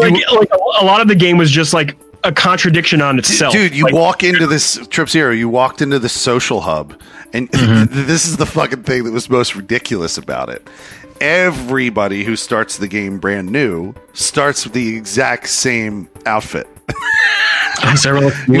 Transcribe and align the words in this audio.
like, 0.00 0.32
like 0.32 0.48
a, 0.80 0.84
lot 0.84 1.00
of 1.00 1.08
the 1.08 1.14
game 1.14 1.36
was 1.38 1.50
just 1.50 1.72
like 1.74 1.96
a 2.24 2.32
contradiction 2.32 3.00
on 3.00 3.18
itself. 3.18 3.52
Dude, 3.52 3.74
you 3.74 3.84
Like, 3.84 3.94
walk 3.94 4.22
into 4.24 4.46
this 4.46 4.78
Trip 4.88 5.08
Zero, 5.08 5.32
you 5.32 5.48
walked 5.48 5.80
into 5.80 5.98
the 5.98 6.08
social 6.08 6.60
hub, 6.60 7.00
and 7.32 7.50
Mm-hmm. 7.52 8.06
this 8.06 8.26
is 8.26 8.36
the 8.36 8.46
fucking 8.46 8.82
thing 8.82 9.04
that 9.04 9.12
was 9.12 9.30
most 9.30 9.54
ridiculous 9.56 10.18
about 10.18 10.48
it. 10.48 10.66
Everybody 11.20 12.24
who 12.24 12.34
starts 12.36 12.78
the 12.78 12.88
game 12.88 13.18
brand 13.18 13.50
new 13.50 13.94
starts 14.14 14.64
with 14.64 14.72
the 14.72 14.96
exact 14.96 15.48
same 15.48 16.08
outfit. 16.26 16.66
You 17.82 17.94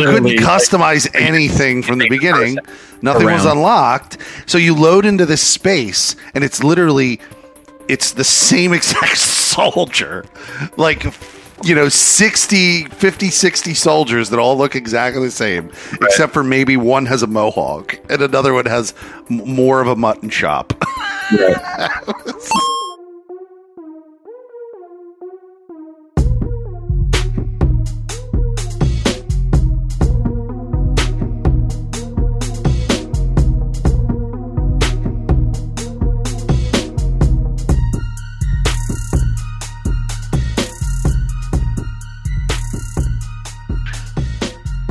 couldn't 0.06 0.24
like, 0.24 0.36
customize 0.38 1.08
anything 1.14 1.82
from 1.82 1.98
the 1.98 2.08
beginning. 2.08 2.56
Nothing 3.02 3.26
was 3.26 3.44
unlocked. 3.44 4.16
So 4.46 4.56
you 4.56 4.74
load 4.74 5.04
into 5.04 5.26
this 5.26 5.42
space, 5.42 6.16
and 6.34 6.42
it's 6.42 6.62
literally 6.64 7.20
it's 7.88 8.12
the 8.12 8.24
same 8.24 8.72
exact 8.78 9.18
soldier. 9.50 10.24
Like 10.76 11.04
you 11.62 11.74
know 11.74 11.90
60 11.90 12.84
50 12.84 13.28
60 13.28 13.74
soldiers 13.74 14.30
that 14.30 14.38
all 14.38 14.56
look 14.56 14.74
exactly 14.74 15.26
the 15.26 15.30
same 15.30 15.70
except 16.00 16.32
for 16.32 16.42
maybe 16.42 16.78
one 16.78 17.04
has 17.04 17.22
a 17.22 17.26
mohawk 17.26 18.00
and 18.08 18.22
another 18.22 18.54
one 18.54 18.64
has 18.64 18.94
more 19.28 19.82
of 19.82 19.86
a 19.86 19.94
mutton 19.94 20.30
chop 20.30 20.72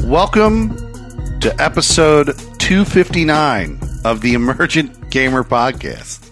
Welcome 0.09 0.75
to 1.39 1.55
episode 1.59 2.35
259 2.57 3.79
of 4.03 4.21
the 4.21 4.33
Emergent 4.33 5.11
Gamer 5.11 5.43
Podcast. 5.43 6.31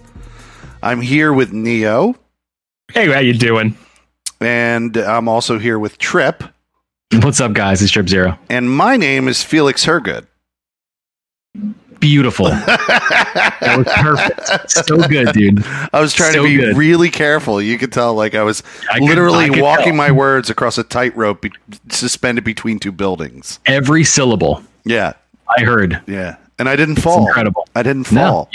I'm 0.82 1.00
here 1.00 1.32
with 1.32 1.52
Neo, 1.52 2.16
hey, 2.92 3.06
how 3.12 3.20
you 3.20 3.34
doing? 3.34 3.76
and 4.40 4.96
I'm 4.96 5.28
also 5.28 5.58
here 5.60 5.78
with 5.78 5.96
Trip, 5.98 6.42
What's 7.22 7.40
up, 7.40 7.52
guys? 7.52 7.80
It's 7.80 7.92
Trip 7.92 8.08
Zero. 8.08 8.36
and 8.50 8.68
my 8.68 8.96
name 8.96 9.28
is 9.28 9.44
Felix 9.44 9.84
Hergood. 9.84 10.26
Beautiful. 12.00 12.46
that 12.50 13.74
was 13.78 13.86
perfect. 13.88 14.70
So 14.86 14.96
good, 15.08 15.32
dude. 15.32 15.64
I 15.92 16.00
was 16.00 16.12
trying 16.14 16.32
So 16.32 16.42
to 16.42 16.48
be 16.48 16.56
good. 16.56 16.76
really 16.76 17.10
careful. 17.10 17.60
You 17.60 17.78
could 17.78 17.92
tell, 17.92 18.14
like 18.14 18.34
I 18.34 18.42
was 18.42 18.62
I 18.90 18.98
could- 18.98 19.08
literally 19.08 19.44
I 19.46 19.48
could 19.50 19.60
walking 19.62 19.84
tell. 19.86 19.94
my 19.96 20.10
words 20.10 20.50
across 20.50 20.78
a 20.78 20.84
tightrope 20.84 21.42
be- 21.42 21.52
suspended 21.88 22.44
between 22.44 22.78
two 22.78 22.92
buildings. 22.92 23.58
Every 23.66 24.04
syllable 24.04 24.62
Yeah, 24.84 25.14
I 25.58 25.64
heard. 25.64 26.00
yeah, 26.06 26.36
and 26.58 26.68
I 26.68 26.76
didn't 26.76 26.98
It's 26.98 27.04
fall. 27.04 27.26
incredible. 27.26 27.66
I 27.74 27.82
didn't 27.82 28.10
No, 28.12 28.20
fall. 28.20 28.50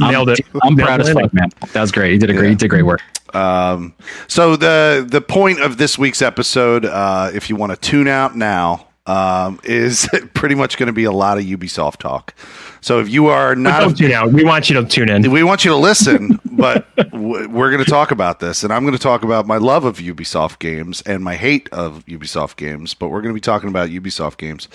I'm, 0.00 0.10
Nailed 0.12 0.28
it. 0.30 0.40
I'm 0.62 0.76
proud 0.76 1.00
as 1.00 1.10
fuck, 1.10 1.32
man. 1.34 1.50
That 1.72 1.80
was 1.80 1.92
great. 1.92 2.12
You 2.12 2.18
did 2.18 2.30
a 2.30 2.32
great. 2.34 2.44
Yeah. 2.44 2.50
You 2.50 2.56
did 2.56 2.68
great 2.68 2.82
work. 2.82 3.00
Um, 3.34 3.94
so 4.28 4.54
the 4.54 5.04
the 5.08 5.20
point 5.20 5.60
of 5.60 5.76
this 5.78 5.98
week's 5.98 6.22
episode, 6.22 6.84
uh, 6.84 7.30
if 7.34 7.50
you 7.50 7.56
want 7.56 7.72
to 7.72 7.76
tune 7.76 8.06
out 8.06 8.36
now, 8.36 8.86
um, 9.06 9.60
is 9.64 10.08
pretty 10.34 10.54
much 10.54 10.76
going 10.78 10.86
to 10.86 10.92
be 10.92 11.04
a 11.04 11.12
lot 11.12 11.38
of 11.38 11.44
Ubisoft 11.44 11.98
talk. 11.98 12.34
So 12.80 13.00
if 13.00 13.08
you 13.08 13.26
are 13.26 13.54
not, 13.54 13.80
don't 13.80 13.96
tune 13.96 14.12
out. 14.12 14.32
We 14.32 14.44
want 14.44 14.68
you 14.68 14.80
to 14.80 14.86
tune 14.86 15.08
in. 15.08 15.30
we 15.30 15.42
want 15.42 15.64
you 15.64 15.70
to 15.70 15.76
listen, 15.76 16.38
but 16.52 16.94
w- 16.96 17.48
we're 17.48 17.70
going 17.70 17.84
to 17.84 17.90
talk 17.90 18.10
about 18.10 18.40
this, 18.40 18.62
and 18.62 18.72
I'm 18.72 18.82
going 18.82 18.96
to 18.96 19.02
talk 19.02 19.22
about 19.24 19.46
my 19.46 19.56
love 19.56 19.84
of 19.84 19.98
Ubisoft 19.98 20.58
games 20.58 21.02
and 21.02 21.22
my 21.24 21.34
hate 21.36 21.68
of 21.70 22.04
Ubisoft 22.06 22.56
games. 22.56 22.94
But 22.94 23.08
we're 23.08 23.22
going 23.22 23.32
to 23.32 23.34
be 23.34 23.40
talking 23.40 23.68
about 23.68 23.88
Ubisoft 23.90 24.36
games. 24.38 24.68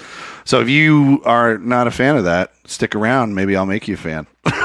So 0.46 0.59
if 0.59 0.69
you 0.69 1.22
are 1.25 1.57
not 1.59 1.88
a 1.88 1.91
fan 1.91 2.17
of 2.17 2.23
that, 2.23 2.51
stick 2.66 2.96
around. 2.96 3.35
Maybe 3.35 3.56
I'll 3.56 3.66
make 3.66 3.88
you 3.88 3.96
a 3.96 3.97
fan. 3.97 4.28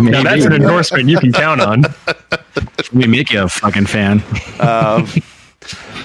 Now 0.00 0.22
that's 0.22 0.44
an 0.46 0.54
endorsement 0.54 1.08
you 1.08 1.18
can 1.18 1.32
count 1.32 1.60
on. 1.60 1.84
We 2.92 3.06
make 3.06 3.30
you 3.30 3.42
a 3.42 3.48
fucking 3.48 3.86
fan. 3.86 4.22
Um, 4.60 5.06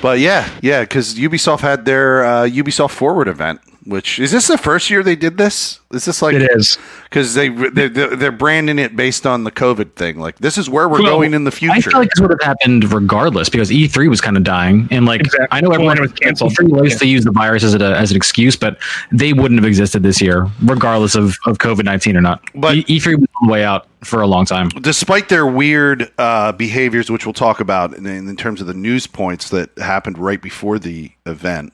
but 0.01 0.19
yeah, 0.19 0.49
yeah, 0.61 0.81
because 0.81 1.16
Ubisoft 1.16 1.61
had 1.61 1.85
their 1.85 2.25
uh, 2.25 2.44
Ubisoft 2.45 2.91
Forward 2.91 3.27
event. 3.27 3.61
Which 3.86 4.19
is 4.19 4.31
this 4.31 4.47
the 4.47 4.59
first 4.59 4.92
year 4.92 5.02
they 5.02 5.16
did 5.16 5.38
this? 5.38 5.80
Is 5.92 6.06
this 6.06 6.22
like 6.22 6.36
It 6.36 6.44
is. 6.56 6.78
because 7.06 7.34
they 7.34 7.50
they're, 7.50 7.90
they're 7.90 8.31
branding 8.31 8.78
it 8.78 8.96
based 8.96 9.25
on 9.25 9.44
the 9.44 9.52
COVID 9.52 9.94
thing? 9.96 10.19
Like 10.19 10.38
this 10.38 10.58
is 10.59 10.69
where 10.69 10.88
we're 10.88 11.02
Well, 11.02 11.18
going 11.18 11.34
in 11.34 11.46
the 11.46 11.52
future. 11.52 11.74
I 11.74 11.81
feel 11.81 12.00
like 12.00 12.09
this 12.12 12.22
would 12.22 12.30
have 12.30 12.42
happened 12.42 12.94
regardless 12.94 13.50
because 13.50 13.72
E3 13.72 14.08
was 14.08 14.22
kind 14.22 14.38
of 14.38 14.44
dying, 14.44 14.88
and 14.92 15.08
like 15.08 15.22
Exactly. 15.22 15.47
I 15.50 15.62
know 15.62 15.72
everyone 15.72 15.96
when 15.96 15.97
it 15.97 16.02
was 16.02 16.14
canceled. 16.14 16.53
E3 16.53 16.69
likes 16.80 17.00
to 17.00 17.08
use 17.08 17.24
the 17.25 17.31
virus 17.31 17.64
as, 17.64 17.74
a, 17.74 17.84
as 17.97 18.12
an 18.12 18.18
excuse, 18.18 18.56
but 18.56 18.78
they 19.12 19.34
wouldn't 19.34 19.59
have 19.59 19.68
existed 19.68 20.03
this 20.03 20.22
year, 20.22 20.48
regardless 20.63 21.16
of, 21.16 21.36
of 21.48 21.58
COVID 21.58 21.84
nineteen 21.84 22.16
or 22.16 22.22
not. 22.22 22.44
But- 22.53 22.75
E- 22.75 23.00
E3 23.00 23.16
was 23.19 23.28
on 23.42 23.48
the 23.48 23.52
way 23.52 23.63
out 23.63 23.88
for 24.03 24.22
a 24.22 24.28
long 24.28 24.46
time. 24.46 24.69
Despite 24.69 25.30
their 25.30 25.46
weird 25.48 26.12
uh, 26.19 26.52
behaviors, 26.52 27.09
which 27.09 27.25
we'll 27.25 27.34
talk 27.34 27.59
about 27.59 27.96
in, 27.96 28.06
in 28.06 28.36
terms 28.36 28.62
of 28.62 28.68
the 28.68 28.74
news 28.75 29.08
points 29.08 29.50
that 29.50 29.75
happened 29.80 30.18
right 30.19 30.42
before 30.42 30.78
the 30.80 31.12
event, 31.25 31.74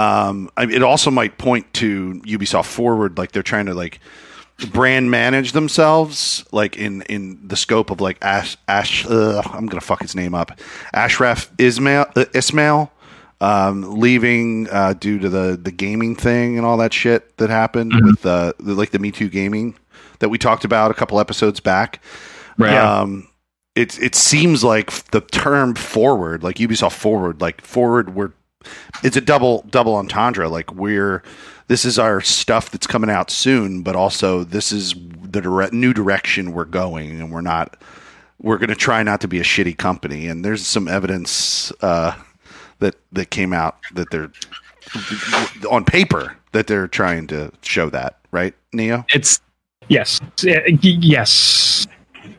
um, 0.00 0.50
I, 0.56 0.64
it 0.64 0.82
also 0.82 1.10
might 1.10 1.36
point 1.36 1.70
to 1.74 2.22
Ubisoft 2.24 2.64
Forward, 2.66 3.18
like 3.18 3.32
they're 3.32 3.42
trying 3.42 3.66
to 3.66 3.74
like 3.74 4.00
brand 4.72 5.10
manage 5.10 5.52
themselves, 5.52 6.42
like 6.52 6.78
in 6.78 7.02
in 7.02 7.46
the 7.46 7.56
scope 7.56 7.90
of 7.90 8.00
like 8.00 8.16
Ash 8.22 8.56
Ash. 8.66 9.04
Uh, 9.04 9.42
I'm 9.44 9.66
gonna 9.66 9.82
fuck 9.82 10.00
his 10.00 10.14
name 10.14 10.34
up, 10.34 10.58
Ashraf 10.94 11.50
Ismail 11.58 12.06
uh, 12.16 12.24
Ismail. 12.34 12.90
Um, 13.42 13.98
leaving 13.98 14.68
uh, 14.70 14.92
due 14.92 15.18
to 15.18 15.28
the 15.28 15.58
the 15.62 15.70
gaming 15.70 16.14
thing 16.14 16.58
and 16.58 16.66
all 16.66 16.76
that 16.78 16.92
shit 16.92 17.36
that 17.38 17.48
happened 17.48 17.94
with 18.02 18.24
uh, 18.24 18.52
the, 18.58 18.74
like 18.74 18.90
the 18.90 18.98
Me 18.98 19.10
Too 19.10 19.30
gaming 19.30 19.76
that 20.18 20.28
we 20.28 20.36
talked 20.38 20.64
about 20.64 20.90
a 20.90 20.94
couple 20.94 21.18
episodes 21.18 21.58
back. 21.58 22.02
Right. 22.58 22.74
Um, 22.74 23.28
it 23.74 23.98
it 24.02 24.14
seems 24.14 24.62
like 24.62 24.90
the 25.10 25.22
term 25.22 25.74
forward, 25.74 26.42
like 26.42 26.56
Ubisoft 26.56 26.92
forward, 26.92 27.40
like 27.40 27.62
forward, 27.62 28.14
we're 28.14 28.32
it's 29.02 29.16
a 29.16 29.20
double 29.20 29.64
double 29.70 29.94
entendre. 29.96 30.48
Like 30.48 30.72
we're 30.74 31.22
this 31.68 31.84
is 31.84 31.98
our 31.98 32.20
stuff 32.20 32.70
that's 32.70 32.86
coming 32.86 33.10
out 33.10 33.30
soon, 33.30 33.82
but 33.82 33.94
also 33.96 34.44
this 34.44 34.72
is 34.72 34.94
the 35.22 35.40
dire- 35.40 35.70
new 35.72 35.92
direction 35.92 36.52
we're 36.52 36.64
going, 36.64 37.10
and 37.20 37.30
we're 37.32 37.40
not 37.40 37.76
we're 38.42 38.58
going 38.58 38.70
to 38.70 38.74
try 38.74 39.02
not 39.02 39.20
to 39.20 39.28
be 39.28 39.38
a 39.38 39.42
shitty 39.44 39.76
company. 39.76 40.26
And 40.26 40.44
there's 40.44 40.66
some 40.66 40.88
evidence 40.88 41.70
uh, 41.82 42.14
that 42.78 42.96
that 43.12 43.30
came 43.30 43.52
out 43.52 43.78
that 43.94 44.10
they're 44.10 44.30
on 45.70 45.84
paper 45.84 46.36
that 46.52 46.66
they're 46.66 46.88
trying 46.88 47.26
to 47.28 47.52
show 47.62 47.88
that, 47.90 48.18
right, 48.32 48.54
Neo? 48.72 49.04
It's 49.14 49.40
Yes. 49.88 50.20
Yes. 50.42 51.86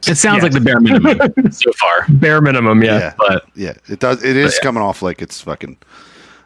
it 0.08 0.16
sounds 0.16 0.42
Yes. 0.42 0.44
like 0.44 0.52
the 0.54 0.62
bare 0.62 0.80
minimum 0.80 1.18
so 1.52 1.72
far, 1.74 2.06
Bare 2.10 2.40
minimum. 2.42 2.82
Yeah. 2.84 2.98
yeah. 3.00 3.14
but 3.18 3.46
Yeah, 3.56 3.74
it 3.90 4.00
does. 4.00 4.24
It 4.24 4.36
is 4.38 4.58
coming 4.60 4.82
off 4.82 5.02
like 5.02 5.22
it's 5.22 5.42
fucking 5.42 5.78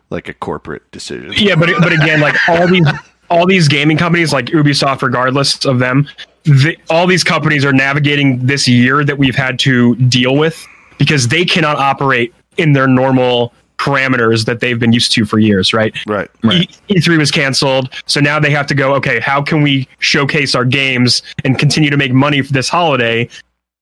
like 0.10 0.30
a 0.30 0.34
corporate 0.34 0.90
decision. 0.92 1.34
Yeah, 1.36 1.56
but 1.56 1.70
but 1.80 1.94
again, 1.94 2.22
like 2.22 2.36
all 2.48 2.68
these 2.72 2.88
all 3.30 3.46
these 3.46 3.68
gaming 3.68 3.98
companies, 3.98 4.32
like 4.32 4.46
Ubisoft, 4.48 5.02
regardless 5.02 5.66
of 5.66 5.80
them, 5.80 6.08
the, 6.44 6.78
all 6.90 7.08
these 7.08 7.24
companies 7.24 7.66
are 7.66 7.74
navigating 7.74 8.46
this 8.46 8.68
year 8.68 9.04
that 9.04 9.18
we've 9.18 9.36
had 9.36 9.58
to 9.60 9.96
deal 9.96 10.36
with 10.36 10.66
because 10.98 11.28
they 11.28 11.44
cannot 11.44 11.78
operate 11.78 12.34
in 12.58 12.74
their 12.74 12.88
normal 12.88 13.52
parameters 13.78 14.46
that 14.46 14.62
they've 14.62 14.80
been 14.80 14.94
used 14.94 15.12
to 15.12 15.26
for 15.26 15.38
years, 15.38 15.74
right? 15.74 15.94
Right. 16.08 16.30
Right. 16.44 16.80
E- 16.88 16.96
E3 16.96 17.18
was 17.18 17.32
canceled, 17.32 17.90
so 18.06 18.20
now 18.20 18.40
they 18.40 18.52
have 18.52 18.68
to 18.68 18.76
go. 18.76 18.94
Okay, 18.96 19.20
how 19.20 19.42
can 19.42 19.62
we 19.62 19.88
showcase 20.00 20.56
our 20.56 20.66
games 20.66 21.22
and 21.44 21.60
continue 21.60 21.90
to 21.90 21.98
make 21.98 22.14
money 22.14 22.42
for 22.42 22.54
this 22.54 22.70
holiday 22.70 23.28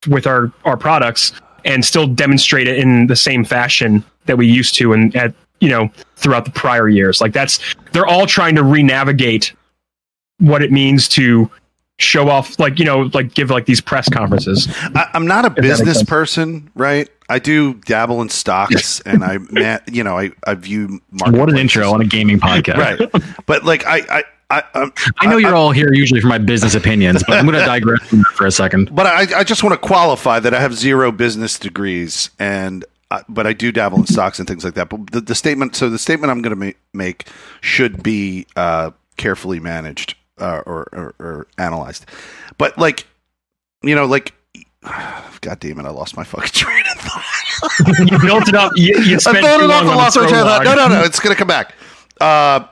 with 0.07 0.25
our 0.25 0.51
our 0.65 0.77
products 0.77 1.33
and 1.65 1.85
still 1.85 2.07
demonstrate 2.07 2.67
it 2.67 2.77
in 2.77 3.07
the 3.07 3.15
same 3.15 3.45
fashion 3.45 4.03
that 4.25 4.37
we 4.37 4.47
used 4.47 4.75
to 4.75 4.93
and 4.93 5.15
at 5.15 5.33
you 5.63 5.69
know 5.69 5.89
throughout 6.17 6.45
the 6.45 6.51
prior 6.51 6.89
years? 6.89 7.21
Like 7.21 7.33
that's 7.33 7.59
they're 7.93 8.05
all 8.05 8.27
trying 8.27 8.55
to 8.55 8.63
re-navigate 8.63 9.53
what 10.39 10.61
it 10.61 10.71
means 10.71 11.07
to 11.09 11.49
show 11.99 12.29
off, 12.29 12.59
like 12.59 12.79
you 12.79 12.85
know, 12.85 13.09
like 13.13 13.33
give 13.33 13.49
like 13.49 13.65
these 13.65 13.81
press 13.81 14.09
conferences. 14.09 14.67
I, 14.95 15.09
I'm 15.13 15.25
not 15.25 15.45
a 15.45 15.49
business 15.49 16.03
person, 16.03 16.69
right? 16.75 17.09
I 17.29 17.39
do 17.39 17.75
dabble 17.75 18.21
in 18.21 18.29
stocks, 18.29 18.99
and 19.01 19.23
I, 19.23 19.39
you 19.91 20.03
know, 20.03 20.19
I, 20.19 20.31
I 20.45 20.55
view 20.55 21.01
what 21.11 21.49
an 21.49 21.57
intro 21.57 21.91
on 21.91 22.01
a 22.01 22.05
gaming 22.05 22.39
podcast. 22.39 22.77
right? 22.77 23.45
But 23.45 23.63
like, 23.63 23.85
I, 23.87 24.23
I, 24.49 24.63
I, 24.75 24.91
I 25.19 25.27
know 25.27 25.37
you're 25.37 25.55
all 25.55 25.71
here 25.71 25.93
usually 25.93 26.21
for 26.21 26.27
my 26.27 26.37
business 26.37 26.75
opinions, 26.75 27.23
but 27.25 27.37
I'm 27.37 27.45
going 27.45 27.57
to 27.59 27.65
digress 27.65 28.05
from 28.07 28.23
for 28.23 28.45
a 28.45 28.51
second. 28.51 28.93
But 28.93 29.07
I, 29.07 29.39
I 29.39 29.43
just 29.43 29.63
want 29.63 29.73
to 29.73 29.87
qualify 29.87 30.39
that 30.39 30.53
I 30.53 30.59
have 30.59 30.75
zero 30.75 31.11
business 31.11 31.57
degrees, 31.57 32.29
and 32.37 32.85
uh, 33.13 33.21
but 33.29 33.45
I 33.45 33.53
do 33.53 33.71
dabble 33.71 33.99
in 33.99 34.07
stocks 34.07 34.39
and 34.39 34.47
things 34.47 34.65
like 34.65 34.73
that. 34.73 34.89
But 34.89 35.11
the, 35.11 35.21
the 35.21 35.35
statement, 35.35 35.75
so 35.75 35.87
the 35.87 35.99
statement 35.99 36.31
I'm 36.31 36.41
going 36.41 36.59
to 36.59 36.65
ma- 36.65 36.79
make 36.93 37.27
should 37.61 38.01
be 38.01 38.47
uh, 38.55 38.89
carefully 39.17 39.59
managed 39.59 40.15
uh, 40.39 40.63
or, 40.65 40.87
or, 40.91 41.15
or 41.19 41.47
analyzed. 41.59 42.07
But 42.57 42.75
like, 42.79 43.05
you 43.83 43.93
know, 43.93 44.05
like 44.05 44.33
God 45.41 45.59
damn 45.59 45.79
it! 45.79 45.85
I 45.85 45.89
lost 45.91 46.17
my 46.17 46.23
fucking 46.23 46.49
train 46.53 46.83
of 46.91 47.01
thought. 47.01 48.09
you 48.11 48.19
built 48.19 48.49
it 48.49 48.55
up. 48.55 48.71
You, 48.75 48.99
you 48.99 49.15
I 49.15 49.19
spent 49.19 49.45
thought 49.45 49.59
too 49.59 49.65
it 49.65 49.71
on 49.71 49.87
and 49.87 49.95
lost 49.95 50.15
my 50.17 50.23
the 50.23 50.29
train 50.29 50.41
of 50.41 50.47
thought. 50.47 50.63
No, 50.63 50.73
no, 50.75 50.87
no. 50.87 51.03
It's 51.03 51.19
gonna 51.19 51.35
come 51.35 51.47
back. 51.47 51.75
Uh, 52.19 52.65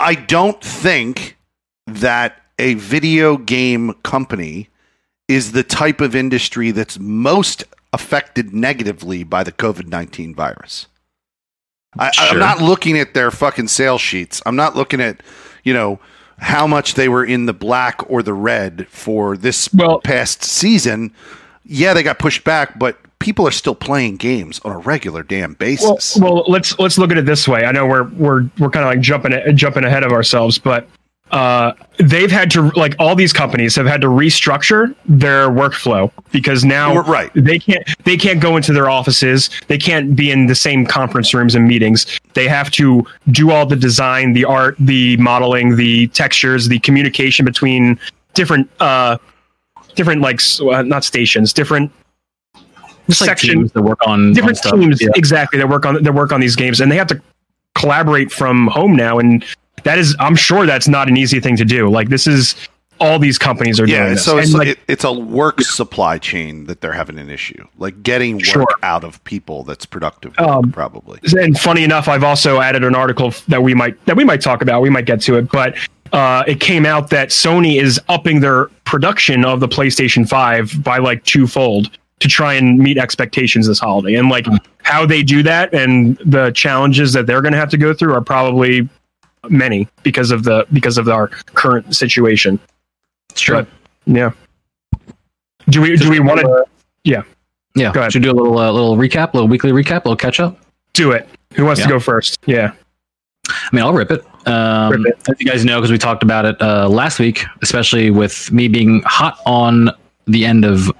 I 0.00 0.16
don't 0.16 0.60
think 0.60 1.36
that 1.86 2.42
a 2.58 2.74
video 2.74 3.36
game 3.36 3.94
company 4.02 4.68
is 5.28 5.52
the 5.52 5.62
type 5.62 6.00
of 6.00 6.16
industry 6.16 6.72
that's 6.72 6.98
most 6.98 7.64
affected 7.92 8.52
negatively 8.54 9.22
by 9.24 9.42
the 9.42 9.52
COVID 9.52 9.86
nineteen 9.88 10.34
virus. 10.34 10.86
I, 11.98 12.06
I'm 12.18 12.30
Sure. 12.30 12.38
not 12.38 12.60
looking 12.62 12.98
at 12.98 13.12
their 13.14 13.30
fucking 13.30 13.68
sales 13.68 14.00
sheets. 14.00 14.40
I'm 14.46 14.56
not 14.56 14.74
looking 14.74 15.00
at, 15.00 15.22
you 15.62 15.74
know, 15.74 15.98
how 16.38 16.66
much 16.66 16.94
they 16.94 17.06
were 17.08 17.24
in 17.24 17.44
the 17.46 17.52
black 17.52 18.00
or 18.10 18.22
the 18.22 18.32
red 18.32 18.86
for 18.88 19.36
this 19.36 19.72
Well- 19.74 20.00
past 20.00 20.42
season. 20.42 21.12
Yeah, 21.64 21.92
they 21.94 22.02
got 22.02 22.18
pushed 22.18 22.44
back, 22.44 22.78
but 22.78 22.96
people 23.18 23.46
are 23.46 23.50
still 23.52 23.74
playing 23.74 24.16
games 24.16 24.58
on 24.64 24.72
a 24.72 24.78
regular 24.78 25.22
damn 25.22 25.52
basis. 25.54 26.16
well, 26.16 26.44
let's 26.48 26.76
let's 26.80 26.96
look 26.98 27.10
at 27.12 27.18
it 27.18 27.26
this 27.26 27.46
way. 27.46 27.64
I 27.66 27.72
know 27.72 27.86
we're 27.86 28.04
we're 28.14 28.50
we're 28.58 28.70
kind 28.70 28.84
of 28.84 28.90
like 28.90 29.00
jumping 29.00 29.34
jumping 29.54 29.84
ahead 29.84 30.02
of 30.02 30.12
ourselves, 30.12 30.58
but 30.58 30.88
uh, 31.32 31.72
they've 31.96 32.30
had 32.30 32.50
to 32.50 32.70
like 32.76 32.94
all 32.98 33.14
these 33.14 33.32
companies 33.32 33.74
have 33.74 33.86
had 33.86 34.02
to 34.02 34.06
restructure 34.06 34.94
their 35.06 35.48
workflow 35.48 36.12
because 36.30 36.62
now 36.62 37.00
right. 37.02 37.30
they 37.34 37.58
can't 37.58 37.88
they 38.04 38.18
can't 38.18 38.38
go 38.40 38.56
into 38.56 38.72
their 38.72 38.90
offices. 38.90 39.48
They 39.66 39.78
can't 39.78 40.14
be 40.14 40.30
in 40.30 40.46
the 40.46 40.54
same 40.54 40.84
conference 40.84 41.32
rooms 41.32 41.54
and 41.54 41.66
meetings. 41.66 42.20
They 42.34 42.48
have 42.48 42.70
to 42.72 43.06
do 43.30 43.50
all 43.50 43.64
the 43.64 43.76
design, 43.76 44.34
the 44.34 44.44
art, 44.44 44.76
the 44.78 45.16
modeling, 45.16 45.76
the 45.76 46.08
textures, 46.08 46.68
the 46.68 46.78
communication 46.80 47.46
between 47.46 47.98
different 48.34 48.68
uh 48.80 49.16
different 49.94 50.20
like 50.20 50.40
uh, 50.60 50.82
not 50.82 51.02
stations, 51.02 51.54
different 51.54 51.90
Just 53.08 53.22
like 53.22 53.28
section 53.28 53.68
that 53.68 53.82
work 53.82 54.06
on 54.06 54.34
different 54.34 54.64
on 54.66 54.80
teams 54.80 55.00
Yeah. 55.00 55.08
exactly 55.16 55.58
that 55.58 55.68
work 55.68 55.86
on 55.86 56.02
that 56.02 56.12
work 56.12 56.30
on 56.30 56.40
these 56.40 56.56
games 56.56 56.78
and 56.78 56.92
they 56.92 56.96
have 56.96 57.08
to 57.08 57.22
collaborate 57.74 58.30
from 58.30 58.66
home 58.66 58.94
now 58.94 59.18
and 59.18 59.42
that 59.84 59.98
is 59.98 60.14
i'm 60.18 60.36
sure 60.36 60.66
that's 60.66 60.88
not 60.88 61.08
an 61.08 61.16
easy 61.16 61.40
thing 61.40 61.56
to 61.56 61.64
do 61.64 61.88
like 61.88 62.08
this 62.08 62.26
is 62.26 62.54
all 63.00 63.18
these 63.18 63.36
companies 63.36 63.80
are 63.80 63.86
yeah, 63.88 64.04
doing 64.04 64.10
this. 64.14 64.24
so 64.24 64.38
it's, 64.38 64.52
like, 64.54 64.68
it, 64.68 64.78
it's 64.86 65.02
a 65.02 65.12
work 65.12 65.60
supply 65.60 66.18
chain 66.18 66.66
that 66.66 66.80
they're 66.80 66.92
having 66.92 67.18
an 67.18 67.30
issue, 67.30 67.66
like 67.76 68.00
getting 68.04 68.36
work 68.36 68.44
Sure. 68.44 68.66
out 68.84 69.02
of 69.02 69.24
people 69.24 69.64
that's 69.64 69.84
productive, 69.84 70.38
Um, 70.38 70.70
probably. 70.70 71.18
and 71.36 71.58
funny 71.58 71.82
enough 71.82 72.06
i've 72.06 72.22
also 72.22 72.60
added 72.60 72.84
an 72.84 72.94
article 72.94 73.34
that 73.48 73.60
we 73.62 73.74
might 73.74 74.02
that 74.06 74.16
we 74.16 74.22
might 74.22 74.40
talk 74.40 74.62
about 74.62 74.82
we 74.82 74.90
might 74.90 75.06
get 75.06 75.20
to 75.22 75.36
it 75.36 75.50
but 75.50 75.74
uh, 76.12 76.44
it 76.46 76.60
came 76.60 76.86
out 76.86 77.10
that 77.10 77.30
sony 77.30 77.80
is 77.80 77.98
upping 78.08 78.38
their 78.40 78.66
production 78.84 79.44
of 79.44 79.58
the 79.58 79.68
playstation 79.68 80.28
5 80.28 80.84
by 80.84 80.98
like 80.98 81.24
twofold 81.24 81.90
to 82.20 82.28
try 82.28 82.54
and 82.54 82.78
meet 82.78 82.98
expectations 82.98 83.66
this 83.66 83.80
holiday 83.80 84.14
and 84.14 84.28
like 84.28 84.46
how 84.82 85.04
they 85.04 85.24
do 85.24 85.42
that 85.42 85.74
and 85.74 86.18
the 86.18 86.52
challenges 86.52 87.12
that 87.14 87.26
they're 87.26 87.42
going 87.42 87.52
to 87.52 87.58
have 87.58 87.70
to 87.70 87.78
go 87.78 87.92
through 87.92 88.12
are 88.14 88.20
probably 88.20 88.88
many 89.50 89.88
because 90.02 90.30
of 90.30 90.44
the 90.44 90.66
because 90.72 90.98
of 90.98 91.08
our 91.08 91.28
current 91.28 91.94
situation 91.94 92.58
Sure. 93.34 93.62
But, 93.62 93.68
yeah 94.06 94.30
do 95.68 95.80
we 95.80 95.96
do 95.96 96.10
we 96.10 96.20
want 96.20 96.40
to 96.40 96.64
yeah. 97.04 97.22
Yeah. 97.74 97.90
Go 97.92 98.00
ahead. 98.00 98.12
Should 98.12 98.22
we 98.22 98.30
do 98.30 98.32
a 98.32 98.38
little 98.38 98.58
uh, 98.58 98.70
little 98.70 98.96
recap, 98.96 99.32
little 99.34 99.48
weekly 99.48 99.72
recap, 99.72 100.04
little 100.04 100.16
catch 100.16 100.38
up. 100.40 100.58
do 100.92 101.12
it 101.12 101.28
who 101.54 101.64
wants 101.64 101.80
Yeah. 101.80 101.86
to 101.86 101.92
go 101.94 102.00
first 102.00 102.38
yeah 102.46 102.72
I 103.48 103.68
mean, 103.72 103.82
I'll 103.84 103.92
rip 103.92 104.10
it. 104.12 104.24
Um, 104.46 104.92
Rip 104.92 105.06
it. 105.06 105.28
As 105.28 105.40
you 105.40 105.46
guys 105.46 105.64
know, 105.64 105.78
because 105.78 105.90
we 105.90 105.98
talked 105.98 106.22
about 106.22 106.44
it 106.44 106.60
uh, 106.62 106.88
last 106.88 107.18
week, 107.18 107.44
especially 107.60 108.10
with 108.10 108.50
me 108.52 108.68
being 108.68 109.02
hot 109.04 109.38
on 109.46 109.90
the 110.26 110.44
end 110.46 110.64
of 110.64 110.90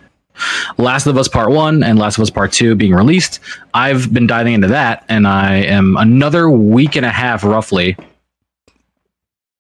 Last 0.77 1.07
of 1.07 1.17
Us 1.17 1.29
Part 1.29 1.51
1 1.51 1.83
and 1.85 1.99
Last 2.01 2.19
of 2.19 2.23
Us 2.23 2.31
Part 2.31 2.53
2 2.53 2.75
being 2.75 2.95
released, 2.95 3.39
I've 3.75 4.13
been 4.13 4.27
diving 4.27 4.55
into 4.55 4.67
that, 4.69 5.05
and 5.09 5.27
I 5.27 5.55
am 5.57 5.97
another 5.99 6.51
week 6.51 6.97
and 6.97 7.07
a 7.07 7.11
half 7.11 7.45
roughly 7.45 7.97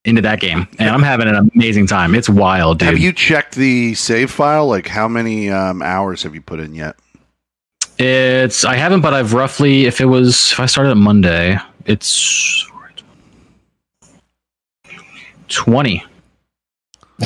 into 0.04 0.22
that 0.22 0.40
game. 0.40 0.66
And 0.78 0.90
I'm 0.90 1.02
having 1.02 1.28
an 1.28 1.50
amazing 1.54 1.86
time. 1.86 2.14
It's 2.14 2.28
wild, 2.28 2.78
dude. 2.78 2.88
Have 2.88 2.98
you 2.98 3.12
checked 3.12 3.54
the 3.54 3.94
save 3.94 4.30
file? 4.30 4.66
Like, 4.66 4.88
how 4.88 5.06
many 5.08 5.50
um, 5.50 5.82
hours 5.82 6.22
have 6.24 6.34
you 6.34 6.40
put 6.40 6.60
in 6.60 6.74
yet? 6.74 6.96
It's, 7.98 8.64
I 8.64 8.74
haven't, 8.76 9.00
but 9.02 9.14
I've 9.14 9.32
roughly, 9.32 9.84
if 9.86 10.00
it 10.00 10.06
was, 10.06 10.50
if 10.52 10.58
I 10.60 10.66
started 10.66 10.90
on 10.90 10.98
Monday, 10.98 11.56
it's 11.86 12.68
20. 15.48 16.02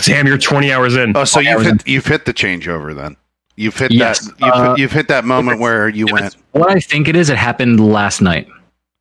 damn 0.04 0.26
you're 0.26 0.36
20 0.36 0.72
hours 0.72 0.96
in 0.96 1.16
Oh, 1.16 1.24
so 1.24 1.40
you've 1.40 1.56
we're 1.56 1.72
hit 1.72 1.86
you've 1.88 2.06
hit 2.06 2.24
the 2.24 2.34
changeover 2.34 2.94
then. 2.94 3.16
You've 3.54 3.76
hit 3.78 3.92
Yes, 3.92 4.26
that. 4.26 4.34
You've, 4.40 4.50
uh, 4.54 4.70
hit, 4.70 4.78
you've 4.80 4.92
hit 4.92 5.08
that 5.08 5.24
moment 5.24 5.60
where 5.60 5.88
you 5.88 6.06
went 6.12 6.36
What 6.52 6.70
I 6.70 6.80
think 6.80 7.08
it 7.08 7.16
is, 7.16 7.30
it 7.30 7.36
happened 7.38 7.80
last 7.80 8.20
night. 8.20 8.48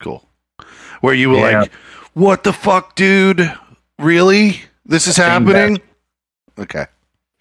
cool, 0.01 0.23
where 1.01 1.13
you 1.13 1.31
were 1.31 1.37
Yeah. 1.49 1.61
like, 1.61 1.71
"What 2.13 2.43
the 2.43 2.53
fuck, 2.53 2.95
dude? 2.95 3.51
Really? 3.99 4.61
This 4.85 5.07
is 5.07 5.17
happening?" 5.17 5.79
Okay, 6.59 6.85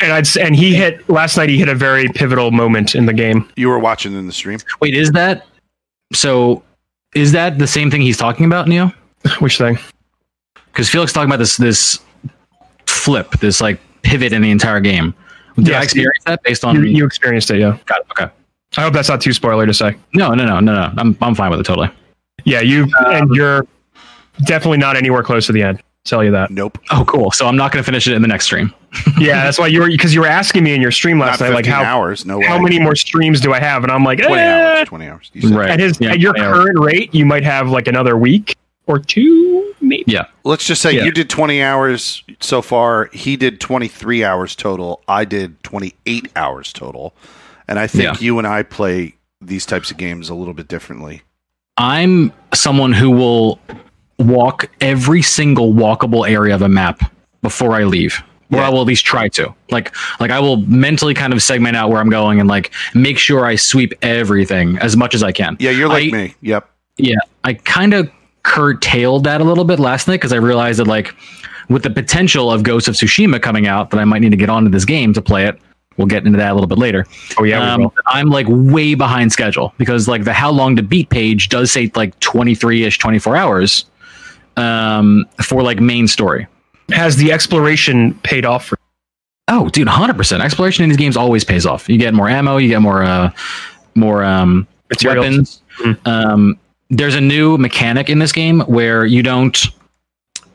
and 0.00 0.12
I'd 0.12 0.24
s- 0.26 0.36
and 0.36 0.54
he 0.56 0.74
hit 0.74 1.08
last 1.08 1.36
night. 1.36 1.48
He 1.48 1.58
hit 1.58 1.68
a 1.68 1.74
very 1.74 2.08
pivotal 2.08 2.50
moment 2.50 2.94
in 2.94 3.06
the 3.06 3.12
game. 3.12 3.48
you 3.56 3.68
were 3.68 3.78
watching 3.78 4.14
in 4.14 4.26
the 4.26 4.32
stream. 4.32 4.58
Wait, 4.80 4.94
is 4.94 5.10
that 5.12 5.46
so? 6.12 6.62
Is 7.14 7.32
that 7.32 7.58
the 7.58 7.66
same 7.66 7.90
thing 7.90 8.00
he's 8.00 8.16
talking 8.16 8.44
about, 8.46 8.66
Neo? 8.68 8.92
Which 9.38 9.58
thing? 9.58 9.78
Because 10.72 10.88
Felix 10.90 11.12
talking 11.12 11.28
about 11.28 11.38
this 11.38 11.56
this 11.56 12.00
flip, 12.86 13.30
this 13.40 13.60
like 13.60 13.78
pivot 14.02 14.32
in 14.32 14.42
the 14.42 14.50
entire 14.50 14.80
game. 14.80 15.14
Did 15.56 15.68
Yes, 15.68 15.80
I 15.80 15.84
experience 15.84 16.24
that 16.26 16.42
based 16.42 16.64
on? 16.64 16.74
You, 16.76 16.82
you 16.82 17.06
experienced 17.06 17.50
it, 17.50 17.60
yeah. 17.60 17.78
Got 17.86 18.00
it. 18.00 18.06
Okay. 18.10 18.32
I 18.76 18.82
hope 18.82 18.92
that's 18.92 19.08
not 19.08 19.20
too 19.20 19.32
spoiler 19.32 19.66
to 19.66 19.72
say. 19.74 19.94
No, 20.14 20.34
no, 20.34 20.44
no, 20.44 20.58
no, 20.58 20.74
no. 20.74 20.92
I'm 20.96 21.16
I'm 21.20 21.34
fine 21.36 21.50
with 21.50 21.60
it 21.60 21.62
totally. 21.66 21.88
Yeah, 22.44 22.60
you 22.60 22.82
Um, 23.06 23.12
and 23.14 23.30
you're 23.36 23.64
definitely 24.46 24.78
not 24.78 24.96
anywhere 24.96 25.22
close 25.22 25.46
to 25.46 25.52
the 25.52 25.62
end. 25.62 25.80
Tell 26.04 26.22
you 26.22 26.30
that. 26.32 26.50
Nope. 26.50 26.78
Oh, 26.90 27.02
cool. 27.08 27.30
So 27.30 27.46
I'm 27.46 27.56
not 27.56 27.72
going 27.72 27.82
to 27.82 27.86
finish 27.86 28.06
it 28.06 28.12
in 28.12 28.20
the 28.22 28.28
next 28.28 28.44
stream. 28.46 28.72
Yeah, 29.18 29.42
that's 29.42 29.58
why 29.58 29.66
you 29.66 29.80
were 29.80 29.88
because 29.88 30.14
you 30.14 30.20
were 30.20 30.26
asking 30.28 30.62
me 30.62 30.72
in 30.72 30.80
your 30.80 30.92
stream 30.92 31.18
last 31.18 31.40
Not 31.40 31.46
night, 31.48 31.54
like 31.54 31.66
how 31.66 31.82
hours. 31.82 32.24
No 32.24 32.40
how 32.40 32.58
way. 32.58 32.62
many 32.64 32.78
more 32.78 32.94
streams 32.94 33.40
do 33.40 33.52
I 33.52 33.58
have? 33.58 33.82
And 33.82 33.90
I'm 33.90 34.04
like, 34.04 34.20
Twenty 34.20 34.34
eh. 34.40 34.78
hours. 34.78 34.88
Twenty 34.88 35.08
hours. 35.08 35.30
You 35.34 35.42
said. 35.42 35.50
Right. 35.50 35.70
At 35.70 35.80
his 35.80 36.00
Yeah, 36.00 36.10
at 36.12 36.20
your 36.20 36.32
20 36.32 36.46
hours. 36.46 36.58
current 36.64 36.78
rate, 36.78 37.12
you 37.14 37.24
might 37.26 37.42
have 37.42 37.68
like 37.70 37.88
another 37.88 38.16
week 38.16 38.56
or 38.86 39.00
two, 39.00 39.74
maybe. 39.80 40.04
Yeah. 40.06 40.26
Let's 40.44 40.64
just 40.66 40.80
say 40.80 40.92
Yeah. 40.92 41.04
you 41.04 41.10
did 41.10 41.28
20 41.28 41.60
hours 41.62 42.22
so 42.40 42.62
far. 42.62 43.06
He 43.12 43.36
did 43.36 43.60
23 43.60 44.22
hours 44.24 44.54
total. 44.54 45.02
I 45.08 45.24
did 45.24 45.60
28 45.64 46.30
hours 46.36 46.72
total. 46.72 47.14
And 47.66 47.78
I 47.80 47.88
think 47.88 48.04
Yeah. 48.04 48.24
you 48.24 48.38
and 48.38 48.46
I 48.46 48.62
play 48.62 49.16
these 49.40 49.66
types 49.66 49.90
of 49.90 49.96
games 49.96 50.28
a 50.28 50.34
little 50.34 50.54
bit 50.54 50.68
differently. 50.68 51.22
I'm 51.78 52.32
someone 52.52 52.92
who 52.92 53.10
will 53.10 53.58
walk 54.18 54.66
every 54.80 55.22
single 55.22 55.72
walkable 55.72 56.28
area 56.28 56.54
of 56.54 56.62
a 56.62 56.68
map 56.68 57.10
before 57.42 57.72
I 57.74 57.84
leave. 57.84 58.22
Or 58.52 58.58
Yeah. 58.58 58.66
I 58.66 58.68
will 58.70 58.80
at 58.82 58.86
least 58.86 59.04
try 59.06 59.28
to. 59.28 59.54
Like 59.70 59.94
like 60.20 60.30
I 60.30 60.38
will 60.38 60.58
mentally 60.58 61.14
kind 61.14 61.32
of 61.32 61.42
segment 61.42 61.76
out 61.76 61.90
where 61.90 62.00
I'm 62.00 62.10
going 62.10 62.38
and 62.40 62.48
like 62.48 62.70
make 62.94 63.18
sure 63.18 63.44
I 63.46 63.56
sweep 63.56 63.92
everything 64.02 64.78
as 64.78 64.96
much 64.96 65.14
as 65.14 65.22
I 65.22 65.32
can. 65.32 65.56
Yeah, 65.58 65.70
you're 65.72 65.88
like 65.88 66.12
I- 66.12 66.16
me. 66.16 66.34
Yep. 66.42 66.68
Yeah, 66.96 67.16
I 67.42 67.54
kind 67.54 67.92
of 67.92 68.08
curtailed 68.44 69.24
that 69.24 69.40
a 69.40 69.44
little 69.44 69.64
bit 69.64 69.80
last 69.80 70.06
night 70.06 70.14
because 70.16 70.32
I 70.32 70.36
realized 70.36 70.78
that 70.78 70.86
like 70.86 71.14
with 71.68 71.82
the 71.82 71.90
potential 71.90 72.52
of 72.52 72.62
Ghost 72.62 72.86
of 72.86 72.94
Tsushima 72.94 73.40
coming 73.42 73.66
out, 73.66 73.90
that 73.90 73.98
I 73.98 74.04
might 74.04 74.20
need 74.20 74.30
to 74.30 74.36
get 74.36 74.48
onto 74.50 74.70
this 74.70 74.84
game 74.84 75.12
to 75.14 75.22
play 75.22 75.46
it. 75.46 75.58
We'll 75.96 76.06
get 76.06 76.26
into 76.26 76.36
that 76.38 76.50
a 76.52 76.54
little 76.54 76.66
bit 76.68 76.78
later. 76.78 77.06
Oh 77.38 77.44
yeah, 77.44 77.72
Um. 77.74 77.90
I'm 78.06 78.28
like 78.28 78.46
way 78.48 78.94
behind 78.94 79.32
schedule 79.32 79.72
because 79.78 80.06
like 80.06 80.24
the 80.24 80.32
how 80.32 80.50
long 80.52 80.76
to 80.76 80.82
beat 80.82 81.08
page 81.08 81.48
does 81.48 81.72
say 81.72 81.90
like 81.96 82.18
23 82.20 82.84
ish, 82.84 82.98
24 82.98 83.36
hours 83.36 83.86
um, 84.56 85.26
for 85.42 85.62
like 85.62 85.80
main 85.80 86.06
story. 86.08 86.46
Has 86.90 87.16
the 87.16 87.32
exploration 87.32 88.14
paid 88.22 88.44
off 88.44 88.66
for 88.66 88.78
Oh, 89.48 89.68
dude, 89.68 89.88
100%. 89.88 90.40
Exploration 90.40 90.84
in 90.84 90.88
these 90.88 90.96
games 90.96 91.16
always 91.18 91.44
pays 91.44 91.66
off. 91.66 91.86
You 91.88 91.98
get 91.98 92.14
more 92.14 92.30
ammo, 92.30 92.56
you 92.56 92.68
get 92.68 92.80
more, 92.80 93.02
uh, 93.02 93.30
more, 93.94 94.24
um, 94.24 94.66
materials? 94.88 95.22
weapons. 95.26 95.60
Mhm. 95.80 96.06
Um, 96.06 96.58
there's 96.88 97.14
a 97.14 97.20
new 97.20 97.58
mechanic 97.58 98.08
in 98.08 98.18
this 98.20 98.32
game 98.32 98.60
where 98.60 99.04
you 99.04 99.22
don't 99.22 99.66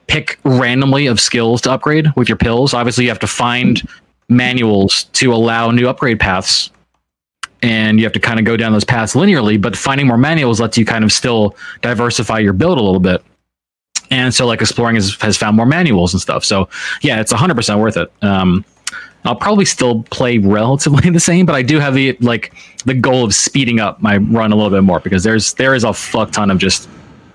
pick 0.07 0.39
randomly 0.43 1.05
of 1.05 1.19
skills 1.19 1.61
to 1.61 1.71
upgrade 1.71 2.07
with 2.15 2.27
your 2.27 2.35
pills. 2.35 2.73
Obviously, 2.73 3.03
you 3.03 3.11
have 3.11 3.19
to 3.19 3.27
find 3.27 3.87
manuals 4.27 5.03
to 5.13 5.33
allow 5.33 5.69
new 5.69 5.87
upgrade 5.87 6.19
paths, 6.19 6.71
and 7.61 7.99
you 7.99 8.05
have 8.05 8.13
to 8.13 8.19
kind 8.19 8.39
of 8.39 8.45
go 8.45 8.57
down 8.57 8.71
those 8.71 8.83
paths 8.83 9.13
linearly. 9.13 9.61
But 9.61 9.75
finding 9.77 10.07
more 10.07 10.17
manuals 10.17 10.59
lets 10.59 10.77
you 10.79 10.85
kind 10.85 11.03
of 11.03 11.11
still 11.11 11.55
diversify 11.81 12.39
your 12.39 12.53
build 12.53 12.79
a 12.79 12.81
little 12.81 12.99
bit. 12.99 13.21
And 14.11 14.33
so, 14.33 14.45
like 14.47 14.61
exploring 14.61 14.95
has, 14.95 15.15
has 15.21 15.37
found 15.37 15.55
more 15.55 15.65
manuals 15.65 16.13
and 16.13 16.21
stuff. 16.21 16.43
So, 16.43 16.69
yeah, 17.01 17.19
it's 17.19 17.31
100% 17.31 17.79
worth 17.79 17.97
it. 17.97 18.11
Um, 18.21 18.65
I'll 19.25 19.35
probably 19.35 19.65
still 19.65 20.03
play 20.03 20.37
relatively 20.37 21.09
the 21.11 21.19
same, 21.19 21.45
but 21.45 21.55
I 21.55 21.61
do 21.61 21.79
have 21.79 21.93
the 21.93 22.17
like 22.21 22.53
the 22.85 22.93
goal 22.93 23.23
of 23.23 23.35
speeding 23.35 23.79
up 23.79 24.01
my 24.01 24.17
run 24.17 24.51
a 24.51 24.55
little 24.55 24.71
bit 24.71 24.83
more 24.83 24.99
because 24.99 25.23
there's 25.23 25.53
there 25.55 25.75
is 25.75 25.83
a 25.83 25.93
fuck 25.93 26.31
ton 26.31 26.49
of 26.49 26.57
just 26.57 26.89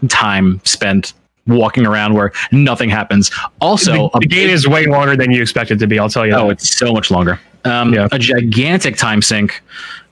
time 0.09 0.61
spent 0.65 1.13
walking 1.47 1.87
around 1.87 2.15
where 2.15 2.33
nothing 2.53 2.89
happens. 2.89 3.31
Also, 3.61 4.09
the, 4.15 4.21
the 4.21 4.27
game 4.27 4.49
is 4.49 4.67
way 4.67 4.87
longer 4.87 5.17
than 5.17 5.31
you 5.31 5.43
expect 5.43 5.71
it 5.71 5.79
to 5.79 5.87
be. 5.87 5.99
I'll 5.99 6.09
tell 6.09 6.27
you. 6.27 6.33
Oh, 6.33 6.47
that. 6.47 6.53
it's 6.53 6.77
so 6.77 6.93
much 6.93 7.11
longer. 7.11 7.39
Um, 7.65 7.93
Yeah. 7.93 8.09
A 8.13 8.19
gigantic 8.19 8.97
time 8.97 9.23
sink 9.23 9.63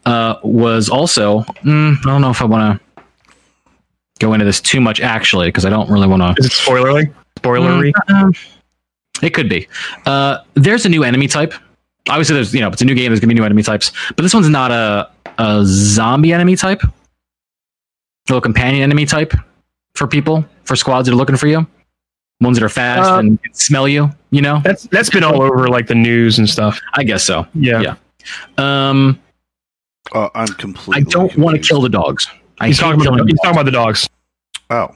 uh, 0.04 0.36
was 0.42 0.88
also. 0.88 1.40
Mm, 1.64 1.96
I 1.98 2.02
don't 2.04 2.20
know 2.20 2.30
if 2.30 2.42
I 2.42 2.44
want 2.44 2.78
to 2.78 2.81
go 4.22 4.32
into 4.32 4.44
this 4.44 4.60
too 4.60 4.80
much, 4.80 5.00
actually, 5.00 5.48
because 5.48 5.64
I 5.64 5.70
don't 5.70 5.90
really 5.90 6.06
want 6.06 6.22
to. 6.22 6.34
Is 6.40 6.46
it 6.46 6.52
spoilerly? 6.52 7.12
Spoilery? 7.38 7.92
Um, 8.08 8.34
it 9.22 9.30
could 9.34 9.48
be. 9.48 9.68
Uh, 10.06 10.38
there's 10.54 10.86
a 10.86 10.88
new 10.88 11.04
enemy 11.04 11.28
type. 11.28 11.52
Obviously, 12.08 12.34
there's 12.34 12.54
you 12.54 12.60
know, 12.60 12.68
it's 12.68 12.82
a 12.82 12.84
new 12.84 12.94
game. 12.94 13.10
There's 13.10 13.20
gonna 13.20 13.28
be 13.28 13.34
new 13.38 13.44
enemy 13.44 13.62
types, 13.62 13.92
but 14.16 14.22
this 14.22 14.32
one's 14.34 14.48
not 14.48 14.70
a 14.70 15.10
a 15.38 15.62
zombie 15.64 16.32
enemy 16.32 16.56
type. 16.56 16.82
A 16.82 16.92
little 18.28 18.40
companion 18.40 18.82
enemy 18.82 19.04
type 19.06 19.32
for 19.94 20.06
people 20.06 20.44
for 20.64 20.76
squads 20.76 21.06
that 21.06 21.12
are 21.12 21.16
looking 21.16 21.36
for 21.36 21.46
you. 21.48 21.66
Ones 22.40 22.58
that 22.58 22.64
are 22.64 22.68
fast 22.68 23.08
Uh, 23.10 23.18
and 23.18 23.38
smell 23.52 23.86
you. 23.86 24.10
You 24.30 24.42
know, 24.42 24.60
That's 24.64 24.84
that's 24.84 25.10
been 25.10 25.22
all 25.24 25.42
over 25.42 25.68
like 25.68 25.86
the 25.86 25.94
news 25.94 26.38
and 26.38 26.48
stuff. 26.48 26.80
I 26.94 27.04
guess 27.04 27.24
so. 27.24 27.46
Yeah. 27.54 27.80
Yeah. 27.80 27.94
Um, 28.58 29.20
Uh, 30.12 30.28
I'm 30.34 30.48
completely. 30.48 31.02
I 31.06 31.10
don't 31.10 31.36
want 31.38 31.56
to 31.56 31.62
kill 31.68 31.80
the 31.80 31.88
dogs. 31.88 32.26
I 32.62 32.68
He's 32.68 32.78
talking, 32.78 33.00
about, 33.04 33.28
he's 33.28 33.38
talking 33.40 33.52
about 33.52 33.64
the 33.64 33.70
dogs. 33.72 34.08
Oh, 34.70 34.88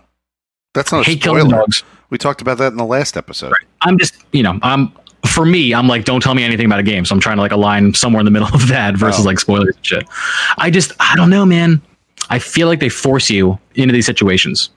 that's 0.75 0.93
not 0.93 0.99
I 0.99 1.01
a 1.03 1.05
hate 1.05 1.21
killing 1.23 1.43
spoiler. 1.49 1.63
dogs. 1.63 1.83
We 2.11 2.19
talked 2.19 2.41
about 2.41 2.59
that 2.59 2.69
in 2.69 2.77
the 2.77 2.85
last 2.85 3.17
episode. 3.17 3.53
I'm 3.83 3.99
just, 3.99 4.15
you 4.33 4.43
know, 4.43 4.59
I'm 4.63 4.93
for 5.27 5.45
me, 5.45 5.75
I'm 5.75 5.89
like, 5.89 6.05
don't 6.05 6.23
tell 6.23 6.35
me 6.35 6.45
anything 6.45 6.67
about 6.67 6.79
a 6.79 6.85
game. 6.85 7.05
So 7.05 7.15
I'm 7.15 7.21
trying 7.21 7.37
to 7.37 7.43
like 7.43 7.51
align 7.53 7.93
somewhere 7.95 8.21
in 8.21 8.25
the 8.25 8.31
middle 8.31 8.49
of 8.55 8.69
that 8.69 8.97
versus 8.97 9.25
Oh. 9.25 9.29
like 9.29 9.41
spoilers 9.41 9.75
and 9.75 9.85
shit. 9.85 10.05
I 10.59 10.71
just, 10.71 10.93
I 11.01 11.17
don't 11.17 11.31
know, 11.31 11.45
man. 11.45 11.83
I 12.31 12.39
feel 12.39 12.69
like 12.69 12.79
they 12.81 12.89
force 12.89 13.29
you 13.29 13.59
into 13.75 13.93
these 13.93 14.07
situations, 14.07 14.71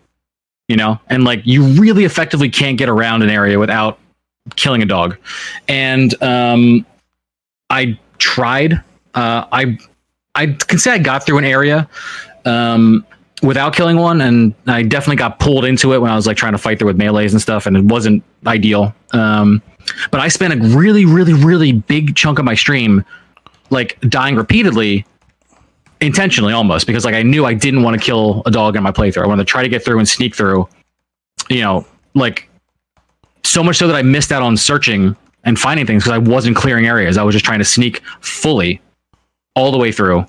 you 0.68 0.76
know, 0.76 1.00
and 1.08 1.24
like 1.24 1.42
you 1.46 1.64
really 1.80 2.04
effectively 2.06 2.50
can't 2.50 2.78
get 2.78 2.90
around 2.90 3.22
an 3.22 3.30
area 3.30 3.60
without 3.60 4.00
killing 4.56 4.82
a 4.82 4.86
dog. 4.86 5.18
And 5.68 6.20
um, 6.24 6.86
I 7.70 8.00
tried. 8.18 8.74
Uh, 9.14 9.46
I 9.52 9.78
I 10.36 10.48
can 10.48 10.80
say 10.80 10.92
I 10.92 10.98
got 11.00 11.26
through 11.26 11.40
an 11.40 11.46
area 11.46 11.88
um, 12.46 13.06
without 13.42 13.76
killing 13.76 13.98
one, 13.98 14.22
and 14.22 14.54
I 14.68 14.84
definitely 14.84 15.16
got 15.18 15.40
pulled 15.40 15.66
into 15.66 15.94
it 15.94 16.00
when 16.00 16.12
I 16.12 16.16
was 16.16 16.28
like 16.28 16.38
trying 16.38 16.54
to 16.54 16.58
fight 16.58 16.80
there 16.80 16.88
with 16.88 16.98
melees 16.98 17.32
and 17.32 17.42
stuff, 17.42 17.66
and 17.66 17.78
it 17.78 17.86
wasn't 17.86 18.24
ideal. 18.46 18.94
Um, 19.12 19.62
but 20.12 20.20
I 20.20 20.28
spent 20.28 20.54
a 20.54 20.58
really, 20.78 21.06
really, 21.06 21.34
really 21.34 21.72
big 21.72 22.16
chunk 22.16 22.40
of 22.40 22.46
my 22.46 22.56
stream 22.56 23.04
like 23.70 24.00
dying 24.02 24.36
repeatedly, 24.36 25.06
intentionally 26.02 26.54
almost 26.54 26.88
because 26.88 27.06
like 27.06 27.16
I 27.16 27.24
knew 27.24 27.46
I 27.46 27.54
didn't 27.54 27.84
want 27.84 28.00
to 28.00 28.04
kill 28.04 28.42
a 28.46 28.52
dog 28.52 28.76
in 28.76 28.84
my 28.84 28.92
playthrough. 28.92 29.24
I 29.24 29.28
wanted 29.28 29.46
to 29.46 29.52
try 29.52 29.64
to 29.64 29.70
get 29.70 29.84
through 29.84 30.00
and 30.00 30.08
sneak 30.08 30.36
through. 30.36 30.68
You 31.50 31.62
know, 31.62 31.88
like 32.14 32.50
so 33.44 33.64
much 33.64 33.78
so 33.78 33.88
that 33.88 33.96
I 33.96 34.02
missed 34.02 34.32
out 34.32 34.44
on 34.44 34.58
searching 34.58 35.16
and 35.44 35.58
finding 35.58 35.86
things 35.86 36.04
because 36.04 36.14
I 36.14 36.18
wasn't 36.18 36.56
clearing 36.56 36.86
areas. 36.86 37.18
I 37.18 37.24
was 37.24 37.34
just 37.34 37.46
trying 37.46 37.60
to 37.60 37.66
sneak 37.66 38.02
fully 38.22 38.82
all 39.56 39.72
the 39.72 39.78
way 39.78 39.92
through 39.92 40.26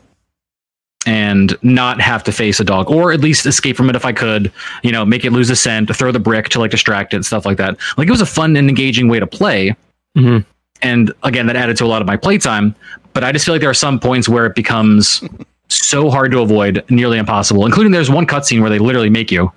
and 1.07 1.57
not 1.63 2.01
have 2.01 2.23
to 2.25 2.33
face 2.33 2.61
a 2.61 2.65
dog 2.65 2.91
or 2.91 3.13
at 3.13 3.21
least 3.21 3.47
escape 3.47 3.77
from 3.77 3.89
it 3.89 3.97
if 3.97 4.05
I 4.05 4.13
could, 4.13 4.53
you 4.83 4.93
know, 4.93 5.05
make 5.05 5.25
it 5.25 5.33
lose 5.33 5.49
a 5.51 5.57
scent, 5.57 5.95
throw 5.97 6.13
the 6.13 6.21
brick 6.21 6.49
to 6.51 6.61
like 6.61 6.71
distract 6.71 7.15
it, 7.15 7.25
stuff 7.25 7.47
like 7.47 7.57
that. 7.57 7.79
Like 7.97 8.07
it 8.09 8.11
was 8.11 8.21
a 8.21 8.27
fun 8.27 8.57
and 8.57 8.69
engaging 8.69 9.09
way 9.09 9.19
to 9.19 9.27
play. 9.27 9.75
Mhm. 10.17 10.45
And 10.83 11.13
again, 11.23 11.47
that 11.47 11.57
added 11.57 11.77
to 11.79 11.85
a 11.85 11.87
lot 11.87 12.03
of 12.03 12.07
my 12.07 12.17
playtime. 12.17 12.75
But 13.13 13.25
I 13.25 13.33
just 13.33 13.45
feel 13.45 13.55
like 13.55 13.61
there 13.61 13.71
are 13.71 13.75
some 13.75 13.99
points 13.99 14.29
where 14.29 14.47
it 14.47 14.55
becomes 14.55 15.23
so 15.69 16.11
hard 16.11 16.33
to 16.33 16.41
avoid, 16.41 16.85
nearly 16.91 17.19
impossible. 17.19 17.65
Including 17.67 17.93
there's 17.93 18.11
one 18.11 18.27
cutscene 18.27 18.61
where 18.61 18.71
they 18.71 18.79
literally 18.79 19.11
make 19.11 19.31
you 19.31 19.51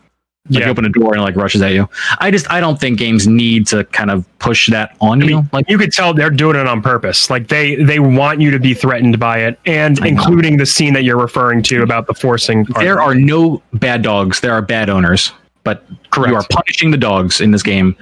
like 0.50 0.60
Yeah. 0.60 0.66
you 0.66 0.72
open 0.72 0.84
a 0.86 0.90
door 0.90 1.14
and 1.14 1.22
it, 1.22 1.24
like 1.24 1.36
rushes 1.38 1.62
at 1.62 1.72
you. 1.72 1.88
I 2.20 2.30
just 2.30 2.52
I 2.52 2.60
don't 2.60 2.78
think 2.80 3.00
games 3.00 3.28
need 3.28 3.66
to 3.68 3.86
kind 3.86 4.12
of 4.12 4.26
push 4.40 4.70
that 4.72 4.96
on 5.00 5.22
I 5.24 5.26
you. 5.26 5.36
mean, 5.38 5.50
Like 5.54 5.70
you 5.70 5.78
could 5.78 5.94
tell 5.94 6.14
they're 6.14 6.30
doing 6.30 6.58
it 6.58 6.68
on 6.68 6.82
purpose. 6.82 7.30
Like 7.30 7.48
they 7.48 7.76
they 7.76 8.00
want 8.00 8.42
you 8.42 8.52
to 8.52 8.60
be 8.60 8.74
threatened 8.74 9.20
by 9.20 9.38
it, 9.40 9.58
and 9.66 9.98
I 10.02 10.10
know. 10.10 10.10
including 10.10 10.58
the 10.58 10.66
scene 10.66 10.94
that 10.96 11.04
you're 11.04 11.18
referring 11.20 11.64
to 11.64 11.82
about 11.82 12.08
the 12.08 12.14
forcing. 12.14 12.66
Part. 12.66 12.84
there 12.84 13.02
are 13.02 13.16
no 13.16 13.62
bad 13.74 14.02
dogs. 14.02 14.42
There 14.42 14.52
are 14.52 14.62
bad 14.62 14.90
owners, 14.90 15.32
but 15.64 15.86
Correct. 16.12 16.32
you 16.32 16.36
are 16.36 16.44
punishing 16.50 16.92
the 16.92 16.98
dogs 16.98 17.40
in 17.40 17.52
this 17.52 17.64
game. 17.64 17.96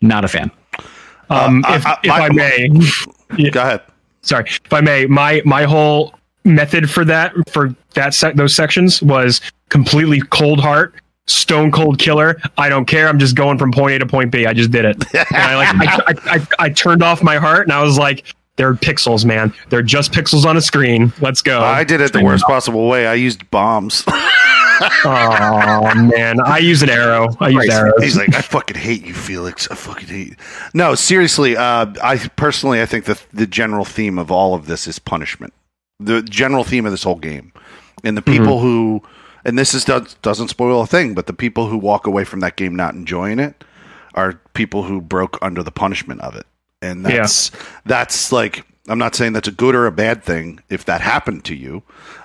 Not 0.00 0.24
a 0.24 0.28
fan. 0.28 0.50
Um, 1.28 1.64
Uh, 1.68 1.74
if, 1.74 1.86
I- 1.86 1.90
I- 1.90 1.98
if 2.04 2.08
my- 2.08 2.18
I 2.20 2.28
may, 2.30 2.68
Yeah. 3.36 3.50
Go 3.50 3.62
ahead. 3.62 3.80
sorry, 4.22 4.44
if 4.48 4.72
I 4.72 4.80
may, 4.80 5.06
my 5.06 5.42
my 5.44 5.64
whole 5.64 6.14
method 6.44 6.88
for 6.88 7.04
that 7.04 7.32
for 7.50 7.74
that 7.94 8.14
sec- 8.14 8.36
those 8.36 8.54
sections 8.54 9.02
was 9.02 9.40
completely 9.70 10.20
cold 10.30 10.60
heart, 10.60 10.94
stone 11.30 11.70
cold 11.70 11.98
killer. 11.98 12.40
I 12.58 12.68
don't 12.68 12.84
care. 12.86 13.08
I'm 13.08 13.18
just 13.18 13.34
going 13.36 13.58
from 13.58 13.72
point 13.72 13.94
A 13.94 13.98
to 14.00 14.06
point 14.06 14.30
B. 14.32 14.46
I 14.46 14.52
just 14.52 14.70
did 14.70 14.84
it. 14.84 14.96
And 15.14 15.26
I 15.36 15.56
like 15.56 15.68
I, 15.74 16.02
I, 16.06 16.34
I, 16.36 16.46
I 16.66 16.68
turned 16.70 17.02
off 17.02 17.22
my 17.22 17.36
heart 17.36 17.66
and 17.66 17.72
I 17.72 17.82
was 17.82 17.98
like, 17.98 18.24
they're 18.56 18.74
pixels, 18.74 19.24
man. 19.24 19.54
They're 19.70 19.82
just 19.82 20.12
pixels 20.12 20.44
on 20.44 20.56
a 20.56 20.60
screen. 20.60 21.12
Let's 21.20 21.40
go. 21.40 21.60
I 21.62 21.84
did 21.84 22.00
it 22.00 22.12
the 22.12 22.22
worst 22.22 22.44
possible 22.44 22.88
way. 22.88 23.06
I 23.06 23.14
used 23.14 23.50
bombs. 23.50 24.04
oh 25.04 25.92
man, 25.94 26.40
I 26.40 26.58
use 26.58 26.82
an 26.82 26.90
arrow. 26.90 27.28
I 27.40 27.48
use 27.48 27.68
Right. 27.68 27.70
arrows. 27.70 28.02
He's 28.02 28.16
like, 28.16 28.34
I 28.34 28.40
fucking 28.42 28.76
hate 28.76 29.06
you, 29.06 29.14
Felix. 29.14 29.70
I 29.70 29.74
fucking 29.74 30.08
hate 30.08 30.28
you. 30.28 30.36
No, 30.74 30.94
seriously. 30.94 31.56
Uh, 31.56 31.86
I 32.02 32.16
personally, 32.36 32.80
I 32.82 32.86
think 32.86 33.04
the 33.04 33.20
the 33.32 33.46
general 33.46 33.84
theme 33.84 34.18
of 34.18 34.30
all 34.30 34.54
of 34.54 34.66
this 34.66 34.86
is 34.86 34.98
punishment. 34.98 35.52
The 35.98 36.22
general 36.22 36.64
theme 36.64 36.86
of 36.86 36.92
this 36.92 37.02
whole 37.02 37.16
game, 37.18 37.52
and 38.04 38.16
the 38.16 38.22
people 38.22 38.60
who, 38.60 39.02
and 39.44 39.58
this 39.58 39.74
is 39.74 39.84
does, 39.84 40.14
doesn't 40.22 40.48
spoil 40.48 40.82
a 40.82 40.86
thing, 40.86 41.14
but 41.14 41.26
the 41.26 41.32
people 41.32 41.68
who 41.68 41.78
walk 41.78 42.06
away 42.06 42.24
from 42.24 42.40
that 42.40 42.56
game 42.56 42.74
not 42.76 42.94
enjoying 42.94 43.38
it 43.38 43.64
are 44.14 44.40
people 44.54 44.82
who 44.84 45.00
broke 45.00 45.38
under 45.40 45.62
the 45.62 45.70
punishment 45.70 46.20
of 46.20 46.34
it, 46.36 46.46
and 46.82 47.02
Yeah. 47.04 47.18
that's 47.18 47.50
that's 47.84 48.32
like. 48.32 48.64
I'm 48.88 48.98
not 48.98 49.14
saying 49.14 49.34
that's 49.34 49.46
a 49.46 49.52
good 49.52 49.76
or 49.76 49.86
a 49.86 49.92
bad 49.92 50.24
thing 50.24 50.60
if 50.68 50.86
that 50.86 51.00
happened 51.00 51.44
to 51.44 51.54
you, 51.54 51.82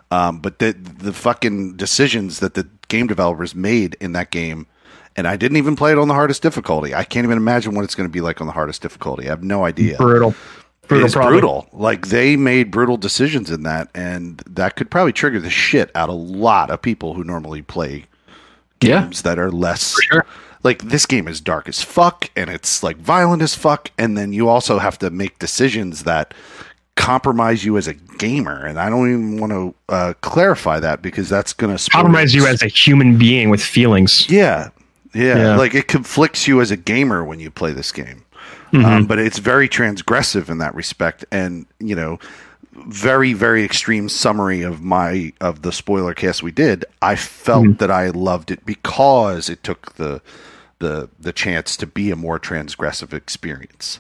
um, 0.10 0.40
but 0.40 0.58
the 0.60 0.72
the 0.72 1.14
fucking 1.14 1.76
decisions 1.76 2.40
that 2.40 2.56
the 2.56 2.68
game 2.88 3.06
developers 3.06 3.54
made 3.54 3.96
in 4.00 4.14
that 4.14 4.32
game, 4.32 4.66
and 5.16 5.28
I 5.28 5.36
didn't 5.36 5.58
even 5.58 5.76
play 5.76 5.92
it 5.92 6.00
on 6.00 6.08
the 6.08 6.16
hardest 6.16 6.42
difficulty. 6.42 6.96
I 6.96 7.04
can't 7.04 7.24
even 7.26 7.38
imagine 7.38 7.76
what 7.76 7.84
it's 7.84 7.94
going 7.94 8.10
to 8.10 8.12
be 8.12 8.22
like 8.22 8.42
on 8.42 8.48
the 8.48 8.54
hardest 8.54 8.82
difficulty. 8.82 9.26
I 9.28 9.30
have 9.30 9.44
no 9.44 9.64
idea. 9.66 9.98
brutal. 9.98 10.34
Brutal. 10.88 11.06
It's 11.06 11.16
probably. 11.16 11.32
brutal. 11.34 11.68
Like 11.74 12.08
they 12.08 12.36
made 12.36 12.72
brutal 12.72 12.98
decisions 12.98 13.50
in 13.52 13.64
that, 13.64 13.90
and 13.96 14.38
that 14.50 14.76
could 14.76 14.90
probably 14.92 15.14
trigger 15.14 15.40
the 15.40 15.50
shit 15.50 15.92
out 15.96 16.10
of 16.10 16.16
a 16.16 16.18
lot 16.18 16.70
of 16.70 16.82
people 16.82 17.14
who 17.14 17.24
normally 17.24 17.62
play 17.62 18.06
Yeah, 18.82 19.02
games 19.04 19.22
that 19.24 19.40
are 19.40 19.52
less. 19.52 19.96
sure. 20.04 20.26
Like 20.64 20.82
this 20.84 21.06
game 21.06 21.28
is 21.28 21.40
dark 21.42 21.68
as 21.70 21.82
fuck, 21.84 22.30
and 22.36 22.50
it's 22.50 22.82
like 22.82 22.98
violent 22.98 23.42
as 23.44 23.54
fuck, 23.56 23.92
and 23.98 24.18
then 24.18 24.34
you 24.34 24.50
also 24.50 24.80
have 24.80 24.98
to 25.00 25.10
make 25.12 25.38
decisions 25.40 26.04
that 26.06 26.34
compromise 26.96 27.64
you 27.64 27.78
as 27.78 27.88
a 27.88 27.94
gamer. 27.94 28.66
And 28.66 28.80
I 28.80 28.90
don't 28.90 29.08
even 29.10 29.38
want 29.40 29.52
to 29.52 29.76
uh, 29.94 30.14
clarify 30.22 30.80
that 30.80 31.02
because 31.02 31.30
that's 31.30 31.54
going 31.54 31.76
to 31.78 31.92
Compromise 31.92 32.34
you 32.34 32.48
as 32.48 32.64
a 32.64 32.68
human 32.68 33.18
being 33.18 33.50
with 33.50 33.62
feelings. 33.62 34.28
yeah, 34.30 34.70
yeah, 35.14 35.38
Yeah. 35.38 35.56
Like 35.58 35.76
it 35.76 35.88
conflicts 35.88 36.48
you 36.48 36.62
as 36.62 36.72
a 36.72 36.78
gamer 36.78 37.24
when 37.24 37.40
you 37.40 37.52
play 37.52 37.72
this 37.74 37.92
game. 37.92 38.24
Mm-hmm. 38.76 38.86
Um, 38.86 39.06
but 39.06 39.20
it's 39.20 39.40
very 39.40 39.68
transgressive 39.70 40.50
in 40.50 40.58
that 40.60 40.76
respect, 40.76 41.26
and 41.32 41.66
you 41.80 41.96
know, 41.96 42.20
very 42.88 43.34
very 43.34 43.64
extreme 43.64 44.10
summary 44.10 44.62
of 44.62 44.82
my 44.82 45.32
of 45.42 45.62
the 45.62 45.72
spoiler 45.72 46.14
cast 46.14 46.44
we 46.44 46.52
did. 46.52 46.84
I 47.02 47.16
felt 47.16 47.64
Mm-hmm. 47.66 47.78
that 47.78 47.92
I 47.92 48.10
loved 48.10 48.52
it 48.52 48.66
because 48.66 49.50
it 49.50 49.64
took 49.64 49.96
the 49.96 50.22
the 50.80 51.10
the 51.20 51.32
chance 51.32 51.78
to 51.78 51.88
be 51.88 52.12
a 52.12 52.16
more 52.16 52.40
transgressive 52.40 53.14
experience. 53.14 54.00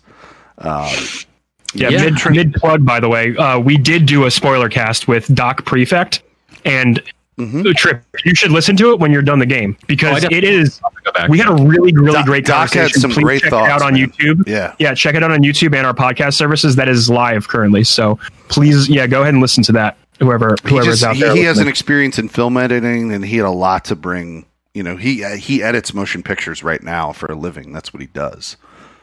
Yeah, 0.63 1.89
Yeah. 1.89 1.89
mid 2.05 2.15
mid 2.31 2.53
plug 2.55 2.85
by 2.85 2.99
the 2.99 3.09
way. 3.09 3.35
Uh, 3.35 3.59
we 3.59 3.77
did 3.77 4.05
do 4.05 4.25
a 4.25 4.31
spoiler 4.31 4.69
cast 4.69 5.07
with 5.07 5.33
Doc 5.33 5.65
Prefect 5.65 6.21
and 6.65 7.01
Mm-hmm. 7.37 7.69
Trip. 7.73 8.01
You 8.23 8.33
should 8.33 8.51
listen 8.51 8.77
to 8.77 8.93
it 8.93 8.99
when 8.99 9.11
you're 9.11 9.21
done 9.21 9.39
the 9.39 9.45
game 9.45 9.75
Oh, 9.77 9.83
because 9.87 10.23
it 10.23 10.29
definitely- 10.29 10.49
is. 10.51 10.79
Go 11.15 11.21
back. 11.21 11.29
We 11.29 11.37
had 11.39 11.47
a 11.47 11.53
really 11.63 11.93
really 11.93 12.13
Doc- 12.13 12.25
great 12.25 12.45
Doc 12.45 12.69
had 12.73 12.91
conversation. 12.91 13.01
some 13.01 13.11
Please 13.11 13.23
great 13.23 13.41
check 13.41 13.49
thoughts, 13.49 13.69
it 13.69 13.71
out 13.71 13.81
on 13.81 13.93
man. 13.93 14.07
YouTube. 14.09 14.47
Yeah. 14.47 14.75
yeah, 14.79 14.93
check 14.93 15.15
it 15.15 15.23
out 15.23 15.31
on 15.31 15.41
YouTube 15.43 15.75
and 15.75 15.85
our 15.87 15.93
podcast 15.93 16.33
services. 16.33 16.75
That 16.75 16.89
is 16.89 17.09
live 17.09 17.47
currently. 17.47 17.83
So 17.83 18.19
please, 18.49 18.89
yeah, 18.89 19.07
go 19.07 19.21
ahead 19.21 19.33
and 19.33 19.41
listen 19.41 19.63
to 19.63 19.71
that. 19.73 19.97
Whoever 20.19 20.55
He, 20.63 20.69
whoever's 20.69 21.01
just, 21.01 21.03
out 21.03 21.17
there, 21.17 21.35
he 21.35 21.43
has 21.43 21.57
an 21.57 21.67
experience 21.67 22.17
in 22.19 22.29
film 22.29 22.55
editing, 22.57 23.11
and 23.11 23.25
he 23.25 23.37
had 23.37 23.45
a 23.45 23.51
lot 23.51 23.85
to 23.85 23.95
bring. 23.95 24.45
You 24.73 24.83
know, 24.83 24.95
he 24.97 25.23
uh, 25.23 25.35
he 25.35 25.61
edits 25.63 25.93
motion 25.93 26.21
pictures 26.23 26.63
right 26.63 26.81
now 26.83 27.11
for 27.11 27.25
a 27.31 27.35
living. 27.35 27.71
That's 27.73 27.93
what 27.93 28.01
he 28.01 28.07
does. 28.07 28.57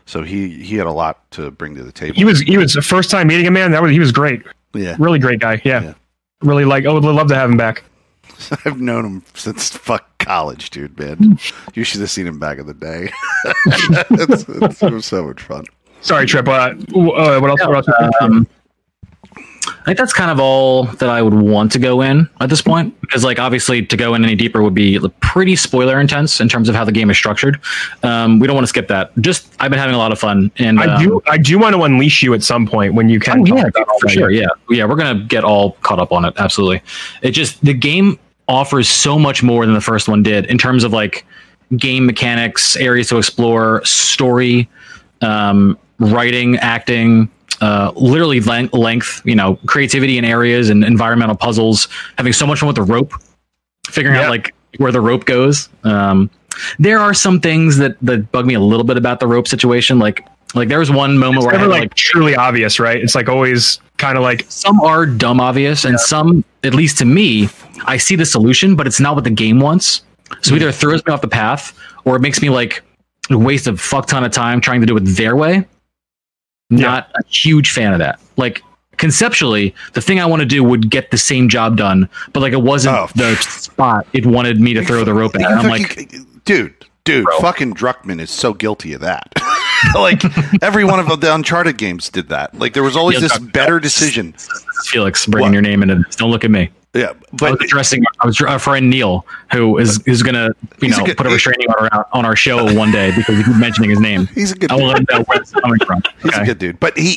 So 0.04 0.22
he 0.22 0.62
he 0.62 0.76
had 0.76 0.86
a 0.86 0.92
lot 0.92 1.30
to 1.32 1.50
bring 1.50 1.74
to 1.76 1.82
the 1.82 1.92
table. 1.92 2.14
he 2.16 2.24
was 2.24 2.40
he 2.40 2.58
was 2.58 2.72
the 2.72 2.82
first 2.82 3.10
time 3.10 3.28
meeting 3.28 3.46
a 3.46 3.50
man. 3.50 3.70
That 3.72 3.82
was 3.82 3.90
he 3.92 3.98
was 4.00 4.10
great. 4.12 4.42
yeah. 4.74 4.96
Really 4.98 5.18
great 5.18 5.38
guy. 5.40 5.60
Yeah. 5.64 5.82
Yeah. 5.82 5.94
Really 6.42 6.64
like. 6.64 6.84
I 6.86 6.92
would 6.92 7.04
love 7.04 7.28
to 7.28 7.34
have 7.34 7.48
him 7.50 7.56
back. 7.56 7.84
I've 8.64 8.80
known 8.80 9.04
him 9.04 9.24
since 9.34 9.70
fuck 9.70 10.18
college, 10.18 10.70
dude. 10.70 10.98
Man, 10.98 11.38
you 11.74 11.84
should 11.84 12.00
have 12.00 12.10
seen 12.10 12.26
him 12.26 12.38
back 12.38 12.58
in 12.58 12.66
the 12.66 12.74
day. 12.74 13.10
it's, 14.10 14.44
it's, 14.48 14.82
it 14.82 14.92
was 14.92 15.06
so 15.06 15.24
much 15.24 15.42
fun. 15.42 15.64
Sorry, 16.00 16.26
Trip. 16.26 16.48
Uh, 16.48 16.50
uh, 16.50 17.40
what 17.40 17.50
else? 17.50 17.60
What 17.66 17.88
else? 17.88 18.14
Um, 18.20 18.46
I 19.66 19.84
think 19.84 19.98
that's 19.98 20.12
kind 20.12 20.30
of 20.30 20.40
all 20.40 20.84
that 20.84 21.08
I 21.08 21.22
would 21.22 21.34
want 21.34 21.72
to 21.72 21.78
go 21.78 22.00
in 22.02 22.28
at 22.40 22.48
this 22.48 22.62
point 22.62 23.00
because, 23.00 23.24
like, 23.24 23.38
obviously, 23.38 23.84
to 23.86 23.96
go 23.96 24.14
in 24.14 24.24
any 24.24 24.34
deeper 24.34 24.62
would 24.62 24.74
be 24.74 24.98
pretty 25.20 25.56
spoiler 25.56 26.00
intense 26.00 26.40
in 26.40 26.48
terms 26.48 26.68
of 26.68 26.74
how 26.74 26.84
the 26.84 26.92
game 26.92 27.10
is 27.10 27.16
structured. 27.16 27.60
Um, 28.02 28.38
we 28.38 28.46
don't 28.46 28.54
want 28.54 28.64
to 28.64 28.68
skip 28.68 28.88
that. 28.88 29.12
Just, 29.20 29.54
I've 29.60 29.70
been 29.70 29.78
having 29.78 29.94
a 29.94 29.98
lot 29.98 30.12
of 30.12 30.18
fun, 30.18 30.50
and 30.58 30.80
I 30.80 30.94
um, 30.94 31.02
do 31.02 31.22
I 31.26 31.38
do 31.38 31.58
want 31.58 31.74
to 31.74 31.82
unleash 31.82 32.22
you 32.22 32.34
at 32.34 32.42
some 32.42 32.66
point 32.66 32.94
when 32.94 33.08
you 33.08 33.20
can. 33.20 33.40
Oh, 33.40 33.44
talk 33.44 33.58
yeah, 33.58 33.66
about 33.66 34.00
for 34.00 34.06
that. 34.06 34.12
sure. 34.12 34.30
Yeah, 34.30 34.46
yeah, 34.70 34.84
we're 34.84 34.96
gonna 34.96 35.24
get 35.24 35.44
all 35.44 35.72
caught 35.82 35.98
up 35.98 36.12
on 36.12 36.24
it. 36.24 36.34
Absolutely. 36.36 36.82
It 37.22 37.30
just 37.30 37.64
the 37.64 37.74
game 37.74 38.18
offers 38.52 38.88
so 38.88 39.18
much 39.18 39.42
more 39.42 39.64
than 39.64 39.74
the 39.74 39.80
first 39.80 40.08
one 40.08 40.22
did 40.22 40.44
in 40.46 40.58
terms 40.58 40.84
of 40.84 40.92
like 40.92 41.24
game 41.78 42.04
mechanics, 42.04 42.76
areas 42.76 43.08
to 43.08 43.16
explore, 43.16 43.82
story, 43.84 44.68
um, 45.22 45.78
writing, 45.98 46.56
acting. 46.58 47.28
Uh, 47.60 47.92
literally 47.94 48.40
len- 48.40 48.68
length, 48.72 49.22
you 49.24 49.36
know, 49.36 49.54
creativity 49.66 50.18
in 50.18 50.24
areas 50.24 50.68
and 50.68 50.82
environmental 50.84 51.36
puzzles. 51.36 51.86
Having 52.18 52.32
so 52.32 52.44
much 52.46 52.58
fun 52.58 52.66
with 52.66 52.76
the 52.76 52.82
rope, 52.82 53.12
figuring 53.88 54.16
Yeah. 54.16 54.24
out 54.24 54.30
like 54.30 54.52
where 54.78 54.90
the 54.90 55.00
rope 55.00 55.26
goes. 55.26 55.68
Um, 55.84 56.28
there 56.80 56.98
are 56.98 57.14
some 57.14 57.38
things 57.40 57.76
that 57.78 57.96
that 58.02 58.32
bug 58.32 58.46
me 58.46 58.54
a 58.54 58.60
little 58.60 58.84
bit 58.84 58.96
about 58.96 59.20
the 59.20 59.28
rope 59.28 59.46
situation. 59.46 60.00
Like, 60.00 60.26
like 60.54 60.68
there 60.68 60.80
was 60.80 60.90
one 60.90 61.16
moment 61.18 61.44
It's 61.44 61.46
where 61.46 61.54
I 61.54 61.58
had 61.58 61.68
like, 61.68 61.94
truly 61.94 62.34
obvious, 62.34 62.80
right? 62.80 62.96
It's 63.00 63.14
like 63.14 63.28
always 63.28 63.78
kind 63.96 64.16
of 64.18 64.24
like 64.24 64.44
some 64.48 64.80
are 64.80 65.06
dumb 65.06 65.38
obvious 65.40 65.84
and 65.84 66.00
some 66.00 66.44
at 66.64 66.74
least 66.74 66.98
to 66.98 67.04
me 67.04 67.48
i 67.86 67.96
see 67.96 68.16
the 68.16 68.26
solution 68.26 68.76
but 68.76 68.86
it's 68.86 69.00
not 69.00 69.14
what 69.14 69.24
the 69.24 69.30
game 69.30 69.60
wants 69.60 70.02
so 70.42 70.50
hmm. 70.50 70.56
either 70.56 70.68
it 70.68 70.74
throws 70.74 71.04
me 71.06 71.12
off 71.12 71.20
the 71.20 71.28
path 71.28 71.76
or 72.04 72.16
it 72.16 72.20
makes 72.20 72.40
me 72.42 72.50
like 72.50 72.82
waste 73.30 73.66
a 73.66 73.76
fuck 73.76 74.06
ton 74.06 74.24
of 74.24 74.32
time 74.32 74.60
trying 74.60 74.80
to 74.80 74.86
do 74.86 74.96
it 74.96 75.00
their 75.00 75.36
way 75.36 75.64
not 76.70 77.10
a 77.14 77.24
huge 77.28 77.70
fan 77.72 77.92
of 77.92 77.98
that 77.98 78.20
like 78.36 78.62
conceptually 78.96 79.74
the 79.94 80.00
thing 80.00 80.20
i 80.20 80.26
want 80.26 80.40
to 80.40 80.46
do 80.46 80.62
would 80.62 80.90
get 80.90 81.10
the 81.10 81.18
same 81.18 81.48
job 81.48 81.76
done 81.76 82.08
but 82.32 82.40
like 82.40 82.52
it 82.52 82.62
wasn't 82.62 82.96
Oh. 82.96 83.08
the 83.14 83.34
spot 83.36 84.06
it 84.12 84.24
wanted 84.26 84.60
me 84.60 84.74
to 84.74 84.84
throw 84.84 85.04
the 85.04 85.14
rope 85.14 85.34
at 85.34 85.42
and 85.42 85.60
i'm 85.60 85.68
like 85.68 86.10
dude, 86.44 86.74
dude, 87.04 87.24
Bro. 87.24 87.38
fucking 87.40 87.74
Druckmann 87.74 88.20
is 88.20 88.30
so 88.30 88.52
guilty 88.52 88.92
of 88.94 89.00
that. 89.00 89.32
like 89.94 90.22
every 90.62 90.84
one 90.84 90.98
of 91.00 91.20
the 91.20 91.32
Uncharted 91.34 91.76
games 91.78 92.08
did 92.10 92.28
that. 92.30 92.56
Like 92.58 92.74
there 92.74 92.82
was 92.82 92.96
always 92.96 93.16
Yeah, 93.16 93.28
this 93.28 93.38
better 93.38 93.78
decision. 93.80 94.34
felix 94.86 95.26
bringing 95.26 95.50
What? 95.50 95.52
your 95.52 95.62
name 95.62 95.82
in. 95.82 96.04
don't 96.16 96.30
look 96.30 96.44
at 96.44 96.50
me 96.50 96.70
Yeah, 96.94 97.10
I 97.10 97.14
but 97.32 97.52
was 97.52 97.60
addressing 97.62 98.02
I 98.20 98.26
was 98.26 98.38
our 98.42 98.58
friend 98.58 98.90
Neil, 98.90 99.24
who 99.50 99.78
is 99.78 99.98
is 100.06 100.22
gonna 100.22 100.50
you 100.82 100.88
know 100.90 101.04
good- 101.06 101.16
put 101.16 101.26
a 101.26 101.30
restraining 101.30 101.66
order 101.70 101.88
out 101.92 102.08
on 102.12 102.26
our 102.26 102.36
show 102.36 102.70
one 102.74 102.90
day 102.92 103.14
because 103.16 103.38
we 103.38 103.44
keep 103.44 103.56
mentioning 103.56 103.88
his 103.88 103.98
name. 104.00 104.26
he's 104.34 104.52
a 104.52 104.56
good. 104.56 104.70
I 104.70 104.76
will 104.76 104.88
let 104.88 104.98
him 104.98 105.06
know 105.10 105.22
where 105.22 105.40
it's 105.40 105.52
coming 105.52 105.78
from. 105.86 106.02
He's 106.22 106.32
Okay. 106.34 106.42
a 106.42 106.44
good 106.44 106.58
dude. 106.58 106.80
But 106.80 106.98
he, 106.98 107.16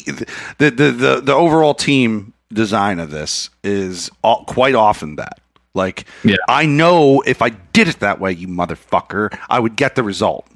the, 0.60 0.72
the 0.72 0.92
the 0.92 1.22
the 1.22 1.34
overall 1.34 1.74
team 1.74 2.32
design 2.54 3.00
of 3.00 3.12
this 3.12 3.50
is 3.66 4.10
all, 4.24 4.46
quite 4.46 4.76
often 4.76 5.18
that. 5.18 5.42
Like, 5.74 6.06
Yeah. 6.24 6.38
I 6.48 6.66
know 6.66 7.20
if 7.26 7.42
I 7.42 7.50
did 7.50 7.90
it 7.90 8.00
that 8.00 8.22
way, 8.22 8.32
you 8.32 8.48
motherfucker, 8.48 9.38
I 9.50 9.60
would 9.60 9.76
get 9.76 9.96
the 9.96 10.04
result. 10.04 10.48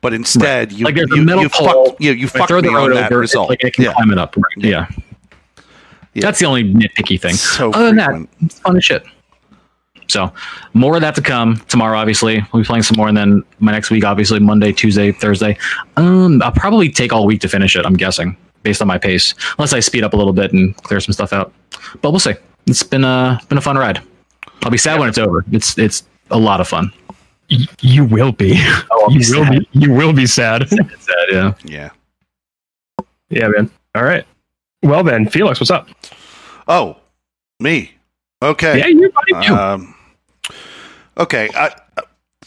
But 0.00 0.12
instead, 0.14 0.72
you 0.72 0.84
like 0.84 0.96
there's 0.96 1.08
you, 1.10 1.22
a 1.22 1.24
metal 1.24 1.42
you 1.44 1.48
pole. 1.48 1.86
fucked, 1.90 2.00
you, 2.00 2.10
you 2.12 2.24
If 2.24 2.32
fucked 2.32 2.48
throw 2.48 2.60
me 2.60 2.68
the 2.70 2.74
road 2.74 2.92
that 2.96 3.12
over, 3.12 3.20
result. 3.20 3.50
Like 3.50 3.64
I 3.64 3.70
can 3.70 3.84
yeah. 3.84 3.92
climb 3.92 4.10
it 4.10 4.18
up. 4.18 4.36
Right. 4.36 4.44
Yeah. 4.56 4.86
Yeah. 4.90 4.96
That's 6.22 6.38
the 6.38 6.46
only 6.46 6.64
nitpicky 6.64 7.20
thing. 7.20 7.34
So 7.34 7.72
Other 7.72 7.86
than 7.86 7.96
that, 7.96 8.28
it's 8.42 8.60
fun 8.60 8.76
as 8.76 8.84
shit. 8.84 9.04
So 10.06 10.32
more 10.74 10.94
of 10.96 11.00
that 11.00 11.14
to 11.14 11.22
come 11.22 11.56
tomorrow. 11.68 11.98
Obviously, 11.98 12.44
we'll 12.52 12.62
be 12.62 12.66
playing 12.66 12.82
some 12.82 12.96
more, 12.96 13.08
and 13.08 13.16
then 13.16 13.42
my 13.58 13.72
next 13.72 13.90
week, 13.90 14.04
obviously 14.04 14.38
Monday, 14.38 14.70
Tuesday, 14.72 15.12
Thursday. 15.12 15.56
Um, 15.96 16.42
I'll 16.42 16.52
probably 16.52 16.90
take 16.90 17.12
all 17.12 17.24
week 17.26 17.40
to 17.40 17.48
finish 17.48 17.74
it. 17.74 17.86
I'm 17.86 17.94
guessing 17.96 18.36
based 18.62 18.80
on 18.82 18.88
my 18.88 18.98
pace, 18.98 19.34
unless 19.58 19.72
I 19.72 19.80
speed 19.80 20.04
up 20.04 20.12
a 20.12 20.16
little 20.16 20.32
bit 20.32 20.52
and 20.52 20.76
clear 20.84 21.00
some 21.00 21.12
stuff 21.12 21.32
out. 21.32 21.52
But 22.02 22.10
we'll 22.10 22.20
see. 22.20 22.34
It's 22.66 22.82
been 22.82 23.02
a 23.04 23.40
been 23.48 23.58
a 23.58 23.62
fun 23.62 23.76
ride. 23.78 24.00
I'll 24.62 24.70
be 24.70 24.78
sad 24.78 25.00
when 25.00 25.08
it's 25.08 25.18
over. 25.18 25.44
It's 25.52 25.76
it's 25.78 26.04
a 26.30 26.38
lot 26.38 26.60
of 26.60 26.68
fun. 26.68 26.92
y- 27.50 27.66
you 27.80 28.04
will 28.04 28.32
be. 28.32 28.54
I'll 28.90 29.10
you 29.10 29.20
be 29.20 29.26
will 29.38 29.50
be. 29.50 29.68
You 29.72 29.92
will 29.92 30.12
be 30.12 30.26
sad. 30.26 30.62
It's 30.70 30.70
sad, 31.06 31.26
yeah. 31.32 31.54
Yeah. 31.64 31.90
yeah, 33.30 33.48
man. 33.48 33.70
All 33.94 34.04
right. 34.04 34.26
Well 34.84 35.02
then, 35.02 35.26
Felix, 35.28 35.58
what's 35.60 35.70
up? 35.70 35.88
Oh, 36.68 36.98
me. 37.58 37.92
Okay. 38.42 38.78
Yeah, 38.78 38.86
you, 38.88 39.10
buddy. 39.10 39.46
you. 39.46 39.54
Um, 39.54 39.94
okay. 41.16 41.48
I, 41.54 41.74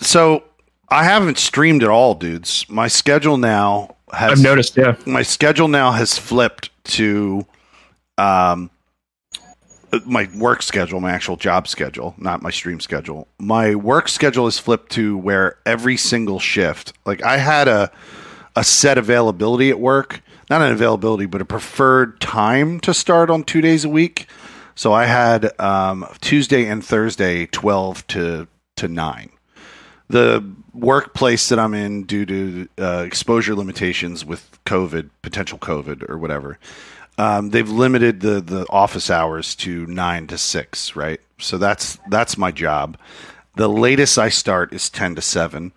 so 0.01 0.43
I 0.89 1.03
haven't 1.03 1.39
streamed 1.39 1.81
at 1.81 1.89
all, 1.89 2.13
dudes. 2.13 2.65
My 2.69 2.87
schedule 2.87 3.37
now 3.37 3.95
has 4.13 4.33
I've 4.33 4.43
noticed. 4.43 4.77
Yeah. 4.77 4.95
my 5.07 5.23
schedule 5.23 5.67
now 5.67 5.91
has 5.91 6.17
flipped 6.17 6.69
to 6.91 7.45
um 8.19 8.69
my 10.05 10.29
work 10.35 10.61
schedule, 10.61 10.99
my 10.99 11.11
actual 11.11 11.37
job 11.37 11.67
schedule, 11.67 12.13
not 12.17 12.41
my 12.41 12.51
stream 12.51 12.79
schedule. 12.79 13.27
My 13.39 13.73
work 13.73 14.09
schedule 14.09 14.45
is 14.45 14.59
flipped 14.59 14.91
to 14.93 15.17
where 15.17 15.57
every 15.65 15.97
single 15.97 16.39
shift, 16.39 16.93
like 17.05 17.23
I 17.23 17.37
had 17.37 17.67
a 17.67 17.91
a 18.55 18.63
set 18.63 18.97
availability 18.97 19.69
at 19.69 19.79
work, 19.79 20.21
not 20.49 20.61
an 20.61 20.71
availability, 20.71 21.25
but 21.25 21.41
a 21.41 21.45
preferred 21.45 22.19
time 22.21 22.79
to 22.81 22.93
start 22.93 23.29
on 23.29 23.43
two 23.43 23.61
days 23.61 23.83
a 23.83 23.89
week. 23.89 24.27
So 24.75 24.93
I 24.93 25.05
had 25.05 25.59
um, 25.59 26.05
Tuesday 26.21 26.65
and 26.67 26.85
Thursday, 26.85 27.47
12 27.47 28.07
to, 28.07 28.47
to 28.77 28.87
9. 28.87 29.29
The 30.09 30.47
workplace 30.73 31.49
that 31.49 31.59
I'm 31.59 31.73
in, 31.73 32.03
due 32.03 32.25
to 32.25 32.69
uh, 32.77 33.03
exposure 33.05 33.55
limitations 33.55 34.23
with 34.23 34.57
COVID, 34.65 35.09
potential 35.21 35.57
COVID 35.57 36.09
or 36.09 36.17
whatever, 36.17 36.59
um, 37.17 37.49
they've 37.49 37.69
limited 37.69 38.21
the, 38.21 38.39
the 38.39 38.65
office 38.69 39.09
hours 39.09 39.55
to 39.55 39.85
9 39.87 40.27
to 40.27 40.37
6, 40.37 40.95
right? 40.95 41.19
So 41.39 41.57
that's, 41.57 41.97
that's 42.09 42.37
my 42.37 42.51
job. 42.51 42.97
The 43.55 43.67
latest 43.67 44.17
I 44.19 44.29
start 44.29 44.71
is 44.71 44.89
10 44.89 45.15
to 45.15 45.21
7 45.21 45.73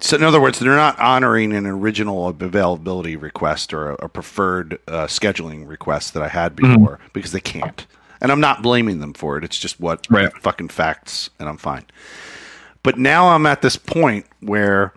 so 0.00 0.16
in 0.16 0.22
other 0.22 0.40
words, 0.40 0.58
they're 0.58 0.74
not 0.74 0.98
honoring 0.98 1.52
an 1.52 1.66
original 1.66 2.28
availability 2.28 3.16
request 3.16 3.74
or 3.74 3.90
a, 3.90 4.08
preferred 4.08 4.78
uh, 4.88 5.06
scheduling 5.06 5.68
request 5.68 6.14
that 6.14 6.22
I 6.22 6.28
had 6.28 6.56
before 6.56 6.98
because 7.12 7.32
they 7.32 7.40
can't. 7.40 7.86
And 8.20 8.32
I'm 8.32 8.40
not 8.40 8.62
blaming 8.62 9.00
them 9.00 9.12
for 9.12 9.36
it. 9.38 9.44
It's 9.44 9.58
just 9.58 9.78
what 9.78 10.06
Right. 10.10 10.32
fucking 10.42 10.68
facts, 10.68 11.30
and 11.38 11.48
I'm 11.48 11.58
fine. 11.58 11.84
But 12.82 12.98
now 12.98 13.28
I'm 13.28 13.44
at 13.46 13.60
this 13.62 13.76
point 13.76 14.26
where, 14.40 14.92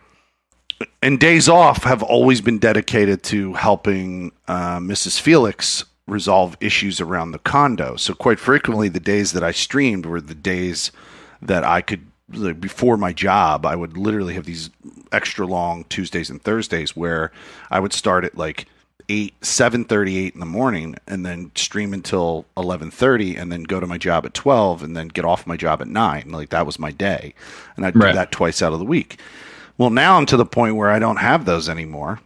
and 1.04 1.20
days 1.20 1.50
off 1.50 1.84
have 1.84 2.02
always 2.02 2.42
been 2.42 2.58
dedicated 2.58 3.22
to 3.24 3.54
helping 3.54 4.32
uh, 4.48 4.80
Mrs. 4.80 5.20
Felix 5.20 5.84
resolve 6.08 6.56
issues 6.62 7.00
around 7.02 7.32
the 7.32 7.40
condo. 7.40 7.96
So 7.98 8.14
quite 8.14 8.40
frequently, 8.40 8.90
the 8.90 9.00
days 9.00 9.34
that 9.34 9.44
I 9.44 9.52
streamed 9.52 10.06
were 10.06 10.22
the 10.22 10.34
days 10.36 10.92
that 11.42 11.64
I 11.64 11.82
could 11.82 12.08
like, 12.36 12.60
before 12.62 12.98
my 12.98 13.14
job. 13.14 13.66
I 13.66 13.76
would 13.76 13.98
literally 13.98 14.34
have 14.36 14.46
these 14.46 14.70
extra 15.12 15.46
long 15.46 15.86
Tuesdays 15.90 16.30
and 16.30 16.42
Thursdays 16.42 16.96
where 16.96 17.32
I 17.70 17.80
would 17.80 17.94
start 17.94 18.24
at 18.26 18.38
like 18.38 18.66
eight 19.10 19.34
seven 19.44 19.84
thirty 19.84 20.18
eight 20.18 20.34
in 20.34 20.40
the 20.40 20.46
morning 20.46 20.96
and 21.08 21.26
then 21.26 21.52
stream 21.56 21.94
until 21.94 22.46
eleven 22.56 22.90
thirty 22.92 23.36
and 23.36 23.52
then 23.52 23.64
go 23.64 23.80
to 23.80 23.88
my 23.88 23.98
job 23.98 24.26
at 24.26 24.34
twelve 24.34 24.84
and 24.84 24.96
then 24.96 25.08
get 25.10 25.26
off 25.26 25.48
my 25.48 25.58
job 25.58 25.82
at 25.82 25.88
nine. 25.88 26.30
Like 26.32 26.50
that 26.50 26.66
was 26.66 26.80
my 26.80 26.92
day. 26.92 27.34
And 27.76 27.86
I'd 27.86 27.96
Right. 27.96 28.12
do 28.12 28.16
that 28.16 28.32
twice 28.32 28.62
out 28.62 28.74
of 28.74 28.80
the 28.80 28.86
week. 28.86 29.20
Well 29.78 29.90
now 29.90 30.18
I'm 30.18 30.26
to 30.28 30.38
the 30.38 30.46
point 30.46 30.76
where 30.76 30.90
I 30.90 31.00
don't 31.00 31.18
have 31.18 31.46
those 31.46 31.68
anymore. 31.68 32.20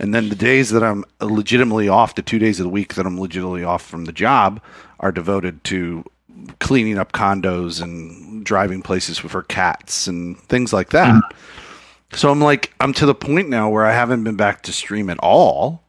And 0.00 0.14
then 0.14 0.28
the 0.28 0.36
days 0.36 0.70
that 0.70 0.82
I'm 0.82 1.04
legitimately 1.20 1.88
off, 1.88 2.14
the 2.14 2.22
two 2.22 2.38
days 2.38 2.58
of 2.60 2.64
the 2.64 2.70
week 2.70 2.94
that 2.94 3.04
I'm 3.06 3.20
legitimately 3.20 3.64
off 3.64 3.84
from 3.84 4.04
the 4.04 4.12
job, 4.12 4.60
are 5.00 5.12
devoted 5.12 5.62
to 5.64 6.04
cleaning 6.60 6.98
up 6.98 7.12
condos 7.12 7.82
and 7.82 8.44
driving 8.44 8.82
places 8.82 9.22
with 9.22 9.32
her 9.32 9.42
cats 9.42 10.06
and 10.06 10.38
things 10.42 10.72
like 10.72 10.90
that. 10.90 11.14
Mm-hmm. 11.14 12.16
So 12.16 12.30
I'm 12.30 12.40
like, 12.40 12.72
I'm 12.80 12.92
to 12.94 13.06
the 13.06 13.14
point 13.14 13.48
now 13.48 13.68
where 13.68 13.84
I 13.84 13.92
haven't 13.92 14.24
been 14.24 14.36
back 14.36 14.62
to 14.62 14.72
stream 14.72 15.10
at 15.10 15.18
all. 15.18 15.84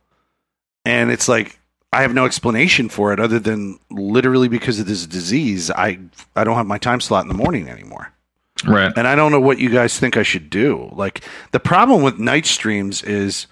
And 0.85 1.11
it's 1.11 1.29
like, 1.29 1.59
I 1.91 2.01
have 2.03 2.13
no 2.13 2.25
explanation 2.25 2.89
for 2.89 3.13
it 3.13 3.19
other 3.19 3.39
than 3.39 3.79
literally 3.89 4.47
because 4.47 4.79
of 4.79 4.85
this 4.85 5.07
disease, 5.07 5.71
I 5.71 5.99
I 6.35 6.43
don't 6.43 6.55
have 6.55 6.67
my 6.67 6.77
time 6.77 7.01
slot 7.01 7.23
in 7.23 7.29
the 7.29 7.33
morning 7.33 7.67
anymore. 7.67 8.13
Right. 8.65 8.91
And 8.95 9.07
I 9.07 9.15
don't 9.15 9.31
know 9.31 9.39
what 9.39 9.59
you 9.59 9.69
guys 9.69 9.97
think 9.97 10.17
I 10.17 10.23
should 10.23 10.49
do. 10.49 10.89
Like 10.93 11.23
the 11.51 11.59
problem 11.59 12.03
with 12.03 12.19
night 12.19 12.45
streams 12.45 13.01
is 13.01 13.47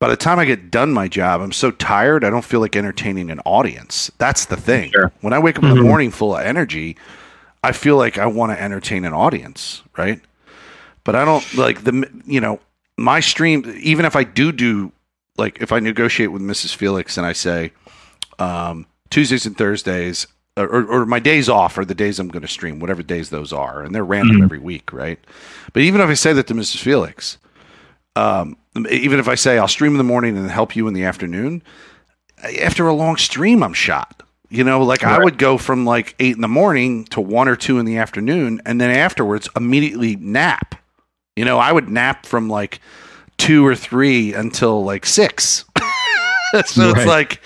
by 0.00 0.08
the 0.08 0.16
time 0.16 0.38
I 0.38 0.46
get 0.46 0.70
done 0.70 0.92
my 0.92 1.06
job, 1.08 1.40
I'm 1.42 1.52
so 1.52 1.70
tired 1.70 2.24
I 2.24 2.30
don't 2.30 2.44
feel 2.44 2.60
like 2.60 2.74
entertaining 2.74 3.30
an 3.30 3.38
audience. 3.40 4.10
That's 4.18 4.46
the 4.46 4.56
thing. 4.56 4.90
Sure. 4.92 5.12
When 5.20 5.32
I 5.34 5.38
wake 5.38 5.58
up 5.58 5.64
in 5.64 5.70
the 5.70 5.76
Mhm. 5.76 5.84
morning 5.84 6.10
full 6.10 6.34
of 6.34 6.44
energy, 6.44 6.96
I 7.62 7.72
feel 7.72 7.96
like 7.96 8.18
I 8.18 8.24
want 8.26 8.50
to 8.50 8.60
entertain 8.60 9.04
an 9.04 9.12
audience, 9.12 9.82
right? 9.98 10.18
But 11.04 11.14
I 11.16 11.24
don't 11.26 11.54
like 11.54 11.84
the 11.84 12.08
you 12.26 12.40
know, 12.40 12.60
my 12.96 13.20
stream 13.20 13.62
even 13.78 14.04
if 14.06 14.16
I 14.16 14.24
do 14.24 14.52
do 14.52 14.90
like 15.36 15.58
if 15.60 15.70
I 15.70 15.80
negotiate 15.80 16.32
with 16.32 16.42
Mrs. 16.42 16.74
Felix 16.74 17.16
and 17.18 17.26
I 17.26 17.34
say 17.34 17.72
um, 18.38 18.86
Tuesdays 19.10 19.44
and 19.44 19.56
Thursdays, 19.56 20.26
or, 20.56 20.86
or, 20.86 21.04
my 21.04 21.18
days 21.18 21.46
off 21.50 21.76
are 21.76 21.84
the 21.84 21.94
days 21.94 22.18
I'm 22.18 22.28
going 22.28 22.40
to 22.40 22.48
stream, 22.48 22.80
whatever 22.80 23.02
days 23.02 23.28
those 23.28 23.52
are, 23.52 23.82
and 23.82 23.94
they're 23.94 24.04
random 24.04 24.38
Mhm. 24.38 24.44
every 24.44 24.58
week, 24.58 24.94
right? 24.94 25.18
But 25.74 25.82
even 25.82 26.00
if 26.00 26.08
I 26.08 26.14
say 26.14 26.32
that 26.32 26.46
to 26.46 26.54
Mrs. 26.54 26.78
Felix, 26.78 27.36
um, 28.16 28.56
even 28.76 29.18
if 29.18 29.28
I 29.28 29.34
say 29.34 29.58
I'll 29.58 29.68
stream 29.68 29.92
in 29.92 29.98
the 29.98 30.04
morning 30.04 30.36
and 30.36 30.50
help 30.50 30.76
you 30.76 30.86
in 30.88 30.94
the 30.94 31.04
afternoon, 31.04 31.62
after 32.60 32.86
a 32.86 32.94
long 32.94 33.16
stream, 33.16 33.62
I'm 33.62 33.74
shot. 33.74 34.22
You 34.48 34.64
know, 34.64 34.82
like 34.82 35.04
I 35.04 35.22
would 35.22 35.38
go 35.38 35.58
from 35.58 35.84
like 35.84 36.16
eight 36.18 36.34
in 36.34 36.40
the 36.40 36.48
morning 36.48 37.04
to 37.06 37.20
one 37.20 37.46
or 37.46 37.54
two 37.54 37.78
in 37.78 37.86
the 37.86 37.98
afternoon, 37.98 38.60
and 38.66 38.80
then 38.80 38.90
afterwards 38.90 39.48
immediately 39.54 40.16
nap. 40.16 40.74
You 41.36 41.44
know, 41.44 41.58
I 41.58 41.70
would 41.70 41.88
nap 41.88 42.26
from 42.26 42.48
like 42.48 42.80
two 43.38 43.64
or 43.64 43.76
three 43.76 44.34
until 44.34 44.82
like 44.82 45.06
six. 45.06 45.64
so 46.66 46.90
it's 46.90 47.06
like, 47.06 47.40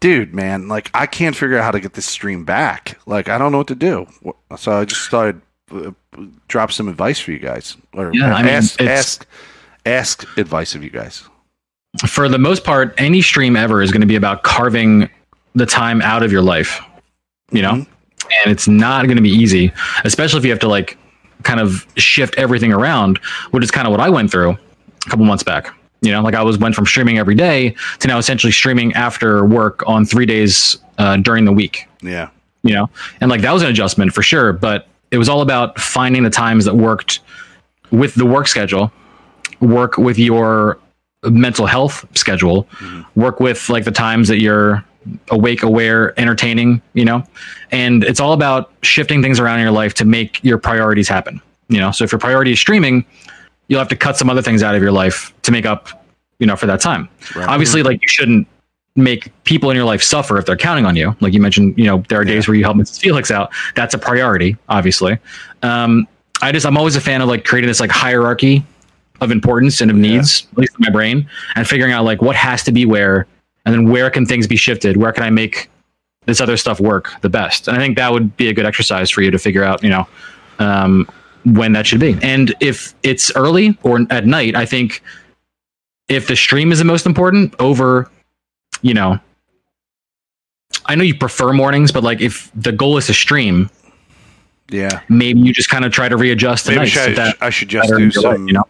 dude, 0.00 0.34
man, 0.34 0.68
like 0.68 0.90
I 0.92 1.06
can't 1.06 1.34
figure 1.34 1.56
out 1.56 1.64
how 1.64 1.70
to 1.70 1.80
get 1.80 1.94
this 1.94 2.06
stream 2.06 2.44
back. 2.44 2.98
Like 3.06 3.30
I 3.30 3.38
don't 3.38 3.50
know 3.50 3.58
what 3.58 3.68
to 3.68 3.74
do. 3.74 4.06
So 4.58 4.72
I 4.72 4.84
just 4.84 5.08
thought 5.08 5.28
I'd 5.28 5.40
uh, 5.74 5.92
drop 6.48 6.70
some 6.70 6.86
advice 6.86 7.18
for 7.18 7.32
you 7.32 7.38
guys, 7.38 7.78
or 7.94 8.10
Yeah, 8.12 8.34
I 8.34 8.42
mean, 8.42 8.52
ask 8.52 9.26
ask 9.86 10.26
advice 10.38 10.74
of 10.74 10.82
you 10.84 10.90
guys. 10.90 11.24
for 12.08 12.26
the 12.28 12.38
most 12.38 12.64
part, 12.64 12.94
any 12.96 13.20
stream 13.20 13.54
ever 13.54 13.82
is 13.82 13.90
going 13.92 14.00
to 14.00 14.06
be 14.06 14.16
about 14.16 14.42
carving 14.44 15.10
the 15.54 15.66
time 15.66 16.00
out 16.00 16.22
of 16.22 16.32
your 16.32 16.40
life, 16.40 16.80
you 17.50 17.60
know? 17.60 17.72
Mhm. 17.72 17.86
And 18.44 18.50
it's 18.50 18.66
not 18.66 19.04
going 19.04 19.16
to 19.18 19.22
be 19.22 19.28
easy, 19.30 19.70
especially 20.04 20.38
if 20.38 20.44
you 20.44 20.50
have 20.50 20.60
to 20.60 20.68
like 20.68 20.96
kind 21.42 21.60
of 21.60 21.86
shift 21.96 22.34
everything 22.38 22.72
around, 22.72 23.18
which 23.50 23.62
is 23.62 23.70
kind 23.70 23.86
of 23.86 23.90
what 23.90 24.00
I 24.00 24.08
went 24.08 24.30
through 24.30 24.52
a 24.52 25.10
couple 25.10 25.26
months 25.26 25.42
back. 25.42 25.68
You 26.00 26.12
know, 26.12 26.22
like 26.22 26.34
I 26.34 26.42
was 26.42 26.56
went 26.56 26.74
from 26.74 26.86
streaming 26.86 27.18
every 27.18 27.34
day 27.34 27.76
to 27.98 28.08
now 28.08 28.16
essentially 28.16 28.52
streaming 28.52 28.94
after 28.94 29.44
work 29.44 29.82
on 29.86 30.06
three 30.06 30.24
days 30.26 30.78
uh, 30.98 31.16
during 31.18 31.44
the 31.44 31.52
week 31.52 31.86
Yeah, 32.00 32.28
you 32.62 32.74
know 32.74 32.88
and 33.20 33.30
like 33.30 33.40
that 33.42 33.52
was 33.52 33.62
an 33.62 33.68
adjustment 33.68 34.12
for 34.14 34.22
sure 34.22 34.52
but 34.52 34.86
it 35.10 35.18
was 35.18 35.28
all 35.28 35.40
about 35.42 35.78
finding 35.78 36.22
the 36.22 36.30
times 36.30 36.64
that 36.64 36.74
worked 36.74 37.20
with 37.90 38.14
the 38.14 38.24
work 38.26 38.46
schedule 38.48 38.90
work 39.62 39.96
with 39.96 40.18
your 40.18 40.78
mental 41.24 41.66
health 41.66 42.04
schedule. 42.18 42.68
Work 43.14 43.40
with 43.40 43.68
like 43.68 43.84
the 43.84 43.92
times 43.92 44.28
that 44.28 44.40
you're 44.40 44.84
awake 45.30 45.62
aware 45.64 46.18
entertaining 46.20 46.80
you 46.94 47.04
know? 47.04 47.24
And 47.72 48.04
it's 48.04 48.20
all 48.20 48.32
about 48.34 48.70
shifting 48.82 49.20
things 49.22 49.40
around 49.40 49.58
in 49.58 49.62
your 49.64 49.72
life 49.72 49.94
to 49.94 50.04
make 50.04 50.42
your 50.44 50.58
priorities 50.58 51.08
happen 51.08 51.40
you 51.68 51.78
know? 51.78 51.90
So 51.90 52.04
if 52.04 52.12
your 52.12 52.18
priority 52.20 52.52
is 52.52 52.60
streaming 52.60 53.04
you'll 53.68 53.80
have 53.80 53.88
to 53.88 53.96
cut 53.96 54.16
some 54.16 54.28
other 54.30 54.42
things 54.42 54.62
out 54.62 54.74
of 54.76 54.82
your 54.82 54.92
life 54.92 55.32
to 55.42 55.50
make 55.50 55.64
up 55.66 56.04
you 56.38 56.46
know 56.46 56.54
for 56.56 56.66
that 56.66 56.80
time. 56.80 57.08
Right. 57.34 57.48
obviously 57.48 57.82
like 57.82 58.00
you 58.02 58.08
shouldn't 58.08 58.46
make 58.94 59.32
people 59.44 59.70
in 59.70 59.76
your 59.76 59.86
life 59.86 60.02
suffer 60.02 60.38
if 60.38 60.44
they're 60.46 60.56
counting 60.56 60.84
on 60.86 60.94
you. 60.96 61.16
Like 61.20 61.32
you 61.32 61.40
mentioned 61.40 61.76
you 61.78 61.84
know 61.86 62.04
there 62.08 62.20
are 62.20 62.24
days 62.24 62.44
Yeah. 62.46 62.50
where 62.50 62.56
you 62.58 62.64
help 62.64 62.76
mrs 62.76 63.00
felix 63.00 63.30
out. 63.32 63.50
That's 63.74 63.94
a 63.94 63.98
priority 63.98 64.56
obviously. 64.68 65.18
Um 65.62 66.06
i 66.42 66.50
just 66.52 66.66
i'm 66.66 66.76
always 66.76 66.94
a 66.96 67.00
fan 67.00 67.22
of 67.22 67.28
like 67.28 67.44
creating 67.44 67.68
this 67.68 67.80
like 67.80 67.90
hierarchy 67.90 68.64
of 69.22 69.30
importance 69.30 69.80
and 69.80 69.90
of 69.90 69.96
Yeah. 69.96 70.16
needs 70.16 70.46
at 70.52 70.58
least 70.58 70.72
in 70.78 70.84
my 70.84 70.90
brain 70.90 71.26
and 71.56 71.66
figuring 71.66 71.92
out 71.92 72.04
like 72.04 72.20
what 72.20 72.36
has 72.36 72.62
to 72.64 72.72
be 72.72 72.84
where 72.84 73.26
and 73.64 73.74
then 73.74 73.88
where 73.88 74.10
can 74.10 74.26
things 74.26 74.46
be 74.46 74.56
shifted 74.56 74.96
where 74.96 75.12
can 75.12 75.22
i 75.22 75.30
make 75.30 75.70
this 76.26 76.40
other 76.40 76.56
stuff 76.56 76.80
work 76.80 77.12
the 77.22 77.28
best 77.30 77.68
and 77.68 77.76
i 77.76 77.80
think 77.80 77.96
that 77.96 78.12
would 78.12 78.36
be 78.36 78.48
a 78.48 78.52
good 78.52 78.66
exercise 78.66 79.10
for 79.10 79.22
you 79.22 79.30
to 79.30 79.38
figure 79.38 79.64
out 79.64 79.82
you 79.82 79.90
know 79.90 80.06
um 80.58 81.08
when 81.44 81.72
that 81.72 81.86
should 81.86 82.00
be 82.00 82.16
and 82.22 82.54
if 82.60 82.94
it's 83.02 83.34
early 83.36 83.76
or 83.82 84.00
at 84.10 84.26
night 84.26 84.54
i 84.54 84.66
think 84.66 85.02
if 86.08 86.26
the 86.26 86.36
stream 86.36 86.70
is 86.72 86.78
the 86.78 86.84
most 86.84 87.06
important 87.06 87.54
over 87.58 88.10
you 88.82 88.94
know 88.94 89.18
i 90.86 90.94
know 90.94 91.02
you 91.04 91.14
prefer 91.14 91.52
mornings 91.52 91.90
but 91.92 92.02
like 92.02 92.20
if 92.20 92.50
the 92.54 92.72
goal 92.72 92.96
is 92.96 93.06
to 93.06 93.14
stream 93.14 93.68
yeah. 94.70 95.00
maybe 95.08 95.40
you 95.40 95.52
just 95.52 95.68
kind 95.68 95.84
of 95.84 95.92
try 95.92 96.08
to 96.08 96.16
readjust 96.16 96.66
Maybe 96.66 96.78
nights 96.78 96.92
should, 96.92 97.10
if 97.10 97.16
that 97.16 97.36
I 97.40 97.50
should 97.50 97.68
just 97.68 97.88
do 97.90 98.10
some 98.10 98.46
you 98.46 98.54
know 98.54 98.64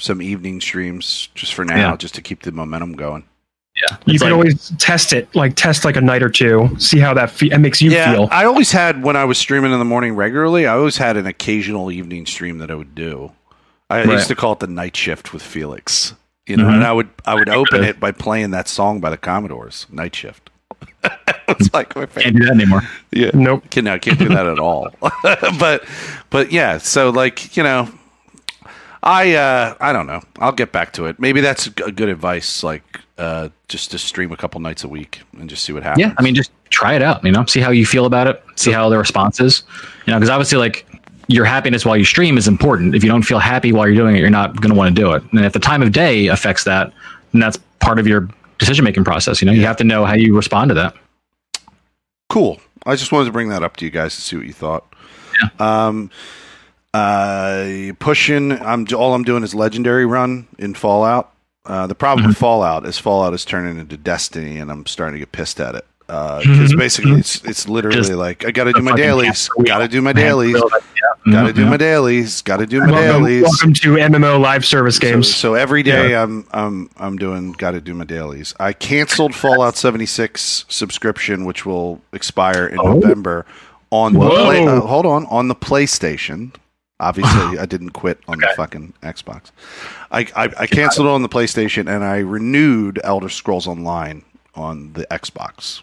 some 0.00 0.20
evening 0.22 0.60
streams 0.60 1.28
just 1.34 1.54
for 1.54 1.64
now, 1.64 1.90
Yeah. 1.90 1.96
just 1.96 2.14
to 2.16 2.22
keep 2.22 2.42
the 2.42 2.52
momentum 2.52 2.92
going. 2.94 3.24
yeah 3.76 3.96
You 4.04 4.18
can 4.18 4.28
like- 4.28 4.34
always 4.34 4.72
test 4.78 5.12
it, 5.12 5.28
like 5.34 5.54
test 5.56 5.84
like 5.84 5.96
a 5.96 6.00
night 6.00 6.22
or 6.22 6.28
two, 6.28 6.68
see 6.78 6.98
how 6.98 7.14
that 7.14 7.30
fe- 7.30 7.50
it 7.52 7.58
makes 7.58 7.80
you 7.80 7.90
yeah, 7.90 8.12
feel. 8.12 8.28
I 8.32 8.44
always 8.44 8.72
had 8.72 9.02
when 9.02 9.16
I 9.16 9.24
was 9.24 9.38
streaming 9.38 9.72
in 9.72 9.78
the 9.78 9.84
morning 9.84 10.14
regularly. 10.16 10.66
I 10.66 10.74
always 10.74 10.96
had 10.98 11.16
an 11.16 11.26
occasional 11.26 11.90
evening 11.90 12.26
stream 12.26 12.58
that 12.58 12.70
I 12.70 12.74
would 12.74 12.94
do. 12.94 13.32
I 13.88 13.98
Right. 14.04 14.08
used 14.10 14.28
to 14.28 14.34
call 14.34 14.52
it 14.54 14.58
the 14.60 14.66
night 14.66 14.96
shift 14.96 15.32
with 15.32 15.42
Felix. 15.42 16.14
You 16.46 16.56
know, 16.56 16.64
Mhm. 16.64 16.74
and 16.74 16.84
I 16.84 16.92
would 16.92 17.08
I 17.26 17.34
would 17.36 17.48
open 17.48 17.84
it 17.84 18.00
by 18.00 18.10
playing 18.12 18.50
that 18.50 18.66
song 18.66 19.00
by 19.00 19.10
the 19.10 19.16
Commodores, 19.16 19.86
Night 19.90 20.14
Shift. 20.16 20.50
it's 21.48 21.72
like 21.72 21.94
my 21.94 22.06
favorite. 22.06 22.22
can't 22.24 22.36
do 22.36 22.44
that 22.46 22.52
anymore 22.54 22.82
Yeah. 23.12 23.30
Nope. 23.34 23.70
Can, 23.70 23.84
no, 23.84 23.94
I 23.94 23.98
can't 23.98 24.18
do 24.18 24.28
that 24.30 24.46
at 24.46 24.58
all. 24.58 24.88
but, 25.58 25.84
but 26.30 26.50
yeah. 26.52 26.78
So 26.78 27.10
like 27.10 27.56
you 27.56 27.62
know, 27.62 27.88
I 29.02 29.34
uh, 29.34 29.74
I 29.80 29.92
don't 29.92 30.06
know. 30.06 30.20
I'll 30.38 30.52
get 30.52 30.72
back 30.72 30.92
to 30.94 31.06
it. 31.06 31.18
Maybe 31.18 31.40
that's 31.40 31.68
good 31.68 32.08
advice. 32.08 32.62
Like 32.62 33.00
uh, 33.20 33.48
just 33.68 33.90
to 33.90 33.98
stream 33.98 34.32
a 34.32 34.36
couple 34.36 34.60
nights 34.60 34.82
a 34.82 34.88
week 34.88 35.20
and 35.38 35.48
just 35.48 35.62
see 35.64 35.72
what 35.72 35.82
happens. 35.82 36.00
yeah 36.00 36.14
i 36.18 36.22
mean 36.22 36.34
just 36.34 36.50
try 36.70 36.94
it 36.94 37.02
out 37.02 37.22
you 37.22 37.30
know 37.30 37.44
see 37.44 37.60
how 37.60 37.70
you 37.70 37.84
feel 37.84 38.06
about 38.06 38.26
it 38.26 38.42
see 38.56 38.72
how 38.72 38.88
the 38.88 38.96
response 38.96 39.40
is 39.40 39.62
you 40.06 40.10
know 40.12 40.18
because 40.18 40.30
obviously 40.30 40.56
like 40.56 40.86
your 41.28 41.44
happiness 41.44 41.84
while 41.84 41.96
you 41.98 42.04
stream 42.04 42.38
is 42.38 42.48
important 42.48 42.94
if 42.94 43.04
you 43.04 43.10
don't 43.10 43.22
feel 43.22 43.38
happy 43.38 43.72
while 43.72 43.86
you're 43.86 43.94
doing 43.94 44.16
it 44.16 44.20
you're 44.20 44.30
not 44.30 44.58
going 44.60 44.70
to 44.70 44.74
want 44.74 44.94
to 44.94 45.00
do 45.00 45.12
it 45.12 45.22
and 45.32 45.44
if 45.44 45.52
the 45.52 45.58
time 45.58 45.82
of 45.82 45.92
day 45.92 46.28
affects 46.28 46.64
that 46.64 46.92
then 47.32 47.40
that's 47.40 47.58
part 47.78 47.98
of 47.98 48.06
your 48.06 48.26
decision 48.58 48.84
making 48.84 49.04
process 49.04 49.42
you 49.42 49.46
know 49.46 49.52
you 49.52 49.66
have 49.66 49.76
to 49.76 49.84
know 49.84 50.06
how 50.06 50.14
you 50.14 50.34
respond 50.34 50.70
to 50.70 50.74
that 50.74 50.94
cool. 52.30 52.60
I 52.86 52.96
just 52.96 53.12
wanted 53.12 53.26
to 53.26 53.32
bring 53.32 53.50
that 53.50 53.62
up 53.62 53.76
to 53.78 53.84
you 53.84 53.90
guys 53.90 54.14
to 54.14 54.20
see 54.22 54.36
what 54.36 54.46
you 54.46 54.52
thought. 54.54 54.86
Um, 55.58 56.10
uh, 56.94 57.92
pushing. 57.98 58.52
I'm 58.52 58.86
all 58.96 59.14
I'm 59.14 59.24
doing 59.24 59.42
is 59.42 59.54
legendary 59.54 60.06
run 60.06 60.46
in 60.58 60.74
Fallout. 60.74 61.32
Uh, 61.64 61.86
the 61.86 61.94
problem 61.94 62.26
with 62.28 62.36
Fallout 62.36 62.86
is 62.86 62.98
Fallout 62.98 63.34
is 63.34 63.44
turning 63.44 63.78
into 63.78 63.96
Destiny, 63.96 64.58
and 64.58 64.70
I'm 64.70 64.86
starting 64.86 65.14
to 65.14 65.18
get 65.18 65.32
pissed 65.32 65.60
at 65.60 65.74
it. 65.74 65.84
Because 66.06 66.74
basically, 66.74 67.12
it's 67.20 67.44
it's 67.44 67.68
literally 67.68 67.96
Just 67.98 68.10
like 68.12 68.44
I 68.44 68.50
got 68.50 68.64
to 68.64 68.72
do 68.72 68.82
my 68.82 68.96
dailies, 68.96 69.48
got 69.64 69.78
to 69.78 69.86
do 69.86 70.02
my 70.02 70.12
dailies, 70.12 70.60
got 71.30 71.46
to 71.46 71.52
do 71.52 71.64
my 71.66 71.76
dailies, 71.76 72.42
got 72.42 72.56
to 72.56 72.66
do 72.66 72.80
my 72.80 72.86
Welcome, 72.90 73.04
dailies. 73.24 73.42
welcome 73.44 73.74
to 73.74 73.88
MMO 73.94 74.40
live 74.40 74.64
service 74.64 74.98
games. 74.98 75.32
so 75.32 75.54
every 75.54 75.84
day 75.84 76.16
I'm 76.16 76.44
I'm 76.50 76.90
I'm 76.96 77.16
doing 77.16 77.52
got 77.52 77.72
to 77.72 77.80
do 77.80 77.94
my 77.94 78.02
dailies. 78.04 78.54
I 78.58 78.72
canceled 78.72 79.36
Fallout 79.36 79.76
76 79.76 80.64
subscription, 80.68 81.44
which 81.44 81.64
will 81.64 82.00
expire 82.12 82.66
in 82.66 82.80
Oh. 82.80 82.94
November. 82.94 83.46
On 83.92 84.12
the 84.12 84.18
play, 84.20 84.66
uh, 84.66 84.80
hold 84.80 85.06
on 85.06 85.26
on 85.26 85.46
the 85.46 85.54
PlayStation. 85.54 86.52
Obviously, 87.00 87.58
I 87.58 87.66
didn't 87.66 87.90
quit 87.90 88.18
on 88.28 88.38
the 88.38 88.48
fucking 88.56 88.92
Xbox. 89.02 89.50
I, 90.10 90.20
I 90.36 90.44
I 90.58 90.66
canceled 90.66 91.06
it 91.06 91.10
on 91.10 91.22
the 91.22 91.28
PlayStation 91.28 91.88
and 91.92 92.04
I 92.04 92.18
renewed 92.18 93.00
Elder 93.02 93.28
Scrolls 93.28 93.66
Online 93.66 94.22
on 94.54 94.92
the 94.92 95.06
Xbox. 95.10 95.82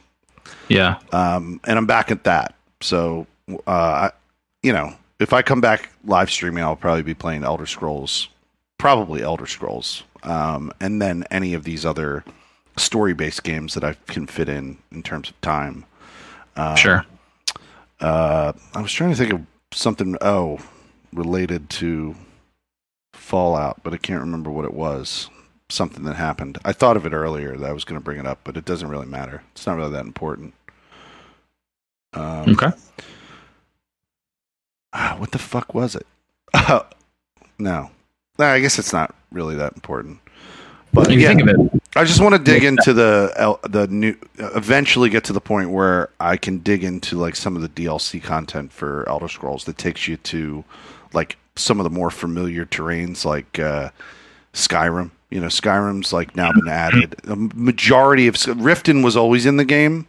yeah 0.69 0.99
Um, 1.11 1.59
and 1.65 1.77
I'm 1.77 1.85
back 1.87 2.11
at 2.11 2.23
that. 2.25 2.53
So, 2.81 3.25
uh, 3.49 3.71
I, 3.71 4.11
you 4.61 4.71
know, 4.71 4.93
if 5.19 5.33
I 5.33 5.41
come 5.41 5.59
back 5.61 5.89
live 6.05 6.29
streaming, 6.29 6.63
I'll 6.63 6.75
probably 6.75 7.01
be 7.03 7.15
playing 7.15 7.43
Elder 7.43 7.65
Scrolls, 7.65 8.29
probably 8.77 9.23
Elder 9.23 9.47
Scrolls, 9.47 10.03
um, 10.23 10.71
and 10.79 11.01
then 11.01 11.23
any 11.31 11.55
of 11.55 11.63
these 11.63 11.85
other 11.85 12.23
story-based 12.77 13.43
games 13.43 13.73
that 13.73 13.83
I 13.83 13.95
can 14.05 14.27
fit 14.27 14.47
in 14.47 14.77
in 14.91 15.01
terms 15.01 15.29
of 15.29 15.41
time. 15.41 15.85
Um, 16.55 16.75
sure 16.75 17.05
Uh, 17.99 18.53
I 18.75 18.81
was 18.81 18.91
trying 18.93 19.09
to 19.09 19.15
think 19.15 19.33
of 19.33 19.41
something. 19.71 20.15
Oh, 20.21 20.59
related 21.13 21.69
to 21.71 22.15
Fallout, 23.13 23.81
but 23.83 23.93
I 23.93 23.97
can't 23.97 24.21
remember 24.21 24.51
what 24.51 24.65
it 24.65 24.73
was. 24.73 25.29
Something 25.69 26.03
that 26.03 26.15
happened. 26.15 26.57
I 26.63 26.71
thought 26.71 26.95
of 26.95 27.05
it 27.05 27.11
earlier 27.11 27.57
that 27.57 27.69
I 27.69 27.73
was 27.73 27.83
going 27.83 27.99
to 27.99 28.03
bring 28.03 28.19
it 28.19 28.25
up, 28.25 28.39
but 28.45 28.55
it 28.55 28.63
doesn't 28.63 28.87
really 28.87 29.05
matter. 29.05 29.43
It's 29.51 29.67
not 29.67 29.75
really 29.75 29.91
that 29.91 30.05
important. 30.05 30.53
Um, 32.13 32.51
okay 32.51 32.71
ah, 34.97 35.15
what 35.17 35.31
the 35.31 35.39
fuck 35.39 35.73
was 35.73 35.95
it? 35.95 36.05
Uh, 36.53 36.81
no. 37.59 37.91
I 38.39 38.59
guess 38.59 38.77
it's 38.77 38.93
not 38.93 39.15
really 39.31 39.55
that 39.55 39.73
important. 39.73 40.19
But 40.93 41.11
yeah, 41.11 41.29
think 41.29 41.41
of 41.41 41.47
it 41.49 41.81
I 41.95 42.03
just 42.05 42.21
want 42.21 42.33
to 42.35 42.39
dig 42.39 42.63
into 42.63 42.93
the 42.93 43.59
the 43.67 43.87
new. 43.87 44.15
Eventually, 44.37 45.09
get 45.09 45.23
to 45.25 45.33
the 45.33 45.41
point 45.41 45.71
where 45.71 46.09
I 46.19 46.37
can 46.37 46.59
dig 46.59 46.83
into 46.83 47.17
like 47.17 47.35
some 47.35 47.55
of 47.55 47.61
the 47.61 47.69
DLC 47.69 48.21
content 48.21 48.71
for 48.71 49.07
Elder 49.09 49.27
Scrolls 49.27 49.65
that 49.65 49.77
takes 49.77 50.07
you 50.07 50.17
to 50.17 50.63
like 51.13 51.37
some 51.55 51.79
of 51.79 51.83
the 51.83 51.89
more 51.89 52.11
familiar 52.11 52.65
terrains, 52.65 53.25
like 53.25 53.59
uh, 53.59 53.89
Skyrim. 54.53 55.11
You 55.29 55.41
know, 55.41 55.47
Skyrim's 55.47 56.13
like 56.13 56.35
now 56.35 56.51
been 56.53 56.67
added. 56.69 57.15
The 57.23 57.35
majority 57.35 58.27
of 58.27 58.35
Riften 58.35 59.03
was 59.03 59.17
always 59.17 59.45
in 59.45 59.57
the 59.57 59.65
game. 59.65 60.07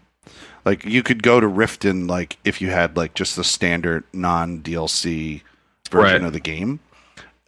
Like 0.65 0.85
you 0.85 1.03
could 1.03 1.23
go 1.23 1.41
to 1.41 1.47
Riften 1.49 2.09
like 2.09 2.37
if 2.45 2.61
you 2.61 2.71
had 2.71 2.97
like 2.97 3.15
just 3.15 3.35
the 3.37 3.45
standard 3.45 4.05
non 4.13 4.61
DLC 4.61 5.43
version 5.91 6.23
Right. 6.23 6.23
of 6.23 6.33
the 6.33 6.41
game. 6.41 6.81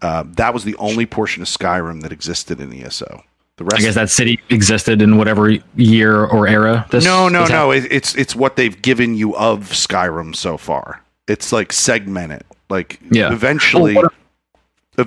Uh, 0.02 0.24
that 0.26 0.54
was 0.54 0.64
the 0.64 0.74
only 0.76 1.04
portion 1.04 1.42
of 1.42 1.48
Skyrim 1.48 2.00
that 2.02 2.10
existed 2.10 2.58
in 2.60 2.72
ESO. 2.72 3.22
The 3.56 3.64
rest 3.64 3.76
i 3.76 3.80
guess 3.82 3.94
that 3.96 4.08
city 4.08 4.40
existed 4.48 5.02
in 5.02 5.18
whatever 5.18 5.50
year 5.76 6.24
or 6.24 6.48
era 6.48 6.86
this 6.90 7.04
no, 7.04 7.28
no, 7.28 7.44
no. 7.44 7.70
It, 7.72 7.84
it's 7.92 8.14
it's 8.14 8.34
what 8.34 8.56
they've 8.56 8.80
given 8.80 9.14
you 9.14 9.36
of 9.36 9.68
Skyrim 9.68 10.34
so 10.34 10.56
far. 10.56 11.02
It's 11.28 11.52
like 11.52 11.70
segmented. 11.72 12.42
Like 12.70 12.98
Yeah. 13.10 13.32
eventually, 13.32 13.94
Well, 13.94 14.04
what- 14.04 14.12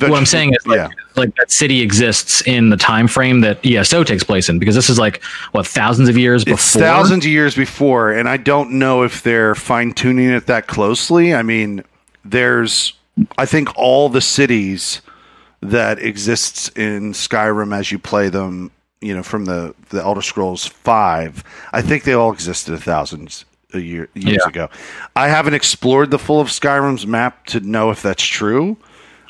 what 0.02 0.14
I'm 0.18 0.26
saying 0.26 0.54
is 0.54 0.66
like, 0.66 0.78
yeah. 0.78 0.88
like 1.16 1.36
that 1.36 1.52
city 1.52 1.82
exists 1.82 2.42
in 2.42 2.70
the 2.70 2.78
time 2.78 3.08
frame 3.08 3.42
that 3.42 3.64
ESO 3.66 4.04
takes 4.04 4.24
place 4.24 4.50
in 4.50 4.58
because 4.60 4.76
this 4.76 4.90
is 4.90 4.98
like 4.98 5.24
what 5.52 5.68
thousands 5.68 6.10
of 6.10 6.18
years 6.18 6.44
before. 6.44 6.56
It's 6.56 6.74
thousands 6.74 7.26
of 7.26 7.32
years 7.32 7.56
before, 7.56 8.12
and 8.12 8.28
I 8.28 8.38
don't 8.38 8.72
know 8.72 9.04
if 9.04 9.22
they're 9.24 9.56
fine 9.56 9.94
tuning 9.94 10.30
it 10.30 10.48
that 10.48 10.68
closely. 10.68 11.34
I 11.36 11.44
mean, 11.44 11.84
there's, 12.26 12.94
I 13.38 13.46
think 13.46 13.70
all 13.76 14.10
the 14.10 14.22
cities 14.22 15.02
that 15.62 16.00
exists 16.00 16.70
in 16.70 17.14
Skyrim 17.14 17.78
as 17.78 17.92
you 17.92 18.00
play 18.00 18.30
them, 18.30 18.72
you 19.00 19.14
know, 19.16 19.22
from 19.24 19.46
the 19.46 19.76
the 19.90 20.02
Elder 20.02 20.22
Scrolls 20.22 20.66
Five, 20.66 21.44
I 21.72 21.82
think 21.82 22.04
they 22.04 22.14
all 22.14 22.32
existed 22.34 22.74
a 22.74 22.78
thousands 22.78 23.46
a 23.74 23.80
year 23.80 24.10
years 24.14 24.42
Yeah. 24.44 24.50
ago. 24.50 24.70
I 25.16 25.28
haven't 25.28 25.54
explored 25.54 26.12
the 26.12 26.20
full 26.20 26.40
of 26.40 26.48
Skyrim's 26.50 27.06
map 27.08 27.46
to 27.48 27.60
know 27.60 27.90
if 27.92 28.02
that's 28.02 28.24
true, 28.24 28.78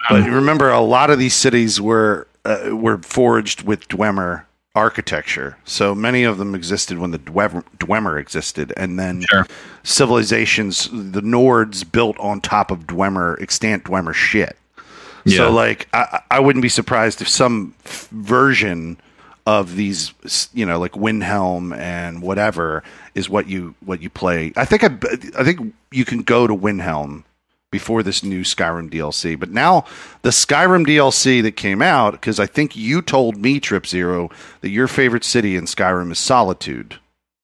but 0.10 0.22
Um, 0.24 0.32
remember, 0.34 0.70
a 0.70 0.82
lot 0.82 1.10
of 1.10 1.20
these 1.20 1.34
cities 1.34 1.80
were 1.82 2.28
uh, 2.46 2.76
were 2.76 2.98
forged 2.98 3.62
with 3.64 3.88
Dwemer 3.88 4.44
architecture. 4.76 5.56
So 5.64 5.96
many 5.96 6.24
of 6.24 6.38
them 6.38 6.54
existed 6.56 6.98
when 6.98 7.12
the 7.12 7.20
Dwemer, 7.20 7.64
Dwemer 7.80 8.20
existed, 8.20 8.74
and 8.76 9.00
then 9.00 9.24
Sure. 9.30 9.46
civilizations, 9.84 10.90
the 10.92 11.22
Nords 11.22 11.90
built 11.90 12.18
on 12.20 12.42
top 12.42 12.70
of 12.72 12.86
Dwemer, 12.88 13.42
extant 13.42 13.86
Dwemer 13.86 14.14
shit. 14.14 14.58
Yeah. 15.26 15.38
So, 15.38 15.52
like, 15.52 15.88
I, 15.94 16.20
I 16.32 16.40
wouldn't 16.42 16.64
be 16.64 16.70
surprised 16.70 17.22
if 17.22 17.30
some 17.30 17.74
f- 17.86 18.10
version 18.12 18.98
of 19.46 19.76
these, 19.76 20.14
you 20.54 20.66
know, 20.66 20.80
like 20.80 20.94
Windhelm 20.94 21.76
and 21.78 22.22
whatever 22.22 22.84
is 23.14 23.30
what 23.30 23.48
you 23.48 23.76
what 23.84 24.02
you 24.02 24.10
play. 24.10 24.54
I 24.56 24.66
think 24.66 24.84
I, 24.84 24.98
I 25.38 25.44
think 25.44 25.74
you 25.92 26.06
can 26.06 26.22
go 26.22 26.48
to 26.48 26.56
Windhelm 26.56 27.24
before 27.72 28.04
this 28.04 28.24
new 28.24 28.42
Skyrim 28.42 28.90
DLC, 28.90 29.38
but 29.38 29.50
now 29.50 29.84
the 30.22 30.30
Skyrim 30.30 30.86
DLC 30.86 31.42
that 31.42 31.54
came 31.54 31.82
out 31.82 32.14
because 32.14 32.40
I 32.40 32.46
think 32.46 32.76
you 32.76 33.02
told 33.02 33.36
me 33.36 33.60
Trip 33.60 33.86
Zero 33.86 34.30
that 34.62 34.70
your 34.70 34.88
favorite 34.88 35.24
city 35.24 35.58
in 35.58 35.66
Skyrim 35.66 36.12
is 36.12 36.20
Solitude. 36.20 37.00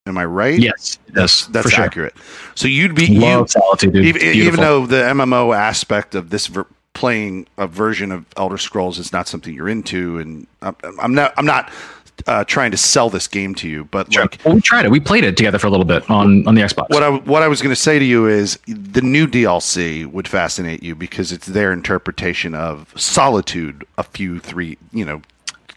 Am 0.06 0.18
I 0.18 0.26
right? 0.26 0.58
Yes, 0.58 0.98
that's 1.10 1.44
yes, 1.44 1.48
that's 1.48 1.72
sure. 1.72 1.84
accurate. 1.84 2.16
So 2.56 2.68
you'd 2.68 2.96
be 2.96 3.06
you, 3.06 3.20
Love 3.20 3.52
Solitude, 3.52 3.96
even, 3.96 4.22
even 4.22 4.60
though 4.60 4.86
the 4.86 5.02
MMO 5.02 5.56
aspect 5.56 6.16
of 6.16 6.30
this 6.30 6.48
ver- 6.48 6.66
playing 6.94 7.48
a 7.58 7.68
version 7.68 8.12
of 8.12 8.26
Elder 8.38 8.58
Scrolls 8.58 9.00
is 9.00 9.14
not 9.14 9.28
something 9.28 9.54
you're 9.54 9.70
into, 9.70 10.18
and 10.20 10.48
I'm, 10.62 10.76
I'm 11.00 11.14
not 11.14 11.34
I'm 11.38 11.46
not 11.46 11.72
uh, 12.28 12.44
trying 12.44 12.72
to 12.72 12.78
sell 12.78 13.10
this 13.10 13.28
game 13.28 13.56
to 13.56 13.70
you, 13.70 13.86
but 13.86 14.12
Sure. 14.12 14.24
like 14.24 14.40
well, 14.44 14.56
we 14.56 14.62
tried 14.62 14.86
it. 14.86 14.92
We 14.92 15.00
played 15.00 15.24
it 15.24 15.38
together 15.38 15.58
for 15.60 15.68
a 15.68 15.70
little 15.70 15.86
bit 15.86 16.10
on 16.10 16.46
on 16.48 16.56
the 16.56 16.62
Xbox. 16.62 16.90
what 16.90 17.04
I 17.04 17.10
what 17.10 17.44
I 17.44 17.48
was 17.48 17.62
going 17.62 17.74
to 17.74 17.80
say 17.82 18.00
to 18.00 18.06
you 18.06 18.28
is 18.28 18.60
the 18.68 19.02
new 19.02 19.28
DLC 19.28 20.06
would 20.06 20.28
fascinate 20.28 20.84
you 20.84 20.96
because 20.96 21.32
it's 21.32 21.48
their 21.48 21.72
interpretation 21.72 22.54
of 22.54 22.94
Solitude 22.96 23.86
a 23.98 24.04
few 24.04 24.40
three 24.40 24.78
you 24.92 25.06
know 25.06 25.22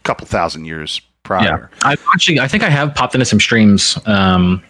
couple 0.03 0.27
thousand 0.27 0.65
years 0.65 0.99
yeah, 0.99 1.09
prior. 1.23 1.71
I 1.83 1.95
actually 2.13 2.39
I 2.41 2.47
think 2.49 2.63
I 2.63 2.69
have 2.69 2.93
popped 2.93 3.15
into 3.15 3.25
some 3.25 3.39
streams. 3.39 3.97
Um, 4.05 4.61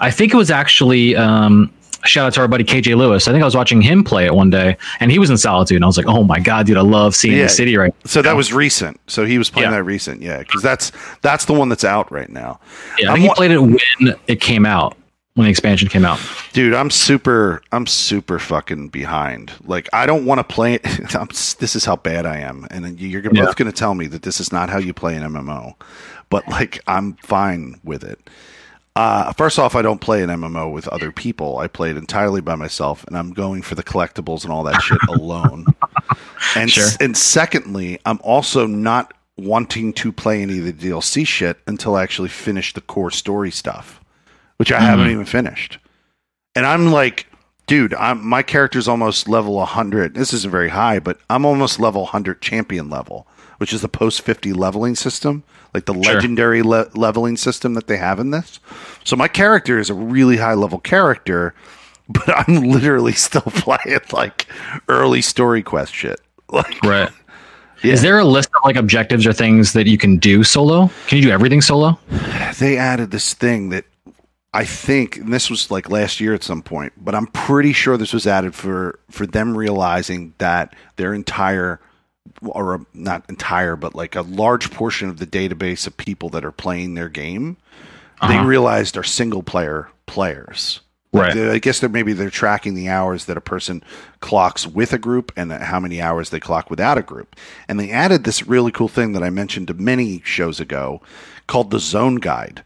I 0.00 0.10
think 0.10 0.32
it 0.32 0.36
was 0.36 0.50
actually 0.50 1.16
um, 1.16 1.72
shout 2.04 2.26
out 2.26 2.34
to 2.34 2.40
our 2.40 2.48
buddy 2.48 2.64
KJ 2.64 2.96
Lewis. 2.96 3.26
I 3.28 3.32
think 3.32 3.42
I 3.42 3.44
was 3.44 3.56
watching 3.56 3.80
him 3.82 4.04
play 4.04 4.24
it 4.26 4.34
one 4.34 4.50
day, 4.50 4.76
and 5.00 5.10
he 5.10 5.18
was 5.18 5.30
in 5.30 5.36
Solitude, 5.36 5.76
and 5.76 5.84
I 5.84 5.86
was 5.86 5.96
like, 5.96 6.06
oh 6.06 6.22
my 6.24 6.38
god, 6.40 6.66
dude, 6.66 6.76
I 6.76 6.82
love 6.82 7.14
seeing 7.14 7.36
Yeah. 7.36 7.44
the 7.44 7.48
city 7.48 7.76
right. 7.76 7.94
So 8.04 8.22
that 8.22 8.36
was 8.36 8.52
recent. 8.52 9.00
So 9.06 9.24
he 9.24 9.38
was 9.38 9.50
playing 9.50 9.70
Yeah. 9.70 9.76
that 9.78 9.84
recent, 9.84 10.22
yeah, 10.22 10.38
because 10.38 10.62
that's 10.62 10.92
that's 11.22 11.44
the 11.46 11.52
one 11.54 11.68
that's 11.68 11.84
out 11.84 12.10
right 12.12 12.28
now. 12.30 12.60
Yeah, 12.98 13.10
I 13.10 13.14
I'm 13.14 13.20
he 13.20 13.30
played 13.34 13.50
it 13.50 13.58
when 13.58 13.78
it 14.26 14.40
came 14.40 14.64
out, 14.66 14.96
when 15.34 15.44
the 15.46 15.50
expansion 15.50 15.88
came 15.88 16.04
out. 16.04 16.20
Dude, 16.52 16.74
I'm 16.74 16.90
super, 16.90 17.62
I'm 17.72 17.86
super 17.86 18.38
fucking 18.38 18.88
behind. 18.88 19.52
Like, 19.64 19.88
I 19.92 20.06
don't 20.06 20.24
want 20.26 20.38
to 20.38 20.44
play 20.44 20.74
it. 20.74 20.82
I'm, 21.16 21.28
this 21.58 21.74
is 21.74 21.84
how 21.84 21.96
bad 21.96 22.26
I 22.26 22.38
am, 22.38 22.66
and 22.70 23.00
you're 23.00 23.22
Yeah. 23.22 23.44
both 23.46 23.56
going 23.56 23.70
to 23.70 23.76
tell 23.76 23.94
me 23.94 24.06
that 24.08 24.22
this 24.22 24.40
is 24.40 24.52
not 24.52 24.70
how 24.70 24.78
you 24.78 24.92
play 24.94 25.16
an 25.16 25.22
MMO. 25.24 25.74
But 26.30 26.46
like, 26.48 26.80
I'm 26.86 27.14
fine 27.22 27.80
with 27.84 28.02
it. 28.04 28.18
Uh, 28.96 29.32
first 29.32 29.58
off, 29.58 29.74
I 29.74 29.82
don't 29.82 30.00
play 30.00 30.22
an 30.22 30.30
MMO 30.30 30.72
with 30.72 30.86
other 30.88 31.10
people. 31.10 31.58
I 31.58 31.66
play 31.66 31.90
it 31.90 31.96
entirely 31.96 32.40
by 32.40 32.54
myself, 32.54 33.04
and 33.08 33.18
I'm 33.18 33.32
going 33.32 33.60
for 33.62 33.74
the 33.74 33.82
collectibles 33.82 34.44
and 34.44 34.52
all 34.52 34.62
that 34.64 34.80
shit 34.80 35.02
alone. 35.08 35.66
And 36.54 36.70
Sure. 36.70 36.84
s- 36.84 36.96
and 36.98 37.16
secondly, 37.16 37.98
I'm 38.06 38.20
also 38.22 38.66
not 38.68 39.12
wanting 39.36 39.92
to 39.94 40.12
play 40.12 40.42
any 40.42 40.60
of 40.60 40.64
the 40.64 40.72
DLC 40.90 41.26
shit 41.26 41.58
until 41.66 41.96
I 41.96 42.04
actually 42.04 42.28
finish 42.28 42.72
the 42.72 42.80
core 42.80 43.10
story 43.10 43.50
stuff, 43.50 44.00
which 44.58 44.70
I 44.70 44.78
haven't 44.78 45.10
even 45.10 45.24
finished. 45.24 45.78
And 46.54 46.64
I'm 46.64 46.92
like, 46.92 47.26
dude, 47.66 47.94
I'm 47.94 48.24
my 48.24 48.44
character's 48.44 48.86
almost 48.86 49.28
level 49.28 49.54
100. 49.54 50.14
This 50.14 50.32
isn't 50.32 50.52
very 50.52 50.68
high, 50.68 51.00
but 51.00 51.18
I'm 51.28 51.44
almost 51.44 51.80
level 51.80 52.02
100 52.02 52.40
champion 52.42 52.88
level, 52.88 53.26
which 53.58 53.72
is 53.72 53.80
the 53.80 53.88
post 53.88 54.20
50 54.22 54.52
leveling 54.52 54.94
system, 54.94 55.42
like 55.74 55.84
the 55.86 55.92
Sure. 55.94 56.14
legendary 56.14 56.62
le- 56.62 56.88
leveling 56.94 57.36
system 57.36 57.74
that 57.74 57.86
they 57.88 57.96
have 57.96 58.18
in 58.20 58.30
this. 58.30 58.60
So 59.04 59.16
my 59.16 59.28
character 59.28 59.78
is 59.78 59.90
a 59.90 59.94
really 59.94 60.36
high 60.38 60.54
level 60.54 60.78
character, 60.78 61.52
but 62.08 62.48
I'm 62.48 62.62
literally 62.62 63.12
still 63.26 63.42
playing 63.42 64.00
like 64.12 64.46
early 64.88 65.20
story 65.22 65.62
quest 65.62 65.94
shit. 65.94 66.20
Like, 66.50 66.82
Right. 66.84 67.10
Yeah. 67.82 67.92
Is 67.94 68.02
there 68.02 68.18
a 68.18 68.24
list 68.24 68.48
of 68.54 68.60
like 68.64 68.76
objectives 68.76 69.26
or 69.26 69.32
things 69.34 69.72
that 69.74 69.86
you 69.86 69.98
can 69.98 70.16
do 70.18 70.42
solo? 70.44 70.90
Can 71.08 71.18
you 71.18 71.24
do 71.24 71.30
everything 71.30 71.60
solo? 71.60 71.98
they 72.58 72.78
added 72.78 73.10
this 73.10 73.34
thing 73.34 73.70
that 73.70 73.84
I 74.54 74.64
think, 74.64 75.16
and 75.16 75.32
this 75.32 75.50
was 75.50 75.70
like 75.70 75.90
last 75.90 76.20
year 76.20 76.32
at 76.32 76.42
some 76.44 76.62
point, 76.62 76.92
but 76.96 77.14
I'm 77.14 77.26
pretty 77.26 77.72
sure 77.72 77.96
this 77.96 78.12
was 78.12 78.26
added 78.26 78.54
for 78.54 79.00
for 79.10 79.26
them 79.26 79.56
realizing 79.56 80.32
that 80.38 80.74
their 80.96 81.12
entire, 81.12 81.80
or 82.46 82.84
not 82.94 83.24
entire, 83.28 83.76
but 83.76 83.94
like 83.94 84.14
a 84.16 84.22
large 84.22 84.70
portion 84.70 85.08
of 85.08 85.18
the 85.18 85.26
database 85.26 85.86
of 85.86 85.96
people 85.96 86.28
that 86.30 86.44
are 86.44 86.52
playing 86.52 86.94
their 86.94 87.08
game, 87.08 87.56
they 88.20 88.36
Uh-huh. 88.36 88.44
realized 88.44 88.96
are 88.96 89.02
single 89.02 89.42
player 89.42 89.88
players. 90.06 90.80
Right. 91.12 91.32
They- 91.34 91.50
I 91.52 91.58
guess 91.58 91.78
they're 91.78 91.88
maybe 91.88 92.12
they're 92.12 92.28
tracking 92.30 92.74
the 92.74 92.88
hours 92.88 93.26
that 93.26 93.36
a 93.36 93.40
person 93.40 93.82
clocks 94.20 94.66
with 94.66 94.92
a 94.92 94.98
group 94.98 95.30
and 95.36 95.52
how 95.52 95.78
many 95.78 96.02
hours 96.02 96.30
they 96.30 96.40
clock 96.40 96.70
without 96.70 96.98
a 96.98 97.02
group. 97.02 97.36
And 97.68 97.78
they 97.78 97.90
added 97.90 98.24
this 98.24 98.46
really 98.48 98.72
cool 98.72 98.88
thing 98.88 99.12
that 99.12 99.22
I 99.22 99.30
mentioned 99.30 99.68
to 99.68 99.74
many 99.74 100.22
shows 100.24 100.58
ago 100.58 101.00
called 101.46 101.70
the 101.70 101.78
zone 101.78 102.16
guide. 102.16 102.64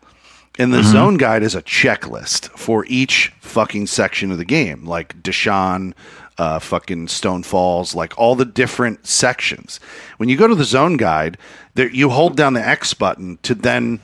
And 0.58 0.72
the 0.74 0.82
zone 0.82 1.18
guide 1.18 1.42
is 1.44 1.54
a 1.54 1.62
checklist 1.62 2.48
for 2.58 2.84
each 2.88 3.32
fucking 3.40 3.86
section 3.86 4.32
of 4.32 4.38
the 4.38 4.44
game, 4.44 4.84
like 4.84 5.22
Deshaun, 5.22 5.92
uh, 6.38 6.58
fucking 6.58 7.08
Stone 7.08 7.42
Falls, 7.42 7.94
like 7.94 8.16
all 8.16 8.34
the 8.34 8.44
different 8.44 9.06
sections. 9.06 9.80
When 10.18 10.28
you 10.28 10.36
go 10.36 10.46
to 10.46 10.54
the 10.54 10.64
zone 10.64 10.96
guide, 10.96 11.36
there 11.74 11.90
you 11.90 12.10
hold 12.10 12.36
down 12.36 12.54
the 12.54 12.66
X 12.66 12.94
button 12.94 13.38
to 13.42 13.54
then 13.54 14.00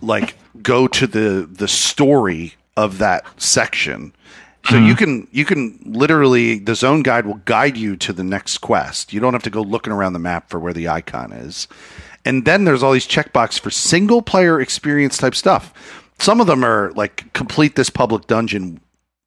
like 0.00 0.36
go 0.62 0.88
to 0.88 1.06
the 1.06 1.48
the 1.50 1.68
story 1.68 2.54
of 2.76 2.98
that 2.98 3.24
section. 3.40 4.14
So 4.70 4.78
you 4.78 4.94
can 4.94 5.28
you 5.30 5.44
can 5.44 5.78
literally 5.84 6.58
the 6.58 6.74
zone 6.74 7.02
guide 7.02 7.26
will 7.26 7.40
guide 7.44 7.76
you 7.76 7.96
to 7.96 8.14
the 8.14 8.24
next 8.24 8.58
quest. 8.58 9.12
You 9.12 9.20
don't 9.20 9.34
have 9.34 9.42
to 9.42 9.50
go 9.50 9.60
looking 9.60 9.92
around 9.92 10.14
the 10.14 10.18
map 10.18 10.48
for 10.48 10.58
where 10.58 10.72
the 10.72 10.88
icon 10.88 11.32
is. 11.32 11.68
And 12.24 12.46
then 12.46 12.64
there's 12.64 12.82
all 12.82 12.92
these 12.92 13.06
checkbox 13.06 13.60
for 13.60 13.70
single 13.70 14.22
player 14.22 14.58
experience 14.58 15.18
type 15.18 15.34
stuff. 15.34 15.74
Some 16.18 16.40
of 16.40 16.46
them 16.46 16.64
are 16.64 16.92
like 16.92 17.30
complete 17.34 17.76
this 17.76 17.90
public 17.90 18.26
dungeon, 18.26 18.80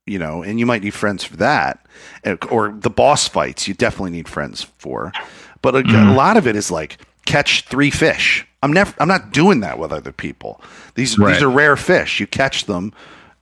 you 0.08 0.18
know, 0.18 0.42
and 0.44 0.60
you 0.60 0.66
might 0.66 0.82
need 0.82 0.94
friends 0.94 1.24
for 1.24 1.38
that. 1.38 1.86
Eh, 2.24 2.36
or 2.50 2.70
the 2.72 2.90
boss 2.90 3.28
fights, 3.28 3.68
you 3.68 3.74
definitely 3.74 4.12
need 4.12 4.28
friends 4.28 4.64
for. 4.78 5.12
But 5.62 5.76
a, 5.76 5.80
a 5.80 5.84
mm-hmm. 5.84 6.16
lot 6.16 6.38
of 6.38 6.48
it 6.48 6.56
is 6.56 6.72
like 6.72 6.98
catch 7.26 7.66
three 7.66 7.92
fish. 7.92 8.48
I'm 8.64 8.74
never 8.74 8.94
I'm 9.00 9.08
not 9.08 9.32
doing 9.32 9.60
that 9.60 9.78
with 9.78 9.92
other 9.92 10.12
people. 10.12 10.62
These 10.96 11.18
Right. 11.18 11.34
these 11.34 11.44
are 11.44 11.50
rare 11.50 11.76
fish. 11.76 12.20
You 12.20 12.28
catch 12.28 12.66
them 12.66 12.94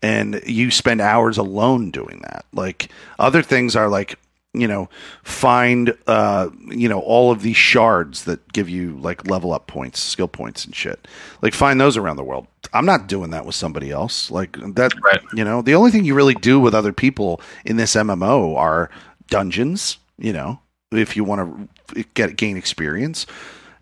and 0.01 0.41
you 0.45 0.71
spend 0.71 1.01
hours 1.01 1.37
alone 1.37 1.91
doing 1.91 2.21
that. 2.23 2.45
Like 2.53 2.89
other 3.17 3.41
things 3.41 3.75
are 3.75 3.87
like, 3.87 4.19
you 4.59 4.67
know, 4.67 4.89
find 5.23 5.95
uh, 6.07 6.49
you 6.67 6.87
know, 6.89 6.99
all 6.99 7.31
of 7.31 7.41
these 7.41 7.57
shards 7.57 8.23
that 8.25 8.51
give 8.53 8.69
you 8.69 8.97
like 8.97 9.27
level 9.27 9.53
up 9.53 9.67
points, 9.67 9.99
skill 9.99 10.27
points 10.27 10.65
and 10.65 10.75
shit. 10.75 11.07
Like 11.41 11.53
find 11.53 11.79
those 11.79 11.97
around 11.97 12.17
the 12.17 12.23
world. 12.23 12.47
I'm 12.73 12.85
not 12.85 13.07
doing 13.07 13.29
that 13.31 13.45
with 13.45 13.55
somebody 13.55 13.91
else. 13.91 14.31
Like 14.31 14.53
that 14.75 14.93
Right. 15.03 15.21
you 15.33 15.43
know, 15.43 15.61
the 15.61 15.75
only 15.75 15.91
thing 15.91 16.03
you 16.05 16.15
really 16.15 16.33
do 16.35 16.59
with 16.59 16.73
other 16.73 16.93
people 16.93 17.41
in 17.63 17.77
this 17.77 17.95
MMO 17.95 18.55
are 18.57 18.89
dungeons, 19.29 19.97
you 20.17 20.33
know, 20.33 20.59
if 20.91 21.15
you 21.15 21.23
want 21.23 21.69
to 21.93 22.03
get 22.15 22.37
gain 22.37 22.57
experience. 22.57 23.25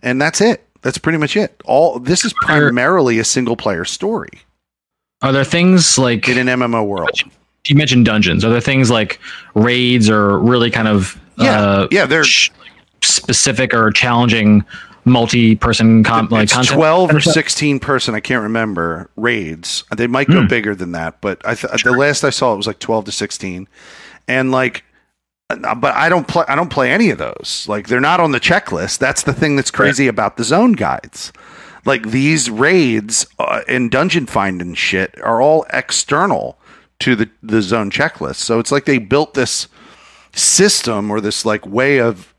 And 0.02 0.22
that's 0.22 0.42
it. 0.42 0.68
That's 0.82 0.98
pretty 0.98 1.18
much 1.18 1.38
it. 1.38 1.62
All 1.66 1.98
this 2.00 2.26
is 2.26 2.34
primarily 2.34 3.18
a 3.20 3.24
single 3.24 3.56
player 3.56 3.86
story 3.86 4.42
Are 5.22 5.32
there 5.32 5.46
things 5.46 5.98
like 5.98 6.28
in 6.28 6.38
an 6.38 6.60
MMO 6.60 6.86
world. 6.86 7.10
You 7.68 7.76
mentioned 7.76 8.06
dungeons? 8.06 8.44
Are 8.44 8.50
there 8.50 8.62
things 8.62 8.90
like 8.90 9.20
raids 9.56 10.10
or 10.10 10.38
really 10.40 10.70
kind 10.70 10.88
of 10.88 11.20
Yeah, 11.38 11.60
uh, 11.62 11.88
yeah, 11.92 12.06
they're 12.06 12.24
sh- 12.24 12.50
specific 13.02 13.74
or 13.74 13.90
challenging 13.92 14.66
multi-person 15.06 16.04
com- 16.04 16.28
like 16.30 16.50
twelve 16.50 17.06
or 17.10 17.14
kind 17.14 17.18
of 17.18 17.24
stuff? 17.24 17.34
sixteen 17.34 17.80
person. 17.80 18.16
I 18.16 18.20
can't 18.20 18.44
remember 18.44 19.10
raids. 19.16 19.84
They 19.96 20.08
might 20.08 20.28
go 20.28 20.42
Hmm. 20.42 20.48
bigger 20.48 20.76
than 20.76 20.92
that, 20.94 21.22
but 21.22 21.42
I 21.46 21.56
th- 21.56 21.84
the 21.84 21.92
last 21.92 22.24
I 22.24 22.30
saw 22.30 22.54
it 22.54 22.58
was 22.58 22.68
like 22.68 22.80
twelve 22.80 23.06
to 23.06 23.12
sixteen, 23.12 23.68
and 24.28 24.52
like 24.52 24.84
Uh, 25.50 25.76
But 25.76 25.94
I 25.94 26.08
don't 26.10 26.26
play. 26.28 26.46
I 26.48 26.56
don't 26.56 26.70
play 26.70 26.90
any 26.90 27.10
of 27.10 27.18
those. 27.18 27.66
Like 27.68 27.88
they're 27.88 28.00
not 28.00 28.20
on 28.22 28.32
the 28.32 28.40
checklist. 28.40 28.98
That's 29.00 29.24
the 29.24 29.34
thing 29.34 29.56
that's 29.58 29.70
crazy 29.72 30.08
about 30.08 30.38
the 30.38 30.44
zone 30.46 30.72
guides. 30.72 31.34
Like 31.86 32.10
these 32.12 32.50
raids 32.50 33.28
uh, 33.38 33.60
and 33.68 33.92
dungeon 33.92 34.26
finding 34.26 34.74
shit 34.74 35.20
are 35.22 35.42
all 35.42 35.66
external 35.74 36.58
to 37.04 37.16
the 37.16 37.30
the 37.42 37.62
zone 37.62 37.92
checklist. 37.92 38.36
So 38.38 38.60
it's 38.60 38.72
like 38.72 38.86
they 38.86 38.98
built 38.98 39.34
this 39.34 39.68
system 40.34 41.12
or 41.12 41.22
this 41.22 41.46
like 41.46 41.66
way 41.66 42.00
of 42.00 42.34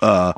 uh 0.00 0.32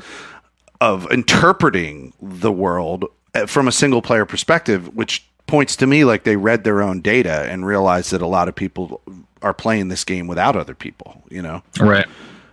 of 0.80 1.10
interpreting 1.10 2.12
the 2.22 2.52
world 2.52 3.04
uh, 3.34 3.46
from 3.46 3.66
a 3.68 3.72
single 3.72 4.00
player 4.00 4.24
perspective, 4.24 4.94
which 4.94 5.26
points 5.46 5.74
to 5.76 5.86
me 5.86 6.04
like 6.04 6.24
they 6.24 6.36
read 6.36 6.62
their 6.64 6.82
own 6.82 7.00
data 7.00 7.46
and 7.50 7.66
realized 7.66 8.12
that 8.12 8.22
a 8.22 8.26
lot 8.26 8.48
of 8.48 8.54
people 8.54 9.00
are 9.42 9.54
playing 9.54 9.88
this 9.88 10.04
game 10.04 10.26
without 10.26 10.56
other 10.56 10.74
people, 10.74 11.22
you 11.30 11.40
know, 11.42 11.62
Right. 11.80 12.06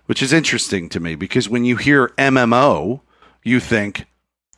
which 0.06 0.22
is 0.24 0.32
interesting 0.34 0.90
to 0.90 1.00
me 1.00 1.16
because 1.16 1.48
when 1.50 1.66
you 1.66 1.76
hear 1.78 2.08
MMO, 2.18 3.02
you 3.44 3.60
think 3.60 4.06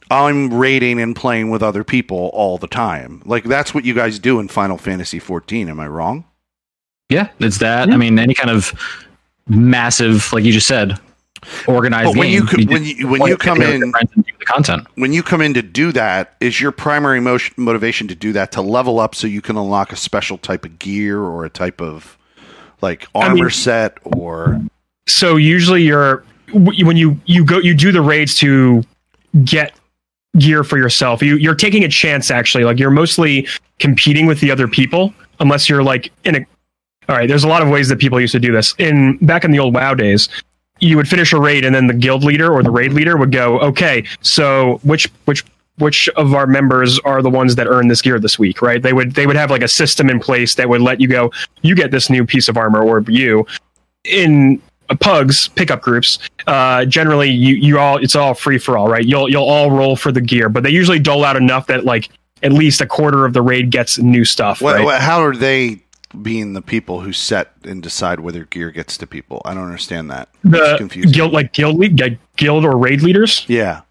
I'm 0.10 0.54
raiding 0.54 1.02
and 1.02 1.14
playing 1.16 1.50
with 1.50 1.62
other 1.62 1.84
people 1.84 2.30
all 2.34 2.58
the 2.58 2.68
time. 2.68 3.22
Like 3.26 3.44
that's 3.44 3.74
what 3.74 3.84
you 3.86 3.94
guys 3.94 4.20
do 4.20 4.40
in 4.40 4.48
Final 4.48 4.78
Fantasy 4.78 5.20
14. 5.20 5.68
Am 5.68 5.80
I 5.80 5.88
wrong? 5.88 6.24
Yeah, 7.10 7.30
it's 7.40 7.60
that. 7.60 7.90
I 7.90 7.98
mean, 7.98 8.20
any 8.20 8.34
kind 8.34 8.50
of 8.50 8.74
massive, 9.48 10.32
like 10.34 10.44
you 10.44 10.52
just 10.52 10.68
said, 10.68 11.00
organized 11.68 12.08
But 12.14 12.18
when 12.18 12.28
game. 12.28 12.34
you 12.34 12.46
co- 12.46 12.58
just 12.58 12.70
when 12.70 12.84
you 12.84 13.08
when 13.08 13.22
you 13.28 13.38
come 13.38 13.62
in 13.62 13.92
friends 13.92 14.12
and 14.16 14.26
do 14.26 14.32
the 14.38 14.46
content. 14.46 14.88
when 14.96 15.14
you 15.14 15.24
come 15.24 15.42
in 15.42 15.54
to 15.54 15.62
do 15.62 15.92
that, 15.94 16.36
is 16.42 16.60
your 16.60 16.72
primary 16.74 17.22
motion, 17.22 17.54
motivation 17.58 18.08
to 18.10 18.16
do 18.16 18.34
that 18.34 18.52
to 18.54 18.62
level 18.62 19.00
up 19.00 19.16
so 19.16 19.26
you 19.28 19.42
can 19.42 19.56
unlock 19.56 19.94
a 19.94 19.96
special 19.96 20.38
type 20.38 20.66
of 20.66 20.80
gear 20.80 21.20
or 21.22 21.46
a 21.46 21.50
type 21.50 21.82
of 21.82 22.18
like 22.82 23.08
I 23.16 23.28
armor 23.28 23.36
mean- 23.46 23.50
set 23.52 23.98
or 24.04 24.62
so 25.08 25.38
usually 25.38 25.84
you're 25.84 26.24
when 26.54 26.98
you 26.98 27.20
you 27.26 27.46
go 27.46 27.60
you 27.60 27.74
do 27.74 27.92
the 27.94 28.02
raids 28.02 28.36
to 28.36 28.84
get 29.46 29.74
gear 30.38 30.64
for 30.64 30.78
yourself 30.78 31.22
you 31.24 31.36
you're 31.38 31.56
taking 31.56 31.84
a 31.84 31.88
chance 31.90 32.30
actually 32.30 32.64
like 32.66 32.78
you're 32.78 32.92
mostly 32.92 33.48
competing 33.80 34.28
with 34.28 34.40
the 34.42 34.52
other 34.52 34.68
people 34.68 35.14
unless 35.40 35.68
you're 35.70 35.82
like 35.84 36.12
in 36.26 36.36
a 36.36 36.46
all 37.10 37.16
right 37.16 37.28
there's 37.28 37.44
a 37.44 37.48
lot 37.48 37.62
of 37.62 37.70
ways 37.70 37.88
that 37.90 38.00
people 38.00 38.20
used 38.20 38.34
to 38.34 38.40
do 38.40 38.52
this. 38.52 38.74
In 38.78 39.18
back 39.18 39.44
in 39.44 39.52
the 39.52 39.60
old 39.60 39.74
wow 39.74 39.94
days 39.94 40.30
you 40.80 40.96
would 40.96 41.08
finish 41.08 41.34
a 41.34 41.40
raid 41.40 41.66
and 41.66 41.74
then 41.74 41.88
the 41.88 41.94
guild 41.94 42.24
leader 42.24 42.52
or 42.54 42.62
the 42.62 42.70
raid 42.70 42.94
leader 42.94 43.18
would 43.18 43.32
go 43.32 43.60
okay 43.62 44.04
so 44.22 44.80
which 44.84 45.10
which 45.26 45.44
which 45.80 46.10
of 46.10 46.34
our 46.34 46.48
members 46.48 47.00
are 47.00 47.22
the 47.22 47.30
ones 47.30 47.56
that 47.56 47.68
earn 47.68 47.88
this 47.88 48.02
gear 48.02 48.20
this 48.20 48.38
week 48.40 48.62
right? 48.62 48.82
They 48.82 48.94
would 48.94 49.14
they 49.14 49.28
would 49.28 49.36
have 49.36 49.52
like 49.52 49.62
a 49.62 49.68
system 49.68 50.10
in 50.10 50.20
place 50.20 50.56
that 50.56 50.68
would 50.70 50.82
let 50.82 51.00
you 51.02 51.08
go 51.08 51.32
you 51.62 51.76
get 51.76 51.92
this 51.92 52.10
new 52.10 52.26
piece 52.26 52.48
of 52.48 52.58
armor 52.58 52.84
or 52.84 53.02
you. 53.08 53.46
In 54.04 54.62
uh, 54.90 54.96
pugs 54.96 55.50
pickup 55.50 55.82
groups 55.82 56.18
uh 56.48 56.86
generally 56.86 57.30
you 57.30 57.56
you 57.56 57.78
all 57.80 57.98
it's 57.98 58.16
all 58.16 58.34
free 58.34 58.58
for 58.58 58.78
all 58.78 58.88
right? 58.88 59.06
You'll 59.06 59.30
you'll 59.30 59.44
all 59.46 59.70
roll 59.72 59.96
for 59.96 60.12
the 60.12 60.22
gear 60.22 60.48
but 60.50 60.64
they 60.64 60.70
usually 60.70 61.00
dole 61.00 61.24
out 61.26 61.36
enough 61.36 61.68
that 61.68 61.86
like 61.86 62.10
at 62.44 62.54
least 62.54 62.82
a 62.82 62.86
quarter 62.86 63.26
of 63.26 63.34
the 63.34 63.42
raid 63.42 63.70
gets 63.72 63.98
new 63.98 64.24
stuff 64.26 64.62
what, 64.62 64.76
right? 64.76 64.86
what- 64.86 65.02
how 65.02 65.24
are 65.24 65.36
they 65.36 65.82
being 66.24 66.54
the 66.54 66.62
people 66.62 67.02
who 67.02 67.14
set 67.14 67.54
and 67.64 67.82
decide 67.84 68.20
whether 68.20 68.46
gear 68.46 68.72
gets 68.72 68.98
to 68.98 69.08
people? 69.08 69.42
I 69.46 69.54
don't 69.54 69.64
understand 69.66 70.10
that. 70.12 70.30
It's 70.44 70.72
the 70.72 70.76
confusing. 70.78 71.12
guild 71.12 71.32
like 71.34 71.54
guild 71.54 71.78
lead 71.78 72.20
guild 72.36 72.66
or 72.66 72.78
raid 72.78 73.02
leaders 73.02 73.46
Yeah. 73.48 73.82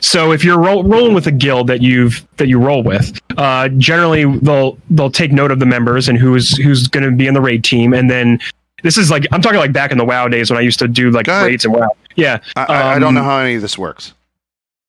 So 0.00 0.32
if 0.32 0.42
you're 0.44 0.58
roll, 0.58 0.82
rolling 0.82 1.14
with 1.14 1.26
a 1.28 1.32
guild 1.32 1.68
that 1.68 1.80
you've 1.80 2.26
that 2.38 2.48
you 2.48 2.58
roll 2.58 2.82
with, 2.82 3.16
uh, 3.38 3.68
generally 3.78 4.24
they'll 4.40 4.76
they'll 4.90 5.10
take 5.10 5.30
note 5.32 5.50
of 5.52 5.60
the 5.60 5.66
members 5.66 6.08
and 6.08 6.18
who's 6.18 6.56
who's 6.56 6.88
going 6.88 7.04
to 7.08 7.16
be 7.16 7.28
in 7.28 7.34
the 7.34 7.40
raid 7.40 7.62
team, 7.62 7.94
and 7.94 8.10
then 8.10 8.40
this 8.82 8.98
is 8.98 9.10
like 9.10 9.24
I'm 9.30 9.40
talking 9.40 9.60
like 9.60 9.72
back 9.72 9.92
in 9.92 9.98
the 9.98 10.04
WoW 10.04 10.26
days 10.26 10.50
when 10.50 10.58
I 10.58 10.62
used 10.62 10.80
to 10.80 10.88
do 10.88 11.10
like 11.12 11.28
raids 11.28 11.64
and 11.64 11.72
WoW. 11.74 11.88
Yeah. 12.16 12.40
I, 12.56 12.64
I, 12.64 12.82
I 12.94 12.98
don't 12.98 13.08
Um, 13.10 13.14
know 13.14 13.22
how 13.22 13.38
any 13.38 13.54
of 13.54 13.62
this 13.62 13.78
works. 13.78 14.12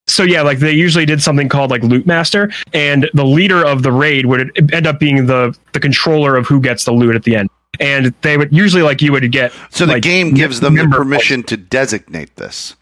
So 0.07 0.23
yeah, 0.23 0.41
like 0.41 0.59
they 0.59 0.71
usually 0.71 1.05
did 1.05 1.21
something 1.21 1.49
called 1.49 1.71
like 1.71 1.83
loot 1.83 2.05
master, 2.05 2.51
and 2.73 3.09
the 3.13 3.25
leader 3.25 3.65
of 3.65 3.83
the 3.83 3.91
raid 3.91 4.27
would 4.27 4.73
end 4.73 4.87
up 4.87 4.99
being 4.99 5.25
the 5.25 5.57
the 5.73 5.79
controller 5.79 6.35
of 6.35 6.47
who 6.47 6.59
gets 6.61 6.85
the 6.85 6.91
loot 6.91 7.15
at 7.15 7.23
the 7.23 7.35
end. 7.35 7.49
And 7.79 8.13
they 8.21 8.37
would 8.37 8.53
usually 8.53 8.83
like 8.83 9.01
you 9.01 9.11
would 9.11 9.29
get 9.31 9.51
So 9.69 9.85
the 9.85 9.93
like, 9.93 10.03
game 10.03 10.33
gives 10.33 10.61
them 10.61 10.75
the 10.75 10.87
permission 10.87 11.43
to 11.43 11.57
designate 11.57 12.35
this. 12.37 12.75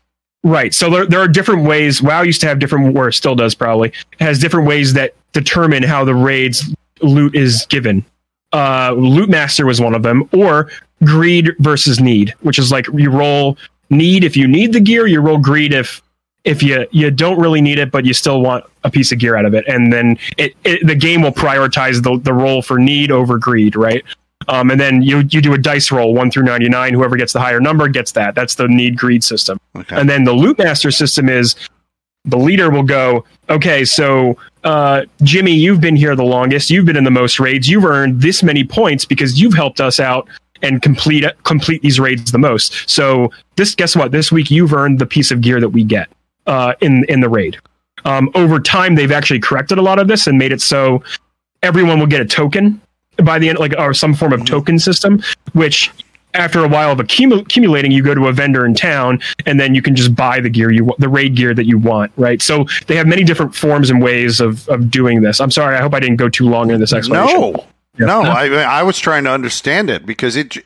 Right. 0.43 0.73
So 0.73 0.89
there, 0.89 1.05
there 1.05 1.19
are 1.19 1.27
different 1.27 1.65
ways. 1.65 2.01
WoW 2.01 2.21
used 2.21 2.41
to 2.41 2.47
have 2.47 2.59
different, 2.59 2.95
or 2.97 3.11
still 3.11 3.33
does 3.33 3.55
probably, 3.55 3.93
has 4.19 4.39
different 4.39 4.67
ways 4.67 4.93
that 4.93 5.15
determine 5.31 5.83
how 5.83 6.03
the 6.03 6.13
raid's 6.13 6.75
loot 7.01 7.33
is 7.33 7.65
given. 7.67 8.05
Uh, 8.51 8.93
loot 8.97 9.29
master 9.29 9.65
was 9.65 9.81
one 9.81 9.95
of 9.95 10.03
them, 10.03 10.29
or 10.33 10.69
greed 11.03 11.55
versus 11.59 11.99
need, 11.99 12.33
which 12.41 12.59
is 12.59 12.71
like 12.71 12.85
you 12.93 13.09
roll 13.09 13.57
need 13.89 14.23
if 14.23 14.37
you 14.37 14.47
need 14.47 14.73
the 14.73 14.79
gear, 14.79 15.07
you 15.07 15.21
roll 15.21 15.37
greed 15.37 15.73
if 15.73 16.01
if 16.43 16.61
you 16.61 16.85
you 16.91 17.09
don't 17.09 17.39
really 17.39 17.61
need 17.61 17.79
it, 17.79 17.91
but 17.91 18.05
you 18.05 18.13
still 18.13 18.41
want 18.41 18.65
a 18.83 18.91
piece 18.91 19.11
of 19.11 19.19
gear 19.19 19.35
out 19.35 19.45
of 19.45 19.53
it, 19.53 19.65
and 19.67 19.93
then 19.93 20.17
it, 20.37 20.55
it 20.63 20.85
the 20.85 20.95
game 20.95 21.21
will 21.21 21.31
prioritize 21.31 22.03
the 22.03 22.19
the 22.19 22.33
roll 22.33 22.61
for 22.61 22.77
need 22.77 23.11
over 23.11 23.37
greed, 23.37 23.75
right? 23.75 24.03
Um, 24.49 24.71
and 24.71 24.79
then 24.79 25.01
you 25.01 25.19
you 25.29 25.41
do 25.41 25.53
a 25.53 25.57
dice 25.57 25.91
roll 25.91 26.13
one 26.13 26.29
through 26.29 26.43
ninety 26.43 26.67
nine. 26.67 26.93
Whoever 26.93 27.15
gets 27.15 27.33
the 27.33 27.39
higher 27.39 27.61
number 27.61 27.87
gets 27.87 28.11
that. 28.13 28.35
That's 28.35 28.55
the 28.55 28.67
need 28.67 28.97
greed 28.97 29.23
system. 29.23 29.59
Okay. 29.75 29.95
And 29.95 30.09
then 30.09 30.25
the 30.25 30.33
loot 30.33 30.57
master 30.57 30.91
system 30.91 31.29
is 31.29 31.55
the 32.25 32.37
leader 32.37 32.69
will 32.69 32.83
go, 32.83 33.25
okay, 33.49 33.83
so 33.83 34.37
uh, 34.63 35.03
Jimmy, 35.23 35.51
you've 35.51 35.81
been 35.81 35.95
here 35.95 36.15
the 36.15 36.23
longest. 36.23 36.69
You've 36.69 36.85
been 36.85 36.95
in 36.95 37.03
the 37.03 37.11
most 37.11 37.39
raids. 37.39 37.67
You've 37.67 37.85
earned 37.85 38.21
this 38.21 38.43
many 38.43 38.63
points 38.63 39.03
because 39.05 39.39
you've 39.39 39.53
helped 39.53 39.81
us 39.81 39.99
out 39.99 40.27
and 40.61 40.81
complete 40.81 41.25
complete 41.43 41.81
these 41.81 41.99
raids 41.99 42.31
the 42.31 42.37
most. 42.37 42.89
So 42.89 43.31
this, 43.55 43.75
guess 43.75 43.95
what? 43.95 44.11
This 44.11 44.31
week 44.31 44.51
you've 44.51 44.73
earned 44.73 44.99
the 44.99 45.05
piece 45.05 45.31
of 45.31 45.41
gear 45.41 45.59
that 45.59 45.69
we 45.69 45.83
get 45.83 46.09
uh, 46.47 46.73
in 46.81 47.03
in 47.05 47.19
the 47.21 47.29
raid. 47.29 47.57
Um, 48.05 48.29
over 48.35 48.59
time, 48.59 48.95
they've 48.95 49.11
actually 49.11 49.39
corrected 49.39 49.77
a 49.77 49.81
lot 49.81 49.97
of 49.99 50.07
this 50.07 50.27
and 50.27 50.37
made 50.37 50.51
it 50.51 50.61
so 50.61 51.03
everyone 51.61 51.99
will 51.99 52.07
get 52.07 52.21
a 52.21 52.25
token 52.25 52.81
by 53.23 53.39
the 53.39 53.47
end, 53.49 53.59
like 53.59 53.73
or 53.77 53.93
some 53.93 54.13
form 54.13 54.33
of 54.33 54.43
token 54.45 54.77
system, 54.79 55.21
which 55.53 55.91
after 56.33 56.65
a 56.65 56.67
while 56.67 56.91
of 56.91 56.97
accumu- 56.97 57.41
accumulating, 57.41 57.91
you 57.91 58.01
go 58.03 58.15
to 58.15 58.27
a 58.27 58.33
vendor 58.33 58.65
in 58.65 58.73
town, 58.73 59.19
and 59.45 59.59
then 59.59 59.75
you 59.75 59.83
can 59.83 59.95
just 59.95 60.15
buy 60.15 60.39
the 60.39 60.49
gear 60.49 60.71
you 60.71 60.91
the 60.97 61.07
raid 61.07 61.35
gear 61.35 61.53
that 61.53 61.65
you 61.65 61.77
want, 61.77 62.11
right? 62.17 62.41
So 62.41 62.65
they 62.87 62.95
have 62.95 63.05
many 63.07 63.23
different 63.23 63.53
forms 63.55 63.89
and 63.89 64.01
ways 64.01 64.41
of 64.41 64.67
of 64.67 64.89
doing 64.89 65.21
this. 65.21 65.39
I'm 65.39 65.51
sorry, 65.51 65.75
I 65.77 65.81
hope 65.81 65.93
I 65.93 65.99
didn't 65.99 66.17
go 66.17 66.27
too 66.29 66.49
long 66.49 66.71
in 66.71 66.79
this 66.79 66.91
explanation. 66.91 67.39
No, 67.39 67.65
Yeah. 67.99 68.05
no, 68.07 68.23
No. 68.23 68.31
I 68.31 68.47
I 68.79 68.83
was 68.83 68.97
trying 68.99 69.23
to 69.25 69.29
understand 69.29 69.89
it 69.91 70.05
because 70.07 70.35
it 70.35 70.57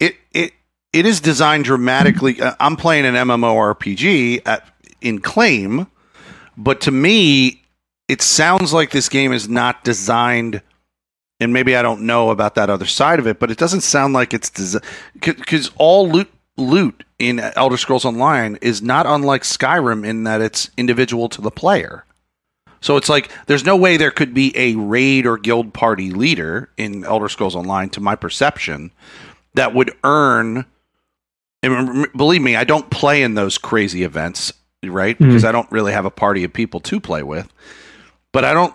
it 0.00 0.16
it 0.32 0.52
it 0.92 1.06
is 1.06 1.20
designed 1.20 1.64
dramatically. 1.64 2.38
uh, 2.40 2.54
I'm 2.60 2.76
playing 2.76 3.06
an 3.06 3.14
MMORPG 3.14 4.42
at, 4.44 4.66
in 5.02 5.20
Claim, 5.20 5.86
but 6.56 6.80
to 6.82 6.90
me, 6.90 7.62
it 8.08 8.22
sounds 8.22 8.72
like 8.72 8.90
this 8.90 9.08
game 9.08 9.32
is 9.32 9.48
not 9.48 9.84
designed. 9.84 10.62
And 11.40 11.52
maybe 11.52 11.74
I 11.74 11.82
don't 11.82 12.02
know 12.02 12.30
about 12.30 12.54
that 12.54 12.70
other 12.70 12.86
side 12.86 13.18
of 13.18 13.26
it, 13.26 13.40
but 13.40 13.50
it 13.50 13.58
doesn't 13.58 13.80
sound 13.80 14.14
like 14.14 14.32
it's 14.32 14.50
designed 14.50 14.84
because 15.14 15.70
all 15.76 16.08
loot 16.08 16.32
loot 16.56 17.04
in 17.18 17.40
Elder 17.40 17.76
Scrolls 17.76 18.04
Online 18.04 18.58
is 18.60 18.82
not 18.82 19.06
unlike 19.06 19.42
Skyrim 19.42 20.06
in 20.06 20.24
that 20.24 20.40
it's 20.40 20.70
individual 20.76 21.28
to 21.30 21.40
the 21.40 21.50
player. 21.50 22.04
So 22.80 22.96
it's 22.96 23.08
like 23.08 23.30
there's 23.46 23.64
no 23.64 23.76
way 23.76 23.96
there 23.96 24.10
could 24.10 24.34
be 24.34 24.52
a 24.56 24.74
raid 24.74 25.24
or 25.24 25.38
guild 25.38 25.72
party 25.72 26.10
leader 26.10 26.68
in 26.76 27.04
Elder 27.04 27.28
Scrolls 27.28 27.56
Online, 27.56 27.88
to 27.90 28.00
my 28.00 28.16
perception, 28.16 28.90
that 29.54 29.74
would 29.74 29.94
earn. 30.04 30.66
Believe 31.62 32.42
me, 32.42 32.56
I 32.56 32.64
don't 32.64 32.90
play 32.90 33.22
in 33.22 33.34
those 33.34 33.56
crazy 33.56 34.02
events, 34.02 34.52
right? 34.84 35.18
Mhm. 35.18 35.26
Because 35.28 35.44
I 35.44 35.52
don't 35.52 35.70
really 35.70 35.92
have 35.92 36.04
a 36.04 36.10
party 36.10 36.44
of 36.44 36.52
people 36.52 36.80
to 36.80 37.00
play 37.00 37.22
with. 37.22 37.48
But 38.32 38.44
I 38.44 38.52
don't. 38.52 38.74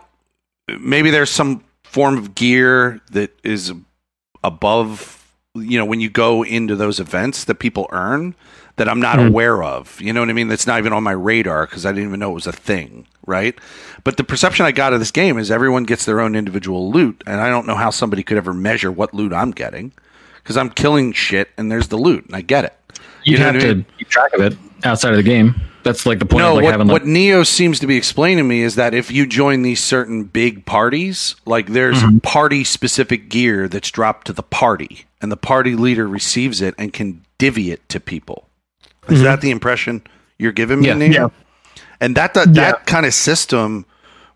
Maybe 0.79 1.09
there's 1.11 1.29
some 1.29 1.63
form 1.83 2.17
of 2.17 2.35
gear 2.35 2.99
that 3.11 3.37
is 3.43 3.71
above. 4.43 5.13
You 5.55 5.79
know, 5.79 5.85
when 5.85 5.99
you 6.01 6.09
go 6.09 6.43
into 6.43 6.75
those 6.75 6.99
events 6.99 7.45
that 7.45 7.55
people 7.55 7.87
earn 7.91 8.35
that 8.75 8.87
I'm 8.87 8.99
not 8.99 9.17
Mhm. 9.17 9.29
aware 9.29 9.63
of. 9.63 9.99
You 9.99 10.13
know 10.13 10.19
what 10.19 10.29
I 10.29 10.33
mean? 10.33 10.49
That's 10.49 10.67
not 10.67 10.77
even 10.77 10.93
on 10.93 11.01
my 11.01 11.13
radar 11.13 11.65
because 11.65 11.83
I 11.83 11.91
didn't 11.91 12.09
even 12.09 12.19
know 12.19 12.29
it 12.29 12.35
was 12.35 12.45
a 12.45 12.51
thing, 12.51 13.07
right? 13.25 13.57
But 14.03 14.17
the 14.17 14.23
perception 14.23 14.67
I 14.67 14.71
got 14.71 14.93
of 14.93 14.99
this 14.99 15.09
game 15.09 15.39
is 15.39 15.49
everyone 15.49 15.85
gets 15.85 16.05
their 16.05 16.19
own 16.21 16.35
individual 16.35 16.91
loot, 16.91 17.23
and 17.25 17.41
I 17.41 17.49
don't 17.49 17.65
know 17.65 17.73
how 17.73 17.89
somebody 17.89 18.21
could 18.21 18.37
ever 18.37 18.53
measure 18.53 18.91
what 18.91 19.15
loot 19.15 19.33
I'm 19.33 19.49
getting 19.49 19.93
because 20.43 20.57
I'm 20.57 20.69
killing 20.69 21.11
shit 21.11 21.49
and 21.57 21.71
there's 21.71 21.87
the 21.87 21.97
loot, 21.97 22.25
and 22.27 22.35
I 22.35 22.41
get 22.41 22.65
it. 22.65 22.75
You'd 23.23 23.33
You 23.33 23.37
know 23.39 23.45
have 23.45 23.55
what 23.55 23.63
I 23.63 23.67
to 23.69 23.75
mean? 23.77 23.85
keep 23.97 24.09
track 24.09 24.33
of 24.35 24.41
it 24.41 24.55
outside 24.83 25.09
of 25.09 25.17
the 25.17 25.23
game. 25.23 25.55
That's 25.87 26.05
like 26.05 26.19
the 26.19 26.25
point 26.25 26.39
No, 26.43 26.49
of 26.49 26.55
like 26.55 26.63
what, 26.65 26.71
having 26.71 26.87
like 26.87 26.93
what 27.01 27.05
Neo 27.07 27.43
seems 27.43 27.79
to 27.79 27.87
be 27.87 27.95
explaining 27.97 28.37
to 28.37 28.43
me 28.43 28.61
is 28.61 28.75
that 28.75 28.93
if 28.93 29.09
you 29.11 29.25
join 29.25 29.61
these 29.61 29.81
certain 29.83 30.23
big 30.25 30.65
parties, 30.65 31.35
like 31.45 31.67
there's 31.67 32.03
Mm-hmm. 32.03 32.19
party 32.19 32.63
specific 32.63 33.29
gear 33.29 33.67
that's 33.67 33.89
dropped 33.89 34.27
to 34.27 34.33
the 34.33 34.43
party, 34.43 35.05
and 35.21 35.31
the 35.31 35.37
party 35.37 35.75
leader 35.75 36.07
receives 36.07 36.61
it 36.61 36.75
and 36.77 36.91
can 36.93 37.21
divvy 37.37 37.71
it 37.71 37.87
to 37.89 37.99
people. 37.99 38.47
Is 39.07 39.19
Mhm. 39.21 39.23
that 39.23 39.41
the 39.41 39.51
impression 39.51 40.01
you're 40.37 40.51
giving 40.51 40.81
me, 40.81 40.87
Yeah. 40.87 40.93
Neo? 40.95 41.11
Yeah. 41.11 41.27
And 42.01 42.15
that 42.17 42.33
that, 42.33 42.47
Yeah. 42.49 42.53
that 42.71 42.85
kind 42.85 43.05
of 43.05 43.13
system 43.13 43.85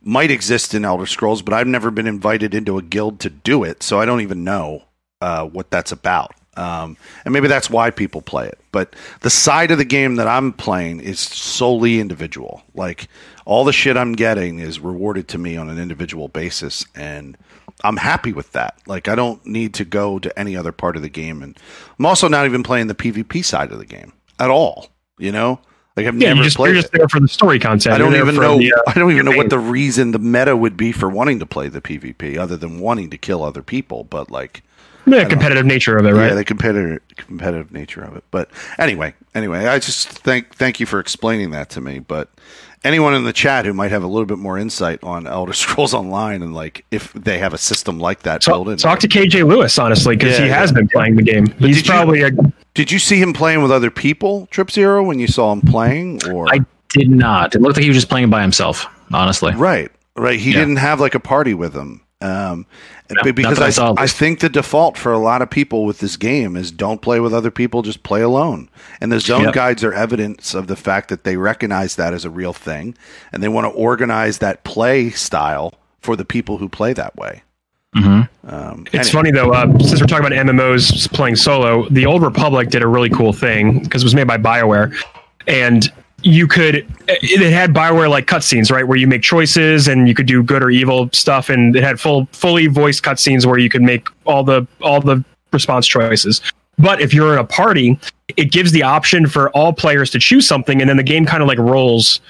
might 0.04 0.32
exist 0.32 0.74
in 0.74 0.86
Elder 0.86 1.06
Scrolls, 1.06 1.42
but 1.42 1.54
I've 1.54 1.68
never 1.68 1.92
been 1.92 2.08
invited 2.08 2.56
into 2.56 2.78
a 2.78 2.82
guild 2.82 3.20
to 3.20 3.30
do 3.30 3.64
it, 3.64 3.84
so 3.84 4.00
I 4.00 4.06
don't 4.06 4.22
even 4.22 4.44
know 4.44 4.84
uh, 5.22 5.44
what 5.46 5.70
that's 5.70 5.92
about. 5.92 6.34
Um, 6.58 6.96
and 7.26 7.34
maybe 7.34 7.48
that's 7.48 7.70
why 7.70 7.92
people 7.92 8.22
play 8.22 8.48
it. 8.48 8.58
But 8.72 8.96
the 9.22 9.30
side 9.30 9.72
of 9.72 9.78
the 9.78 9.86
game 9.86 10.16
that 10.16 10.28
I'm 10.28 10.54
playing 10.54 11.02
is 11.02 11.20
solely 11.20 12.00
individual. 12.00 12.64
Like 12.74 13.08
all 13.46 13.66
the 13.66 13.74
shit 13.74 13.98
I'm 13.98 14.14
getting 14.14 14.60
is 14.60 14.80
rewarded 14.80 15.28
to 15.30 15.38
me 15.38 15.58
on 15.58 15.70
an 15.70 15.78
individual 15.78 16.28
basis, 16.28 16.86
and 16.96 17.38
I'm 17.84 17.98
happy 17.98 18.32
with 18.34 18.52
that. 18.54 18.78
Like 18.88 19.08
I 19.08 19.16
don't 19.16 19.46
need 19.46 19.74
to 19.76 19.86
go 19.86 20.20
to 20.20 20.40
any 20.40 20.56
other 20.56 20.72
part 20.72 20.96
of 20.96 21.02
the 21.02 21.10
game, 21.10 21.42
and 21.44 21.58
I'm 22.00 22.06
also 22.06 22.28
not 22.28 22.46
even 22.46 22.64
playing 22.64 22.88
the 22.88 22.96
PvP 22.96 23.44
side 23.44 23.72
of 23.72 23.80
the 23.80 23.86
game 23.86 24.14
at 24.40 24.50
all. 24.50 24.88
You 25.18 25.32
know, 25.32 25.60
like 25.96 26.08
I've 26.08 26.16
Yeah, 26.16 26.30
never 26.30 26.40
you 26.40 26.44
just, 26.46 26.56
played 26.58 26.74
you're 26.74 26.82
just 26.82 26.94
there 26.94 27.08
for 27.10 27.20
the 27.20 27.28
story 27.28 27.60
content. 27.60 27.94
I 27.94 27.98
don't 27.98 28.16
even 28.16 28.36
know. 28.36 28.58
the, 28.58 28.74
uh, 28.74 28.82
I 28.88 28.94
don't 28.94 29.12
even 29.12 29.26
know 29.26 29.36
what 29.36 29.50
the 29.50 29.60
reason 29.60 30.12
the 30.12 30.20
meta 30.20 30.56
would 30.56 30.78
be 30.78 30.92
for 30.92 31.10
wanting 31.10 31.40
to 31.40 31.46
play 31.46 31.68
the 31.68 31.82
PvP, 31.82 32.38
other 32.38 32.58
than 32.58 32.80
wanting 32.80 33.10
to 33.10 33.18
kill 33.18 33.44
other 33.44 33.62
people. 33.62 34.04
But 34.06 34.32
like, 34.32 34.64
the 35.06 35.26
competitive 35.26 35.66
nature 35.66 35.98
of 35.98 36.06
it, 36.06 36.14
right? 36.14 36.28
yeah, 36.30 36.34
the 36.36 36.46
competitive 36.46 37.00
competitive 37.16 37.72
nature 37.72 38.02
of 38.02 38.16
it. 38.16 38.24
But 38.32 38.50
anyway, 38.78 39.14
anyway, 39.36 39.68
I 39.68 39.80
just 39.80 40.10
thank 40.10 40.56
thank 40.56 40.80
you 40.80 40.86
for 40.86 41.00
explaining 41.00 41.52
that 41.52 41.70
to 41.72 41.82
me. 41.82 42.00
But 42.00 42.30
anyone 42.84 43.14
in 43.14 43.24
the 43.24 43.34
chat 43.34 43.66
who 43.66 43.74
might 43.74 43.92
have 43.92 44.04
a 44.04 44.08
little 44.08 44.26
bit 44.26 44.38
more 44.38 44.58
insight 44.58 45.00
on 45.04 45.28
Elder 45.28 45.54
Scrolls 45.62 45.94
Online 45.94 46.42
and 46.42 46.54
like 46.54 46.86
if 46.92 47.14
they 47.14 47.38
have 47.40 47.54
a 47.54 47.58
system 47.58 48.00
like 48.00 48.22
that 48.24 48.46
built 48.46 48.68
in, 48.70 48.78
Talk, 48.78 49.00
talk 49.00 49.10
to 49.12 49.20
KJ 49.20 49.48
Lewis, 49.48 49.78
honestly, 49.80 50.16
because 50.16 50.38
Yeah, 50.38 50.46
he 50.46 50.50
has 50.52 50.72
yeah. 50.72 50.76
been 50.76 50.88
playing 50.90 51.16
the 51.16 51.24
game. 51.24 51.48
He's 51.60 51.78
did 51.78 51.88
you- 51.88 51.92
probably 51.92 52.22
a 52.24 52.32
Did 52.74 52.92
you 52.92 53.00
see 53.00 53.20
him 53.22 53.34
playing 53.34 53.62
with 53.62 53.72
other 53.72 53.92
people, 53.92 54.48
Trip 54.48 54.72
Zero, 54.72 55.04
when 55.04 55.20
you 55.20 55.28
saw 55.28 55.52
him 55.52 55.62
playing, 55.62 56.22
or 56.30 56.48
I 56.54 56.60
did 56.90 57.10
not. 57.10 57.56
It 57.56 57.62
looked 57.62 57.76
like 57.78 57.84
he 57.84 57.90
was 57.90 57.98
just 57.98 58.10
playing 58.10 58.30
by 58.30 58.42
himself. 58.42 58.86
Honestly, 59.14 59.54
Right, 59.56 59.92
right. 60.16 60.40
He 60.40 60.52
Yeah. 60.52 60.60
didn't 60.60 60.78
have 60.78 61.00
like 61.02 61.16
a 61.16 61.20
party 61.20 61.54
with 61.54 61.74
him. 61.74 62.02
Um, 62.22 62.66
No, 63.10 63.24
be- 63.24 63.32
because 63.32 63.60
I 63.60 63.68
I, 63.68 63.70
saw, 63.72 63.94
I 63.98 64.08
think 64.08 64.40
the 64.40 64.48
default 64.50 64.98
for 64.98 65.12
a 65.12 65.18
lot 65.18 65.42
of 65.42 65.50
people 65.50 65.84
with 65.86 66.00
this 66.00 66.16
game 66.16 66.56
is 66.56 66.72
don't 66.72 67.02
play 67.02 67.20
with 67.20 67.34
other 67.34 67.52
people, 67.52 67.82
just 67.82 68.04
play 68.04 68.22
alone. 68.22 68.70
And 69.02 69.12
the 69.12 69.20
zone 69.20 69.44
Yep. 69.46 69.54
guides 69.54 69.84
are 69.84 69.92
evidence 69.94 70.54
of 70.54 70.68
the 70.68 70.76
fact 70.78 71.10
that 71.10 71.24
they 71.26 71.36
recognize 71.36 71.96
that 71.98 72.14
as 72.14 72.24
a 72.24 72.30
real 72.30 72.54
thing, 72.54 72.96
and 73.34 73.44
they 73.44 73.50
want 73.50 73.66
to 73.66 73.72
organize 73.72 74.38
that 74.38 74.64
play 74.64 75.10
style 75.10 75.74
for 76.00 76.16
the 76.16 76.24
people 76.24 76.58
who 76.58 76.70
play 76.70 76.94
that 76.94 77.16
way. 77.18 77.42
hmm 77.96 78.22
Um, 78.48 78.86
It's 78.94 79.10
anyway. 79.10 79.12
funny 79.12 79.32
though, 79.32 79.52
uh, 79.52 79.68
since 79.80 80.00
we're 80.00 80.08
talking 80.08 80.26
about 80.26 80.32
MMOs 80.38 81.12
playing 81.12 81.36
solo, 81.36 81.90
the 81.90 82.06
Old 82.06 82.22
Republic 82.22 82.70
did 82.70 82.82
a 82.82 82.88
really 82.88 83.10
cool 83.10 83.34
thing 83.34 83.80
because 83.80 84.04
it 84.04 84.06
was 84.06 84.16
made 84.16 84.28
by 84.28 84.38
BioWare, 84.38 84.94
and 85.48 85.92
you 86.24 86.48
could 86.48 86.78
eh, 87.08 87.18
it 87.22 87.52
had 87.52 87.74
BioWare 87.74 88.10
like 88.10 88.28
cutscenes, 88.28 88.72
right, 88.72 88.88
where 88.88 88.98
you 88.98 89.08
make 89.08 89.22
choices 89.22 89.88
and 89.88 90.08
you 90.08 90.14
could 90.14 90.26
do 90.26 90.44
good 90.44 90.64
or 90.64 90.70
evil 90.70 91.10
stuff, 91.14 91.50
and 91.50 91.76
it 91.76 91.84
had 91.84 92.00
full 92.00 92.28
fully 92.32 92.68
voiced 92.68 93.04
cutscenes 93.04 93.46
where 93.46 93.58
you 93.58 93.70
could 93.70 93.82
make 93.82 94.08
all 94.26 94.44
the 94.44 94.68
all 94.82 95.02
the 95.02 95.24
response 95.52 95.88
choices. 95.88 96.42
But 96.78 97.02
if 97.02 97.14
you're 97.14 97.34
in 97.34 97.40
a 97.40 97.44
party, 97.44 98.00
it 98.38 98.52
gives 98.52 98.72
the 98.72 98.84
option 98.84 99.28
for 99.28 99.50
all 99.52 99.74
players 99.74 100.10
to 100.12 100.20
choose 100.20 100.48
something, 100.48 100.82
and 100.82 100.90
then 100.90 100.98
the 100.98 101.04
game 101.04 101.26
kind 101.26 101.44
of 101.44 101.48
like 101.48 101.60
rolls 101.60 102.22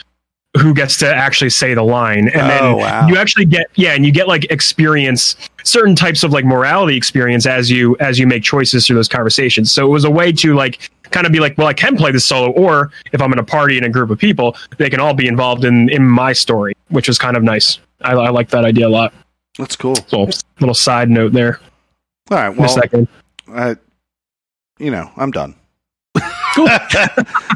who 0.60 0.74
gets 0.74 0.98
to 0.98 1.08
actually 1.08 1.50
say 1.50 1.74
the 1.74 1.84
line, 1.84 2.28
and 2.30 2.50
then 2.50 2.64
Oh, 2.64 2.78
wow. 2.78 3.08
you 3.08 3.16
actually 3.18 3.46
get 3.46 3.68
yeah, 3.76 3.94
and 3.94 4.06
you 4.06 4.12
get 4.12 4.28
like 4.28 4.46
experience 4.52 5.36
certain 5.64 5.96
types 5.96 6.24
of 6.24 6.32
like 6.34 6.44
morality 6.44 6.98
experience 6.98 7.46
as 7.46 7.70
you 7.72 7.96
as 8.00 8.20
you 8.20 8.28
make 8.28 8.44
choices 8.44 8.86
through 8.86 8.98
those 8.98 9.08
conversations. 9.08 9.72
So 9.72 9.86
it 9.86 9.90
was 9.90 10.04
a 10.04 10.12
way 10.12 10.32
to 10.34 10.54
like 10.54 10.90
kind 11.04 11.26
of 11.26 11.32
be 11.32 11.40
like, 11.40 11.58
well, 11.58 11.68
I 11.68 11.74
can 11.74 11.96
play 11.96 12.12
this 12.12 12.26
solo, 12.26 12.52
or 12.52 12.92
if 13.14 13.22
I'm 13.22 13.32
in 13.32 13.40
a 13.40 13.44
party 13.44 13.78
in 13.78 13.84
a 13.86 13.90
group 13.90 14.10
of 14.10 14.20
people, 14.20 14.56
they 14.78 14.90
can 14.90 15.00
all 15.00 15.14
be 15.14 15.28
involved 15.28 15.64
in 15.64 15.88
in 15.90 16.06
my 16.06 16.34
story, 16.34 16.74
which 16.90 17.08
was 17.08 17.18
kind 17.18 17.38
of 17.38 17.44
nice. 17.44 17.80
I, 18.02 18.14
I 18.14 18.30
like 18.30 18.50
that 18.50 18.66
idea 18.66 18.88
a 18.88 18.90
lot. 18.90 19.14
That's 19.58 19.76
cool. 19.76 19.96
So 20.08 20.28
little 20.60 20.74
side 20.76 21.10
note 21.10 21.32
there. 21.34 21.60
All 22.30 22.38
right. 22.38 22.56
Well, 22.56 22.68
second. 22.70 23.08
I, 23.48 23.76
you 24.80 24.92
know, 24.92 25.12
I'm 25.18 25.32
done. 25.32 25.56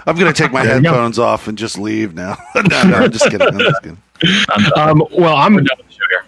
I'm 0.05 0.15
going 0.15 0.31
to 0.31 0.33
take 0.33 0.51
my 0.51 0.63
There 0.65 0.75
headphones 0.75 1.19
off 1.19 1.47
and 1.47 1.57
just 1.57 1.77
leave 1.77 2.13
now. 2.13 2.37
no, 2.55 2.83
no, 2.83 2.95
I'm 2.97 3.11
just 3.11 3.29
kidding. 3.29 3.47
I'm 3.47 3.59
just 3.59 3.81
kidding. 3.81 3.97
Um, 4.75 5.03
well, 5.11 5.35
I'm 5.35 5.65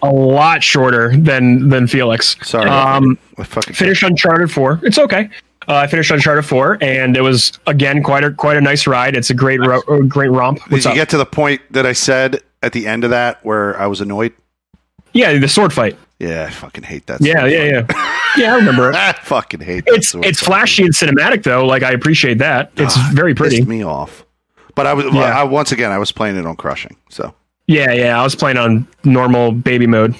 a 0.02 0.10
lot 0.10 0.62
shorter 0.62 1.16
than 1.16 1.68
than 1.68 1.86
Felix. 1.86 2.36
Sorry. 2.42 2.68
Um, 2.68 3.18
I 3.38 3.44
fucking 3.44 3.74
finished 3.74 4.02
Uncharted 4.02 4.50
Four. 4.50 4.80
It's 4.82 4.98
okay. 4.98 5.30
Uh, 5.66 5.74
I 5.74 5.86
finished 5.86 6.10
Uncharted 6.10 6.44
Four, 6.44 6.78
and 6.80 7.16
it 7.16 7.22
was 7.22 7.58
again 7.66 8.02
quite 8.02 8.24
a 8.24 8.30
quite 8.32 8.56
a 8.56 8.60
nice 8.60 8.86
ride. 8.86 9.16
It's 9.16 9.30
a 9.30 9.34
great 9.34 9.60
ro- 9.60 9.82
great 10.06 10.30
romp. 10.30 10.60
Did 10.68 10.84
you 10.84 10.90
up? 10.90 10.96
get 10.96 11.08
to 11.10 11.18
the 11.18 11.26
point 11.26 11.62
that 11.70 11.86
I 11.86 11.92
said 11.92 12.42
at 12.62 12.72
the 12.72 12.86
end 12.86 13.04
of 13.04 13.10
that 13.10 13.44
where 13.44 13.78
I 13.80 13.86
was 13.86 14.00
annoyed? 14.00 14.32
yeah, 15.12 15.38
the 15.38 15.48
sword 15.48 15.72
fight. 15.72 15.96
Yeah, 16.18 16.46
I 16.48 16.50
fucking 16.50 16.82
hate 16.84 17.06
that. 17.06 17.20
Yeah, 17.20 17.40
sword 17.40 17.52
yeah, 17.52 17.64
yeah. 17.64 18.14
Yeah, 18.36 18.52
I 18.54 18.56
remember 18.56 18.90
it. 18.90 18.96
I 18.96 19.12
fucking 19.12 19.60
hate 19.60 19.84
that. 19.86 19.94
It's 19.94 20.14
it's 20.16 20.40
flashy 20.40 20.82
and 20.84 20.92
cinematic 20.94 21.42
though. 21.44 21.64
Like 21.66 21.82
I 21.82 21.92
appreciate 21.92 22.38
that. 22.38 22.72
It's 22.76 22.94
Ah, 22.96 23.10
very 23.14 23.34
pretty. 23.34 23.58
Pissed 23.58 23.68
me 23.68 23.84
off. 23.84 24.24
But 24.74 24.86
I 24.86 24.94
was 24.94 25.06
Yeah. 25.06 25.40
I, 25.40 25.44
once 25.44 25.70
again 25.72 25.92
I 25.92 25.98
was 25.98 26.10
playing 26.12 26.36
it 26.36 26.44
on 26.46 26.56
crushing. 26.56 26.96
So 27.08 27.34
Yeah, 27.66 27.92
yeah. 27.92 28.20
I 28.20 28.24
was 28.24 28.34
playing 28.34 28.56
on 28.56 28.86
normal 29.04 29.52
baby 29.52 29.86
mode, 29.86 30.14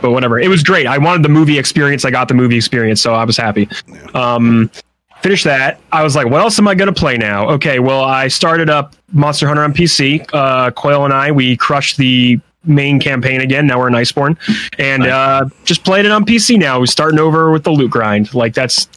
but 0.00 0.12
whatever. 0.12 0.38
It 0.38 0.48
was 0.48 0.62
great. 0.62 0.86
I 0.86 0.98
wanted 0.98 1.24
the 1.24 1.28
movie 1.28 1.58
experience. 1.58 2.04
I 2.04 2.10
got 2.10 2.28
the 2.28 2.34
movie 2.34 2.56
experience, 2.56 3.00
so 3.02 3.14
I 3.14 3.24
was 3.24 3.36
happy. 3.36 3.68
Um, 4.14 4.70
finished 5.22 5.44
that. 5.44 5.80
I 5.92 6.02
was 6.04 6.14
like, 6.16 6.26
what 6.28 6.40
else 6.40 6.58
am 6.58 6.66
I 6.68 6.74
going 6.74 6.92
to 6.92 6.98
play 6.98 7.16
now? 7.16 7.48
Okay, 7.50 7.78
well, 7.80 8.02
I 8.04 8.28
started 8.28 8.68
up 8.70 8.94
Monster 9.12 9.46
Hunter 9.46 9.62
on 9.64 9.72
PC. 9.72 10.24
Uh, 10.32 10.70
Coil 10.72 11.04
and 11.04 11.12
I, 11.14 11.30
we 11.32 11.56
crushed 11.56 11.96
the 11.96 12.40
main 12.64 13.00
campaign 13.00 13.40
again. 13.40 13.66
Now 13.66 13.78
we're 13.78 13.88
in 13.88 13.94
Iceborne, 13.94 14.36
and 14.78 15.04
uh, 15.06 15.46
just 15.64 15.84
played 15.84 16.04
it 16.04 16.12
on 16.12 16.24
PC 16.24 16.58
now. 16.58 16.78
We're 16.78 16.86
starting 16.86 17.18
over 17.18 17.50
with 17.50 17.64
the 17.64 17.70
loot 17.70 17.90
grind. 17.90 18.34
Like 18.34 18.54
that's 18.54 18.88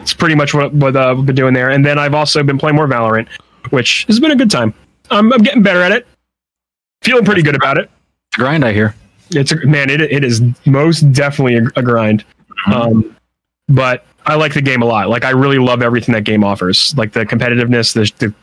it's 0.00 0.14
pretty 0.14 0.34
much 0.34 0.54
what 0.54 0.72
what 0.74 0.96
uh, 0.96 1.14
we've 1.16 1.26
been 1.26 1.36
doing 1.36 1.54
there. 1.54 1.70
And 1.70 1.84
then 1.84 1.98
I've 1.98 2.14
also 2.14 2.42
been 2.42 2.58
playing 2.58 2.76
more 2.76 2.86
Valorant, 2.86 3.28
which 3.70 4.04
has 4.04 4.20
been 4.20 4.30
a 4.30 4.36
good 4.36 4.50
time. 4.50 4.74
I'm, 5.10 5.32
I'm 5.32 5.42
getting 5.42 5.62
better 5.62 5.82
at 5.82 5.92
it. 5.92 6.06
Feeling 7.02 7.24
pretty 7.24 7.42
good 7.42 7.54
about 7.54 7.78
it. 7.78 7.90
grind. 8.34 8.64
I 8.64 8.72
hear. 8.72 8.94
It's 9.30 9.52
a, 9.52 9.56
man, 9.66 9.90
it 9.90 10.00
it 10.00 10.24
is 10.24 10.42
most 10.66 11.12
definitely 11.12 11.56
a, 11.56 11.64
a 11.76 11.82
grind. 11.82 12.24
Um, 12.66 13.16
but 13.68 14.04
I 14.26 14.34
like 14.34 14.54
the 14.54 14.62
game 14.62 14.82
a 14.82 14.86
lot. 14.86 15.08
Like 15.08 15.24
I 15.24 15.30
really 15.30 15.58
love 15.58 15.82
everything 15.82 16.14
that 16.14 16.24
game 16.24 16.44
offers. 16.44 16.96
Like 16.96 17.12
the 17.12 17.24
competitiveness, 17.24 17.94
the, 17.94 18.10
the 18.26 18.34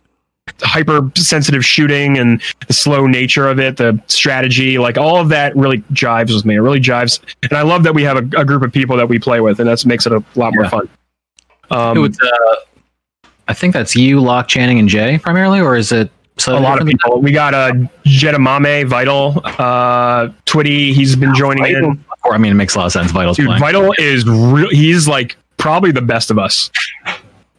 hyper 0.62 1.12
sensitive 1.16 1.66
shooting, 1.66 2.18
and 2.18 2.41
the 2.68 2.74
slow 2.74 3.08
nature 3.08 3.48
of 3.48 3.60
it, 3.60 3.78
the 3.78 4.02
strategy, 4.08 4.78
like 4.78 4.98
all 4.98 5.18
of 5.18 5.30
that 5.30 5.56
really 5.56 5.80
jives 5.93 6.34
with 6.34 6.46
me. 6.46 6.56
It 6.56 6.60
really 6.60 6.80
jives, 6.80 7.20
and 7.43 7.54
I 7.54 7.62
love 7.64 7.84
that 7.84 7.93
we 7.93 8.04
have 8.04 8.18
a, 8.18 8.41
a 8.41 8.46
group 8.46 8.62
of 8.64 8.72
people 8.72 8.96
that 8.98 9.10
we 9.10 9.20
play 9.20 9.41
with, 9.41 9.60
and 9.60 9.68
that 9.70 9.86
makes 9.86 10.06
it 10.06 10.12
a 10.14 10.24
lot 10.36 10.54
more 10.54 10.70
fun. 10.70 10.89
Um, 11.72 12.00
was, 12.02 12.18
uh, 12.22 12.56
I 13.48 13.54
think 13.54 13.74
that's 13.74 13.96
you, 13.96 14.20
Lock, 14.22 14.48
Channing, 14.48 14.80
and 14.80 14.88
Jay 14.88 15.18
primarily, 15.18 15.60
or 15.62 15.76
is 15.76 15.91
it 15.91 16.12
a 16.48 16.52
lot 16.60 16.82
of 16.82 16.88
people. 16.88 17.22
We 17.22 17.32
got 17.32 17.54
uh, 17.54 17.72
Jedamame, 18.06 18.86
Vital, 18.88 19.41
uh, 19.46 20.30
Twitty. 20.46 20.93
He's 20.93 21.16
been 21.16 21.34
joining 21.34 21.66
in. 21.66 21.74
Vital- 21.74 21.98
Or, 22.26 22.34
I 22.34 22.38
mean, 22.38 22.52
it 22.52 22.56
makes 22.56 22.76
a 22.76 22.80
lot 22.80 22.88
of 22.88 22.91
sense. 22.91 23.12
Vital's 23.12 23.38
Dude, 23.38 23.46
playing. 23.48 23.62
Vital 23.62 23.93
is 23.98 24.28
real. 24.28 24.70
He's 24.70 25.08
like 25.08 25.38
probably 25.58 25.91
the 25.91 26.02
best 26.02 26.30
of 26.32 26.38
us. 26.38 26.70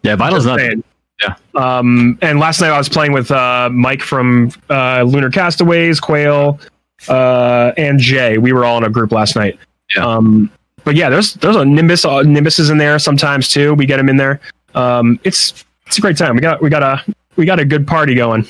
yeah, 0.03 0.15
Vital's 0.17 0.45
not. 0.45 0.59
saying. 0.59 0.85
Yeah. 1.21 1.35
Um, 1.55 2.19
and 2.21 2.39
last 2.39 2.61
night 2.61 2.71
I 2.71 2.79
was 2.79 2.89
playing 2.89 3.13
with 3.13 3.31
uh, 3.31 3.71
Mike 3.73 4.03
from 4.03 4.51
uh, 4.69 5.03
Lunar 5.03 5.31
Castaways, 5.31 5.99
Quail, 5.99 6.61
uh, 7.09 7.73
and 7.77 7.99
Jay. 7.99 8.39
We 8.39 8.53
were 8.53 8.65
all 8.65 8.79
in 8.79 8.85
a 8.85 8.91
group 8.91 9.13
last 9.13 9.37
night. 9.37 9.59
Yeah. 9.95 10.07
Um, 10.07 10.51
but 10.85 10.95
yeah, 10.95 11.09
there's 11.09 11.35
there's 11.35 11.57
a 11.57 11.65
Nimbus. 11.65 12.05
Uh, 12.05 12.23
Nimbus 12.23 12.59
is 12.59 12.71
in 12.71 12.79
there 12.79 12.99
sometimes 12.99 13.49
too. 13.49 13.75
We 13.75 13.87
get 13.87 13.99
him 13.99 14.09
in 14.09 14.17
there. 14.17 14.41
Um, 14.75 15.19
it's 15.25 15.65
it's 15.87 15.99
a 15.99 16.01
great 16.01 16.17
time. 16.17 16.35
We 16.35 16.41
got 16.41 16.63
we 16.63 16.71
got 16.71 16.83
a 16.83 17.03
we 17.37 17.45
got 17.45 17.59
a 17.59 17.65
good 17.65 17.87
party 17.87 18.15
going. 18.15 18.47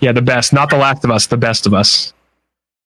Yeah, 0.00 0.12
the 0.12 0.22
best, 0.22 0.52
not 0.52 0.70
the 0.70 0.78
last 0.78 1.04
of 1.04 1.10
us, 1.10 1.26
the 1.26 1.36
best 1.36 1.66
of 1.66 1.74
us. 1.74 2.14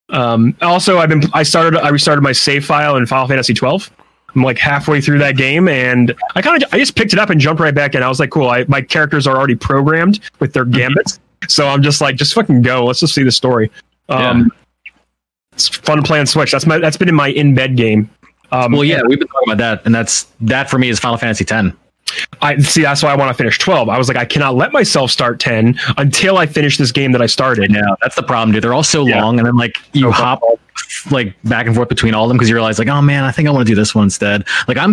Um, 0.09 0.57
also, 0.61 0.99
I've 0.99 1.09
been 1.09 1.23
I 1.33 1.43
started 1.45 1.79
I 1.79 1.91
restarted 1.91 2.23
my 2.23 2.33
save 2.33 2.65
file 2.65 2.97
in 2.97 3.07
Final 3.07 3.29
Fantasy 3.29 3.55
12. 3.55 3.91
I'm 4.35 4.43
like 4.43 4.59
halfway 4.59 5.01
through 5.01 5.19
that 5.19 5.37
game, 5.37 5.69
and 5.69 6.15
I 6.35 6.43
kind 6.43 6.63
of 6.63 6.73
I 6.75 6.79
just 6.79 6.97
picked 6.97 7.13
it 7.13 7.19
up 7.19 7.31
and 7.31 7.41
jumped 7.41 7.61
right 7.61 7.75
back 7.75 7.95
in. 7.95 8.03
I 8.03 8.09
was 8.09 8.19
like, 8.21 8.31
cool. 8.31 8.49
I, 8.49 8.65
my 8.69 8.81
characters 8.81 9.27
are 9.27 9.37
already 9.37 9.55
programmed 9.55 10.21
with 10.41 10.53
their 10.53 10.65
gambits, 10.65 11.21
so 11.49 11.69
I'm 11.69 11.83
just 11.83 12.01
like, 12.01 12.17
just 12.17 12.35
fucking 12.35 12.63
go. 12.63 12.85
Let's 12.87 13.01
just 13.01 13.15
see 13.15 13.23
the 13.23 13.33
story. 13.33 13.71
Um, 14.09 14.51
It's 15.53 15.69
fun 15.69 16.03
playing 16.03 16.27
Switch. 16.27 16.51
That's 16.51 16.67
my 16.67 16.79
that's 16.79 16.97
been 16.97 17.09
in 17.09 17.15
my 17.15 17.29
in 17.29 17.55
bed 17.55 17.77
game. 17.77 18.11
Um, 18.51 18.73
Well, 18.73 18.85
yeah, 18.85 19.01
we've 19.07 19.19
been 19.19 19.29
talking 19.29 19.53
about 19.53 19.59
that, 19.59 19.87
and 19.87 19.95
that's 19.95 20.25
that 20.41 20.69
for 20.69 20.79
me 20.79 20.89
is 20.89 20.99
Final 20.99 21.17
Fantasy 21.19 21.45
X. 21.49 21.69
I 22.43 22.59
see. 22.59 22.83
That's 22.83 23.03
why 23.03 23.11
I 23.13 23.17
want 23.17 23.31
to 23.31 23.35
finish 23.35 23.59
12. 23.59 23.89
I 23.89 23.99
was 23.99 24.09
like, 24.09 24.17
I 24.17 24.25
cannot 24.25 24.55
let 24.57 24.73
myself 24.73 25.11
start 25.11 25.41
10 25.41 25.79
until 25.97 26.39
I 26.39 26.47
finish 26.47 26.77
this 26.77 26.93
game 26.93 27.13
that 27.13 27.23
I 27.23 27.27
started. 27.27 27.73
Yeah, 27.73 27.81
that's 28.03 28.15
the 28.15 28.23
problem, 28.23 28.53
dude. 28.53 28.63
They're 28.63 28.75
all 28.75 28.83
so 28.85 29.07
Yeah. 29.07 29.23
long, 29.23 29.39
and 29.39 29.47
then 29.47 29.57
like 29.57 29.79
you 29.93 30.03
So 30.03 30.11
hop 30.13 30.43
like 31.11 31.35
back 31.45 31.67
and 31.67 31.75
forth 31.75 31.89
between 31.89 32.15
all 32.15 32.25
of 32.25 32.29
them 32.29 32.37
because 32.37 32.49
you 32.49 32.55
realize 32.55 32.79
like, 32.79 32.89
oh 32.89 33.03
man, 33.03 33.25
I 33.25 33.31
think 33.33 33.49
I 33.49 33.51
want 33.51 33.67
to 33.67 33.71
do 33.71 33.77
this 33.77 33.95
one 33.95 34.05
instead. 34.05 34.47
Like 34.69 34.77
I'm 34.77 34.93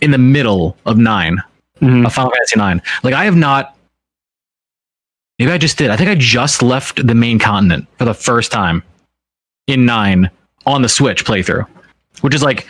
in 0.00 0.10
the 0.10 0.18
middle 0.18 0.76
of 0.86 0.98
nine, 0.98 1.42
Mhm. 1.80 2.06
of 2.06 2.12
Final 2.12 2.30
Fantasy 2.32 2.56
nine. 2.58 2.82
Like 3.02 3.14
I 3.14 3.24
have 3.24 3.36
not. 3.36 3.76
Maybe 5.38 5.50
I 5.50 5.58
just 5.58 5.78
did. 5.78 5.90
I 5.90 5.96
think 5.96 6.08
I 6.10 6.14
just 6.14 6.62
left 6.62 7.04
the 7.04 7.14
main 7.14 7.38
continent 7.38 7.86
for 7.98 8.04
the 8.04 8.14
first 8.14 8.52
time 8.52 8.82
in 9.66 9.84
nine 9.86 10.30
on 10.66 10.82
the 10.82 10.88
Switch 10.88 11.24
playthrough, 11.24 11.66
which 12.20 12.34
is 12.34 12.42
like 12.42 12.66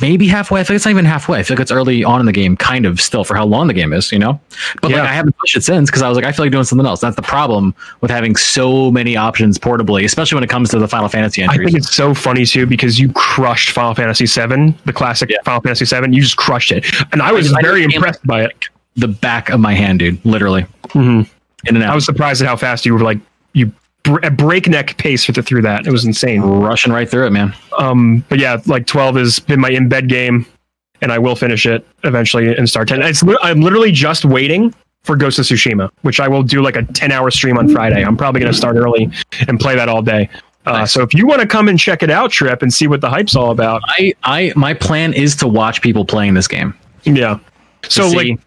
maybe 0.00 0.26
halfway. 0.26 0.60
I 0.60 0.62
like 0.62 0.70
it's 0.70 0.84
not 0.84 0.90
even 0.90 1.04
halfway. 1.04 1.38
I 1.38 1.42
feel 1.42 1.56
like 1.56 1.62
it's 1.62 1.70
early 1.72 2.04
on 2.04 2.20
in 2.20 2.26
the 2.26 2.32
game, 2.32 2.56
kind 2.56 2.86
of 2.86 3.00
still 3.00 3.24
for 3.24 3.34
how 3.34 3.44
long 3.44 3.66
the 3.66 3.74
game 3.74 3.92
is, 3.92 4.10
you 4.12 4.18
know. 4.18 4.40
But 4.82 4.90
Yeah. 4.90 4.98
like 5.00 5.08
I 5.10 5.12
haven't 5.12 5.36
pushed 5.38 5.56
it 5.56 5.64
since 5.64 5.90
because 5.90 6.02
I 6.02 6.08
was 6.08 6.16
like, 6.16 6.24
I 6.24 6.32
feel 6.32 6.44
like 6.44 6.52
doing 6.52 6.64
something 6.64 6.86
else. 6.86 7.00
That's 7.00 7.16
the 7.16 7.22
problem 7.22 7.74
with 8.00 8.10
having 8.10 8.36
so 8.36 8.90
many 8.90 9.16
options 9.16 9.58
portably, 9.58 10.04
especially 10.04 10.36
when 10.36 10.44
it 10.44 10.50
comes 10.50 10.70
to 10.70 10.78
the 10.78 10.88
Final 10.88 11.08
Fantasy 11.08 11.42
entries. 11.42 11.60
I 11.60 11.64
think 11.64 11.76
it's 11.78 11.94
so 11.94 12.14
funny 12.14 12.44
too 12.46 12.66
because 12.66 12.98
you 12.98 13.12
crushed 13.12 13.70
Final 13.70 13.94
Fantasy 13.94 14.26
VII, 14.26 14.74
the 14.84 14.92
classic 14.92 15.30
Yeah. 15.30 15.38
Final 15.44 15.60
Fantasy 15.60 15.84
VII. 15.84 16.14
You 16.14 16.22
just 16.22 16.36
crushed 16.36 16.72
it, 16.72 16.84
and 17.12 17.22
I 17.22 17.32
was 17.32 17.52
I 17.52 17.60
very 17.62 17.84
impressed 17.84 18.26
by 18.26 18.42
it. 18.44 18.52
the 18.96 19.08
back 19.08 19.50
of 19.50 19.58
my 19.60 19.74
hand, 19.74 19.98
dude. 19.98 20.24
Literally 20.24 20.66
Mhm. 20.90 21.26
in 21.66 21.74
and 21.76 21.82
out. 21.84 21.90
I 21.92 21.94
was 21.94 22.04
surprised 22.04 22.40
at 22.42 22.48
how 22.48 22.56
fast 22.56 22.86
you 22.86 22.94
were 22.94 23.00
like 23.00 23.18
you 23.54 23.72
br- 24.04 24.24
at 24.24 24.36
breakneck 24.36 24.96
pace 24.96 25.26
through 25.26 25.62
that. 25.62 25.86
It 25.86 25.90
was 25.90 26.04
insane. 26.04 26.40
rushing 26.42 26.92
right 26.92 27.08
through 27.10 27.26
it, 27.26 27.30
man. 27.30 27.52
Um, 27.78 28.24
but 28.28 28.38
yeah, 28.38 28.60
like 28.66 28.86
twelve 28.86 29.16
has 29.16 29.40
been 29.40 29.58
my 29.60 29.70
in 29.70 29.88
bed 29.88 30.08
game, 30.08 30.46
and 31.02 31.10
I 31.10 31.18
will 31.18 31.34
finish 31.36 31.66
it 31.66 31.84
eventually 32.04 32.54
and 32.56 32.68
start 32.68 32.88
ten. 32.88 33.02
It's 33.02 33.22
li- 33.22 33.36
I'm 33.42 33.60
literally 33.60 33.90
just 33.90 34.24
waiting 34.24 34.72
for 35.02 35.16
Ghost 35.16 35.38
of 35.38 35.44
Tsushima, 35.44 35.90
which 36.02 36.20
I 36.20 36.28
will 36.28 36.42
do 36.42 36.62
like 36.62 36.76
a 36.76 36.82
ten 36.84 37.10
hour 37.12 37.30
stream 37.30 37.58
on 37.58 37.68
Friday. 37.68 38.02
I'm 38.04 38.16
probably 38.16 38.40
going 38.40 38.52
to 38.52 38.56
start 38.56 38.76
early 38.76 39.10
and 39.48 39.58
play 39.58 39.74
that 39.76 39.88
all 39.88 40.00
day. 40.02 40.30
Uh, 40.66 40.72
Nice. 40.72 40.92
So 40.92 41.02
if 41.02 41.12
you 41.12 41.26
want 41.26 41.42
to 41.42 41.46
come 41.46 41.68
and 41.68 41.78
check 41.78 42.02
it 42.02 42.08
out, 42.10 42.30
Trip, 42.30 42.62
and 42.62 42.72
see 42.72 42.86
what 42.86 43.02
the 43.02 43.10
hype's 43.10 43.36
all 43.36 43.50
about, 43.50 43.82
I, 43.84 44.14
I, 44.22 44.52
my 44.56 44.72
plan 44.72 45.12
is 45.12 45.36
to 45.36 45.46
watch 45.46 45.82
people 45.82 46.06
playing 46.06 46.32
this 46.32 46.48
game. 46.48 46.72
yeah. 47.04 47.38
So 47.86 48.08
see- 48.08 48.16
like 48.16 48.40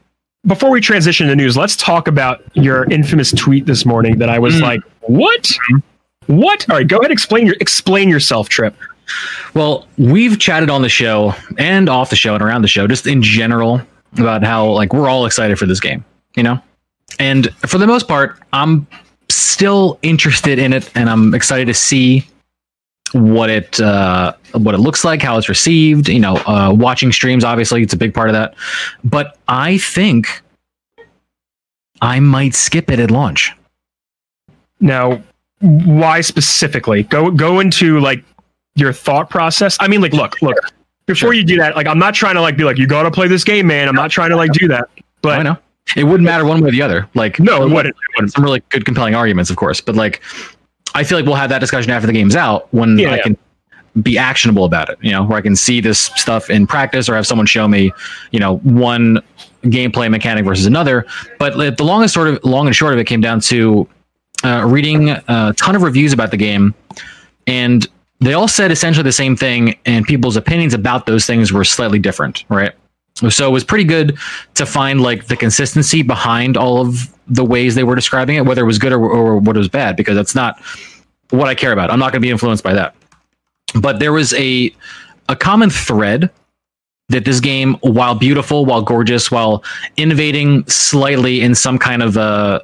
before 0.48 0.70
we 0.72 0.82
transition 0.82 1.28
to 1.28 1.36
news, 1.36 1.56
let's 1.58 1.76
talk 1.76 2.08
about 2.08 2.42
your 2.54 2.86
infamous 2.90 3.32
tweet 3.32 3.66
this 3.66 3.86
morning 3.86 4.18
that 4.20 4.30
I 4.30 4.40
was 4.40 4.56
Mm. 4.56 4.62
like, 4.62 4.82
"What? 5.02 5.52
What? 6.28 6.66
All 6.70 6.78
right, 6.78 6.88
go 6.88 6.98
ahead. 6.98 7.12
Explain 7.12 7.46
your 7.46 7.56
explain 7.60 8.10
yourself, 8.10 8.50
Trip." 8.50 8.76
Well, 9.54 9.88
we've 9.98 10.38
chatted 10.40 10.70
on 10.70 10.82
the 10.82 10.90
show 10.90 11.34
and 11.58 11.88
off 11.90 12.10
the 12.10 12.16
show 12.18 12.34
and 12.34 12.44
around 12.44 12.62
the 12.64 12.68
show, 12.68 12.88
just 12.88 13.08
in 13.08 13.22
general, 13.22 13.82
about 14.18 14.44
how 14.44 14.66
like 14.68 14.94
we're 14.94 15.08
all 15.08 15.26
excited 15.26 15.58
for 15.58 15.66
this 15.66 15.80
game, 15.80 16.04
you 16.36 16.44
know? 16.44 16.60
And 17.20 17.50
for 17.66 17.78
the 17.78 17.88
most 17.88 18.08
part, 18.08 18.38
I'm 18.52 18.86
still 19.30 19.98
interested 20.02 20.60
in 20.60 20.74
it 20.74 20.90
and 20.94 21.10
I'm 21.10 21.34
excited 21.34 21.68
to 21.68 21.74
see 21.74 22.28
what 23.14 23.50
it 23.50 23.80
uh 23.80 24.34
what 24.54 24.74
it 24.76 24.80
looks 24.80 25.04
like, 25.06 25.22
how 25.22 25.38
it's 25.38 25.50
received, 25.50 26.10
you 26.10 26.20
know, 26.20 26.36
uh 26.48 26.74
watching 26.76 27.12
streams 27.12 27.44
obviously 27.44 27.82
it's 27.84 27.94
a 27.94 27.98
big 27.98 28.14
part 28.14 28.30
of 28.30 28.34
that. 28.34 28.56
But 29.04 29.38
I 29.48 29.78
think 29.78 30.42
I 32.02 32.20
might 32.20 32.54
skip 32.56 32.90
it 32.92 33.00
at 33.00 33.12
launch. 33.12 33.54
Now, 34.80 35.22
why 35.60 36.22
specifically? 36.22 37.04
Go 37.04 37.32
go 37.32 37.60
into 37.60 38.00
like 38.00 38.24
your 38.76 38.94
thought 38.94 39.30
process. 39.30 39.76
I 39.80 39.88
mean, 39.88 40.02
like, 40.02 40.14
look, 40.14 40.42
look. 40.42 40.58
Before 41.08 41.16
Sure. 41.30 41.34
you 41.34 41.44
do 41.46 41.56
that, 41.58 41.76
like, 41.78 41.88
I'm 41.88 41.98
not 42.00 42.14
trying 42.14 42.36
to 42.36 42.42
like 42.42 42.58
be 42.58 42.64
like, 42.66 42.78
you 42.78 42.86
got 42.86 43.04
to 43.04 43.12
play 43.12 43.28
this 43.30 43.44
game, 43.46 43.66
man. 43.66 43.88
I'm 43.88 43.96
not 43.96 44.12
trying 44.12 44.30
to 44.30 44.36
like 44.36 44.52
do 44.52 44.68
that. 44.68 44.90
But 45.22 45.40
I 45.40 45.44
know. 45.44 45.58
It 45.96 46.04
wouldn't 46.04 46.26
matter 46.26 46.44
one 46.46 46.60
way 46.62 46.68
or 46.68 46.72
the 46.72 46.82
other. 46.82 47.08
Like 47.16 47.40
no, 47.40 47.64
it 47.66 47.70
wouldn't. 47.74 47.96
It 47.96 48.10
wouldn't. 48.18 48.34
some 48.34 48.44
really 48.44 48.62
good 48.70 48.84
compelling 48.86 49.16
arguments 49.16 49.50
of 49.50 49.56
course 49.56 49.80
but 49.80 49.96
like 49.96 50.22
i 50.96 51.04
feel 51.04 51.18
like 51.18 51.26
we'll 51.26 51.36
have 51.36 51.50
that 51.50 51.60
discussion 51.60 51.92
after 51.92 52.06
the 52.08 52.12
game's 52.14 52.36
out 52.36 52.68
when 52.74 52.98
Yeah, 53.00 53.12
i 53.12 53.16
yeah. 53.16 53.22
can 53.24 53.38
be 54.02 54.18
actionable 54.18 54.66
about 54.66 54.90
it 54.90 54.98
you 55.02 55.12
know 55.12 55.24
where 55.24 55.38
i 55.38 55.42
can 55.42 55.56
see 55.56 55.82
this 55.82 56.00
stuff 56.16 56.50
in 56.50 56.68
practice 56.68 57.10
or 57.10 57.16
have 57.16 57.26
someone 57.26 57.48
show 57.48 57.68
me 57.68 57.92
you 58.32 58.40
know 58.40 58.58
one 58.58 59.20
gameplay 59.64 60.10
mechanic 60.10 60.46
versus 60.46 60.66
another 60.66 61.06
but 61.40 61.58
the 61.78 61.84
longest 61.84 62.14
sort 62.14 62.28
of 62.28 62.44
long 62.44 62.68
and 62.68 62.76
short 62.76 62.94
of 62.94 63.00
it 63.00 63.06
came 63.06 63.22
down 63.22 63.40
to 63.40 63.88
uh, 64.44 64.64
reading 64.66 65.10
a 65.10 65.54
ton 65.58 65.76
of 65.76 65.82
reviews 65.82 66.14
about 66.14 66.32
the 66.32 66.38
game 66.38 66.74
and 67.48 67.88
they 68.20 68.34
all 68.34 68.48
said 68.48 68.72
essentially 68.72 69.04
the 69.04 69.12
same 69.12 69.36
thing 69.36 69.78
and 69.86 70.06
people's 70.06 70.38
opinions 70.38 70.74
about 70.74 71.06
those 71.06 71.26
things 71.26 71.52
were 71.52 71.64
slightly 71.64 72.00
different 72.00 72.46
right 72.50 72.74
so 73.30 73.48
it 73.48 73.52
was 73.52 73.64
pretty 73.64 73.84
good 73.84 74.18
to 74.54 74.66
find 74.66 75.02
like 75.02 75.26
the 75.26 75.36
consistency 75.36 76.04
behind 76.04 76.56
all 76.56 76.82
of 76.82 77.12
the 77.28 77.44
ways 77.44 77.76
they 77.76 77.84
were 77.84 77.96
describing 77.96 78.36
it, 78.36 78.46
whether 78.46 78.62
it 78.62 78.66
was 78.66 78.78
good 78.78 78.94
or, 78.94 79.00
or 79.00 79.38
what 79.38 79.58
was 79.58 79.68
bad, 79.68 79.96
because 79.96 80.16
that's 80.16 80.36
not 80.36 80.62
what 81.32 81.48
I 81.48 81.56
care 81.56 81.72
about. 81.72 81.92
I'm 81.92 82.00
not 82.00 82.12
going 82.12 82.22
to 82.22 82.26
be 82.26 82.30
influenced 82.30 82.64
by 82.64 82.74
that. 82.74 82.96
But 83.76 84.00
there 84.00 84.14
was 84.14 84.34
a 84.34 84.74
a 85.30 85.36
common 85.36 85.70
thread 85.70 86.30
that 87.10 87.26
this 87.26 87.40
game, 87.40 87.76
while 87.82 88.16
beautiful, 88.16 88.66
while 88.66 88.82
gorgeous, 88.82 89.30
while 89.32 89.64
innovating 89.98 90.66
slightly 90.68 91.42
in 91.42 91.56
some 91.56 91.78
kind 91.78 92.02
of 92.04 92.18
uh, 92.18 92.60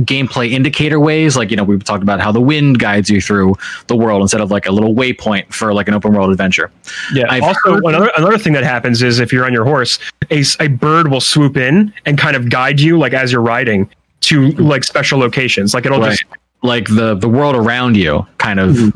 gameplay 0.00 0.50
indicator 0.52 1.00
ways, 1.00 1.36
like 1.36 1.50
you 1.50 1.56
know 1.56 1.64
we've 1.64 1.82
talked 1.84 2.02
about 2.02 2.20
how 2.20 2.30
the 2.30 2.40
wind 2.40 2.78
guides 2.78 3.10
you 3.10 3.20
through 3.20 3.54
the 3.88 3.96
world 3.96 4.22
instead 4.22 4.40
of 4.40 4.50
like 4.50 4.66
a 4.66 4.70
little 4.70 4.94
waypoint 4.94 5.52
for 5.52 5.72
like 5.74 5.88
an 5.88 5.94
open 5.94 6.12
world 6.12 6.30
adventure. 6.30 6.70
Yeah. 7.12 7.24
I've 7.30 7.42
also, 7.42 7.58
heard- 7.74 7.84
another 7.84 8.10
another 8.16 8.38
thing 8.38 8.52
that 8.52 8.64
happens 8.64 9.02
is 9.02 9.18
if 9.18 9.32
you're 9.32 9.44
on 9.46 9.52
your 9.52 9.64
horse, 9.64 9.98
a, 10.30 10.44
a 10.60 10.68
bird 10.68 11.10
will 11.10 11.20
swoop 11.20 11.56
in 11.56 11.92
and 12.06 12.16
kind 12.18 12.36
of 12.36 12.48
guide 12.50 12.80
you, 12.80 12.98
like 12.98 13.12
as 13.12 13.32
you're 13.32 13.42
riding, 13.42 13.88
to 14.22 14.50
like 14.52 14.84
special 14.84 15.18
locations. 15.18 15.74
Like 15.74 15.84
it'll 15.86 16.00
Right. 16.00 16.10
just 16.10 16.24
like 16.62 16.86
the 16.88 17.14
the 17.14 17.28
world 17.28 17.54
around 17.56 17.96
you 17.96 18.26
kind 18.38 18.60
of 18.60 18.92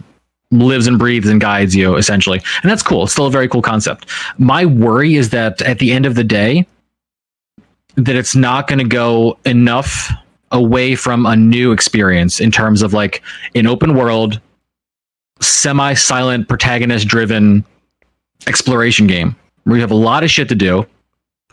lives 0.53 0.86
and 0.86 0.98
breathes 0.98 1.28
and 1.28 1.40
guides 1.40 1.74
you 1.74 1.96
essentially. 1.96 2.40
And 2.62 2.70
that's 2.70 2.82
cool. 2.82 3.05
It's 3.05 3.12
still 3.12 3.26
a 3.26 3.30
very 3.30 3.48
cool 3.48 3.62
concept. 3.62 4.09
My 4.38 4.64
worry 4.64 5.16
is 5.16 5.30
that 5.30 5.61
at 5.62 5.78
the 5.78 5.92
end 5.92 6.07
of 6.07 6.14
the 6.14 6.24
day 6.24 6.66
that 7.96 8.14
it's 8.14 8.36
not 8.36 8.68
going 8.68 8.78
to 8.78 8.84
go 8.84 9.36
enough 9.44 10.11
away 10.50 10.94
from 10.94 11.26
a 11.26 11.34
new 11.34 11.72
experience 11.72 12.40
in 12.40 12.50
terms 12.50 12.82
of 12.82 12.92
like 12.92 13.22
an 13.55 13.66
open 13.66 13.94
world 13.94 14.40
semi-silent 15.40 16.48
protagonist 16.48 17.09
driven 17.09 17.64
exploration 18.46 19.07
game. 19.07 19.34
Where 19.64 19.76
you 19.76 19.80
have 19.80 19.90
a 19.90 19.96
lot 19.96 20.24
of 20.24 20.30
shit 20.30 20.48
to 20.48 20.55
do 20.55 20.86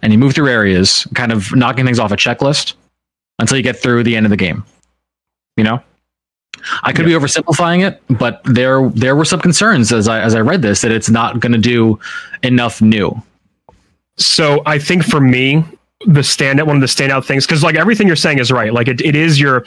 and 0.02 0.12
you 0.12 0.20
move 0.20 0.34
through 0.34 0.50
areas 0.50 1.08
kind 1.16 1.32
of 1.32 1.56
knocking 1.56 1.86
things 1.86 2.00
off 2.00 2.12
a 2.12 2.18
checklist 2.18 2.74
until 3.38 3.58
you 3.58 3.64
get 3.64 3.78
through 3.78 4.04
the 4.04 4.16
end 4.16 4.26
of 4.26 4.30
the 4.30 4.38
game. 4.38 4.66
You 5.56 5.64
know 5.64 5.84
I 6.84 6.94
could 6.94 7.06
be 7.06 7.12
oversimplifying 7.12 7.88
it, 7.88 8.02
but 8.18 8.42
there 8.46 8.90
there 8.90 9.16
were 9.16 9.26
some 9.26 9.40
concerns 9.40 9.92
as 9.92 10.08
I 10.08 10.20
as 10.22 10.36
I 10.36 10.40
read 10.40 10.62
this 10.62 10.82
that 10.82 10.92
it's 10.92 11.10
not 11.10 11.40
going 11.40 11.52
to 11.52 11.58
do 11.58 12.00
enough 12.44 12.82
new. 12.82 13.22
So 14.18 14.62
I 14.66 14.80
think 14.80 15.04
for 15.04 15.22
me, 15.22 15.64
the 16.06 16.22
standout 16.22 16.68
one 16.68 16.78
of 16.78 16.82
the 16.82 16.88
standout 16.88 17.26
things 17.26 17.46
because 17.46 17.64
like 17.64 17.76
everything 17.76 18.08
you're 18.08 18.16
saying 18.16 18.40
is 18.40 18.52
right. 18.52 18.74
Like 18.74 18.88
it, 18.88 19.02
it 19.02 19.16
is 19.16 19.40
your 19.40 19.66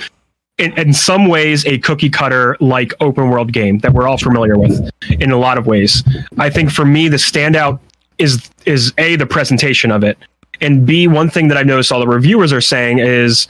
in, 0.59 0.73
in 0.79 0.93
some 0.93 1.29
ways 1.29 1.67
a 1.67 1.79
cookie 1.79 2.11
cutter 2.11 2.57
like 2.61 2.93
open 3.01 3.31
world 3.31 3.53
game 3.53 3.79
that 3.81 3.93
we're 3.93 4.09
all 4.09 4.19
familiar 4.19 4.59
with 4.59 4.91
in 5.09 5.31
a 5.31 5.39
lot 5.39 5.59
of 5.59 5.67
ways. 5.67 6.03
I 6.39 6.51
think 6.51 6.71
for 6.71 6.85
me 6.85 7.09
the 7.09 7.17
standout 7.17 7.81
is 8.19 8.51
is 8.67 8.93
a 8.99 9.17
the 9.17 9.27
presentation 9.27 9.91
of 9.91 10.05
it 10.05 10.19
and 10.61 10.87
b 10.87 11.09
one 11.09 11.29
thing 11.29 11.49
that 11.49 11.57
I've 11.57 11.67
noticed 11.67 11.93
all 11.93 12.01
the 12.01 12.09
reviewers 12.09 12.53
are 12.53 12.61
saying 12.61 12.99
is 12.99 13.49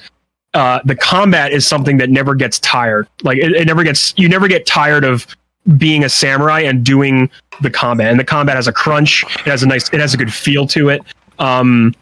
uh, 0.55 0.81
the 0.85 0.95
combat 0.95 1.53
is 1.53 1.67
something 1.67 1.97
that 1.97 2.11
never 2.11 2.35
gets 2.35 2.59
tired. 2.59 3.09
Like 3.23 3.39
it, 3.39 3.53
it 3.53 3.67
never 3.67 3.83
gets 3.83 4.15
you 4.19 4.29
never 4.29 4.49
get 4.49 4.67
tired 4.67 5.05
of 5.05 5.27
being 5.77 6.05
a 6.05 6.09
samurai 6.09 6.61
and 6.61 6.85
doing 6.85 7.31
the 7.61 7.71
combat. 7.71 8.11
And 8.11 8.19
the 8.19 8.25
combat 8.25 8.57
has 8.57 8.67
a 8.67 8.73
crunch. 8.73 9.25
It 9.25 9.51
has 9.51 9.63
a 9.63 9.67
nice. 9.67 9.93
It 9.93 10.01
has 10.01 10.15
a 10.15 10.17
good 10.17 10.33
feel 10.33 10.67
to 10.69 10.91
it. 10.91 11.03
Um, 11.39 11.95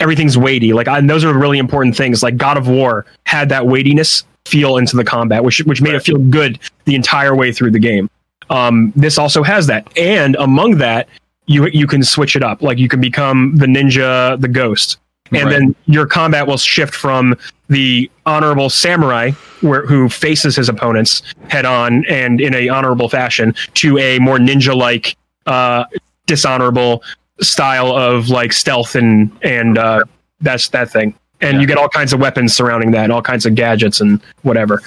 everything's 0.00 0.36
weighty. 0.36 0.72
Like 0.72 0.88
and 0.88 1.08
those 1.08 1.24
are 1.24 1.32
really 1.32 1.58
important 1.58 1.96
things. 1.96 2.22
Like 2.22 2.36
God 2.36 2.56
of 2.56 2.68
War 2.68 3.06
had 3.24 3.48
that 3.50 3.66
weightiness 3.66 4.24
feel 4.44 4.76
into 4.76 4.96
the 4.96 5.04
combat, 5.04 5.44
which 5.44 5.60
which 5.60 5.80
made 5.80 5.94
it 5.94 6.02
feel 6.02 6.18
good 6.18 6.58
the 6.84 6.94
entire 6.94 7.34
way 7.34 7.52
through 7.52 7.70
the 7.70 7.78
game. 7.78 8.10
Um, 8.50 8.92
this 8.96 9.16
also 9.16 9.42
has 9.42 9.66
that, 9.68 9.86
and 9.96 10.36
among 10.36 10.78
that, 10.78 11.08
you 11.46 11.68
you 11.68 11.86
can 11.86 12.02
switch 12.02 12.36
it 12.36 12.42
up. 12.42 12.62
Like 12.62 12.78
you 12.78 12.88
can 12.88 13.00
become 13.00 13.56
the 13.56 13.66
ninja, 13.66 14.40
the 14.40 14.48
ghost, 14.48 14.98
and 15.32 15.44
Right. 15.44 15.50
then 15.50 15.74
your 15.86 16.06
combat 16.06 16.46
will 16.46 16.58
shift 16.58 16.94
from 16.94 17.36
the 17.68 18.10
honorable 18.26 18.68
samurai 18.70 19.30
where, 19.62 19.86
who 19.86 20.08
faces 20.08 20.56
his 20.56 20.68
opponents 20.68 21.22
head 21.48 21.64
on 21.64 22.04
and 22.06 22.40
in 22.40 22.54
a 22.54 22.68
honorable 22.68 23.08
fashion 23.08 23.54
to 23.74 23.96
a 23.98 24.18
more 24.18 24.38
ninja 24.38 24.74
like 24.76 25.16
uh, 25.46 25.84
dishonorable 26.26 27.02
style 27.40 27.88
of 27.96 28.28
like 28.28 28.52
stealth 28.52 28.94
and 28.94 29.30
and 29.42 29.78
uh, 29.78 30.02
that's 30.40 30.68
that 30.68 30.90
thing 30.90 31.14
and 31.40 31.54
Yeah. 31.56 31.60
you 31.60 31.66
get 31.66 31.78
all 31.78 31.88
kinds 31.88 32.12
of 32.12 32.20
weapons 32.20 32.54
surrounding 32.54 32.90
that 32.92 33.04
and 33.04 33.12
all 33.12 33.22
kinds 33.22 33.46
of 33.46 33.54
gadgets 33.54 34.00
and 34.00 34.20
whatever 34.42 34.82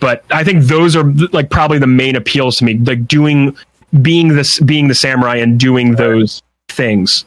but 0.00 0.24
i 0.30 0.42
think 0.44 0.64
those 0.64 0.96
are 0.96 1.04
like 1.32 1.50
probably 1.50 1.78
the 1.78 1.86
main 1.86 2.16
appeals 2.16 2.56
to 2.58 2.64
me 2.64 2.74
like 2.78 3.06
doing 3.06 3.56
being 4.02 4.28
this 4.28 4.58
being 4.60 4.88
the 4.88 4.94
samurai 4.94 5.36
and 5.36 5.58
doing 5.60 5.94
those 5.94 6.42
things 6.68 7.24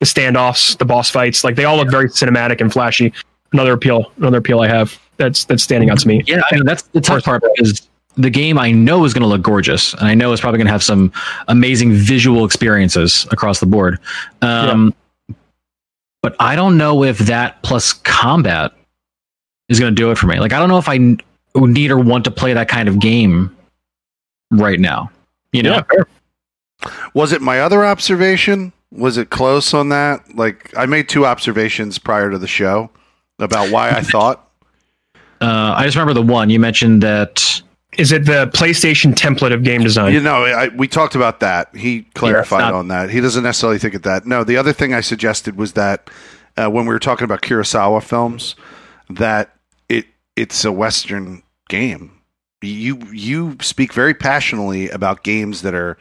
the 0.00 0.06
standoffs 0.06 0.76
the 0.78 0.84
boss 0.84 1.10
fights 1.10 1.44
like 1.44 1.54
they 1.56 1.64
all 1.64 1.76
look 1.76 1.90
very 1.90 2.08
cinematic 2.08 2.60
and 2.60 2.72
flashy 2.72 3.12
another 3.52 3.72
appeal 3.72 4.10
another 4.16 4.38
appeal 4.38 4.60
i 4.60 4.66
have 4.68 4.98
that's 5.18 5.44
that's 5.44 5.62
standing 5.62 5.90
out 5.90 5.98
to 5.98 6.08
me 6.08 6.22
Yeah, 6.26 6.40
I 6.50 6.56
mean 6.56 6.64
that's 6.64 6.82
the 6.82 7.00
tough 7.00 7.24
part 7.24 7.42
because 7.54 7.86
the 8.16 8.30
game 8.30 8.58
I 8.58 8.72
know 8.72 9.04
is 9.04 9.14
going 9.14 9.22
to 9.22 9.28
look 9.28 9.40
gorgeous, 9.40 9.94
and 9.94 10.02
I 10.02 10.14
know 10.14 10.32
it's 10.32 10.40
probably 10.40 10.58
going 10.58 10.66
to 10.66 10.72
have 10.72 10.82
some 10.82 11.12
amazing 11.46 11.92
visual 11.92 12.44
experiences 12.44 13.26
across 13.30 13.60
the 13.60 13.66
board. 13.66 13.98
Um, 14.42 14.92
But 16.22 16.34
I 16.40 16.56
don't 16.56 16.76
know 16.76 17.04
if 17.04 17.18
that 17.18 17.62
plus 17.62 17.92
combat 17.92 18.72
is 19.68 19.78
going 19.78 19.94
to 19.94 19.96
do 19.96 20.10
it 20.10 20.18
for 20.18 20.26
me. 20.26 20.40
Like 20.40 20.52
I 20.52 20.58
don't 20.58 20.68
know 20.68 20.78
if 20.78 20.88
I 20.88 20.98
need 21.54 21.90
or 21.90 21.98
want 21.98 22.24
to 22.24 22.30
play 22.32 22.52
that 22.52 22.68
kind 22.68 22.88
of 22.88 22.98
game 22.98 23.56
right 24.50 24.80
now. 24.80 25.10
You 25.52 25.62
know, 25.62 25.74
Yeah, 25.74 25.82
fair. 25.82 26.06
Was 27.14 27.32
it 27.32 27.40
my 27.40 27.60
other 27.60 27.84
observation? 27.84 28.72
Was 28.92 29.16
it 29.16 29.30
close 29.30 29.72
on 29.72 29.88
that? 29.90 30.34
Like 30.34 30.76
I 30.76 30.86
made 30.86 31.08
two 31.08 31.26
observations 31.26 31.98
prior 31.98 32.30
to 32.30 32.38
the 32.38 32.48
show 32.48 32.90
about 33.38 33.70
why 33.70 33.90
I 33.90 34.02
thought. 34.02 34.46
Uh, 35.42 35.72
I 35.74 35.84
just 35.84 35.96
remember 35.96 36.12
the 36.12 36.20
one 36.20 36.50
you 36.50 36.60
mentioned 36.60 37.02
that. 37.02 37.62
Is 37.96 38.12
it 38.12 38.26
the 38.26 38.50
PlayStation 38.54 39.14
template 39.14 39.54
of 39.54 39.62
game 39.62 39.82
design? 39.82 40.12
You 40.12 40.20
know, 40.20 40.44
I, 40.44 40.68
we 40.68 40.86
talked 40.86 41.14
about 41.14 41.40
that. 41.40 41.74
He 41.74 42.02
clarified 42.14 42.60
not- 42.60 42.74
on 42.74 42.88
that. 42.88 43.08
He 43.08 43.22
doesn't 43.22 43.42
necessarily 43.42 43.78
think 43.78 43.94
of 43.94 44.02
that. 44.02 44.26
No, 44.26 44.44
the 44.44 44.58
other 44.58 44.74
thing 44.74 44.92
I 44.92 45.00
suggested 45.00 45.56
was 45.56 45.72
that 45.72 46.10
uh, 46.58 46.68
when 46.68 46.84
we 46.84 46.92
were 46.92 46.98
talking 46.98 47.24
about 47.24 47.40
Kurosawa 47.40 48.02
films, 48.02 48.54
that 49.08 49.56
it 49.88 50.04
it's 50.36 50.62
a 50.64 50.72
Western 50.72 51.42
game. 51.70 52.12
You 52.60 52.98
you 53.10 53.56
speak 53.62 53.94
very 53.94 54.12
passionately 54.12 54.90
about 54.90 55.24
games 55.24 55.62
that 55.62 55.74
are 55.74 55.96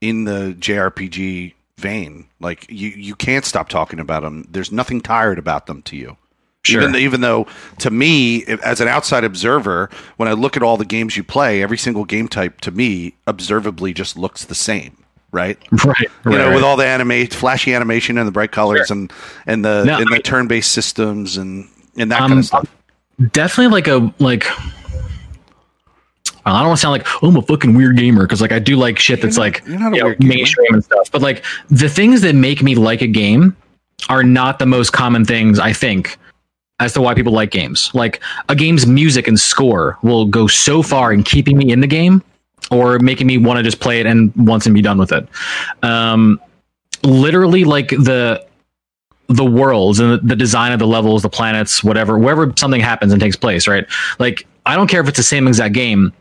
in 0.00 0.24
the 0.24 0.56
JRPG 0.58 1.52
vein. 1.80 2.26
Like 2.38 2.66
you 2.70 2.90
you 2.90 3.14
can't 3.16 3.44
stop 3.44 3.68
talking 3.68 3.98
about 4.00 4.22
them. 4.22 4.46
There's 4.50 4.70
nothing 4.70 5.00
tired 5.00 5.38
about 5.38 5.66
them 5.66 5.82
to 5.82 5.96
you. 5.96 6.16
Sure. 6.62 6.82
Even, 6.82 6.94
even 6.96 7.20
though, 7.22 7.46
to 7.78 7.90
me, 7.90 8.44
as 8.62 8.82
an 8.82 8.88
outside 8.88 9.24
observer, 9.24 9.88
when 10.18 10.28
I 10.28 10.32
look 10.32 10.58
at 10.58 10.62
all 10.62 10.76
the 10.76 10.84
games 10.84 11.16
you 11.16 11.24
play, 11.24 11.62
every 11.62 11.78
single 11.78 12.04
game 12.04 12.28
type 12.28 12.60
to 12.60 12.70
me 12.70 13.14
observably 13.26 13.94
just 13.94 14.18
looks 14.18 14.44
the 14.44 14.54
same, 14.54 14.94
right? 15.32 15.56
Right. 15.84 16.08
You 16.26 16.32
know, 16.32 16.48
right. 16.48 16.54
with 16.54 16.62
all 16.62 16.76
the 16.76 16.84
animate, 16.86 17.32
flashy 17.32 17.72
animation 17.72 18.18
and 18.18 18.28
the 18.28 18.32
bright 18.32 18.52
colors 18.52 18.88
Sure. 18.88 18.96
and 18.98 19.12
and 19.46 19.64
the 19.64 19.84
No, 19.84 19.96
and 20.00 20.08
the 20.12 20.18
turn-based 20.20 20.70
systems 20.70 21.38
and 21.38 21.66
and 21.96 22.10
that 22.12 22.20
Um, 22.20 22.28
kind 22.28 22.38
of 22.40 22.44
stuff. 22.46 22.68
definitely 23.32 23.72
like 23.72 23.88
a 23.88 24.12
like 24.18 24.44
I 26.54 26.60
don't 26.60 26.68
want 26.68 26.78
to 26.78 26.82
sound 26.82 26.92
like 26.92 27.22
oh, 27.22 27.28
I'm 27.28 27.36
a 27.36 27.42
fucking 27.42 27.74
weird 27.74 27.96
gamer 27.96 28.22
because 28.22 28.40
like 28.40 28.52
I 28.52 28.58
do 28.58 28.76
like 28.76 28.98
shit 28.98 29.20
that's 29.22 29.36
not- 29.36 29.42
like 29.42 29.62
you're 29.66 29.78
not 29.78 29.92
a 29.92 29.96
you 29.96 30.00
know, 30.02 30.06
weird 30.08 30.20
gamer. 30.20 30.34
mainstream 30.34 30.74
and 30.74 30.84
stuff. 30.84 31.10
But 31.10 31.22
like 31.22 31.44
the 31.68 31.88
things 31.88 32.20
that 32.22 32.34
make 32.34 32.62
me 32.62 32.74
like 32.74 33.02
a 33.02 33.06
game 33.06 33.56
are 34.08 34.22
not 34.22 34.58
the 34.58 34.66
most 34.66 34.92
common 34.92 35.24
things 35.24 35.58
I 35.58 35.72
think 35.72 36.16
as 36.80 36.94
to 36.94 37.02
why 37.02 37.14
people 37.14 37.32
like 37.32 37.50
games. 37.50 37.90
Like 37.94 38.20
a 38.48 38.54
game's 38.54 38.86
music 38.86 39.28
and 39.28 39.38
score 39.38 39.98
will 40.02 40.24
go 40.24 40.46
so 40.46 40.82
far 40.82 41.12
in 41.12 41.22
keeping 41.22 41.58
me 41.58 41.70
in 41.70 41.80
the 41.80 41.86
game 41.86 42.22
or 42.70 42.98
making 42.98 43.26
me 43.26 43.36
want 43.36 43.58
to 43.58 43.62
just 43.62 43.80
play 43.80 44.00
it 44.00 44.06
and 44.06 44.32
once 44.36 44.64
and 44.64 44.74
be 44.74 44.80
done 44.80 44.96
with 44.98 45.12
it. 45.12 45.26
Um, 45.82 46.40
literally 47.02 47.64
like 47.64 47.88
the 47.90 48.44
the 49.28 49.44
worlds 49.44 50.00
and 50.00 50.12
the, 50.12 50.16
the 50.18 50.36
design 50.36 50.72
of 50.72 50.80
the 50.80 50.86
levels, 50.86 51.22
the 51.22 51.28
planets, 51.28 51.84
whatever, 51.84 52.18
wherever 52.18 52.52
something 52.56 52.80
happens 52.80 53.12
and 53.12 53.20
takes 53.20 53.36
place, 53.36 53.68
right? 53.68 53.86
Like, 54.18 54.44
I 54.66 54.74
don't 54.74 54.88
care 54.88 55.00
if 55.00 55.06
it's 55.08 55.18
the 55.18 55.22
same 55.22 55.46
exact 55.46 55.72
game. 55.72 56.12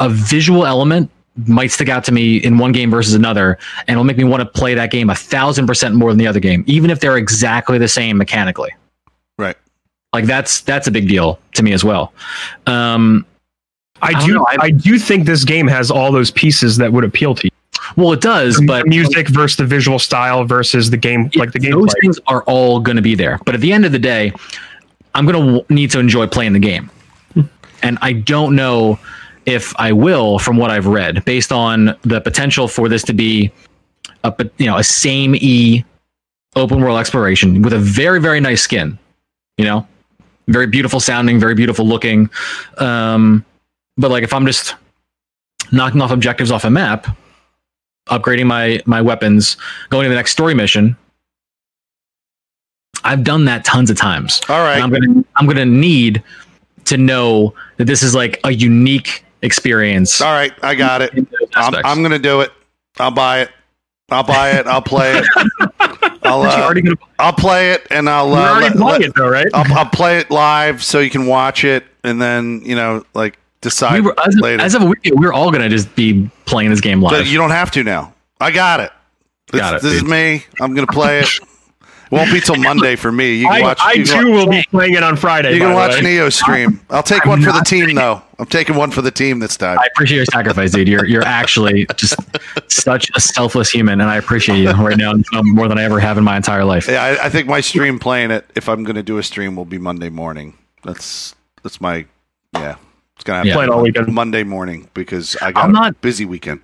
A 0.00 0.08
visual 0.08 0.66
element 0.66 1.10
might 1.46 1.70
stick 1.72 1.88
out 1.88 2.04
to 2.04 2.12
me 2.12 2.36
in 2.38 2.58
one 2.58 2.72
game 2.72 2.90
versus 2.90 3.14
another, 3.14 3.58
and 3.86 3.90
it'll 3.94 4.04
make 4.04 4.16
me 4.16 4.24
want 4.24 4.40
to 4.40 4.46
play 4.46 4.74
that 4.74 4.90
game 4.90 5.10
a 5.10 5.14
thousand 5.14 5.66
percent 5.66 5.94
more 5.94 6.10
than 6.10 6.18
the 6.18 6.26
other 6.26 6.40
game, 6.40 6.64
even 6.66 6.90
if 6.90 7.00
they're 7.00 7.16
exactly 7.16 7.78
the 7.78 7.88
same 7.88 8.16
mechanically. 8.16 8.70
Right. 9.38 9.56
Like 10.12 10.26
that's 10.26 10.60
that's 10.62 10.86
a 10.86 10.90
big 10.90 11.08
deal 11.08 11.38
to 11.54 11.62
me 11.62 11.72
as 11.72 11.82
well. 11.84 12.12
Um, 12.66 13.26
I 14.02 14.08
I 14.08 14.12
don't 14.12 14.26
do. 14.26 14.34
know, 14.34 14.46
I- 14.48 14.56
I, 14.60 14.70
do 14.70 14.98
think 14.98 15.26
this 15.26 15.44
game 15.44 15.66
has 15.68 15.90
all 15.90 16.12
those 16.12 16.30
pieces 16.30 16.76
that 16.76 16.92
would 16.92 17.04
appeal 17.04 17.34
to 17.36 17.46
you. 17.46 17.50
well, 17.96 18.12
it 18.12 18.20
does, 18.20 18.60
but 18.66 18.86
music 18.86 19.28
versus 19.28 19.56
the 19.56 19.64
visual 19.64 19.98
style 19.98 20.44
versus 20.44 20.90
the 20.90 20.96
game, 20.96 21.30
like 21.34 21.52
the 21.52 21.58
game. 21.58 21.72
those 21.72 21.86
gameplay. 21.86 22.00
things 22.00 22.20
are 22.28 22.42
all 22.44 22.78
going 22.80 22.96
to 22.96 23.02
be 23.02 23.14
there. 23.14 23.38
But 23.44 23.54
at 23.54 23.60
the 23.60 23.72
end 23.72 23.84
of 23.84 23.92
the 23.92 23.98
day, 23.98 24.32
I'm 25.14 25.26
going 25.26 25.34
to 25.40 25.52
w- 25.58 25.64
need 25.68 25.90
to 25.92 25.98
enjoy 26.00 26.26
playing 26.28 26.52
the 26.52 26.58
game, 26.60 26.90
and 27.82 27.98
I 28.02 28.12
don't 28.12 28.54
know 28.54 28.98
if 29.46 29.74
I 29.78 29.92
will 29.92 30.38
from 30.38 30.56
what 30.56 30.70
I've 30.70 30.86
read, 30.86 31.24
based 31.24 31.52
on 31.52 31.96
the 32.02 32.20
potential 32.20 32.68
for 32.68 32.88
this 32.88 33.02
to 33.04 33.12
be 33.12 33.52
a 34.24 34.32
you 34.58 34.66
know 34.66 34.78
a 34.78 34.84
same 34.84 35.34
e 35.36 35.84
open 36.56 36.80
world 36.80 36.98
exploration 36.98 37.62
with 37.62 37.72
a 37.72 37.78
very 37.78 38.20
very 38.20 38.40
nice 38.40 38.62
skin, 38.62 38.98
you 39.58 39.64
know, 39.64 39.86
very 40.48 40.66
beautiful 40.66 41.00
sounding, 41.00 41.38
very 41.38 41.54
beautiful 41.54 41.86
looking. 41.86 42.30
Um, 42.78 43.44
but 43.96 44.10
like 44.10 44.24
if 44.24 44.32
I'm 44.32 44.46
just 44.46 44.74
knocking 45.72 46.00
off 46.00 46.10
objectives 46.10 46.50
off 46.50 46.64
a 46.64 46.70
map, 46.70 47.16
upgrading 48.08 48.46
my 48.46 48.80
my 48.86 49.00
weapons, 49.00 49.56
going 49.90 50.04
to 50.04 50.08
the 50.08 50.14
next 50.14 50.32
story 50.32 50.54
mission. 50.54 50.96
I've 53.06 53.22
done 53.22 53.44
that 53.44 53.66
tons 53.66 53.90
of 53.90 53.98
times. 53.98 54.40
All 54.48 54.60
right. 54.60 54.76
And 54.76 54.84
I'm 54.84 54.90
gonna 54.90 55.24
I'm 55.36 55.46
gonna 55.46 55.66
need 55.66 56.22
to 56.86 56.96
know 56.96 57.54
that 57.76 57.84
this 57.84 58.02
is 58.02 58.14
like 58.14 58.40
a 58.44 58.52
unique 58.52 59.24
experience. 59.44 60.20
All 60.20 60.32
right, 60.32 60.52
I 60.62 60.74
got 60.74 61.02
it. 61.02 61.12
I'm. 61.54 61.74
I'm 61.84 61.98
going 61.98 62.10
to 62.12 62.18
do 62.18 62.40
it. 62.40 62.52
I'll 62.98 63.10
buy 63.10 63.40
it. 63.40 63.50
I'll 64.10 64.22
buy 64.22 64.50
it. 64.52 64.66
I'll 64.66 64.82
play 64.82 65.18
it. 65.18 65.26
I'll 66.24 66.42
uh, 66.42 66.62
already 66.62 66.82
gonna, 66.82 66.96
I'll 67.18 67.32
play 67.32 67.72
it 67.72 67.86
and 67.90 68.08
I'll 68.08 68.32
uh, 68.32 68.50
already 68.50 68.78
let- 68.78 68.92
let- 68.92 69.00
it 69.02 69.14
though, 69.14 69.28
right? 69.28 69.46
I'll, 69.52 69.78
I'll 69.78 69.90
play 69.90 70.18
it 70.18 70.30
live 70.30 70.82
so 70.82 71.00
you 71.00 71.10
can 71.10 71.26
watch 71.26 71.64
it 71.64 71.84
and 72.02 72.20
then 72.20 72.62
you 72.64 72.74
know 72.74 73.04
like 73.14 73.38
decide 73.60 73.94
we 73.94 74.00
were, 74.06 74.14
as, 74.26 74.34
of- 74.34 74.40
later. 74.40 74.62
as 74.62 74.74
of 74.74 74.82
a 74.82 74.86
week, 74.86 75.00
we 75.04 75.12
we're 75.12 75.32
all 75.34 75.50
gonna 75.50 75.68
just 75.68 75.94
be 75.94 76.30
playing 76.46 76.70
this 76.70 76.80
game 76.80 77.02
live. 77.02 77.12
but 77.12 77.26
you 77.26 77.36
don't 77.36 77.50
have 77.50 77.70
to 77.72 77.82
now. 77.84 78.14
I 78.40 78.50
got 78.52 78.80
it. 78.80 78.90
This, 79.52 79.60
Got 79.60 79.74
it, 79.76 79.82
This 79.82 79.92
is 79.94 80.04
me. 80.04 80.44
I'm 80.60 80.74
going 80.74 80.86
to 80.86 80.92
play 80.92 81.20
it. 81.20 81.28
Won't 82.14 82.32
be 82.32 82.40
till 82.40 82.56
Monday 82.56 82.96
for 82.96 83.10
me. 83.12 83.34
You 83.36 83.46
can 83.46 83.56
I, 83.56 83.60
watch. 83.62 83.78
I 83.80 83.92
you 83.94 84.04
too 84.04 84.30
wa- 84.30 84.36
will 84.38 84.48
be 84.48 84.62
playing 84.70 84.94
it 84.94 85.02
on 85.02 85.16
Friday. 85.16 85.54
You 85.54 85.60
can 85.60 85.74
watch. 85.74 86.02
Neo 86.02 86.28
stream. 86.28 86.80
I'll 86.90 87.02
take 87.02 87.24
I'm 87.24 87.30
one 87.30 87.42
for 87.42 87.52
the 87.52 87.62
team 87.66 87.94
though. 87.94 88.22
I'm 88.38 88.46
taking 88.46 88.76
one 88.76 88.90
for 88.90 89.02
the 89.02 89.10
team 89.10 89.38
this 89.38 89.56
time. 89.56 89.78
I 89.78 89.86
appreciate 89.92 90.16
your 90.16 90.26
sacrifice, 90.26 90.72
dude. 90.72 90.88
You're 90.88 91.04
you're 91.06 91.24
actually 91.24 91.86
just 91.96 92.14
such 92.68 93.10
a 93.14 93.20
selfless 93.20 93.70
human, 93.70 94.00
and 94.00 94.10
I 94.10 94.16
appreciate 94.16 94.58
you 94.58 94.70
right 94.70 94.96
now 94.96 95.10
in 95.12 95.18
this 95.18 95.32
moment 95.32 95.54
more 95.56 95.68
than 95.68 95.78
I 95.78 95.82
ever 95.84 96.00
have 96.00 96.16
in 96.18 96.24
my 96.24 96.36
entire 96.36 96.64
life. 96.64 96.88
Yeah, 96.88 97.02
I, 97.02 97.26
I 97.26 97.28
think 97.28 97.46
my 97.48 97.60
stream 97.60 97.98
playing 97.98 98.30
it, 98.30 98.44
if 98.54 98.68
I'm 98.68 98.82
going 98.84 98.96
to 98.96 99.02
do 99.02 99.18
a 99.18 99.22
stream, 99.22 99.56
will 99.56 99.64
be 99.64 99.78
Monday 99.78 100.08
morning. 100.08 100.56
That's 100.82 101.34
that's 101.62 101.80
my 101.80 102.06
yeah. 102.54 102.76
It's 103.16 103.24
gonna 103.24 103.38
have 103.38 103.46
Yeah. 103.46 103.66
to 103.66 103.72
all 103.72 103.82
weekend. 103.82 104.12
Monday 104.12 104.42
morning 104.42 104.88
because 104.94 105.36
I 105.40 105.52
got 105.52 105.64
I'm 105.64 105.70
a 105.70 105.72
not- 105.72 106.00
busy 106.00 106.24
weekend. 106.24 106.60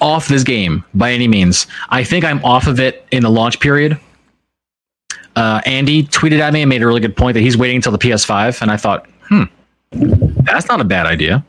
off 0.00 0.28
this 0.28 0.44
game 0.44 0.84
by 0.94 1.12
any 1.12 1.28
means. 1.28 1.66
I 1.90 2.04
think 2.04 2.24
I'm 2.24 2.42
off 2.44 2.66
of 2.66 2.78
it 2.80 3.04
in 3.10 3.22
the 3.22 3.30
launch 3.30 3.60
period. 3.60 3.98
Uh, 5.40 5.60
Andy 5.64 6.02
tweeted 6.04 6.38
at 6.40 6.52
me 6.52 6.60
and 6.62 6.68
made 6.68 6.82
a 6.82 6.86
really 6.86 7.00
good 7.00 7.16
point 7.16 7.34
that 7.34 7.40
he's 7.40 7.56
waiting 7.56 7.76
until 7.76 7.92
the 7.92 7.98
PS5, 7.98 8.60
and 8.62 8.70
I 8.70 8.76
thought, 8.76 9.06
hmm, 9.28 9.44
that's 10.44 10.68
not 10.68 10.80
a 10.80 10.84
bad 10.84 11.06
idea. 11.06 11.44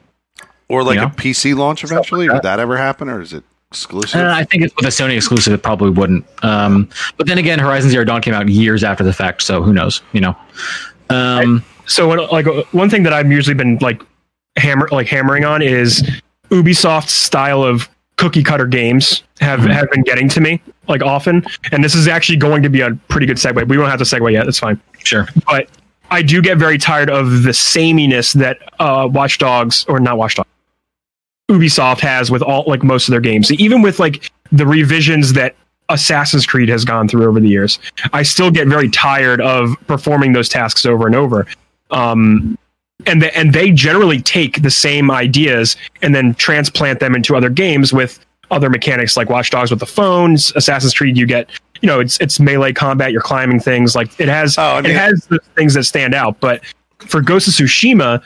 Or 0.70 0.84
like 0.84 0.96
Yeah. 0.96 1.06
a 1.06 1.10
PC 1.10 1.54
launch 1.56 1.84
eventually. 1.84 2.28
like 2.28 2.36
Would 2.36 2.44
that 2.44 2.60
ever 2.60 2.78
happen, 2.78 3.10
or 3.10 3.22
is 3.22 3.34
it 3.34 3.44
exclusive? 3.70 4.22
Uh, 4.22 4.32
I 4.34 4.46
think 4.46 4.64
it's 4.64 4.74
with 4.78 4.86
a 4.86 4.90
Sony 4.90 5.16
exclusive, 5.18 5.52
it 5.54 5.62
probably 5.64 5.90
wouldn't. 5.90 6.26
Um, 6.44 6.88
but 7.18 7.28
then 7.28 7.38
again, 7.38 7.60
Horizon 7.60 7.90
Zero 7.90 8.06
Dawn 8.06 8.22
came 8.22 8.34
out 8.34 8.48
years 8.48 8.84
after 8.84 9.04
the 9.04 9.12
fact, 9.14 9.42
so 9.42 9.62
who 9.62 9.74
knows? 9.74 10.02
You 10.14 10.22
know. 10.22 10.36
Um, 11.10 11.64
so 11.86 12.08
when, 12.08 12.20
like 12.32 12.46
one 12.72 12.90
thing 12.90 13.04
that 13.04 13.12
I've 13.12 13.30
usually 13.30 13.56
been 13.56 13.78
like 13.82 14.02
hammer 14.58 14.88
like 14.92 15.08
hammering 15.08 15.44
on 15.44 15.62
is 15.62 16.10
Ubisoft's 16.50 17.12
style 17.12 17.64
of 17.64 17.90
cookie 18.22 18.44
cutter 18.44 18.68
games 18.68 19.24
have 19.40 19.62
Mhm. 19.62 19.72
have 19.74 19.90
been 19.92 20.04
getting 20.04 20.30
to 20.30 20.40
me 20.40 20.62
like 20.88 21.02
often, 21.02 21.44
and 21.72 21.84
this 21.84 21.96
is 21.96 22.08
actually 22.08 22.38
going 22.38 22.62
to 22.62 22.70
be 22.70 22.82
a 22.82 22.92
pretty 23.08 23.26
good 23.26 23.38
segue. 23.38 23.68
We 23.68 23.76
don't 23.76 23.90
have 23.90 23.98
to 24.00 24.06
segue 24.06 24.32
yet; 24.32 24.48
it's 24.48 24.60
fine. 24.60 24.80
sure. 25.04 25.28
But 25.48 25.68
I 26.12 26.22
do 26.22 26.42
get 26.42 26.58
very 26.58 26.78
tired 26.78 27.10
of 27.10 27.44
the 27.44 27.54
sameness 27.54 28.34
that 28.34 28.60
uh, 28.80 29.08
Watch 29.12 29.40
Dogs 29.40 29.86
or 29.88 30.00
not 30.00 30.18
Watch 30.20 30.36
Dogs, 30.36 30.48
Ubisoft 31.50 32.00
has 32.02 32.30
with 32.30 32.42
all 32.44 32.64
like 32.68 32.84
most 32.84 33.08
of 33.08 33.12
their 33.12 33.22
games, 33.22 33.52
even 33.52 33.82
with 33.82 34.00
like 34.00 34.30
the 34.52 34.66
revisions 34.68 35.34
that 35.34 35.56
Assassin's 35.90 36.46
Creed 36.46 36.70
has 36.70 36.86
gone 36.86 37.08
through 37.08 37.26
over 37.28 37.40
the 37.40 37.50
years. 37.50 37.80
I 38.14 38.22
still 38.24 38.52
get 38.52 38.68
very 38.68 38.90
tired 38.90 39.42
of 39.42 39.76
performing 39.88 40.34
those 40.34 40.48
tasks 40.48 40.86
over 40.86 41.08
and 41.08 41.16
over. 41.16 41.48
Um, 41.90 42.58
and 43.08 43.22
the, 43.22 43.36
and 43.38 43.54
they 43.54 43.72
generally 43.72 44.22
take 44.22 44.62
the 44.62 44.72
same 44.72 45.10
ideas 45.12 45.76
and 46.02 46.14
then 46.16 46.34
transplant 46.36 47.00
them 47.00 47.16
into 47.16 47.36
other 47.36 47.50
games 47.50 47.92
with 47.94 48.20
other 48.52 48.70
mechanics 48.70 49.16
like 49.16 49.30
Watch 49.30 49.50
Dogs 49.50 49.72
with 49.72 49.80
the 49.80 49.86
phones. 49.86 50.52
Assassin's 50.56 50.94
Creed, 50.94 51.18
you 51.18 51.26
get 51.26 51.50
you 51.82 51.88
know 51.88 52.00
it's 52.00 52.20
it's 52.20 52.40
melee 52.40 52.74
combat. 52.74 53.12
You're 53.12 53.22
climbing 53.22 53.60
things 53.60 53.96
like 53.96 54.20
it 54.20 54.28
has 54.30 54.58
Oh, 54.58 54.62
I 54.76 54.82
mean- 54.82 54.92
it 54.92 54.98
has 54.98 55.26
the 55.28 55.40
things 55.56 55.74
that 55.76 55.84
stand 55.86 56.14
out. 56.14 56.40
But 56.40 56.62
for 57.00 57.22
Ghost 57.22 57.48
of 57.48 57.54
Tsushima, 57.54 58.22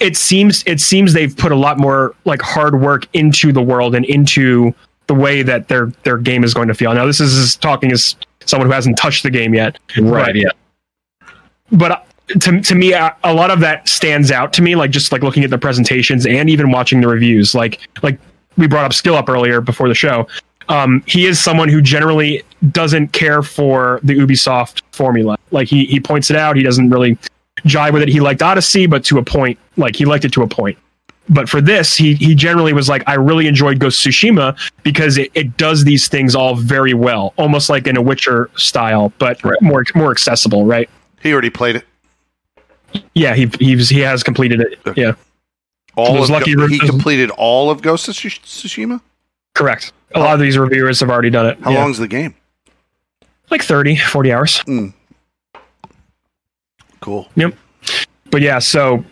it 0.00 0.16
seems 0.16 0.62
it 0.66 0.80
seems 0.80 1.12
they've 1.12 1.36
put 1.36 1.52
a 1.52 1.56
lot 1.56 1.78
more 1.78 2.14
like 2.24 2.42
hard 2.42 2.80
work 2.80 3.06
into 3.14 3.52
the 3.52 3.62
world 3.62 3.94
and 3.94 4.04
into 4.04 4.74
the 5.06 5.14
way 5.14 5.42
that 5.42 5.68
their 5.68 5.86
their 6.02 6.18
game 6.18 6.42
is 6.44 6.52
going 6.52 6.68
to 6.68 6.74
feel. 6.74 6.92
Now 6.92 7.06
this 7.06 7.20
is 7.20 7.56
talking 7.56 7.92
as 7.92 8.16
someone 8.44 8.66
who 8.68 8.72
hasn't 8.74 8.98
touched 8.98 9.22
the 9.22 9.30
game 9.30 9.54
yet, 9.54 9.78
Right. 9.98 10.26
But- 10.26 10.36
Yeah. 10.36 10.48
but 11.72 12.06
to 12.28 12.60
to 12.60 12.74
me, 12.74 12.92
a, 12.92 13.14
a 13.24 13.32
lot 13.34 13.50
of 13.50 13.60
that 13.60 13.88
stands 13.88 14.30
out 14.30 14.52
to 14.54 14.62
me. 14.62 14.74
Like 14.76 14.90
just 14.90 15.12
like 15.12 15.22
looking 15.22 15.44
at 15.44 15.50
the 15.50 15.58
presentations 15.58 16.26
and 16.26 16.50
even 16.50 16.70
watching 16.70 17.00
the 17.00 17.08
reviews. 17.08 17.54
Like 17.54 17.80
like 18.02 18.18
we 18.56 18.66
brought 18.66 18.84
up 18.84 18.92
Skill 18.92 19.14
Up 19.14 19.28
earlier 19.28 19.60
before 19.60 19.88
the 19.88 19.94
show. 19.94 20.26
Um, 20.68 21.04
he 21.06 21.26
is 21.26 21.38
someone 21.38 21.68
who 21.68 21.80
generally 21.80 22.42
doesn't 22.72 23.12
care 23.12 23.42
for 23.42 24.00
the 24.02 24.14
Ubisoft 24.14 24.82
formula. 24.92 25.38
Like 25.52 25.68
he 25.68 25.84
he 25.86 26.00
points 26.00 26.30
it 26.30 26.36
out. 26.36 26.56
He 26.56 26.62
doesn't 26.62 26.90
really 26.90 27.16
jive 27.64 27.92
with 27.92 28.02
it. 28.02 28.08
He 28.08 28.20
liked 28.20 28.42
Odyssey, 28.42 28.86
but 28.86 29.04
to 29.04 29.18
a 29.18 29.22
point. 29.24 29.58
Like 29.76 29.94
he 29.94 30.04
liked 30.04 30.24
it 30.24 30.32
to 30.32 30.42
a 30.42 30.48
point. 30.48 30.76
but 31.28 31.48
for 31.48 31.60
this, 31.60 31.96
he 31.96 32.14
he 32.14 32.34
generally 32.34 32.72
was 32.72 32.88
like, 32.88 33.02
I 33.06 33.14
really 33.14 33.46
enjoyed 33.46 33.78
Ghost 33.78 34.04
of 34.04 34.12
Tsushima 34.12 34.58
because 34.82 35.18
it, 35.18 35.30
it 35.34 35.56
does 35.56 35.84
these 35.84 36.08
things 36.08 36.34
all 36.34 36.56
very 36.56 36.94
well, 36.94 37.34
almost 37.36 37.68
like 37.70 37.86
in 37.86 37.96
a 37.96 38.02
Witcher 38.02 38.50
style, 38.56 39.12
but 39.18 39.42
Right. 39.44 39.60
more 39.62 39.84
more 39.94 40.10
accessible, 40.10 40.64
right? 40.66 40.88
He 41.22 41.32
already 41.32 41.50
played 41.50 41.76
it. 41.76 41.84
Yeah, 43.14 43.34
he 43.34 43.46
he's, 43.58 43.88
he 43.88 44.00
has 44.00 44.22
completed 44.22 44.60
it. 44.60 44.78
Okay. 44.86 45.02
Yeah, 45.02 45.12
All 45.96 46.14
Those 46.14 46.24
of 46.24 46.30
lucky 46.30 46.54
Go- 46.54 46.66
he 46.66 46.74
reviews- 46.74 46.90
completed 46.90 47.30
all 47.30 47.70
of 47.70 47.82
Ghost 47.82 48.08
of 48.08 48.14
Tsushima. 48.14 49.00
correct. 49.54 49.92
A 50.14 50.20
lot 50.20 50.34
of 50.34 50.40
these 50.40 50.56
reviewers 50.56 51.00
have 51.00 51.10
already 51.10 51.30
done 51.30 51.46
it. 51.46 51.58
How 51.62 51.70
Yeah. 51.72 51.78
long's 51.80 51.98
the 51.98 52.08
game? 52.08 52.34
Like 53.50 53.62
30, 53.62 53.96
40 53.96 54.32
hours. 54.32 54.58
Hmm. 54.60 54.88
Cool. 57.00 57.28
Yep. 57.36 57.54
But 58.30 58.42
yeah, 58.42 58.58
so 58.58 59.04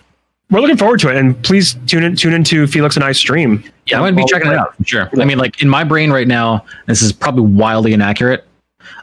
we're 0.50 0.60
looking 0.60 0.76
forward 0.76 1.00
to 1.00 1.08
it, 1.10 1.16
and 1.16 1.40
please 1.42 1.76
tune 1.86 2.02
in 2.04 2.16
tune 2.16 2.32
into 2.32 2.66
Felix 2.66 2.96
and 2.96 3.04
I 3.04 3.12
stream. 3.12 3.62
Yeah, 3.86 3.96
I'm 3.98 4.02
going 4.02 4.16
to 4.16 4.22
be 4.22 4.26
checking 4.28 4.50
it 4.50 4.56
out. 4.56 4.74
for 4.76 4.84
Sure. 4.84 5.10
I 5.20 5.24
mean, 5.24 5.38
like 5.38 5.62
in 5.62 5.68
my 5.68 5.84
brain 5.84 6.10
right 6.10 6.26
now, 6.26 6.64
this 6.86 7.02
is 7.02 7.12
probably 7.12 7.42
wildly 7.44 7.92
inaccurate. 7.92 8.44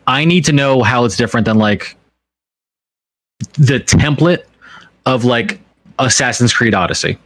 I 0.08 0.26
need 0.26 0.46
to 0.46 0.52
know 0.52 0.82
how 0.84 1.06
it's 1.06 1.16
different 1.16 1.46
than 1.46 1.58
like 1.58 1.96
the 3.54 3.80
template 3.80 4.44
of 5.12 5.26
like 5.26 5.60
Assassin's 6.00 6.54
Creed 6.54 6.74
Odyssey. 6.74 7.18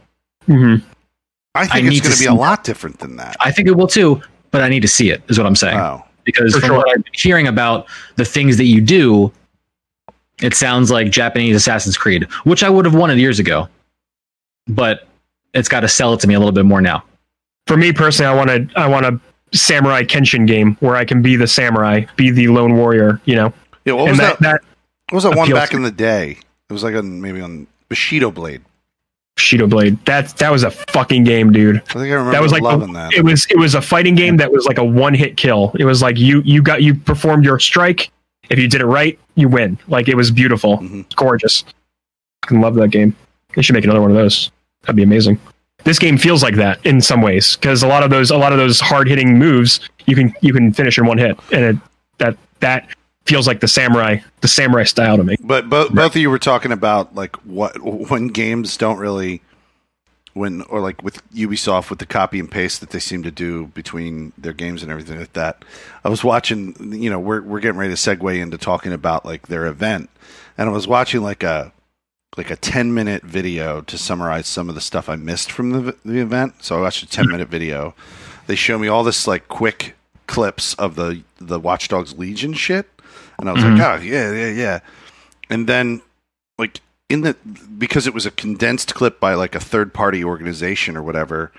hmm 0.46 0.76
I 1.54 1.60
I 1.60 1.66
think 1.66 1.86
it's 1.86 1.90
need 1.94 2.02
going 2.02 2.12
to 2.12 2.18
to 2.18 2.22
be 2.24 2.26
a 2.26 2.34
lot 2.34 2.64
different 2.64 2.98
than 2.98 3.16
that. 3.16 3.36
I 3.40 3.50
think 3.50 3.66
it 3.66 3.72
will 3.72 3.86
too, 3.86 4.20
but 4.50 4.60
I 4.60 4.68
need 4.68 4.80
to 4.80 4.88
see 4.88 5.10
it. 5.10 5.22
Is 5.28 5.38
what 5.38 5.46
I'm 5.46 5.56
saying. 5.56 5.78
Oh, 5.78 6.04
because 6.24 6.52
For 6.54 6.60
from 6.60 6.68
sure. 6.68 6.76
what 6.78 6.90
I've 6.90 7.02
been 7.02 7.12
hearing 7.14 7.46
about 7.46 7.86
the 8.16 8.24
things 8.26 8.58
that 8.58 8.64
you 8.64 8.82
do, 8.82 9.32
it 10.42 10.52
sounds 10.52 10.90
like 10.90 11.10
Japanese 11.10 11.56
Assassin's 11.56 11.96
Creed, 11.96 12.24
which 12.44 12.62
I 12.62 12.68
would 12.68 12.84
have 12.84 12.94
wanted 12.94 13.18
years 13.18 13.38
ago, 13.38 13.68
but 14.68 15.08
it's 15.54 15.68
got 15.68 15.80
to 15.80 15.88
sell 15.88 16.12
it 16.12 16.20
to 16.20 16.28
me 16.28 16.34
a 16.34 16.38
little 16.38 16.52
bit 16.52 16.66
more 16.66 16.82
now. 16.82 17.02
For 17.66 17.76
me 17.78 17.92
personally, 17.92 18.30
I 18.30 18.34
want 18.34 18.50
to 18.50 18.78
I 18.78 18.86
want 18.86 19.06
a 19.06 19.18
samurai 19.56 20.02
Kenshin 20.02 20.46
game 20.46 20.76
where 20.80 20.96
I 20.96 21.06
can 21.06 21.22
be 21.22 21.36
the 21.36 21.46
samurai, 21.46 22.04
be 22.16 22.30
the 22.30 22.48
lone 22.48 22.76
warrior. 22.76 23.20
You 23.24 23.36
know, 23.36 23.52
yeah. 23.86 23.94
What 23.94 24.10
was 24.10 24.10
and 24.10 24.20
that? 24.20 24.38
that, 24.40 24.60
that 24.60 24.60
What 25.08 25.16
was 25.16 25.24
that 25.24 25.36
one 25.36 25.50
back 25.50 25.72
in 25.72 25.82
the 25.82 25.90
day? 25.90 26.36
It 26.68 26.72
was 26.72 26.82
like 26.82 26.94
on 26.94 27.20
maybe 27.22 27.40
on 27.40 27.66
Bushido 27.88 28.30
Blade. 28.30 28.62
Shido 29.38 29.68
Blade. 29.68 30.02
That 30.06 30.28
that 30.38 30.50
was 30.50 30.62
a 30.62 30.70
fucking 30.70 31.24
game, 31.24 31.52
dude. 31.52 31.76
I 31.76 31.80
think 31.80 31.96
I 31.96 32.00
remember 32.12 32.32
That 32.32 32.40
was 32.42 32.52
like 32.52 32.62
loving 32.62 32.90
a, 32.90 32.92
that. 32.94 33.12
it 33.12 33.22
was 33.22 33.46
it 33.50 33.58
was 33.58 33.74
a 33.74 33.82
fighting 33.82 34.14
game 34.14 34.38
that 34.38 34.50
was 34.50 34.64
like 34.64 34.78
a 34.78 34.84
one 34.84 35.12
hit 35.12 35.36
kill. 35.36 35.72
It 35.78 35.84
was 35.84 36.00
like 36.00 36.16
you 36.18 36.40
you 36.44 36.62
got 36.62 36.82
you 36.82 36.94
performed 36.94 37.44
your 37.44 37.58
strike. 37.58 38.10
If 38.48 38.58
you 38.58 38.66
did 38.68 38.80
it 38.80 38.86
right, 38.86 39.18
you 39.34 39.48
win. 39.48 39.76
Like 39.88 40.08
it 40.08 40.16
was 40.16 40.30
beautiful, 40.30 40.78
Mhm. 40.78 41.04
Gorgeous. 41.16 41.64
I 42.44 42.46
can 42.46 42.60
love 42.62 42.76
that 42.76 42.88
game. 42.88 43.14
They 43.54 43.60
should 43.62 43.74
make 43.74 43.84
another 43.84 44.00
one 44.00 44.10
of 44.10 44.16
those. 44.16 44.50
That'd 44.82 44.96
be 44.96 45.02
amazing. 45.02 45.38
This 45.84 45.98
game 45.98 46.16
feels 46.16 46.42
like 46.42 46.54
that 46.56 46.84
in 46.86 47.00
some 47.02 47.20
ways 47.20 47.56
because 47.56 47.82
a 47.82 47.88
lot 47.88 48.02
of 48.02 48.08
those 48.10 48.30
a 48.30 48.38
lot 48.38 48.52
of 48.52 48.58
those 48.58 48.80
hard 48.80 49.06
hitting 49.06 49.38
moves 49.38 49.80
you 50.06 50.16
can 50.16 50.32
you 50.40 50.54
can 50.54 50.72
finish 50.72 50.96
in 50.96 51.04
one 51.04 51.18
hit, 51.18 51.38
and 51.52 51.62
it, 51.62 51.76
that 52.18 52.38
that 52.60 52.88
feels 53.26 53.46
like 53.46 53.60
the 53.60 53.68
samurai 53.68 54.18
the 54.40 54.48
samurai 54.48 54.84
style 54.84 55.16
to 55.16 55.24
me. 55.24 55.36
But 55.40 55.68
both 55.68 55.92
both 55.92 56.14
of 56.14 56.20
you 56.20 56.30
were 56.30 56.38
talking 56.38 56.72
about 56.72 57.14
like 57.14 57.36
what 57.44 57.78
when 57.82 58.28
games 58.28 58.76
don't 58.76 58.98
really 58.98 59.42
when 60.36 60.60
or 60.62 60.80
like 60.80 61.02
with 61.02 61.28
Ubisoft 61.32 61.88
with 61.88 61.98
the 61.98 62.06
copy 62.06 62.38
and 62.38 62.50
paste 62.50 62.80
that 62.80 62.90
they 62.90 62.98
seem 62.98 63.22
to 63.22 63.30
do 63.30 63.66
between 63.68 64.32
their 64.36 64.52
games 64.52 64.82
and 64.82 64.92
everything 64.92 65.18
like 65.18 65.32
that. 65.32 65.64
I 66.04 66.10
was 66.10 66.22
watching, 66.22 66.76
you 66.92 67.08
know, 67.08 67.18
we're 67.18 67.40
we're 67.40 67.60
getting 67.60 67.78
ready 67.78 67.94
to 67.94 68.00
segue 68.00 68.38
into 68.38 68.58
talking 68.58 68.92
about 68.92 69.24
like 69.24 69.48
their 69.48 69.66
event, 69.66 70.10
and 70.58 70.68
I 70.68 70.72
was 70.72 70.86
watching 70.86 71.22
like 71.22 71.42
a 71.42 71.72
like 72.36 72.50
a 72.50 72.56
10 72.56 72.92
minute 72.92 73.22
video 73.22 73.80
to 73.80 73.96
summarize 73.96 74.46
some 74.46 74.68
of 74.68 74.74
the 74.74 74.80
stuff 74.82 75.08
I 75.08 75.16
missed 75.16 75.50
from 75.50 75.70
the 75.70 75.96
the 76.04 76.20
event. 76.20 76.62
So 76.62 76.76
I 76.76 76.80
watched 76.82 77.02
a 77.02 77.06
hmm. 77.06 77.22
10 77.22 77.30
minute 77.30 77.48
video. 77.48 77.94
They 78.46 78.56
show 78.56 78.78
me 78.78 78.88
all 78.88 79.04
this 79.04 79.26
like 79.26 79.48
quick 79.48 79.96
clips 80.26 80.74
of 80.74 80.96
the 80.96 81.22
the 81.38 81.58
Watch 81.58 81.88
Dogs 81.88 82.18
Legion 82.18 82.52
shit, 82.52 82.86
and 83.38 83.48
I 83.48 83.52
was 83.52 83.62
like, 83.62 83.72
mm-hmm. 83.72 83.80
oh 83.82 84.02
yeah, 84.02 84.32
yeah, 84.32 84.50
yeah. 84.50 84.80
And 85.50 85.68
then 85.68 86.02
like 86.58 86.80
in 87.08 87.22
the 87.22 87.36
because 87.78 88.06
it 88.06 88.14
was 88.14 88.26
a 88.26 88.30
condensed 88.30 88.94
clip 88.94 89.20
by 89.20 89.34
like 89.34 89.54
a 89.54 89.60
third 89.60 89.92
party 89.94 90.24
organization 90.24 90.96
or 90.96 91.02
whatever, 91.02 91.52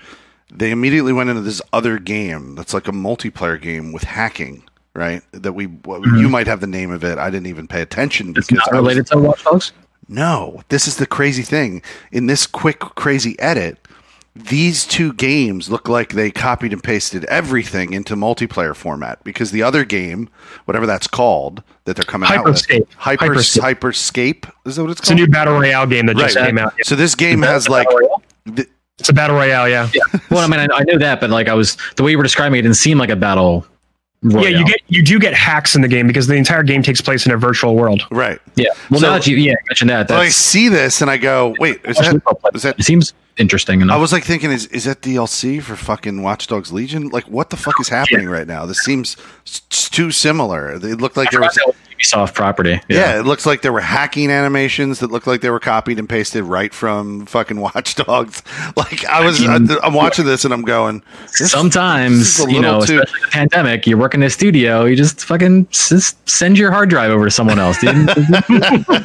they 0.52 0.70
immediately 0.70 1.12
went 1.12 1.30
into 1.30 1.42
this 1.42 1.62
other 1.72 1.98
game 1.98 2.54
that's 2.54 2.74
like 2.74 2.88
a 2.88 2.92
multiplayer 2.92 3.60
game 3.60 3.92
with 3.92 4.04
hacking. 4.04 4.64
Right, 4.94 5.22
that 5.30 5.52
we 5.52 5.66
what, 5.66 6.00
you 6.00 6.10
mm-hmm. 6.10 6.30
might 6.30 6.48
have 6.48 6.60
the 6.60 6.66
name 6.66 6.90
of 6.90 7.04
it. 7.04 7.18
I 7.18 7.30
didn't 7.30 7.46
even 7.46 7.68
pay 7.68 7.82
attention 7.82 8.34
It's 8.36 8.48
because 8.48 8.66
not 8.66 8.74
I 8.74 8.80
was- 8.80 8.88
related 8.88 9.06
to 9.08 9.18
Watch 9.18 9.44
Dogs. 9.44 9.72
no, 10.08 10.62
this 10.70 10.88
is 10.88 10.96
the 10.96 11.06
crazy 11.06 11.42
thing. 11.42 11.82
In 12.10 12.26
this 12.26 12.48
quick, 12.48 12.80
crazy 12.80 13.38
edit, 13.38 13.78
these 14.36 14.86
two 14.86 15.12
games 15.14 15.68
look 15.68 15.88
like 15.88 16.10
they 16.10 16.30
copied 16.30 16.72
and 16.72 16.82
pasted 16.82 17.24
everything 17.24 17.92
into 17.92 18.14
multiplayer 18.14 18.74
format 18.74 19.22
because 19.24 19.50
the 19.50 19.62
other 19.62 19.84
game, 19.84 20.28
whatever 20.64 20.86
that's 20.86 21.06
called, 21.08 21.62
that 21.84 21.96
they're 21.96 22.04
coming 22.04 22.30
out 22.30 22.44
with, 22.44 22.56
Hyperscape. 22.56 22.86
Hyper, 22.96 23.26
Hyperscape. 23.26 23.74
Hyperscape, 23.74 24.52
is 24.66 24.76
that 24.76 24.82
what 24.82 24.90
it's 24.90 25.00
called. 25.00 25.10
It's 25.10 25.10
a 25.10 25.14
new 25.14 25.26
battle 25.26 25.54
royale 25.54 25.86
game 25.86 26.06
that 26.06 26.16
just 26.16 26.36
came 26.36 26.58
out. 26.58 26.74
So 26.82 26.94
this 26.94 27.14
game 27.14 27.42
has 27.42 27.68
like, 27.68 27.88
th- 28.54 28.68
It's 28.98 29.08
a 29.08 29.12
battle 29.12 29.36
royale, 29.36 29.68
yeah. 29.68 29.88
Well, 30.30 30.40
I 30.40 30.46
mean, 30.46 30.58
I, 30.58 30.66
I 30.74 30.84
know 30.84 30.98
that, 30.98 31.20
but 31.20 31.30
like 31.30 31.48
I 31.48 31.54
was 31.54 31.76
the 31.96 32.02
way 32.02 32.10
you 32.10 32.16
were 32.16 32.24
describing 32.24 32.56
it, 32.56 32.60
it 32.60 32.62
didn't 32.62 32.76
seem 32.76 32.98
like 32.98 33.10
a 33.10 33.16
battle. 33.16 33.64
Royale. 34.22 34.50
Yeah, 34.50 34.58
you 34.58 34.64
get 34.66 34.80
you 34.88 35.02
do 35.02 35.18
get 35.20 35.32
hacks 35.34 35.76
in 35.76 35.82
the 35.82 35.88
game 35.88 36.06
because 36.08 36.26
the 36.26 36.34
entire 36.34 36.62
game 36.64 36.82
takes 36.82 37.00
place 37.00 37.24
in 37.24 37.30
a 37.32 37.36
virtual 37.36 37.76
world. 37.76 38.02
right. 38.10 38.40
Yeah. 38.56 38.66
Well, 38.90 39.00
So- 39.00 39.06
now 39.06 39.12
that 39.14 39.26
you 39.28 39.36
yeah 39.36 39.54
mentioned 39.68 39.90
that, 39.90 40.08
So 40.08 40.16
I 40.16 40.28
see 40.28 40.68
this 40.68 41.00
and 41.00 41.10
I 41.10 41.16
go, 41.18 41.54
wait, 41.60 41.80
is 41.84 41.96
that, 41.98 42.20
is 42.54 42.62
that 42.62 42.78
it 42.80 42.82
seems 42.84 43.12
interesting 43.36 43.80
enough. 43.80 43.94
I 43.96 44.00
was 44.00 44.12
like 44.12 44.24
thinking, 44.24 44.50
is 44.50 44.66
is 44.66 44.84
that 44.84 45.02
DLC 45.02 45.62
for 45.62 45.76
fucking 45.76 46.20
Watch 46.22 46.48
Dogs 46.48 46.72
Legion? 46.72 47.10
Like, 47.10 47.24
what 47.28 47.50
the 47.50 47.56
fuck 47.56 47.78
is 47.80 47.88
happening 47.88 48.28
right 48.28 48.46
now? 48.48 48.66
This 48.66 48.80
seems 48.80 49.16
s- 49.46 49.62
s- 49.70 49.88
too 49.88 50.10
similar. 50.10 50.72
It 50.72 50.82
looked 51.00 51.16
like 51.16 51.30
there 51.30 51.40
was 51.40 51.56
Ubisoft 51.98 52.34
property. 52.34 52.80
Yeah. 52.88 53.18
it 53.18 53.24
looks 53.26 53.44
like 53.46 53.62
there 53.62 53.72
were 53.72 53.80
hacking 53.80 54.30
animations 54.30 55.00
that 55.00 55.10
looked 55.10 55.26
like 55.26 55.40
they 55.40 55.50
were 55.50 55.60
copied 55.60 55.98
and 55.98 56.08
pasted 56.08 56.44
right 56.44 56.72
from 56.72 57.26
fucking 57.26 57.58
Watch 57.60 57.94
Dogs. 57.96 58.42
Like 58.76 59.04
I 59.06 59.24
was, 59.24 59.44
I 59.46 59.58
mean- 59.58 59.70
am 59.82 59.94
watching 59.94 60.24
this 60.26 60.44
and 60.44 60.54
I'm 60.54 60.62
going. 60.62 61.02
this- 61.38 61.50
Sometimes, 61.50 62.36
this 62.38 62.50
you 62.52 62.60
know, 62.60 62.84
too- 62.84 63.00
especially 63.00 63.20
the 63.22 63.28
pandemic, 63.30 63.86
you 63.86 63.98
work 63.98 64.14
in 64.14 64.22
a 64.22 64.30
studio, 64.30 64.84
you 64.84 64.96
just 64.96 65.24
fucking 65.24 65.68
just 65.70 66.28
send 66.28 66.56
your 66.58 66.70
hard 66.70 66.88
drive 66.90 67.10
over 67.10 67.24
to 67.24 67.30
someone 67.30 67.58
else, 67.58 67.78
dude. 67.80 67.94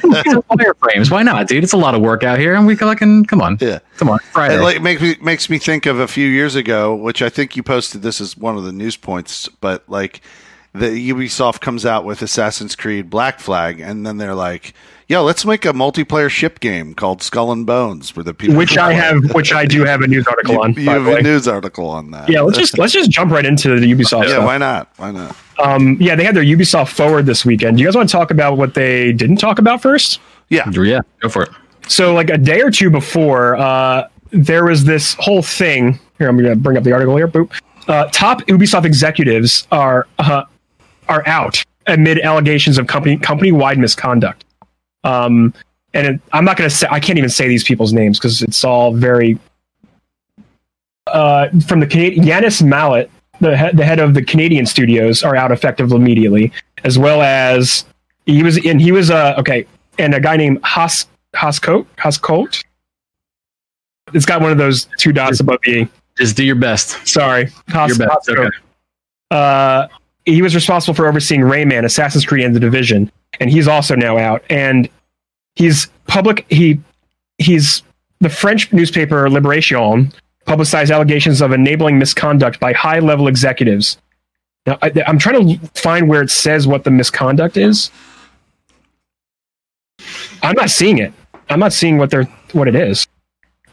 Wireframes, 0.03 1.11
why 1.11 1.23
not, 1.23 1.47
dude? 1.47 1.63
It's 1.63 1.73
a 1.73 1.77
lot 1.77 1.95
of 1.95 2.01
work 2.01 2.23
out 2.23 2.39
here, 2.39 2.53
and 2.55 2.65
we 2.67 2.75
fucking 2.75 3.25
come 3.25 3.41
on, 3.41 3.57
Yeah. 3.59 3.79
come 3.97 4.09
on, 4.09 4.19
Friday. 4.31 4.55
It 4.57 4.61
like 4.61 4.81
makes 4.81 5.01
me 5.01 5.15
makes 5.21 5.49
me 5.49 5.57
think 5.57 5.85
of 5.85 5.99
a 5.99 6.07
few 6.07 6.27
years 6.27 6.55
ago, 6.55 6.95
which 6.95 7.21
I 7.21 7.29
think 7.29 7.55
you 7.55 7.63
posted 7.63 8.01
this 8.01 8.21
as 8.21 8.37
one 8.37 8.57
of 8.57 8.63
the 8.63 8.71
news 8.71 8.97
points, 8.97 9.47
but 9.61 9.87
like 9.89 10.21
the 10.73 11.11
Ubisoft 11.11 11.61
comes 11.61 11.85
out 11.85 12.03
with 12.03 12.21
Assassin's 12.21 12.75
Creed 12.75 13.09
Black 13.09 13.39
Flag, 13.39 13.79
and 13.79 14.05
then 14.05 14.17
they're 14.17 14.33
like, 14.33 14.73
"Yeah, 15.07 15.19
let's 15.19 15.45
make 15.45 15.65
a 15.65 15.73
multiplayer 15.73 16.29
ship 16.29 16.59
game 16.59 16.95
called 16.95 17.21
Skull 17.21 17.51
and 17.51 17.65
Bones," 17.65 18.15
where 18.15 18.23
the 18.23 18.33
people 18.33 18.55
Which 18.55 18.77
I 18.77 18.93
have 18.93 19.33
which 19.33 19.53
I 19.53 19.65
do 19.65 19.85
have 19.85 20.01
a 20.01 20.07
news 20.07 20.25
article 20.27 20.55
You, 20.55 20.63
on. 20.63 20.73
you 20.73 20.89
have 20.89 21.05
a 21.07 21.21
news 21.21 21.47
article 21.47 21.87
on 21.87 22.11
that. 22.11 22.27
Yeah, 22.27 22.41
let's 22.41 22.57
just 22.57 22.77
let's 22.77 22.93
just 22.93 23.11
jump 23.11 23.31
right 23.31 23.45
into 23.45 23.79
the 23.79 23.91
Ubisoft 23.91 24.23
yeah. 24.23 24.29
stuff. 24.29 24.45
Why 24.45 24.57
not? 24.57 24.89
Why 24.97 25.11
not? 25.11 25.35
Um, 25.59 25.97
yeah, 25.99 26.15
they 26.15 26.23
had 26.23 26.35
their 26.35 26.43
Ubisoft 26.43 26.89
Forward 26.89 27.27
this 27.27 27.45
weekend. 27.45 27.77
Do 27.77 27.81
you 27.81 27.87
guys 27.87 27.95
want 27.95 28.09
to 28.09 28.13
talk 28.13 28.31
about 28.31 28.57
what 28.57 28.73
they 28.73 29.13
didn't 29.13 29.37
talk 29.37 29.59
about 29.59 29.81
first? 29.81 30.19
Yeah. 30.49 30.69
yeah, 30.71 31.01
go 31.19 31.29
for 31.29 31.43
it. 31.43 31.49
So, 31.87 32.13
like 32.13 32.29
a 32.29 32.37
day 32.37 32.61
or 32.61 32.71
two 32.71 32.89
before, 32.89 33.55
uh, 33.57 34.07
there 34.31 34.65
was 34.65 34.85
this 34.85 35.15
whole 35.19 35.41
thing. 35.41 35.99
Here, 36.17 36.27
I'm 36.27 36.37
going 36.37 36.49
to 36.49 36.55
bring 36.55 36.77
up 36.77 36.83
the 36.83 36.93
article 36.93 37.15
here. 37.15 37.27
Boop. 37.27 37.51
Uh, 37.87 38.05
top 38.11 38.41
Ubisoft 38.43 38.85
executives 38.85 39.67
are 39.71 40.07
uh, 40.19 40.43
are 41.07 41.23
out 41.27 41.63
amid 41.87 42.19
allegations 42.19 42.77
of 42.77 42.87
company 42.87 43.17
company 43.17 43.51
wide 43.51 43.77
misconduct. 43.77 44.45
Um, 45.03 45.53
and 45.93 46.07
it, 46.07 46.21
I'm 46.31 46.45
not 46.45 46.57
going 46.57 46.69
to 46.69 46.75
say 46.75 46.87
I 46.89 46.99
can't 46.99 47.17
even 47.17 47.29
say 47.29 47.47
these 47.47 47.63
people's 47.63 47.93
names 47.93 48.19
because 48.19 48.41
it's 48.41 48.63
all 48.63 48.93
very. 48.93 49.37
Uh, 51.07 51.49
from 51.67 51.81
the 51.81 51.87
Canadian, 51.87 52.25
Yannis 52.25 52.61
Mallat, 52.61 53.09
the 53.41 53.57
head, 53.57 53.75
the 53.75 53.83
head 53.83 53.99
of 53.99 54.13
the 54.13 54.23
Canadian 54.23 54.65
studios, 54.65 55.21
are 55.21 55.35
out 55.35 55.51
effective 55.51 55.91
immediately, 55.91 56.51
as 56.85 56.97
well 56.97 57.21
as 57.21 57.85
he 58.25 58.41
was 58.41 58.63
and 58.65 58.81
he 58.81 58.91
was 58.91 59.11
uh 59.11 59.35
okay, 59.37 59.67
and 59.99 60.13
a 60.13 60.19
guy 60.19 60.37
named 60.37 60.59
Haas 60.63 61.07
Hascoat 61.35 61.85
Hascoat. 61.97 62.63
It's 64.13 64.25
got 64.25 64.41
one 64.41 64.51
of 64.51 64.57
those 64.57 64.87
two 64.97 65.11
dots 65.11 65.39
above 65.39 65.59
the. 65.63 65.87
Just 66.17 66.37
do 66.37 66.45
your 66.45 66.55
best. 66.55 67.07
Sorry, 67.07 67.49
Has, 67.67 67.97
Your 67.97 68.07
best. 68.07 68.29
Okay. 68.29 68.49
Uh, 69.31 69.87
he 70.25 70.41
was 70.41 70.55
responsible 70.55 70.93
for 70.93 71.07
overseeing 71.07 71.41
Rayman, 71.41 71.85
Assassin's 71.85 72.25
Creed, 72.25 72.45
and 72.45 72.55
the 72.55 72.59
Division, 72.59 73.11
and 73.39 73.49
he's 73.49 73.67
also 73.67 73.95
now 73.95 74.17
out. 74.17 74.43
And 74.49 74.89
he's 75.55 75.87
public. 76.07 76.45
He 76.49 76.79
he's 77.37 77.83
the 78.19 78.29
French 78.29 78.71
newspaper 78.71 79.29
Liberation 79.29 80.13
publicized 80.45 80.91
allegations 80.91 81.41
of 81.41 81.51
enabling 81.51 81.97
misconduct 81.97 82.59
by 82.59 82.73
high-level 82.73 83.27
executives. 83.27 83.97
Now, 84.65 84.77
I, 84.81 84.91
I'm 85.07 85.17
trying 85.17 85.59
to 85.59 85.67
find 85.73 86.09
where 86.09 86.21
it 86.21 86.29
says 86.29 86.67
what 86.67 86.83
the 86.83 86.91
misconduct 86.91 87.57
is. 87.57 87.91
I'm 90.41 90.55
not 90.55 90.69
seeing 90.69 90.97
it. 90.97 91.13
I'm 91.49 91.59
not 91.59 91.73
seeing 91.73 91.97
what 91.97 92.09
they're 92.11 92.25
what 92.53 92.67
it 92.67 92.75
is. 92.75 93.07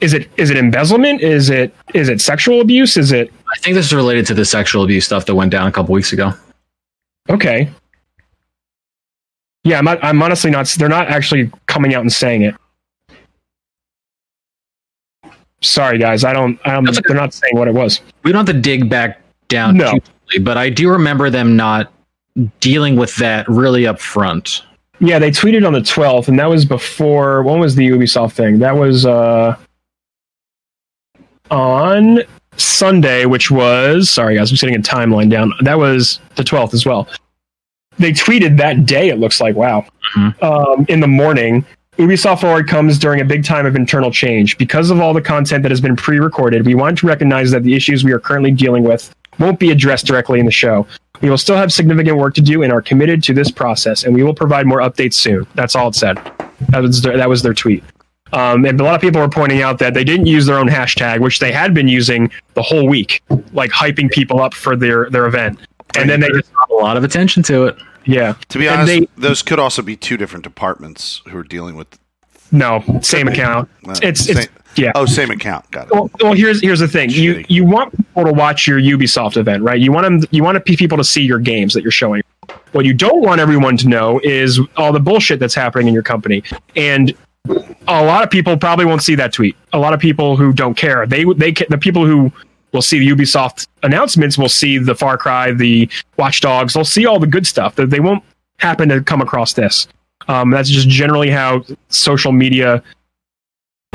is 0.00 0.14
it 0.14 0.28
is 0.36 0.50
it 0.50 0.56
embezzlement? 0.56 1.20
Is 1.20 1.50
it 1.50 1.74
is 1.94 2.08
it 2.08 2.20
sexual 2.20 2.60
abuse? 2.60 2.96
Is 2.96 3.12
it 3.12 3.32
I 3.52 3.58
think 3.58 3.74
this 3.74 3.86
is 3.86 3.92
related 3.92 4.26
to 4.26 4.34
the 4.34 4.44
sexual 4.44 4.84
abuse 4.84 5.04
stuff 5.04 5.26
that 5.26 5.34
went 5.34 5.50
down 5.50 5.66
a 5.66 5.72
couple 5.72 5.92
weeks 5.92 6.12
ago. 6.12 6.32
okay? 7.28 7.70
Yeah, 9.64 9.78
I'm, 9.78 9.84
not, 9.84 10.02
I'm 10.02 10.22
honestly 10.22 10.50
not. 10.50 10.66
They're 10.68 10.88
not 10.88 11.08
actually 11.08 11.50
coming 11.66 11.94
out 11.94 12.00
and 12.00 12.12
saying 12.12 12.42
it. 12.42 12.54
Sorry, 15.60 15.98
guys. 15.98 16.24
I 16.24 16.32
don't. 16.32 16.58
I 16.64 16.72
don't 16.72 16.88
okay. 16.88 17.00
they're 17.06 17.16
not 17.16 17.34
saying 17.34 17.54
what 17.54 17.68
it 17.68 17.74
was. 17.74 18.00
We 18.22 18.32
don't 18.32 18.46
have 18.46 18.56
to 18.56 18.60
dig 18.60 18.88
back 18.88 19.20
down 19.48 19.76
No. 19.76 19.92
deeply, 19.92 20.38
but 20.42 20.56
I 20.56 20.70
do 20.70 20.88
remember 20.88 21.28
them 21.28 21.56
not 21.56 21.92
dealing 22.60 22.96
with 22.96 23.14
that 23.16 23.46
really 23.48 23.86
up 23.86 24.00
front. 24.00 24.62
Yeah, 25.00 25.18
they 25.18 25.30
tweeted 25.30 25.66
on 25.66 25.74
the 25.74 25.80
12th, 25.80 26.28
and 26.28 26.38
that 26.38 26.48
was 26.48 26.64
before. 26.64 27.42
When 27.42 27.60
was 27.60 27.74
the 27.74 27.86
Ubisoft 27.86 28.32
thing? 28.32 28.58
That 28.60 28.76
was 28.76 29.04
uh, 29.04 29.56
on 31.50 32.20
Sunday, 32.60 33.26
which 33.26 33.50
was. 33.50 34.10
Sorry, 34.10 34.36
guys, 34.36 34.50
I'm 34.50 34.56
sitting 34.56 34.74
a 34.76 34.78
timeline 34.78 35.30
down. 35.30 35.52
That 35.62 35.78
was 35.78 36.20
the 36.36 36.42
12th 36.44 36.74
as 36.74 36.86
well. 36.86 37.08
They 37.98 38.12
tweeted 38.12 38.56
that 38.58 38.86
day, 38.86 39.08
it 39.08 39.18
looks 39.18 39.40
like. 39.40 39.56
Wow. 39.56 39.86
Mhm. 40.16 40.42
Um, 40.42 40.86
in 40.88 41.00
the 41.00 41.06
morning, 41.06 41.64
Ubisoft 41.98 42.40
Forward 42.40 42.66
comes 42.68 42.98
during 42.98 43.20
a 43.20 43.24
big 43.24 43.44
time 43.44 43.66
of 43.66 43.76
internal 43.76 44.10
change. 44.10 44.56
Because 44.56 44.90
of 44.90 45.00
all 45.00 45.12
the 45.12 45.20
content 45.20 45.62
that 45.62 45.70
has 45.70 45.80
been 45.80 45.96
pre 45.96 46.18
recorded, 46.18 46.64
we 46.64 46.74
want 46.74 46.98
to 46.98 47.06
recognize 47.06 47.50
that 47.50 47.62
the 47.62 47.74
issues 47.74 48.04
we 48.04 48.12
are 48.12 48.18
currently 48.20 48.52
dealing 48.52 48.84
with 48.84 49.14
won't 49.38 49.58
be 49.58 49.70
addressed 49.70 50.06
directly 50.06 50.40
in 50.40 50.46
the 50.46 50.52
show. 50.52 50.86
We 51.20 51.28
will 51.28 51.38
still 51.38 51.56
have 51.56 51.72
significant 51.72 52.16
work 52.16 52.34
to 52.34 52.40
do 52.40 52.62
and 52.62 52.72
are 52.72 52.80
committed 52.80 53.22
to 53.24 53.34
this 53.34 53.50
process, 53.50 54.04
and 54.04 54.14
we 54.14 54.22
will 54.22 54.34
provide 54.34 54.66
more 54.66 54.78
updates 54.78 55.14
soon. 55.14 55.46
That's 55.54 55.76
all 55.76 55.88
it 55.88 55.94
said. 55.94 56.18
That 56.70 56.80
was 56.82 57.02
their, 57.02 57.16
that 57.18 57.28
was 57.28 57.42
their 57.42 57.52
tweet. 57.54 57.84
Um, 58.32 58.64
and 58.64 58.80
a 58.80 58.84
lot 58.84 58.94
of 58.94 59.00
people 59.00 59.20
were 59.20 59.28
pointing 59.28 59.62
out 59.62 59.78
that 59.80 59.94
they 59.94 60.04
didn't 60.04 60.26
use 60.26 60.46
their 60.46 60.58
own 60.58 60.68
hashtag, 60.68 61.20
which 61.20 61.38
they 61.40 61.52
had 61.52 61.74
been 61.74 61.88
using 61.88 62.30
the 62.54 62.62
whole 62.62 62.86
week, 62.86 63.22
like 63.52 63.70
hyping 63.70 64.10
people 64.10 64.40
up 64.40 64.54
for 64.54 64.76
their, 64.76 65.08
their 65.10 65.26
event. 65.26 65.58
And 65.96 66.08
then 66.08 66.20
they 66.20 66.28
just, 66.28 66.50
A 66.70 66.74
lot 66.74 66.96
of 66.96 67.02
attention 67.04 67.42
to 67.44 67.64
it. 67.66 67.76
yeah. 68.04 68.34
To 68.50 68.58
be 68.58 68.68
And 68.68 68.82
honest, 68.82 68.92
they- 69.00 69.08
those 69.28 69.42
could 69.42 69.58
also 69.58 69.82
be 69.82 69.96
two 69.96 70.16
different 70.16 70.44
departments 70.44 71.22
who 71.28 71.36
are 71.38 71.42
dealing 71.42 71.74
with. 71.76 71.98
No, 72.52 72.82
same 73.02 73.28
account. 73.28 73.68
uh, 73.88 73.94
It's, 74.02 74.24
same- 74.24 74.38
it's, 74.38 74.48
yeah. 74.76 74.92
oh, 74.94 75.06
same 75.06 75.30
account. 75.30 75.70
Got 75.70 75.86
it. 75.86 75.92
Well, 75.92 76.10
well, 76.20 76.32
here's 76.32 76.60
here's 76.60 76.80
the 76.80 76.88
thing. 76.88 77.10
You 77.10 77.44
you 77.48 77.64
want 77.64 77.96
people 77.96 78.24
to 78.24 78.32
watch 78.32 78.66
your 78.66 78.80
Ubisoft 78.80 79.36
event, 79.36 79.62
right? 79.62 79.78
You 79.80 79.92
want 79.92 80.04
them 80.04 80.28
you 80.32 80.42
want 80.44 80.64
people 80.64 80.98
to 80.98 81.04
see 81.04 81.22
your 81.22 81.38
games 81.38 81.74
that 81.74 81.82
you're 81.82 81.90
showing. 81.92 82.22
What 82.72 82.84
you 82.84 82.94
don't 82.94 83.22
want 83.22 83.40
everyone 83.40 83.76
to 83.78 83.88
know 83.88 84.20
is 84.24 84.60
all 84.76 84.92
the 84.92 84.98
bullshit 85.00 85.38
that's 85.40 85.54
happening 85.54 85.86
in 85.88 85.94
your 85.94 86.02
company. 86.02 86.42
And 86.76 87.14
a 87.48 88.04
lot 88.04 88.22
of 88.22 88.30
people 88.30 88.56
probably 88.56 88.84
won't 88.84 89.02
see 89.02 89.14
that 89.16 89.32
tweet. 89.32 89.56
A 89.72 89.78
lot 89.78 89.92
of 89.94 90.00
people 90.00 90.36
who 90.36 90.52
don't 90.52 90.74
care. 90.76 91.06
They 91.06 91.24
they 91.24 91.52
the 91.52 91.78
people 91.78 92.06
who 92.06 92.32
will 92.72 92.82
see 92.82 92.98
the 92.98 93.08
Ubisoft 93.08 93.66
announcements 93.82 94.38
will 94.38 94.48
see 94.48 94.78
the 94.78 94.94
Far 94.94 95.18
Cry, 95.18 95.52
the 95.52 95.88
Watch 96.16 96.40
Dogs. 96.40 96.74
They'll 96.74 96.84
see 96.84 97.06
all 97.06 97.18
the 97.18 97.26
good 97.26 97.46
stuff. 97.46 97.74
That 97.76 97.90
they 97.90 98.00
won't 98.00 98.22
happen 98.58 98.88
to 98.90 99.00
come 99.02 99.20
across 99.20 99.54
this. 99.54 99.88
Um, 100.28 100.50
that's 100.50 100.68
just 100.68 100.88
generally 100.88 101.30
how 101.30 101.64
social 101.88 102.30
media 102.30 102.82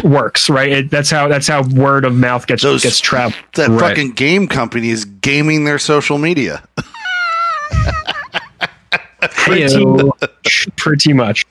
works, 0.03 0.49
right? 0.49 0.71
It, 0.71 0.89
that's 0.91 1.09
how 1.09 1.27
that's 1.27 1.47
how 1.47 1.61
word 1.69 2.03
of 2.03 2.13
mouth 2.15 2.47
gets 2.47 2.63
Those- 2.63 2.83
gets 2.83 2.99
trapped. 2.99 3.37
That 3.55 3.69
Right. 3.69 3.79
fucking 3.79 4.11
game 4.13 4.47
company 4.47 4.89
is 4.89 5.05
gaming 5.05 5.63
their 5.63 5.79
social 5.79 6.17
media. 6.17 6.63
Pretty, 9.31 9.67
pretty 10.75 11.13
much. 11.13 11.45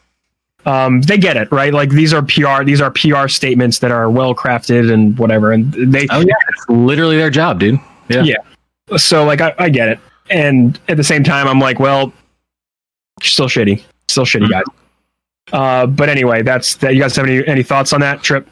Um, 0.67 1.03
they 1.03 1.19
get 1.19 1.37
it, 1.37 1.51
right? 1.53 1.73
Like 1.75 1.91
these 1.91 2.15
are 2.15 2.23
PR 2.23 2.65
these 2.65 2.81
are 2.81 2.91
PR 2.91 3.29
statements 3.29 3.81
that 3.81 3.91
are 3.91 4.09
well 4.11 4.35
crafted 4.35 4.91
and 4.93 5.17
whatever, 5.19 5.53
and 5.53 5.73
they 5.75 6.07
Oh 6.11 6.21
yeah, 6.21 6.35
it's 6.49 6.65
literally 6.69 7.17
their 7.17 7.31
job, 7.31 7.61
dude. 7.61 7.79
Yeah. 8.09 8.23
Yeah. 8.23 8.97
so 8.97 9.25
like 9.25 9.41
I, 9.41 9.55
I 9.59 9.69
get 9.69 9.89
it, 9.89 9.99
and 10.31 10.79
at 10.89 10.97
the 10.97 11.05
same 11.05 11.23
time, 11.25 11.47
I'm 11.49 11.59
like, 11.61 11.79
well, 11.79 12.13
still 13.23 13.47
shitty, 13.47 13.83
still 14.09 14.25
shitty, 14.25 14.49
guys. 14.51 14.65
Uh, 15.53 15.87
but 15.87 16.09
anyway, 16.09 16.43
that's 16.43 16.77
that. 16.77 16.95
You 16.95 17.01
guys 17.01 17.15
have 17.17 17.27
any 17.27 17.47
any 17.47 17.63
thoughts 17.63 17.93
on 17.93 18.01
that 18.01 18.23
trip, 18.23 18.49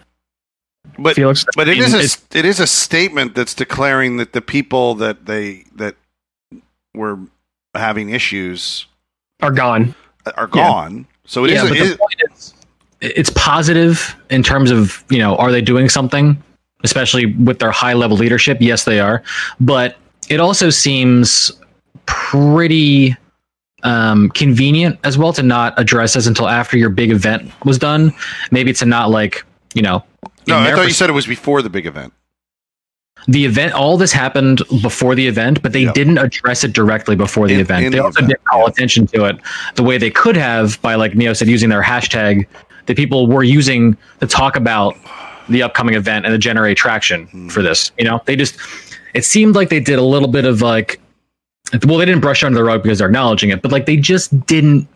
But 0.99 1.17
Felix? 1.17 1.47
but 1.57 1.67
it 1.69 1.73
I 1.73 1.75
mean, 1.77 1.85
is 1.85 1.95
a 1.95 1.99
it's- 1.99 2.25
it 2.35 2.45
is 2.45 2.61
a 2.61 2.67
statement 2.67 3.35
that's 3.35 3.55
declaring 3.55 4.19
that 4.19 4.35
the 4.35 4.43
people 4.43 4.95
that 4.97 5.25
they 5.25 5.65
that 5.77 5.97
were 6.95 7.19
having 7.75 8.11
issues 8.11 8.85
Are 9.41 9.51
gone. 9.51 9.95
are 10.37 10.47
gone. 10.47 11.07
So 11.25 11.45
it 11.45 11.51
is. 11.53 11.63
yeah, 11.63 11.67
a- 11.67 11.69
but 11.69 11.79
it- 11.79 11.91
the 11.91 11.97
point 11.99 12.21
is, 12.33 12.55
it's 13.01 13.31
positive 13.31 14.15
in 14.31 14.43
terms 14.43 14.71
of 14.71 15.05
you 15.11 15.19
know, 15.19 15.37
are 15.37 15.51
they 15.53 15.61
doing 15.61 15.89
something, 15.89 16.41
especially 16.85 17.27
with 17.27 17.59
their 17.59 17.71
high 17.73 17.95
level 17.95 18.17
leadership? 18.17 18.59
Yes, 18.61 18.85
they 18.85 19.01
are. 19.01 19.23
But 19.61 19.97
it 20.29 20.41
also 20.41 20.71
seems 20.71 21.51
pretty 22.07 23.17
um, 23.83 24.29
convenient 24.31 24.99
as 25.03 25.19
well 25.19 25.33
to 25.33 25.43
not 25.43 25.75
address 25.79 26.15
this 26.15 26.27
until 26.29 26.49
after 26.49 26.77
your 26.77 26.91
big 26.91 27.11
event 27.11 27.51
was 27.65 27.79
done. 27.79 28.13
Maybe 28.53 28.73
to 28.75 28.87
not 28.87 29.11
like 29.11 29.45
you 29.75 29.83
know. 29.83 30.05
no, 30.47 30.59
I 30.59 30.73
thought 30.75 30.87
you 30.87 30.93
said 30.93 31.11
it 31.11 31.15
was 31.15 31.27
before 31.27 31.63
the 31.63 31.71
big 31.71 31.87
event. 31.87 32.13
The 33.29 33.45
event 33.45 33.73
all 33.73 33.97
this 33.97 34.13
happened 34.13 34.63
before 34.83 35.15
the 35.15 35.27
event 35.27 35.63
but 35.63 35.73
they 35.73 35.83
Yeah. 35.85 35.93
didn't 35.93 36.19
address 36.19 36.65
it 36.65 36.73
directly 36.73 37.15
before 37.17 37.47
the 37.49 37.55
In- 37.55 37.61
event 37.61 37.85
in 37.87 37.93
they 37.93 37.99
the 37.99 38.05
also 38.05 38.19
event, 38.19 38.31
didn't 38.31 38.45
call 38.45 38.67
attention 38.67 39.07
to 39.09 39.25
it 39.27 39.37
the 39.77 39.83
way 39.83 39.97
they 39.99 40.11
could 40.11 40.37
have 40.37 40.81
by 40.83 40.95
like 40.97 41.15
neo 41.15 41.33
said 41.33 41.49
using 41.49 41.69
their 41.69 41.83
hashtag 41.83 42.47
that 42.87 42.97
people 42.97 43.27
were 43.29 43.45
using 43.45 43.97
to 44.21 44.27
talk 44.27 44.57
about 44.57 44.97
the 45.49 45.63
upcoming 45.63 45.95
event 45.95 46.25
and 46.27 46.33
to 46.33 46.39
generate 46.39 46.77
traction 46.77 47.27
Hmm. 47.27 47.49
for 47.49 47.63
this 47.63 47.93
you 47.99 48.05
know 48.05 48.21
they 48.27 48.35
just 48.37 48.57
it 49.15 49.25
seemed 49.25 49.55
like 49.55 49.69
they 49.69 49.81
did 49.81 49.99
a 49.99 50.03
little 50.05 50.29
bit 50.29 50.45
of 50.45 50.61
like 50.63 50.99
well 51.87 51.99
they 51.99 52.05
didn't 52.07 52.21
brush 52.23 52.43
under 52.43 52.57
the 52.59 52.65
rug 52.65 52.83
because 52.83 52.99
they're 52.99 53.09
acknowledging 53.09 53.51
it 53.51 53.63
but 53.63 53.71
like 53.71 53.87
they 53.87 53.97
just 53.97 54.47
didn't 54.47 54.89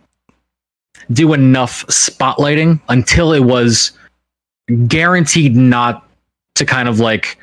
do 1.12 1.33
enough 1.33 1.87
spotlighting 1.87 2.81
until 2.89 3.33
it 3.33 3.45
was 3.45 3.93
guaranteed 4.89 5.55
not 5.55 6.09
to 6.57 6.64
kind 6.64 6.89
of 6.89 6.99
like 6.99 7.39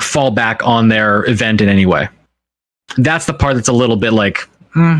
fall 0.00 0.30
back 0.30 0.64
on 0.66 0.88
their 0.88 1.24
event 1.28 1.60
in 1.60 1.68
any 1.68 1.86
way. 1.86 2.08
That's 2.98 3.26
the 3.26 3.34
part 3.34 3.54
that's 3.54 3.68
a 3.68 3.72
little 3.72 3.96
bit 3.96 4.12
like 4.12 4.38
hmm, 4.72 4.98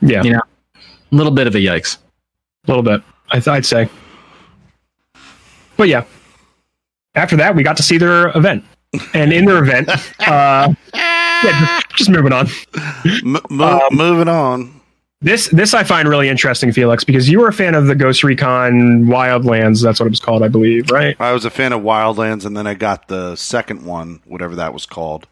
Yeah, 0.00 0.22
know, 0.22 0.40
a 0.74 1.14
little 1.14 1.32
bit 1.32 1.46
of 1.46 1.54
a 1.54 1.58
yikes. 1.58 1.98
a 2.66 2.70
little 2.70 2.82
bit. 2.82 3.02
I 3.30 3.34
th- 3.36 3.48
I'd 3.48 3.66
say. 3.66 3.88
But 5.76 5.88
yeah, 5.88 6.04
after 7.14 7.36
that, 7.36 7.54
we 7.56 7.62
got 7.62 7.76
to 7.78 7.82
see 7.82 7.98
their 7.98 8.28
event, 8.36 8.64
and 9.14 9.32
in 9.32 9.44
their 9.46 9.62
event, 9.62 9.88
uh, 10.26 10.72
yeah, 10.94 11.80
just, 11.80 11.96
just 11.96 12.10
moving 12.10 12.32
on. 12.32 12.46
M- 13.04 13.38
mo- 13.50 13.80
Um, 13.90 13.96
moving 13.96 14.28
on. 14.28 14.80
This 15.22 15.48
this 15.48 15.72
I 15.72 15.84
find 15.84 16.08
really 16.08 16.28
interesting, 16.28 16.72
Felix, 16.72 17.04
because 17.04 17.28
you 17.28 17.38
were 17.40 17.48
a 17.48 17.52
fan 17.52 17.74
of 17.74 17.86
the 17.86 17.94
Ghost 17.94 18.24
Recon 18.24 19.04
Wildlands. 19.04 19.82
That's 19.82 20.00
what 20.00 20.06
it 20.06 20.10
was 20.10 20.20
called, 20.20 20.42
I 20.42 20.48
believe, 20.48 20.90
right? 20.90 21.16
I 21.20 21.32
was 21.32 21.44
a 21.44 21.50
fan 21.50 21.72
of 21.72 21.82
Wildlands, 21.82 22.44
and 22.44 22.56
then 22.56 22.66
I 22.66 22.74
got 22.74 23.06
the 23.06 23.36
second 23.36 23.84
one, 23.86 24.20
whatever 24.24 24.56
that 24.56 24.74
was 24.74 24.84
called. 24.84 25.28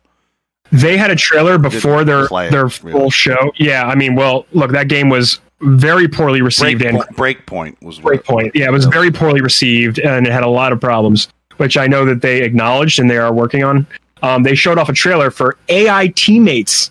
They 0.70 0.97
had 0.97 1.11
a 1.11 1.16
trailer 1.16 1.59
before 1.59 2.05
their 2.05 2.24
it, 2.24 2.51
their 2.51 2.66
really. 2.66 2.93
full 2.93 3.11
show. 3.11 3.53
Yeah, 3.59 3.86
I 3.86 3.97
mean, 3.97 4.14
well, 4.14 4.47
look, 4.53 4.70
that 4.70 4.86
game 4.86 5.09
was 5.09 5.41
very 5.61 6.09
poorly 6.09 6.41
received 6.43 6.82
and 6.82 6.99
Breakpoint, 6.99 7.45
Breakpoint 7.45 7.82
was 7.82 7.99
Breakpoint. 7.99 8.53
Yeah, 8.55 8.66
it 8.66 8.72
was 8.72 8.86
very 8.86 9.11
poorly 9.11 9.41
received 9.41 9.99
and 9.99 10.26
it 10.26 10.32
had 10.32 10.43
a 10.43 10.49
lot 10.49 10.72
of 10.72 10.80
problems, 10.80 11.28
which 11.59 11.76
I 11.76 11.86
know 11.86 12.05
that 12.07 12.22
they 12.22 12.43
acknowledged 12.43 12.99
and 12.99 13.11
they 13.11 13.18
are 13.18 13.32
working 13.32 13.62
on. 13.62 13.86
Um, 14.22 14.43
they 14.43 14.55
showed 14.55 14.78
off 14.78 14.88
a 14.88 14.93
trailer 14.93 15.30
for 15.30 15.57
AI 15.68 16.09
Teammates, 16.16 16.91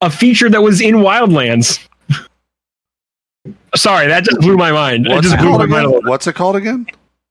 a 0.00 0.10
feature 0.10 0.48
that 0.48 0.62
was 0.62 0.80
in 0.80 0.96
Wildlands. 0.96 1.86
Sorry, 3.76 4.06
that 4.08 4.24
just 4.24 4.40
blew 4.40 4.56
my 4.56 4.72
mind. 4.72 5.06
It 5.06 5.10
What's 5.10 5.22
just 5.28 5.34
it 5.36 5.40
blew 5.40 5.50
called 5.50 5.60
my 5.60 5.66
mind 5.66 5.86
again? 5.86 6.08
What's 6.08 6.26
it 6.26 6.34
called 6.34 6.56
again? 6.56 6.86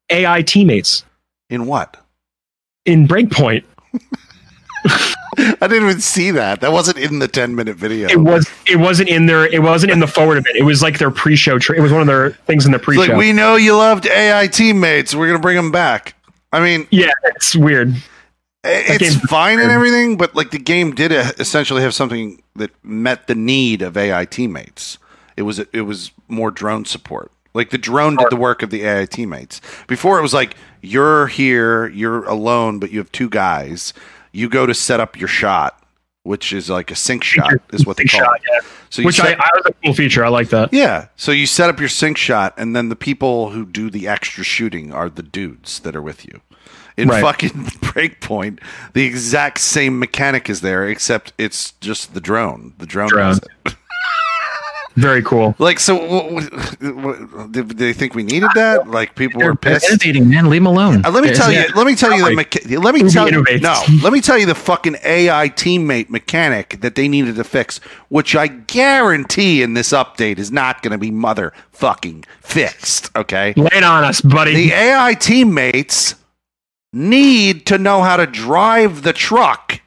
AI 0.10 0.41
Teammates 0.43 1.04
In 1.50 1.66
what? 1.66 1.98
in 2.86 3.08
Breakpoint. 3.08 3.64
I 5.38 5.68
didn't 5.68 5.89
even 5.89 6.00
see 6.00 6.32
that. 6.32 6.62
That 6.62 6.72
wasn't 6.72 6.98
in 6.98 7.20
the 7.20 7.28
ten 7.28 7.56
minute 7.56 7.76
video. 7.76 8.08
It 8.08 8.20
was. 8.20 8.50
It 8.68 8.78
wasn't 8.78 9.10
in 9.10 9.26
their. 9.26 9.46
It 9.46 9.62
wasn't 9.64 9.91
in 9.91 10.00
the 10.00 10.08
forward 10.08 10.38
of 10.38 10.46
it. 10.48 10.56
It 10.56 10.64
was 10.64 10.82
like 10.82 10.98
their 10.98 11.12
pre-show. 11.12 11.60
Tra- 11.60 11.76
it 11.78 11.82
was 11.82 11.91
one 11.91 12.02
of 12.02 12.08
their 12.08 12.32
things 12.32 12.66
in 12.66 12.72
the 12.72 12.80
pre-show. 12.80 13.02
like 13.02 13.18
we 13.18 13.34
know 13.34 13.56
you 13.56 13.76
loved 13.76 14.06
AI 14.08 14.48
teammates. 14.48 15.14
We're 15.14 15.28
gonna 15.28 15.39
bring 15.39 15.58
them 15.58 15.72
back. 15.72 16.14
I 16.54 16.62
mean, 16.62 16.88
yeah, 16.91 17.12
it's 17.24 17.56
weird. 17.56 17.96
it's 18.64 19.16
fine 19.26 19.60
and 19.60 19.72
everything, 19.72 20.16
but 20.16 20.36
like 20.36 20.52
the 20.52 20.60
game 20.60 20.96
did 20.96 21.12
uh, 21.12 21.32
essentially 21.38 21.82
have 21.82 21.93
something 21.93 22.41
that 22.56 22.72
met 22.84 23.28
the 23.28 23.36
need 23.36 23.82
of 23.82 23.98
AI 23.98 24.24
teammates. 24.26 24.98
It 25.38 25.44
was 25.44 25.60
it 25.60 25.82
was 25.86 26.12
more 26.28 26.52
drone 26.52 26.86
support. 26.86 27.32
Like 27.54 27.70
the 27.70 27.78
drone 27.78 28.16
did 28.18 28.30
the 28.30 28.36
work 28.36 28.64
of 28.64 28.70
the 28.70 28.84
AI 28.86 29.06
teammates. 29.06 29.62
Before 29.88 30.20
it 30.20 30.22
was 30.22 30.34
like 30.34 30.56
you're 30.82 31.28
here, 31.28 31.88
you're 31.88 32.26
alone, 32.26 32.80
but 32.80 32.92
you 32.92 33.00
have 33.00 33.12
two 33.12 33.30
guys. 33.30 33.94
You 34.34 34.50
go 34.50 34.66
to 34.66 34.74
set 34.74 35.00
up 35.00 35.18
your 35.18 35.30
shot, 35.30 35.82
which 36.24 36.52
is 36.52 36.70
like 36.70 36.92
a 36.92 36.96
sync 36.96 37.24
shot, 37.24 37.54
is 37.72 37.86
what 37.86 37.96
they 37.96 38.04
call 38.04 38.20
shot, 38.20 38.36
it. 38.38 38.42
yeah. 38.52 38.60
So 38.90 39.04
Which 39.04 39.20
I, 39.22 39.30
set- 39.30 39.40
I 39.40 39.50
was 39.56 39.66
a 39.68 39.74
cool 39.84 39.94
feature. 39.94 40.24
I 40.26 40.28
like 40.30 40.50
that. 40.50 40.74
yeah. 40.74 41.08
So 41.16 41.32
you 41.32 41.46
set 41.46 41.70
up 41.70 41.80
your 41.80 41.88
sync 41.90 42.18
shot, 42.18 42.54
and 42.58 42.76
then 42.76 42.90
the 42.90 42.96
people 42.96 43.52
who 43.52 43.66
do 43.66 43.90
the 43.90 44.08
extra 44.08 44.44
shooting 44.44 44.92
are 44.94 45.10
the 45.10 45.24
dudes 45.24 45.80
that 45.80 45.96
are 45.96 46.02
with 46.02 46.26
you. 46.26 46.42
In 46.98 47.08
Right. 47.10 47.22
fucking 47.22 47.50
Breakpoint, 47.82 48.60
the 48.94 49.04
exact 49.06 49.60
same 49.60 49.98
mechanic 50.00 50.50
is 50.50 50.62
there, 50.62 50.88
except 50.88 51.34
it's 51.38 51.72
just 51.82 52.14
the 52.14 52.22
drone. 52.22 52.74
The 52.78 52.86
drone. 52.86 53.10
Drone. 53.10 53.36
does 54.96 55.04
it. 55.04 55.08
Very 55.08 55.22
cool. 55.24 55.56
Like, 55.60 55.80
so 55.80 55.96
what, 55.96 56.32
what, 56.96 57.52
did 57.52 57.70
they 57.70 57.93
think 57.93 58.16
we 58.16 58.24
needed 58.24 58.50
that? 58.56 58.88
Like, 58.88 59.16
people 59.16 59.39
were 59.39 59.48
They're 59.48 59.56
pissed. 59.56 59.89
innovating, 59.89 60.30
man. 60.30 60.50
Leave 60.50 60.62
them 60.62 60.68
alone. 60.68 61.06
Uh, 61.06 61.12
let 61.12 61.22
me 61.24 61.30
They're- 61.30 61.36
tell 61.38 61.52
you. 61.52 61.66
Let 61.76 61.86
me 61.86 61.96
tell 61.96 62.12
you 62.14 62.26
the. 62.30 62.36
Right. 62.36 62.50
Mecha- 62.50 62.84
let 62.84 62.93
me 62.93 63.02
Ubi 63.02 63.12
tell 63.12 63.30
you. 63.32 63.43
No. 63.60 63.82
Let 64.02 64.14
me 64.14 64.22
tell 64.22 64.38
you 64.38 64.46
the 64.46 64.56
fucking 64.56 64.98
AI 65.04 65.50
teammate 65.50 66.10
mechanic 66.10 66.82
that 66.82 66.96
they 66.96 67.08
needed 67.08 67.36
to 67.36 67.43
fix, 67.43 67.78
which 68.10 68.36
I 68.36 68.48
guarantee 68.48 69.62
in 69.62 69.74
this 69.74 69.91
update 69.91 70.39
is 70.39 70.52
not 70.52 70.82
going 70.82 70.91
to 70.91 70.98
be 70.98 71.12
motherfucking 71.12 72.26
fixed. 72.41 73.10
Okay. 73.16 73.54
Wait 73.58 73.84
on 73.84 74.04
us, 74.04 74.22
buddy. 74.22 74.54
The 74.54 74.74
AI 74.74 75.14
teammates 75.14 76.16
need 76.93 77.66
to 77.68 77.78
know 77.78 78.02
how 78.02 78.18
to 78.18 78.26
drive 78.26 79.02
the 79.04 79.12
truck. 79.14 79.82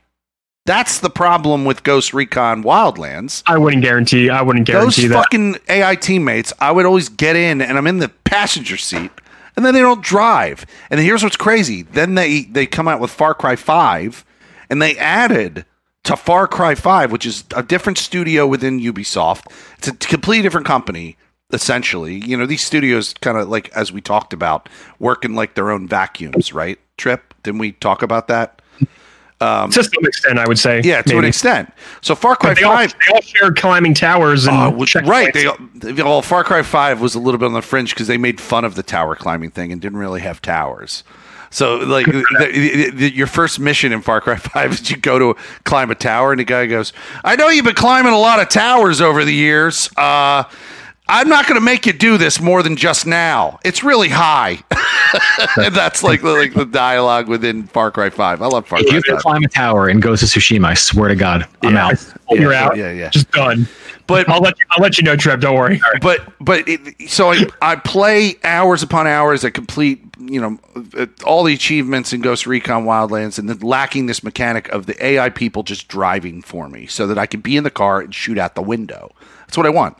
That's 0.69 0.99
the 0.99 1.09
problem 1.09 1.65
with 1.65 1.83
Ghost 1.83 2.13
Recon 2.13 2.63
Wildlands. 2.63 3.43
I 3.47 3.57
wouldn't 3.57 3.83
guarantee. 3.83 4.29
I 4.29 4.43
wouldn't 4.43 4.67
Those 4.67 4.97
guarantee 4.97 5.07
that. 5.07 5.15
fucking 5.15 5.57
AI 5.71 5.95
teammates, 5.95 6.53
I 6.61 6.73
would 6.73 6.85
always 6.85 7.09
get 7.09 7.37
in 7.37 7.63
and 7.63 7.79
I'm 7.79 7.87
in 7.87 8.01
the 8.01 8.11
passenger 8.11 8.77
seat 8.77 9.11
and 9.57 9.65
then 9.65 9.73
they 9.73 9.81
don't 9.81 10.03
drive. 10.03 10.67
And 10.91 11.01
here's 11.01 11.23
what's 11.23 11.39
crazy. 11.39 11.85
Then 11.85 12.17
they 12.17 12.43
they 12.43 12.67
come 12.67 12.87
out 12.87 13.01
with 13.01 13.11
Far 13.11 13.33
Cry 13.33 13.57
5 13.57 14.27
and 14.69 14.83
they 14.83 14.95
added 14.99 15.65
to 16.05 16.17
Far 16.19 16.47
Cry 16.47 16.75
5, 16.75 17.13
which 17.13 17.25
is 17.25 17.45
a 17.57 17.63
different 17.63 17.97
studio 17.97 18.47
within 18.47 18.79
Ubisoft. 18.79 19.51
It's 19.79 19.89
a 19.89 19.93
completely 19.95 20.43
different 20.43 20.67
company 20.67 21.17
essentially. 21.51 22.23
You 22.23 22.37
know, 22.37 22.45
these 22.45 22.63
studios 22.63 23.15
kind 23.23 23.39
of 23.39 23.49
like 23.49 23.71
as 23.71 23.91
we 23.91 24.03
talked 24.03 24.35
about 24.35 24.69
work 24.99 25.25
in 25.25 25.35
like 25.35 25.55
their 25.55 25.71
own 25.71 25.89
vacuums, 25.89 26.53
right? 26.53 26.79
Trip, 26.99 27.33
didn't 27.43 27.59
we 27.59 27.73
talk 27.73 28.03
about 28.03 28.29
that? 28.29 28.61
To 29.41 29.71
some 29.85 30.05
extent, 30.05 30.39
I 30.39 30.47
would 30.49 30.59
say. 30.59 30.81
Yeah, 30.85 31.03
to 31.03 31.19
an 31.19 31.25
extent. 31.25 31.73
So 32.01 32.15
Far 32.15 32.35
Cry 32.37 32.55
they 32.55 32.63
all, 32.65 32.75
5 32.77 32.93
they 33.07 33.15
all 33.15 33.21
share 33.21 33.53
climbing 33.53 33.95
towers 33.95 34.47
and 34.47 34.57
checkpoints. 34.57 35.07
right. 35.09 35.33
They, 35.35 35.93
they- 35.93 36.03
well, 36.03 36.23
Far 36.23 36.43
Cry 36.45 36.63
Five 36.63 37.01
was 37.01 37.15
a 37.15 37.21
little 37.21 37.39
bit 37.39 37.47
on 37.47 37.53
the 37.53 37.63
fringe 37.63 37.95
because 37.95 38.07
they 38.09 38.19
made 38.19 38.41
fun 38.41 38.65
of 38.65 38.75
the 38.75 38.83
tower 38.83 39.15
climbing 39.15 39.51
thing 39.51 39.71
and 39.73 39.81
didn't 39.81 39.99
really 39.99 40.21
have 40.23 40.43
towers. 40.43 41.05
So, 41.51 41.77
like, 41.77 42.05
the, 42.07 42.25
the, 42.41 42.91
the- 42.91 43.15
your 43.15 43.27
first 43.27 43.59
mission 43.59 43.93
in 43.93 44.03
Far 44.03 44.21
Cry 44.21 44.37
Five 44.37 44.73
is 44.73 44.91
you 44.91 44.97
go 44.97 45.19
to 45.19 45.41
climb 45.65 45.91
a 45.91 45.95
tower, 45.95 46.33
and 46.33 46.41
the 46.41 46.45
guy 46.45 46.67
goes, 46.67 46.93
"I 47.25 47.37
know 47.37 47.49
you've 47.49 47.65
been 47.65 47.75
climbing 47.75 48.13
a 48.13 48.19
lot 48.19 48.41
of 48.41 48.49
towers 48.49 49.01
over 49.01 49.25
the 49.25 49.33
years. 49.33 49.89
Uh, 49.97 50.45
I'm 51.09 51.29
not 51.29 51.47
going 51.47 51.55
to 51.59 51.65
make 51.65 51.87
you 51.87 51.93
do 51.93 52.19
this 52.19 52.41
more 52.41 52.63
than 52.63 52.77
just 52.77 53.07
now. 53.07 53.59
It's 53.65 53.83
really 53.83 54.09
high." 54.11 54.59
and 55.57 55.75
that's 55.75 56.03
like 56.03 56.21
the, 56.21 56.33
like 56.33 56.53
the 56.53 56.67
dialogue 56.67 57.29
within 57.29 57.63
Far 57.67 57.91
Cry 57.91 58.11
Five. 58.11 58.43
I 58.43 58.47
love 58.47 58.67
Far 58.67 58.81
If 58.81 58.87
Cry 58.87 58.97
you 58.97 59.03
can 59.03 59.15
Five. 59.15 59.23
climb 59.23 59.43
a 59.43 59.49
tower 59.49 59.89
and 59.89 60.03
go 60.03 60.15
to 60.15 60.25
Tsushima, 60.25 60.67
I 60.67 60.75
swear 60.75 61.09
to 61.09 61.17
God, 61.17 61.47
I'm 61.63 61.75
Yeah. 61.75 61.87
out. 61.89 62.15
You're 62.31 62.53
out. 62.53 62.77
yeah, 62.77 62.93
yeah. 62.93 63.09
Just 63.09 63.31
done. 63.31 63.67
But 64.07 64.29
I'll 64.29 64.41
let 64.41 64.59
you, 64.59 64.65
I'll 64.71 64.83
let 64.83 64.97
you 64.99 65.05
know, 65.05 65.17
Trev. 65.17 65.41
Don't 65.41 65.55
worry. 65.57 65.81
but 66.03 66.21
but 66.41 66.67
it, 66.69 67.11
so 67.11 67.31
I, 67.33 67.47
I 67.63 67.77
play 67.77 68.37
hours 68.45 68.83
upon 68.83 69.07
hours 69.07 69.45
I 69.45 69.51
complete 69.51 70.03
you 70.21 70.41
know 70.41 70.59
uh, 70.99 71.07
all 71.25 71.45
the 71.45 71.55
achievements 71.55 72.13
in 72.13 72.21
Ghost 72.21 72.47
Recon 72.47 72.85
Wildlands 72.85 73.39
and 73.39 73.49
then 73.49 73.59
lacking 73.61 74.07
this 74.07 74.23
mechanic 74.23 74.69
of 74.71 74.87
the 74.87 75.03
AI 75.05 75.29
people 75.31 75.63
just 75.63 75.89
driving 75.89 76.43
for 76.43 76.69
me 76.69 76.87
so 76.87 77.07
that 77.07 77.17
I 77.19 77.25
can 77.27 77.41
be 77.41 77.57
in 77.57 77.65
the 77.65 77.71
car 77.71 78.01
and 78.01 78.15
shoot 78.15 78.37
out 78.39 78.55
the 78.55 78.63
window. 78.63 79.11
That's 79.41 79.57
what 79.57 79.67
I 79.67 79.71
want. 79.71 79.97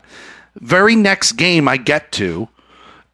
Very 0.59 0.95
next 0.95 1.33
game 1.33 1.67
I 1.67 1.77
get 1.77 2.11
to 2.13 2.49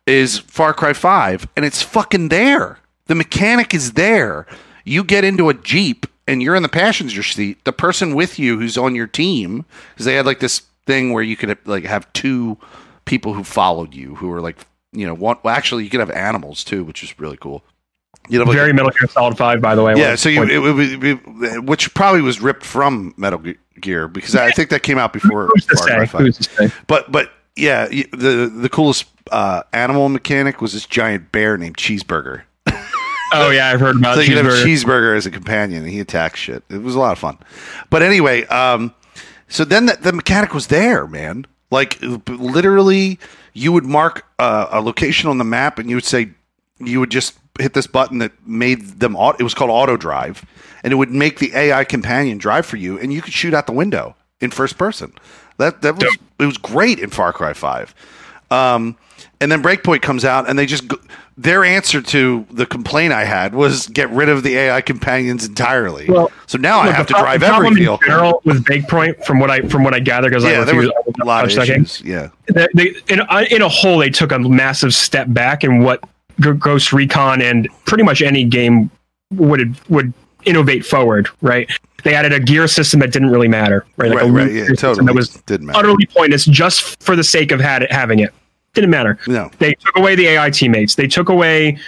is 0.05 0.39
Far 0.39 0.73
Cry 0.73 0.93
5 0.93 1.47
and 1.55 1.65
it's 1.65 1.81
fucking 1.81 2.29
there. 2.29 2.79
The 3.07 3.15
mechanic 3.15 3.73
is 3.73 3.93
there. 3.93 4.45
You 4.83 5.03
get 5.03 5.23
into 5.23 5.49
a 5.49 5.53
Jeep 5.53 6.05
and 6.27 6.41
you're 6.41 6.55
in 6.55 6.63
the 6.63 6.69
passenger 6.69 7.23
seat. 7.23 7.63
The 7.65 7.73
person 7.73 8.15
with 8.15 8.37
you 8.39 8.59
who's 8.59 8.77
on 8.77 8.95
your 8.95 9.07
team 9.07 9.65
cuz 9.95 10.05
they 10.05 10.15
had 10.15 10.25
like 10.25 10.39
this 10.39 10.63
thing 10.85 11.13
where 11.13 11.23
you 11.23 11.35
could 11.35 11.57
like 11.65 11.85
have 11.85 12.11
two 12.13 12.57
people 13.05 13.33
who 13.33 13.43
followed 13.43 13.93
you 13.93 14.15
who 14.15 14.27
were 14.29 14.41
like, 14.41 14.57
you 14.91 15.05
know, 15.05 15.13
one 15.13 15.37
well 15.43 15.55
actually 15.55 15.83
you 15.83 15.89
could 15.89 15.99
have 15.99 16.11
animals 16.11 16.63
too, 16.63 16.83
which 16.83 17.03
is 17.03 17.19
really 17.19 17.37
cool. 17.37 17.63
You 18.27 18.39
know, 18.39 18.45
like 18.45 18.55
Very 18.55 18.73
Metal 18.73 18.89
Gear 18.89 19.07
Solid 19.07 19.37
Five, 19.37 19.61
by 19.61 19.75
the 19.75 19.83
way. 19.83 19.93
yeah, 19.97 20.15
so 20.15 20.29
you, 20.29 20.41
it, 20.43 20.57
would 20.57 20.99
be- 20.99 21.59
which 21.59 21.93
probably 21.93 22.21
was 22.21 22.41
ripped 22.41 22.65
from 22.65 23.13
Metal 23.17 23.39
Gear 23.79 24.07
because 24.07 24.35
I 24.35 24.49
think 24.51 24.71
that 24.71 24.81
came 24.81 24.97
out 24.97 25.13
before 25.13 25.47
who's 25.53 25.65
to 25.67 25.77
Far 25.77 25.87
Cry 25.87 26.05
say? 26.05 26.11
5. 26.11 26.21
Who's 26.21 26.37
to 26.37 26.43
say? 26.43 26.71
But 26.87 27.11
but 27.11 27.31
yeah, 27.55 27.87
the 27.87 28.51
the 28.53 28.69
coolest 28.69 29.05
uh, 29.31 29.63
animal 29.73 30.09
mechanic 30.09 30.61
was 30.61 30.73
this 30.73 30.85
giant 30.85 31.31
bear 31.31 31.57
named 31.57 31.77
Cheeseburger. 31.77 32.43
Oh 33.33 33.49
yeah, 33.49 33.69
I've 33.69 33.79
heard 33.79 33.97
about 33.97 34.15
So 34.15 34.21
you 34.21 34.35
could 34.35 34.45
have 34.45 34.53
cheeseburger. 34.53 34.63
cheeseburger 34.63 35.17
as 35.17 35.25
a 35.25 35.31
companion, 35.31 35.81
and 35.83 35.91
he 35.91 35.99
attacks 35.99 36.39
shit. 36.39 36.63
It 36.69 36.83
was 36.83 36.93
a 36.95 36.99
lot 36.99 37.11
of 37.11 37.19
fun. 37.19 37.37
But 37.89 38.03
anyway, 38.03 38.45
um, 38.45 38.93
so 39.49 39.65
then 39.65 39.87
the, 39.87 39.97
the 39.99 40.13
mechanic 40.13 40.53
was 40.53 40.67
there, 40.67 41.07
man. 41.07 41.45
Like 41.71 41.97
literally, 42.29 43.19
you 43.53 43.71
would 43.71 43.83
mark 43.83 44.25
uh, 44.39 44.67
a 44.71 44.79
location 44.79 45.27
on 45.29 45.37
the 45.39 45.43
map, 45.43 45.79
and 45.79 45.89
you 45.89 45.95
would 45.97 46.05
say 46.05 46.29
you 46.79 46.99
would 46.99 47.09
just 47.09 47.33
hit 47.59 47.73
this 47.73 47.87
button 47.87 48.19
that 48.19 48.31
made 48.47 48.99
them. 48.99 49.15
au- 49.17 49.35
It 49.39 49.43
was 49.43 49.53
called 49.55 49.71
auto 49.71 49.97
drive, 49.97 50.45
and 50.83 50.93
it 50.93 50.95
would 50.95 51.11
make 51.11 51.39
the 51.39 51.51
AI 51.55 51.83
companion 51.83 52.37
drive 52.37 52.65
for 52.65 52.77
you, 52.77 52.97
and 52.99 53.11
you 53.11 53.21
could 53.21 53.33
shoot 53.33 53.53
out 53.53 53.65
the 53.65 53.73
window 53.73 54.15
in 54.39 54.51
first 54.51 54.77
person. 54.77 55.13
That 55.57 55.81
that 55.81 55.95
was 55.95 56.15
it 56.39 56.45
was 56.45 56.57
great 56.57 56.99
in 56.99 57.09
Far 57.09 57.33
Cry 57.33 57.53
Five. 57.53 57.93
Um, 58.51 58.97
and 59.41 59.51
then 59.51 59.61
Breakpoint 59.61 60.01
comes 60.01 60.23
out, 60.25 60.49
and 60.49 60.57
they 60.57 60.65
just 60.65 60.83
their 61.37 61.65
answer 61.65 62.01
to 62.01 62.45
the 62.49 62.65
complaint 62.65 63.11
I 63.11 63.25
had 63.25 63.53
was 63.53 63.87
get 63.87 64.09
rid 64.09 64.29
of 64.29 64.43
the 64.43 64.55
AI 64.55 64.81
companions 64.81 65.45
entirely. 65.45 66.05
Well, 66.07 66.31
so 66.47 66.57
now 66.57 66.79
I 66.79 66.91
have 66.91 67.07
to 67.07 67.13
drive 67.13 67.43
every 67.43 67.67
in 67.67 67.97
general 68.05 68.41
with 68.45 68.63
Breakpoint, 68.63 69.25
from 69.25 69.39
what 69.39 69.51
I 69.51 69.61
from 69.61 69.83
what 69.83 69.93
I 69.93 69.99
gather, 69.99 70.29
because 70.29 70.45
I 70.45 70.51
Yeah, 70.51 70.63
there 70.63 70.75
was 70.75 70.89
a 71.21 71.25
lot 71.25 71.43
of 71.45 71.51
issues. 71.51 72.01
Yeah, 72.01 72.29
they, 72.47 72.67
they, 72.73 72.95
in, 73.09 73.21
in 73.51 73.61
a 73.61 73.69
whole, 73.69 73.97
they 73.97 74.09
took 74.09 74.31
a 74.31 74.39
massive 74.39 74.93
step 74.93 75.27
back 75.29 75.63
in 75.63 75.79
what 75.79 76.01
Ghost 76.39 76.93
Recon 76.93 77.41
and 77.41 77.67
pretty 77.85 78.03
much 78.03 78.21
any 78.21 78.45
game 78.45 78.89
would 79.31 79.77
would 79.89 80.13
innovate 80.45 80.85
forward. 80.85 81.27
Right? 81.41 81.69
They 82.05 82.13
added 82.13 82.31
a 82.33 82.39
gear 82.39 82.67
system 82.67 82.99
that 83.01 83.11
didn't 83.11 83.31
really 83.31 83.47
matter. 83.47 83.83
Right? 83.97 84.11
Like 84.11 84.19
right, 84.19 84.29
a 84.29 84.31
right. 84.31 84.51
Yeah, 84.53 84.65
totally. 84.75 85.07
That 85.07 85.15
was 85.15 85.29
Didn't 85.47 85.65
matter. 85.65 85.79
utterly 85.79 86.05
pointless 86.05 86.45
just 86.45 87.01
for 87.03 87.15
the 87.15 87.23
sake 87.23 87.51
of 87.51 87.59
had 87.59 87.81
it, 87.81 87.91
having 87.91 88.19
it. 88.19 88.31
Didn't 88.75 88.91
matter. 88.91 89.17
No, 89.27 89.49
They 89.57 89.73
took 89.73 89.97
away 89.97 90.15
the 90.15 90.27
AI 90.27 90.51
teammates. 90.51 90.93
They 90.95 91.07
took 91.07 91.29
away 91.29 91.79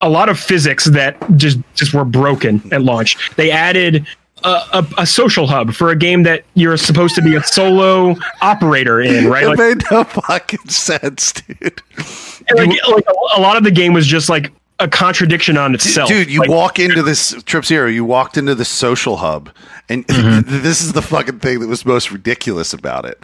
a 0.00 0.08
lot 0.10 0.28
of 0.28 0.38
physics 0.40 0.86
that 0.86 1.16
just 1.36 1.58
just 1.74 1.94
were 1.94 2.04
broken 2.04 2.60
at 2.72 2.82
launch. 2.82 3.30
They 3.36 3.52
added 3.52 4.04
a, 4.42 4.48
a, 4.72 4.86
a 4.98 5.06
social 5.06 5.46
hub 5.46 5.74
for 5.74 5.90
a 5.90 5.96
game 5.96 6.22
that 6.24 6.44
you're 6.54 6.76
supposed 6.78 7.14
to 7.14 7.22
be 7.22 7.36
a 7.36 7.42
solo 7.44 8.16
operator 8.42 9.00
in, 9.00 9.28
right? 9.28 9.44
it 9.44 9.48
Like, 9.50 9.58
made 9.58 9.82
no 9.92 10.02
fucking 10.04 10.66
sense, 10.68 11.32
dude. 11.34 11.82
like, 12.54 12.68
like 12.88 13.04
a, 13.06 13.38
a 13.38 13.40
lot 13.40 13.56
of 13.56 13.62
the 13.62 13.70
game 13.70 13.92
was 13.92 14.06
just 14.08 14.28
like 14.28 14.50
a 14.80 14.88
contradiction 14.88 15.56
on 15.56 15.74
itself. 15.74 16.08
Dude, 16.08 16.30
you 16.30 16.40
Like, 16.40 16.50
walk 16.50 16.78
into 16.78 17.02
this 17.02 17.34
Trip 17.44 17.64
Zero, 17.64 17.88
you 17.88 18.04
walked 18.04 18.36
into 18.36 18.54
the 18.54 18.64
social 18.64 19.18
hub, 19.18 19.50
and 19.88 20.06
Mm-hmm. 20.08 20.62
this 20.62 20.80
is 20.82 20.92
the 20.92 21.02
fucking 21.02 21.38
thing 21.40 21.60
that 21.60 21.68
was 21.68 21.84
most 21.86 22.10
ridiculous 22.10 22.72
about 22.72 23.04
it. 23.04 23.22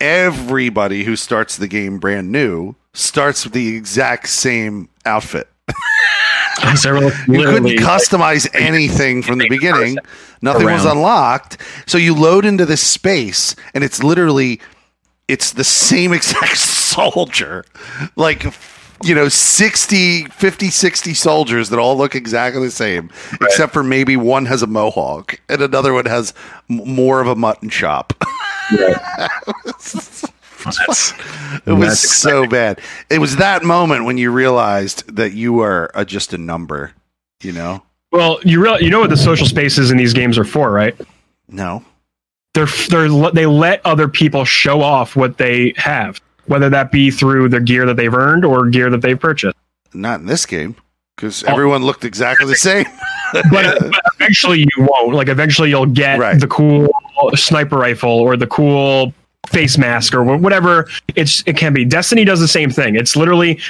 Everybody 0.00 1.04
who 1.04 1.16
starts 1.16 1.56
the 1.56 1.68
game 1.68 1.98
brand 1.98 2.30
new 2.32 2.74
starts 2.92 3.44
with 3.44 3.52
the 3.52 3.76
exact 3.76 4.28
same 4.28 4.88
outfit. 5.04 5.48
You 6.72 7.42
couldn't 7.44 7.78
customize 7.78 8.48
anything 8.54 9.22
from 9.22 9.38
the 9.38 9.48
beginning. 9.48 9.96
Nothing 10.40 10.66
was 10.66 10.84
unlocked. 10.84 11.58
So 11.86 11.98
you 11.98 12.14
load 12.14 12.44
into 12.44 12.64
this 12.64 12.80
space 12.80 13.56
and 13.74 13.82
it's 13.82 14.02
literally 14.04 14.60
it's 15.26 15.52
the 15.52 15.64
same 15.64 16.12
exact 16.12 16.56
soldier. 16.56 17.64
Like 18.14 18.44
you 19.02 19.14
know 19.14 19.28
60 19.28 20.24
50 20.26 20.70
60 20.70 21.14
soldiers 21.14 21.68
that 21.70 21.78
all 21.78 21.96
look 21.96 22.14
exactly 22.14 22.62
the 22.66 22.70
same 22.70 23.10
except 23.40 23.72
for 23.72 23.82
maybe 23.82 24.16
one 24.16 24.46
has 24.46 24.62
a 24.62 24.66
mohawk 24.66 25.40
and 25.48 25.60
another 25.60 25.92
one 25.92 26.06
has 26.06 26.32
m- 26.70 26.76
more 26.94 27.20
of 27.20 27.26
a 27.26 27.34
mutton 27.34 27.68
chop. 27.68 28.12
That's- 28.70 30.24
It 31.66 31.72
was 31.72 31.88
That's 31.88 32.10
so 32.18 32.46
bad. 32.46 32.80
It 33.10 33.18
was 33.18 33.36
that 33.36 33.62
moment 33.64 34.06
when 34.06 34.16
you 34.16 34.30
realized 34.30 35.14
that 35.14 35.34
you 35.34 35.60
are 35.60 35.90
uh, 35.94 36.06
just 36.06 36.32
a 36.32 36.38
number, 36.38 36.92
you 37.42 37.52
know? 37.52 37.82
well, 38.12 38.38
you 38.44 38.62
real 38.62 38.80
you 38.80 38.88
know 38.88 39.00
what 39.00 39.10
the 39.10 39.16
social 39.16 39.46
spaces 39.46 39.90
in 39.90 39.98
these 39.98 40.14
games 40.14 40.38
are 40.38 40.44
for, 40.44 40.70
right? 40.70 40.98
No. 41.48 41.84
They're 42.54 42.64
they're 42.88 43.30
they 43.32 43.44
let 43.44 43.84
other 43.84 44.08
people 44.08 44.46
show 44.46 44.80
off 44.80 45.16
what 45.16 45.36
they 45.36 45.74
have, 45.76 46.18
whether 46.46 46.68
that 46.70 46.92
be 46.92 47.10
through 47.10 47.48
the 47.48 47.60
gear 47.60 47.86
that 47.86 47.96
they've 47.96 48.14
earned 48.14 48.44
or 48.44 48.66
gear 48.68 48.90
that 48.90 49.02
they've 49.02 49.18
purchased. 49.18 49.56
Not 49.92 50.20
in 50.20 50.26
this 50.26 50.46
game. 50.46 50.76
because 51.16 51.44
oh. 51.44 51.52
everyone 51.52 51.82
looked 51.84 52.04
exactly 52.04 52.46
the 52.46 52.56
same. 52.56 52.86
but, 53.32 53.44
but 53.50 54.00
eventually 54.18 54.60
you 54.60 54.86
won't. 54.88 55.14
Like 55.14 55.28
eventually 55.28 55.70
you'll 55.70 55.86
get 55.86 56.18
Right. 56.18 56.38
the 56.38 56.48
cool 56.48 56.88
sniper 57.34 57.76
rifle 57.76 58.10
or 58.10 58.36
the 58.36 58.46
cool 58.46 59.12
face 59.48 59.76
mask 59.76 60.14
or 60.14 60.24
whatever 60.24 60.88
it's 61.16 61.42
it 61.46 61.56
can 61.56 61.72
be. 61.72 61.84
Destiny 61.84 62.24
does 62.24 62.40
the 62.40 62.48
same 62.48 62.70
thing. 62.70 62.96
It's 62.96 63.14
literally 63.14 63.60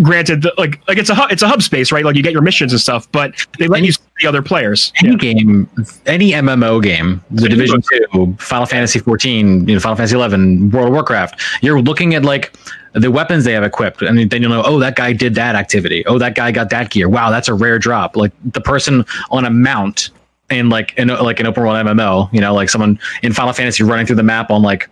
granted 0.00 0.42
the, 0.42 0.52
like 0.56 0.80
like 0.88 0.98
it's 0.98 1.10
a 1.10 1.14
hub, 1.14 1.30
it's 1.30 1.42
a 1.42 1.48
hub 1.48 1.62
space, 1.62 1.92
right? 1.92 2.04
Like 2.04 2.16
you 2.16 2.22
get 2.22 2.32
your 2.32 2.42
missions 2.42 2.72
and 2.72 2.80
stuff, 2.80 3.10
but 3.12 3.34
they 3.58 3.68
let 3.68 3.82
you 3.82 3.92
see 3.92 4.00
the 4.20 4.26
other 4.26 4.42
players. 4.42 4.92
any 5.02 5.16
game, 5.16 5.68
any 6.06 6.32
MMO 6.32 6.82
game, 6.82 7.22
the 7.30 7.48
Division 7.48 7.82
Two, 7.82 8.34
Final 8.38 8.66
Fantasy 8.66 8.98
14, 8.98 9.68
you 9.68 9.74
know, 9.74 9.80
Final 9.80 9.96
Fantasy 9.96 10.14
11, 10.14 10.70
World 10.70 10.88
of 10.88 10.92
Warcraft, 10.92 11.40
you're 11.60 11.80
looking 11.80 12.14
at 12.14 12.24
like 12.24 12.56
the 12.94 13.10
weapons 13.10 13.44
they 13.44 13.52
have 13.52 13.64
equipped, 13.64 14.02
and 14.02 14.30
then 14.30 14.42
you'll 14.42 14.50
know, 14.50 14.62
oh, 14.64 14.78
that 14.78 14.96
guy 14.96 15.12
did 15.12 15.34
that 15.34 15.54
activity. 15.54 16.04
Oh, 16.06 16.18
that 16.18 16.34
guy 16.34 16.50
got 16.52 16.70
that 16.70 16.90
gear. 16.90 17.08
Wow, 17.08 17.30
that's 17.30 17.48
a 17.48 17.54
rare 17.54 17.78
drop. 17.78 18.16
Like 18.16 18.32
the 18.44 18.60
person 18.60 19.04
on 19.30 19.44
a 19.44 19.50
mount 19.50 20.10
in 20.50 20.68
like 20.68 20.94
in 20.98 21.08
like 21.08 21.40
an 21.40 21.46
open 21.46 21.62
world 21.62 21.76
MMO, 21.86 22.32
you 22.32 22.40
know, 22.40 22.54
like 22.54 22.68
someone 22.68 22.98
in 23.22 23.32
Final 23.32 23.52
Fantasy 23.52 23.82
running 23.82 24.06
through 24.06 24.16
the 24.16 24.22
map 24.22 24.50
on 24.50 24.62
like 24.62 24.88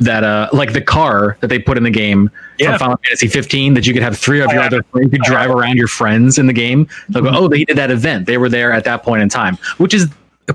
that 0.00 0.24
uh 0.24 0.48
like 0.52 0.72
the 0.72 0.80
car 0.80 1.36
that 1.40 1.48
they 1.48 1.58
put 1.58 1.76
in 1.76 1.82
the 1.84 1.90
game 1.90 2.30
Yeah. 2.58 2.70
from 2.70 2.78
Final 2.78 2.96
Fantasy 3.04 3.28
15 3.28 3.74
that 3.74 3.86
you 3.86 3.92
could 3.92 4.02
have 4.02 4.18
three 4.18 4.40
of 4.40 4.52
your 4.52 4.62
other 4.62 4.82
friends 4.84 5.04
you 5.12 5.18
could 5.18 5.22
drive 5.26 5.50
around 5.50 5.76
your 5.76 5.88
friends 5.88 6.38
in 6.38 6.46
the 6.46 6.52
game. 6.52 6.88
They'll 7.08 7.22
go, 7.22 7.30
oh, 7.32 7.48
they 7.48 7.64
did 7.64 7.76
that 7.78 7.90
event. 7.90 8.26
They 8.26 8.38
were 8.38 8.48
there 8.48 8.72
at 8.72 8.84
that 8.84 9.02
point 9.02 9.22
in 9.22 9.28
time, 9.28 9.56
which 9.78 9.94
is 9.94 10.08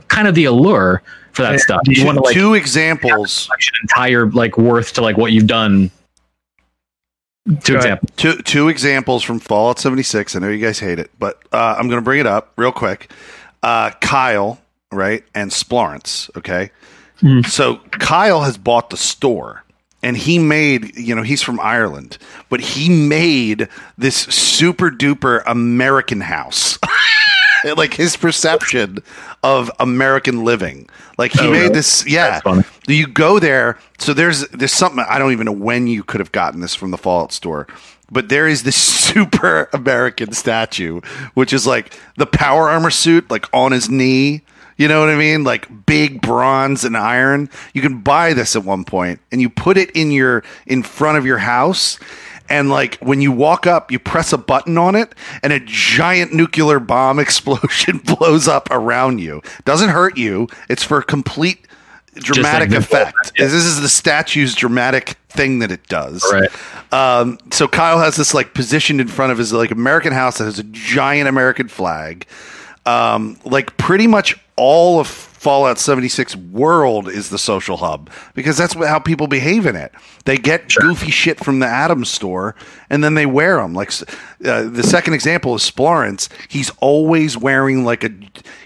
kind 0.07 0.27
of 0.27 0.35
the 0.35 0.45
allure 0.45 1.01
for 1.31 1.41
that 1.43 1.53
Yeah. 1.53 1.57
stuff. 1.57 1.81
You 1.85 1.95
two, 1.95 2.05
want 2.05 2.17
to 2.17 2.23
like 2.23 2.33
two 2.35 2.53
examples. 2.53 3.49
an 3.51 3.57
entire 3.83 4.27
like 4.31 4.57
worth 4.57 4.93
to 4.93 5.01
like 5.01 5.17
what 5.17 5.31
you've 5.31 5.47
done. 5.47 5.91
Two 7.63 7.75
examples. 7.77 8.11
Two 8.17 8.35
two 8.43 8.67
examples 8.69 9.23
from 9.23 9.39
Fallout 9.39 9.79
76. 9.79 10.35
I 10.35 10.39
know 10.39 10.49
you 10.49 10.63
guys 10.63 10.79
hate 10.79 10.99
it, 10.99 11.09
but 11.17 11.41
uh, 11.51 11.75
I'm 11.77 11.87
going 11.87 11.99
to 11.99 12.03
bring 12.05 12.19
it 12.19 12.27
up 12.27 12.51
real 12.57 12.71
quick. 12.71 13.11
Uh, 13.63 13.89
Kyle, 14.01 14.59
right, 14.91 15.23
and 15.33 15.51
Splorence. 15.51 16.29
Okay, 16.37 16.69
Mm. 17.21 17.45
so 17.45 17.77
Kyle 17.91 18.41
has 18.41 18.57
bought 18.57 18.89
the 18.89 18.97
store, 18.97 19.63
and 20.03 20.15
he 20.17 20.39
made. 20.39 20.97
You 20.97 21.15
know, 21.15 21.23
he's 21.23 21.41
from 21.41 21.59
Ireland, 21.59 22.17
but 22.49 22.59
he 22.61 22.89
made 22.89 23.67
this 23.97 24.15
super 24.15 24.89
duper 24.89 25.43
American 25.45 26.21
house. 26.21 26.77
like 27.75 27.93
his 27.93 28.15
perception 28.15 28.99
of 29.43 29.69
American 29.79 30.45
living. 30.45 30.89
Like 31.17 31.33
he 31.33 31.47
Oh, 31.47 31.51
made 31.51 31.73
this. 31.73 32.05
Yeah, 32.07 32.39
you 32.87 33.05
go 33.07 33.39
there. 33.39 33.77
So 33.97 34.13
there's 34.13 34.47
there's 34.49 34.71
something 34.71 35.03
I 35.07 35.19
don't 35.19 35.33
even 35.33 35.45
know 35.45 35.51
when 35.51 35.87
you 35.87 36.03
could 36.03 36.21
have 36.21 36.31
gotten 36.31 36.61
this 36.61 36.73
from 36.75 36.91
the 36.91 36.97
Fallout 36.97 37.33
store, 37.33 37.67
but 38.09 38.29
there 38.29 38.47
is 38.47 38.63
this 38.63 38.77
super 38.81 39.69
American 39.73 40.31
statue, 40.31 41.01
which 41.33 41.51
is 41.51 41.67
like 41.67 41.93
the 42.15 42.25
power 42.25 42.69
armor 42.69 42.91
suit, 42.91 43.29
like 43.29 43.45
on 43.53 43.73
his 43.73 43.89
knee. 43.89 44.41
You 44.79 44.87
know 44.87 45.01
what 45.01 45.09
I 45.09 45.17
mean? 45.17 45.43
Like 45.43 45.85
big 45.85 46.21
bronze 46.21 46.85
and 46.85 46.95
iron. 46.95 47.49
You 47.73 47.81
can 47.81 47.99
buy 47.99 48.31
this 48.31 48.55
at 48.55 48.63
one 48.63 48.85
point, 48.85 49.19
and 49.29 49.41
you 49.41 49.49
put 49.49 49.77
it 49.77 49.91
in 49.91 50.09
your 50.09 50.41
in 50.65 50.83
front 50.83 51.17
of 51.17 51.25
your 51.25 51.37
house. 51.37 51.99
And 52.47 52.69
like 52.69 52.97
when 52.99 53.19
you 53.19 53.33
walk 53.33 53.67
up, 53.67 53.91
you 53.91 53.99
press 53.99 54.31
a 54.31 54.37
button 54.37 54.77
on 54.77 54.95
it, 54.95 55.13
and 55.43 55.51
a 55.51 55.59
giant 55.59 56.33
nuclear 56.33 56.79
bomb 56.79 57.19
explosion 57.25 57.97
blows 58.05 58.47
up 58.47 58.69
around 58.71 59.19
you. 59.19 59.41
Doesn't 59.65 59.89
hurt 59.89 60.17
you. 60.17 60.47
It's 60.69 60.85
for 60.85 61.01
complete 61.01 61.67
dramatic 62.15 62.69
the- 62.69 62.77
effect. 62.77 63.33
This 63.37 63.51
is 63.51 63.81
the 63.81 63.89
statue's 63.89 64.55
dramatic 64.55 65.17
thing 65.27 65.59
that 65.59 65.71
it 65.71 65.85
does. 65.89 66.23
Right. 66.31 66.49
Um, 66.93 67.37
so 67.51 67.67
Kyle 67.67 67.99
has 67.99 68.15
this 68.15 68.33
like 68.33 68.53
positioned 68.53 69.01
in 69.01 69.09
front 69.09 69.33
of 69.33 69.37
his 69.37 69.51
like 69.51 69.71
American 69.71 70.13
house 70.13 70.37
that 70.37 70.45
has 70.45 70.57
a 70.57 70.63
giant 70.63 71.27
American 71.27 71.67
flag. 71.67 72.25
Um, 72.85 73.37
like 73.43 73.75
pretty 73.75 74.07
much 74.07 74.39
all 74.59 74.99
of 74.99 75.07
Fallout 75.07 75.79
76 75.79 76.35
world 76.35 77.07
is 77.07 77.29
the 77.29 77.37
social 77.37 77.77
hub 77.77 78.09
because 78.35 78.57
that's 78.57 78.75
what, 78.75 78.89
how 78.89 78.99
people 78.99 79.25
behave 79.25 79.65
in 79.65 79.77
it. 79.77 79.93
They 80.25 80.37
get 80.37 80.75
goofy 80.75 81.11
shit 81.11 81.41
from 81.41 81.59
the 81.59 81.65
Adams 81.65 82.09
store 82.09 82.55
and 82.89 83.01
then 83.01 83.13
they 83.13 83.25
wear 83.25 83.55
them. 83.55 83.73
Like 83.73 83.93
uh, 84.43 84.63
the 84.63 84.83
second 84.83 85.13
example 85.13 85.55
is 85.55 85.63
Splorence. 85.63 86.27
He's 86.49 86.71
always 86.81 87.37
wearing 87.37 87.85
like 87.85 88.03
a 88.03 88.11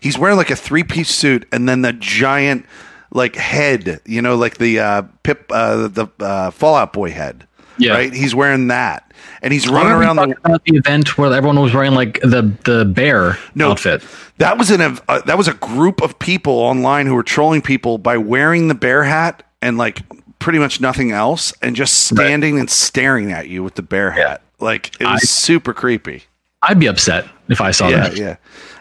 he's 0.02 0.18
wearing 0.18 0.36
like 0.36 0.50
a 0.50 0.56
three 0.56 0.84
piece 0.84 1.12
suit 1.12 1.48
and 1.52 1.70
then 1.70 1.84
the 1.84 1.94
giant 1.94 2.66
like 3.12 3.36
head, 3.36 4.02
you 4.06 4.24
know, 4.24 4.36
like 4.36 4.58
the 4.58 4.80
uh, 4.80 5.04
Pip 5.22 5.52
uh, 5.52 5.88
the 5.88 6.08
uh, 6.20 6.50
Fallout 6.50 6.92
Boy 6.92 7.12
head. 7.12 7.48
Yeah. 7.78 7.94
Right? 7.94 8.14
He's 8.14 8.36
wearing 8.36 8.68
that. 8.68 9.12
And 9.42 9.52
he's 9.52 9.68
running 9.68 9.92
around 9.92 10.16
the 10.18 10.36
about 10.44 10.64
the 10.66 10.76
event 10.78 11.18
where 11.18 11.32
everyone 11.34 11.60
was 11.60 11.74
wearing 11.74 11.94
like 11.94 12.20
the 12.22 12.52
the 12.66 12.86
bear 12.86 13.38
No. 13.56 13.72
outfit. 13.72 14.04
That 14.38 14.58
was 14.58 14.72
in 14.72 14.80
a 14.82 14.98
uh, 15.10 15.22
that 15.22 15.38
was 15.38 15.48
a 15.48 15.54
group 15.56 16.02
of 16.02 16.18
people 16.20 16.54
online 16.54 17.08
who 17.08 17.16
were 17.16 17.24
trolling 17.24 17.62
people 17.62 17.98
by 17.98 18.18
wearing 18.18 18.68
the 18.68 18.76
bear 18.76 19.04
hat 19.04 19.44
and 19.62 19.78
like 19.78 20.02
pretty 20.40 20.60
much 20.60 20.80
nothing 20.82 21.12
else 21.12 21.54
and 21.62 21.76
just 21.76 22.06
standing 22.06 22.60
and 22.60 22.70
staring 22.70 23.32
at 23.32 23.48
you 23.50 23.64
with 23.64 23.76
the 23.76 23.82
bear 23.84 24.12
hat. 24.12 24.42
Like 24.60 25.00
it 25.02 25.06
was 25.06 25.24
I- 25.24 25.26
super 25.26 25.74
creepy. 25.74 26.24
I'd 26.66 26.80
be 26.80 26.88
upset 26.88 27.26
if 27.50 27.60
I 27.60 27.72
saw 27.72 27.90
Yeah, 27.90 28.08
that. 28.08 28.18
yeah. 28.18 28.36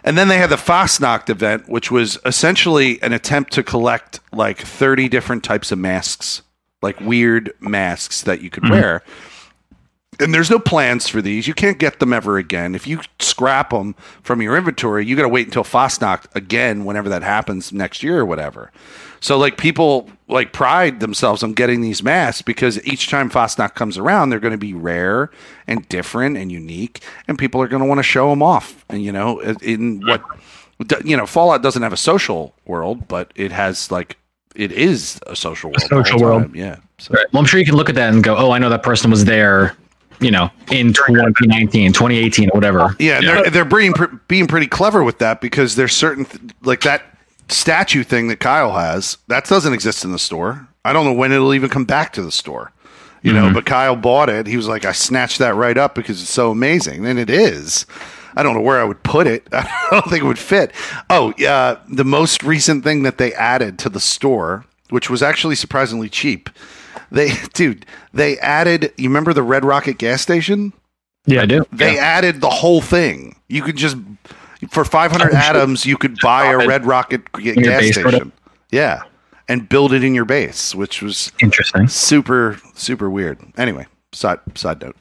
And 0.05 0.17
then 0.17 0.29
they 0.29 0.37
had 0.37 0.49
the 0.49 0.55
Fasnacht 0.55 1.29
event, 1.29 1.67
which 1.67 1.91
was 1.91 2.17
essentially 2.25 3.01
an 3.01 3.11
attempt 3.11 3.51
to 3.53 3.63
collect 3.63 4.21
like 4.31 4.59
30 4.59 5.09
different 5.09 5.43
types 5.43 5.69
of 5.69 5.79
masks, 5.79 6.42
like 6.83 6.99
weird 6.99 7.51
masks 7.59 8.21
that 8.23 8.41
you 8.41 8.49
could 8.49 8.63
mm-hmm. 8.63 8.73
wear. 8.73 9.03
And 10.19 10.31
there's 10.31 10.51
no 10.51 10.59
plans 10.59 11.07
for 11.07 11.23
these. 11.23 11.47
You 11.47 11.55
can't 11.55 11.79
get 11.79 11.99
them 11.99 12.13
ever 12.13 12.37
again. 12.37 12.75
If 12.75 12.85
you 12.85 12.99
scrap 13.19 13.71
them 13.71 13.95
from 14.21 14.43
your 14.43 14.55
inventory, 14.55 15.07
you 15.07 15.15
got 15.15 15.23
to 15.23 15.29
wait 15.29 15.47
until 15.47 15.63
Fasnacht 15.63 16.25
again, 16.35 16.85
whenever 16.85 17.09
that 17.09 17.23
happens 17.23 17.73
next 17.73 18.03
year 18.03 18.19
or 18.19 18.25
whatever. 18.25 18.71
So 19.21 19.39
like 19.39 19.57
people 19.57 20.09
like 20.27 20.53
pride 20.53 20.99
themselves 20.99 21.41
on 21.41 21.53
getting 21.53 21.81
these 21.81 22.03
masks 22.03 22.43
because 22.43 22.85
each 22.85 23.09
time 23.09 23.31
Fasnacht 23.31 23.73
comes 23.73 23.97
around, 23.97 24.29
they're 24.29 24.39
going 24.39 24.51
to 24.51 24.57
be 24.57 24.75
rare 24.75 25.31
and 25.65 25.87
different 25.89 26.37
and 26.37 26.51
unique, 26.51 27.01
and 27.27 27.39
people 27.39 27.59
are 27.61 27.67
going 27.67 27.81
to 27.81 27.87
want 27.87 27.99
to 27.99 28.03
show 28.03 28.29
them 28.29 28.43
off. 28.43 28.85
And 28.89 29.01
you 29.01 29.11
know, 29.11 29.39
in 29.39 30.05
what 30.05 30.21
you 31.03 31.17
know, 31.17 31.25
Fallout 31.25 31.63
doesn't 31.63 31.81
have 31.81 31.93
a 31.93 31.97
social 31.97 32.53
world, 32.65 33.07
but 33.07 33.31
it 33.35 33.51
has 33.51 33.89
like 33.89 34.17
it 34.55 34.71
is 34.71 35.19
a 35.27 35.35
social 35.35 35.71
world. 35.71 35.81
the 35.89 35.95
whole 35.95 36.03
social 36.03 36.19
world. 36.19 36.43
time. 36.43 36.55
yeah. 36.55 36.77
So 36.99 37.13
Right. 37.13 37.25
Well, 37.33 37.41
I'm 37.41 37.45
sure 37.45 37.59
you 37.59 37.65
can 37.65 37.75
look 37.75 37.89
at 37.89 37.95
that 37.95 38.13
and 38.13 38.23
go, 38.23 38.35
"Oh, 38.37 38.51
I 38.51 38.59
know 38.59 38.69
that 38.69 38.83
person 38.83 39.11
was 39.11 39.25
there." 39.25 39.75
You 40.19 40.31
know, 40.31 40.49
in 40.71 40.93
2019, 40.93 41.91
2018, 41.91 42.49
whatever. 42.49 42.95
Yeah, 42.99 43.17
and 43.17 43.27
they're 43.27 43.49
they're 43.49 43.65
being 43.65 43.93
being 44.27 44.47
pretty 44.47 44.67
clever 44.67 45.03
with 45.03 45.19
that 45.19 45.41
because 45.41 45.75
there's 45.75 45.93
certain 45.93 46.25
th- 46.25 46.53
like 46.61 46.81
that 46.81 47.03
statue 47.49 48.03
thing 48.03 48.27
that 48.29 48.39
Kyle 48.39 48.71
has 48.73 49.17
that 49.27 49.45
doesn't 49.45 49.73
exist 49.73 50.05
in 50.05 50.11
the 50.11 50.19
store. 50.19 50.67
I 50.85 50.93
don't 50.93 51.05
know 51.05 51.13
when 51.13 51.31
it'll 51.31 51.53
even 51.53 51.69
come 51.69 51.85
back 51.85 52.13
to 52.13 52.21
the 52.21 52.31
store. 52.31 52.71
You 53.21 53.31
know, 53.31 53.45
mm-hmm. 53.45 53.53
but 53.53 53.65
Kyle 53.65 53.95
bought 53.95 54.27
it. 54.27 54.47
He 54.47 54.57
was 54.57 54.67
like, 54.67 54.83
I 54.83 54.91
snatched 54.91 55.39
that 55.39 55.55
right 55.55 55.77
up 55.77 55.95
because 55.95 56.21
it's 56.21 56.29
so 56.29 56.51
amazing, 56.51 57.05
and 57.05 57.17
it 57.17 57.29
is. 57.29 57.85
I 58.35 58.43
don't 58.43 58.53
know 58.55 58.61
where 58.61 58.79
I 58.79 58.83
would 58.83 59.03
put 59.03 59.27
it. 59.27 59.47
I 59.51 59.87
don't 59.91 60.09
think 60.09 60.23
it 60.23 60.27
would 60.27 60.39
fit. 60.39 60.71
Oh, 61.09 61.33
yeah, 61.37 61.77
the 61.89 62.03
most 62.05 62.43
recent 62.43 62.83
thing 62.83 63.03
that 63.03 63.17
they 63.17 63.33
added 63.33 63.77
to 63.79 63.89
the 63.89 63.99
store, 63.99 64.65
which 64.89 65.09
was 65.09 65.21
actually 65.23 65.55
surprisingly 65.55 66.09
cheap. 66.09 66.49
They, 67.11 67.31
dude, 67.53 67.85
they 68.13 68.37
added. 68.39 68.91
You 68.97 69.09
remember 69.09 69.33
the 69.33 69.43
Red 69.43 69.63
Rocket 69.65 69.97
gas 69.97 70.21
station? 70.21 70.73
Yeah, 71.25 71.43
I 71.43 71.45
do. 71.45 71.65
They 71.71 71.97
added 71.97 72.41
the 72.41 72.49
whole 72.49 72.81
thing. 72.81 73.35
You 73.47 73.61
could 73.61 73.77
just 73.77 73.95
for 74.71 74.83
500 74.85 75.33
Oh, 75.33 75.35
atoms, 75.37 75.85
you 75.85 75.97
could 75.97 76.17
buy 76.21 76.51
a 76.51 76.67
Red 76.67 76.85
Rocket 76.85 77.31
gas 77.33 77.55
base, 77.55 77.95
sort 77.95 78.07
of? 78.07 78.13
station. 78.13 78.31
Yeah, 78.71 79.03
and 79.47 79.69
build 79.69 79.93
it 79.93 80.03
in 80.03 80.13
your 80.15 80.25
base, 80.25 80.73
which 80.73 81.01
was 81.01 81.31
Interesting. 81.39 81.87
super 81.87 82.59
super 82.73 83.09
weird. 83.09 83.39
Anyway, 83.57 83.85
side 84.11 84.39
side 84.55 84.81
note. 84.81 84.95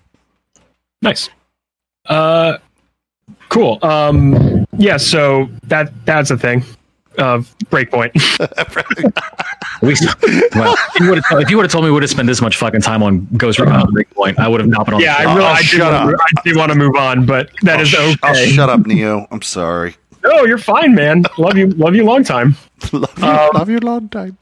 Nice. 1.01 1.29
Uh, 2.07 2.59
cool. 3.49 3.79
Um, 3.83 4.67
yeah. 4.77 4.97
So 4.97 5.49
that 5.65 5.93
that's 6.05 6.31
a 6.31 6.37
thing. 6.39 6.65
Uh, 7.19 7.39
breakpoint. 7.71 8.13
We, 9.83 9.97
well, 10.55 10.77
if 10.95 11.01
you 11.01 11.09
would 11.11 11.25
have 11.29 11.41
if 11.41 11.51
you 11.51 11.57
would 11.57 11.65
have 11.65 11.73
told 11.73 11.83
me 11.85 11.91
we 11.91 11.95
would 11.95 12.05
have 12.05 12.11
spent 12.11 12.29
this 12.29 12.41
much 12.41 12.57
fucking 12.57 12.83
time 12.83 13.03
on 13.03 13.27
Ghost 13.37 13.59
Recon 13.59 13.83
Breakpoint, 13.93 14.39
I 14.39 14.47
would 14.47 14.61
have 14.61 14.69
not 14.71 14.85
been 14.87 14.95
on. 14.95 15.01
yeah, 15.01 15.21
the 15.25 15.29
I 15.31 15.35
really, 15.35 15.45
Oh, 15.45 15.51
I 15.51 15.63
shut 15.63 15.93
wanna, 15.93 16.13
up. 16.15 16.21
I 16.21 16.41
did 16.45 16.57
want 16.57 16.71
to 16.71 16.79
move 16.79 16.95
on, 16.95 17.27
but 17.27 17.51
that 17.63 17.77
I'll 17.79 17.83
is 17.83 17.89
sh- 17.89 17.97
okay. 17.97 18.17
I'll 18.23 18.35
shut 18.47 18.69
up, 18.69 18.87
Neo. 18.87 19.27
I'm 19.33 19.43
sorry. 19.43 19.97
No, 20.25 20.45
you're 20.45 20.57
fine, 20.57 20.95
man. 20.95 21.25
Love 21.37 21.57
you, 21.59 21.67
love 21.71 21.97
you, 21.97 22.05
long 22.05 22.23
time. 22.23 22.55
love 22.93 23.13
you, 23.19 23.25
Um, 23.25 23.51
love 23.55 23.69
you, 23.69 23.81
long 23.81 24.09
time. 24.09 24.39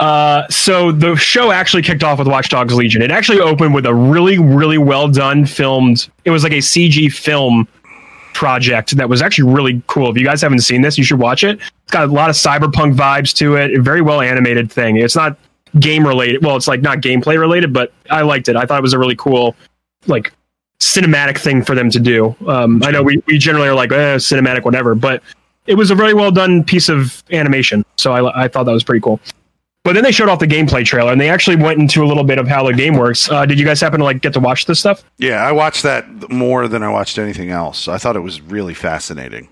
Uh, 0.00 0.48
so 0.48 0.90
the 0.90 1.14
show 1.14 1.52
actually 1.52 1.82
kicked 1.82 2.02
off 2.02 2.18
with 2.18 2.26
Watch 2.26 2.48
Dogs 2.48 2.74
Legion. 2.74 3.00
It 3.00 3.12
actually 3.12 3.38
opened 3.38 3.72
with 3.72 3.86
a 3.86 3.94
really, 3.94 4.38
really 4.38 4.78
well 4.78 5.06
done 5.06 5.46
filmed. 5.46 6.08
It 6.24 6.30
was 6.30 6.42
like 6.42 6.52
a 6.52 6.56
CG 6.58 7.12
film 7.12 7.68
project 8.40 8.96
that 8.96 9.06
was 9.06 9.20
actually 9.20 9.52
really 9.52 9.82
cool. 9.86 10.10
If 10.10 10.16
you 10.16 10.24
guys 10.24 10.40
haven't 10.40 10.60
seen 10.60 10.80
this, 10.80 10.96
you 10.96 11.04
should 11.04 11.18
watch 11.18 11.44
it. 11.44 11.60
It's 11.60 11.92
got 11.92 12.08
a 12.08 12.10
lot 12.10 12.30
of 12.30 12.36
cyberpunk 12.36 12.94
vibes 12.94 13.34
to 13.34 13.56
it. 13.56 13.76
A 13.76 13.82
very 13.82 14.00
well 14.00 14.22
animated 14.22 14.72
thing. 14.72 14.96
It's 14.96 15.14
not 15.14 15.36
game 15.78 16.06
related. 16.06 16.42
Well, 16.42 16.56
it's 16.56 16.66
like 16.66 16.80
not 16.80 17.02
gameplay 17.02 17.38
related, 17.38 17.74
but 17.74 17.92
I 18.08 18.22
liked 18.22 18.48
it. 18.48 18.56
I 18.56 18.64
thought 18.64 18.78
it 18.78 18.82
was 18.82 18.94
a 18.94 18.98
really 18.98 19.14
cool, 19.14 19.54
like 20.06 20.32
cinematic 20.78 21.36
thing 21.36 21.62
for 21.62 21.74
them 21.74 21.90
to 21.90 22.00
do. 22.00 22.34
Um, 22.46 22.82
I 22.82 22.90
know 22.90 23.02
we, 23.02 23.22
we 23.26 23.36
generally 23.36 23.68
are 23.68 23.74
like 23.74 23.92
eh, 23.92 24.16
cinematic, 24.16 24.64
whatever, 24.64 24.94
but 24.94 25.22
it 25.66 25.74
was 25.74 25.90
a 25.90 25.94
very 25.94 26.14
well 26.14 26.30
done 26.30 26.64
piece 26.64 26.88
of 26.88 27.22
animation. 27.32 27.84
So 27.98 28.12
I, 28.12 28.44
I 28.44 28.48
thought 28.48 28.64
that 28.64 28.72
was 28.72 28.84
pretty 28.84 29.02
cool. 29.02 29.20
But 29.82 29.94
then 29.94 30.04
they 30.04 30.12
showed 30.12 30.28
off 30.28 30.40
the 30.40 30.46
gameplay 30.46 30.84
trailer, 30.84 31.10
and 31.10 31.20
they 31.20 31.30
actually 31.30 31.56
went 31.56 31.80
into 31.80 32.04
a 32.04 32.06
little 32.06 32.24
bit 32.24 32.38
of 32.38 32.46
how 32.46 32.62
the 32.66 32.74
game 32.74 32.94
works. 32.94 33.30
Uh, 33.30 33.46
did 33.46 33.58
you 33.58 33.64
guys 33.64 33.80
happen 33.80 33.98
to 34.00 34.04
like 34.04 34.20
get 34.20 34.34
to 34.34 34.40
watch 34.40 34.66
this 34.66 34.78
stuff? 34.78 35.02
Yeah, 35.16 35.42
I 35.42 35.52
watched 35.52 35.82
that 35.84 36.30
more 36.30 36.68
than 36.68 36.82
I 36.82 36.88
watched 36.88 37.18
anything 37.18 37.50
else. 37.50 37.88
I 37.88 37.96
thought 37.96 38.14
it 38.14 38.20
was 38.20 38.42
really 38.42 38.74
fascinating. 38.74 39.48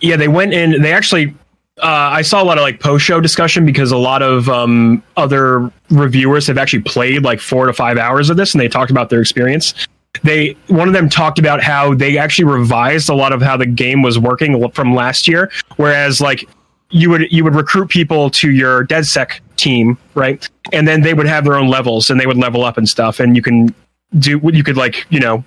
Yeah, 0.00 0.16
they 0.16 0.28
went 0.28 0.52
in. 0.52 0.80
They 0.82 0.92
actually, 0.92 1.34
uh, 1.82 1.86
I 1.86 2.22
saw 2.22 2.40
a 2.40 2.44
lot 2.44 2.58
of 2.58 2.62
like 2.62 2.78
post 2.78 3.04
show 3.04 3.20
discussion 3.20 3.66
because 3.66 3.90
a 3.90 3.96
lot 3.96 4.22
of 4.22 4.48
um, 4.48 5.02
other 5.16 5.70
reviewers 5.90 6.46
have 6.46 6.58
actually 6.58 6.82
played 6.82 7.24
like 7.24 7.40
four 7.40 7.66
to 7.66 7.72
five 7.72 7.98
hours 7.98 8.30
of 8.30 8.36
this, 8.36 8.54
and 8.54 8.60
they 8.60 8.68
talked 8.68 8.92
about 8.92 9.10
their 9.10 9.20
experience. 9.20 9.74
They 10.22 10.56
one 10.68 10.86
of 10.86 10.94
them 10.94 11.08
talked 11.08 11.40
about 11.40 11.60
how 11.60 11.92
they 11.92 12.18
actually 12.18 12.44
revised 12.46 13.08
a 13.08 13.14
lot 13.14 13.32
of 13.32 13.42
how 13.42 13.56
the 13.56 13.66
game 13.66 14.00
was 14.00 14.18
working 14.18 14.70
from 14.70 14.94
last 14.94 15.26
year, 15.26 15.50
whereas 15.76 16.20
like 16.20 16.48
you 16.90 17.10
would 17.10 17.30
you 17.32 17.44
would 17.44 17.54
recruit 17.54 17.88
people 17.88 18.30
to 18.30 18.50
your 18.50 18.86
DedSec 18.86 19.40
team, 19.56 19.98
right? 20.14 20.48
And 20.72 20.86
then 20.86 21.02
they 21.02 21.14
would 21.14 21.26
have 21.26 21.44
their 21.44 21.56
own 21.56 21.68
levels 21.68 22.10
and 22.10 22.20
they 22.20 22.26
would 22.26 22.36
level 22.36 22.64
up 22.64 22.78
and 22.78 22.88
stuff, 22.88 23.20
and 23.20 23.34
you 23.36 23.42
can 23.42 23.74
do 24.18 24.40
you 24.52 24.62
could 24.62 24.76
like 24.76 25.06
you 25.10 25.20
know 25.20 25.44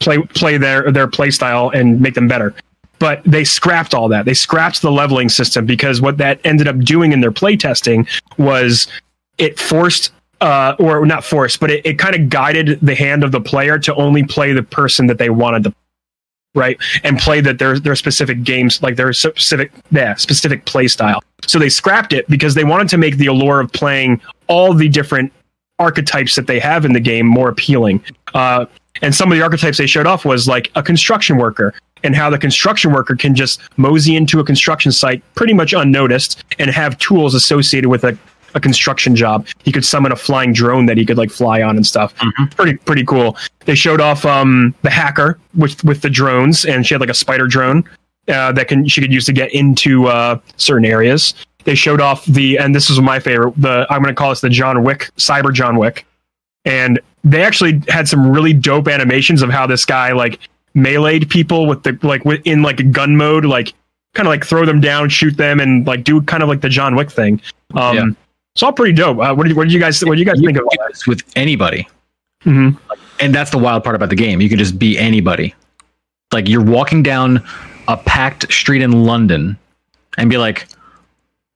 play 0.00 0.18
play 0.18 0.58
their 0.58 0.90
their 0.90 1.08
play 1.08 1.30
style 1.30 1.70
and 1.70 2.00
make 2.00 2.14
them 2.14 2.28
better. 2.28 2.54
But 2.98 3.22
they 3.24 3.42
scrapped 3.42 3.94
all 3.94 4.08
that. 4.08 4.26
They 4.26 4.34
scrapped 4.34 4.80
the 4.80 4.92
leveling 4.92 5.28
system 5.28 5.66
because 5.66 6.00
what 6.00 6.18
that 6.18 6.40
ended 6.44 6.68
up 6.68 6.78
doing 6.78 7.12
in 7.12 7.20
their 7.20 7.32
play 7.32 7.56
testing 7.56 8.06
was 8.38 8.86
it 9.38 9.58
forced 9.58 10.12
uh, 10.40 10.76
or 10.78 11.04
not 11.06 11.24
forced, 11.24 11.58
but 11.58 11.70
it, 11.70 11.86
it 11.86 11.98
kind 11.98 12.14
of 12.14 12.28
guided 12.28 12.78
the 12.80 12.94
hand 12.94 13.24
of 13.24 13.32
the 13.32 13.40
player 13.40 13.78
to 13.78 13.94
only 13.94 14.22
play 14.24 14.52
the 14.52 14.62
person 14.62 15.06
that 15.06 15.18
they 15.18 15.30
wanted 15.30 15.64
to 15.64 15.74
right 16.54 16.78
and 17.02 17.18
play 17.18 17.40
that 17.40 17.58
their 17.58 17.78
their 17.78 17.96
specific 17.96 18.42
games 18.44 18.82
like 18.82 18.96
their 18.96 19.12
specific 19.12 19.72
yeah 19.90 20.14
specific 20.14 20.64
play 20.64 20.88
style. 20.88 21.22
So 21.46 21.58
they 21.58 21.68
scrapped 21.68 22.12
it 22.12 22.28
because 22.28 22.54
they 22.54 22.64
wanted 22.64 22.88
to 22.90 22.98
make 22.98 23.16
the 23.16 23.26
allure 23.26 23.60
of 23.60 23.72
playing 23.72 24.20
all 24.48 24.74
the 24.74 24.88
different 24.88 25.32
archetypes 25.78 26.36
that 26.36 26.46
they 26.46 26.60
have 26.60 26.84
in 26.84 26.92
the 26.92 27.00
game 27.00 27.26
more 27.26 27.48
appealing. 27.48 28.04
Uh, 28.34 28.66
and 29.00 29.14
some 29.14 29.32
of 29.32 29.36
the 29.36 29.42
archetypes 29.42 29.78
they 29.78 29.86
showed 29.86 30.06
off 30.06 30.24
was 30.24 30.46
like 30.46 30.70
a 30.76 30.82
construction 30.82 31.36
worker 31.36 31.74
and 32.04 32.14
how 32.14 32.30
the 32.30 32.38
construction 32.38 32.92
worker 32.92 33.16
can 33.16 33.34
just 33.34 33.60
mosey 33.76 34.16
into 34.16 34.40
a 34.40 34.44
construction 34.44 34.92
site 34.92 35.22
pretty 35.34 35.54
much 35.54 35.72
unnoticed 35.72 36.44
and 36.58 36.70
have 36.70 36.98
tools 36.98 37.34
associated 37.34 37.88
with 37.88 38.04
a 38.04 38.16
a 38.54 38.60
construction 38.60 39.16
job. 39.16 39.46
He 39.64 39.72
could 39.72 39.84
summon 39.84 40.12
a 40.12 40.16
flying 40.16 40.52
drone 40.52 40.86
that 40.86 40.96
he 40.96 41.06
could 41.06 41.18
like 41.18 41.30
fly 41.30 41.62
on 41.62 41.76
and 41.76 41.86
stuff. 41.86 42.14
Mm-hmm. 42.16 42.44
Pretty 42.56 42.76
pretty 42.78 43.04
cool. 43.04 43.36
They 43.64 43.74
showed 43.74 44.00
off 44.00 44.24
um, 44.24 44.74
the 44.82 44.90
hacker 44.90 45.38
with 45.56 45.82
with 45.84 46.02
the 46.02 46.10
drones, 46.10 46.64
and 46.64 46.86
she 46.86 46.94
had 46.94 47.00
like 47.00 47.10
a 47.10 47.14
spider 47.14 47.46
drone 47.46 47.84
uh, 48.28 48.52
that 48.52 48.68
can 48.68 48.86
she 48.86 49.00
could 49.00 49.12
use 49.12 49.26
to 49.26 49.32
get 49.32 49.52
into 49.54 50.06
uh, 50.06 50.38
certain 50.56 50.84
areas. 50.84 51.34
They 51.64 51.74
showed 51.74 52.00
off 52.00 52.24
the 52.26 52.58
and 52.58 52.74
this 52.74 52.90
is 52.90 53.00
my 53.00 53.20
favorite. 53.20 53.54
The 53.56 53.86
I'm 53.90 54.02
going 54.02 54.14
to 54.14 54.18
call 54.18 54.30
this 54.30 54.40
the 54.40 54.50
John 54.50 54.82
Wick 54.82 55.10
Cyber 55.16 55.52
John 55.52 55.76
Wick, 55.76 56.06
and 56.64 57.00
they 57.24 57.42
actually 57.42 57.82
had 57.88 58.08
some 58.08 58.30
really 58.30 58.52
dope 58.52 58.88
animations 58.88 59.42
of 59.42 59.50
how 59.50 59.66
this 59.66 59.84
guy 59.84 60.12
like 60.12 60.40
meleeed 60.74 61.28
people 61.28 61.66
with 61.66 61.82
the 61.82 61.98
like 62.02 62.22
in 62.44 62.62
like 62.62 62.90
gun 62.90 63.16
mode, 63.16 63.44
like 63.44 63.74
kind 64.14 64.26
of 64.26 64.30
like 64.30 64.44
throw 64.44 64.64
them 64.64 64.80
down, 64.80 65.08
shoot 65.08 65.36
them, 65.36 65.60
and 65.60 65.86
like 65.86 66.04
do 66.04 66.20
kind 66.22 66.42
of 66.42 66.48
like 66.48 66.60
the 66.60 66.68
John 66.68 66.96
Wick 66.96 67.10
thing. 67.10 67.40
Um, 67.74 67.96
yeah. 67.96 68.06
It's 68.54 68.62
all 68.62 68.72
pretty 68.72 68.92
dope. 68.92 69.18
Uh, 69.18 69.34
what, 69.34 69.46
did, 69.46 69.56
what 69.56 69.64
did 69.64 69.72
you 69.72 69.80
guys 69.80 70.04
What 70.04 70.14
do 70.14 70.20
you 70.20 70.26
guys 70.26 70.40
you 70.40 70.46
think 70.46 70.58
of 70.58 70.64
this 70.88 71.06
with 71.06 71.22
anybody? 71.36 71.88
Mm-hmm. 72.44 72.76
And 73.20 73.34
that's 73.34 73.50
the 73.50 73.58
wild 73.58 73.84
part 73.84 73.96
about 73.96 74.10
the 74.10 74.16
game. 74.16 74.40
You 74.40 74.48
can 74.48 74.58
just 74.58 74.78
be 74.78 74.98
anybody. 74.98 75.54
Like 76.32 76.48
you're 76.48 76.64
walking 76.64 77.02
down 77.02 77.44
a 77.88 77.96
packed 77.96 78.52
street 78.52 78.82
in 78.82 79.04
London 79.04 79.56
and 80.18 80.28
be 80.28 80.38
like, 80.38 80.66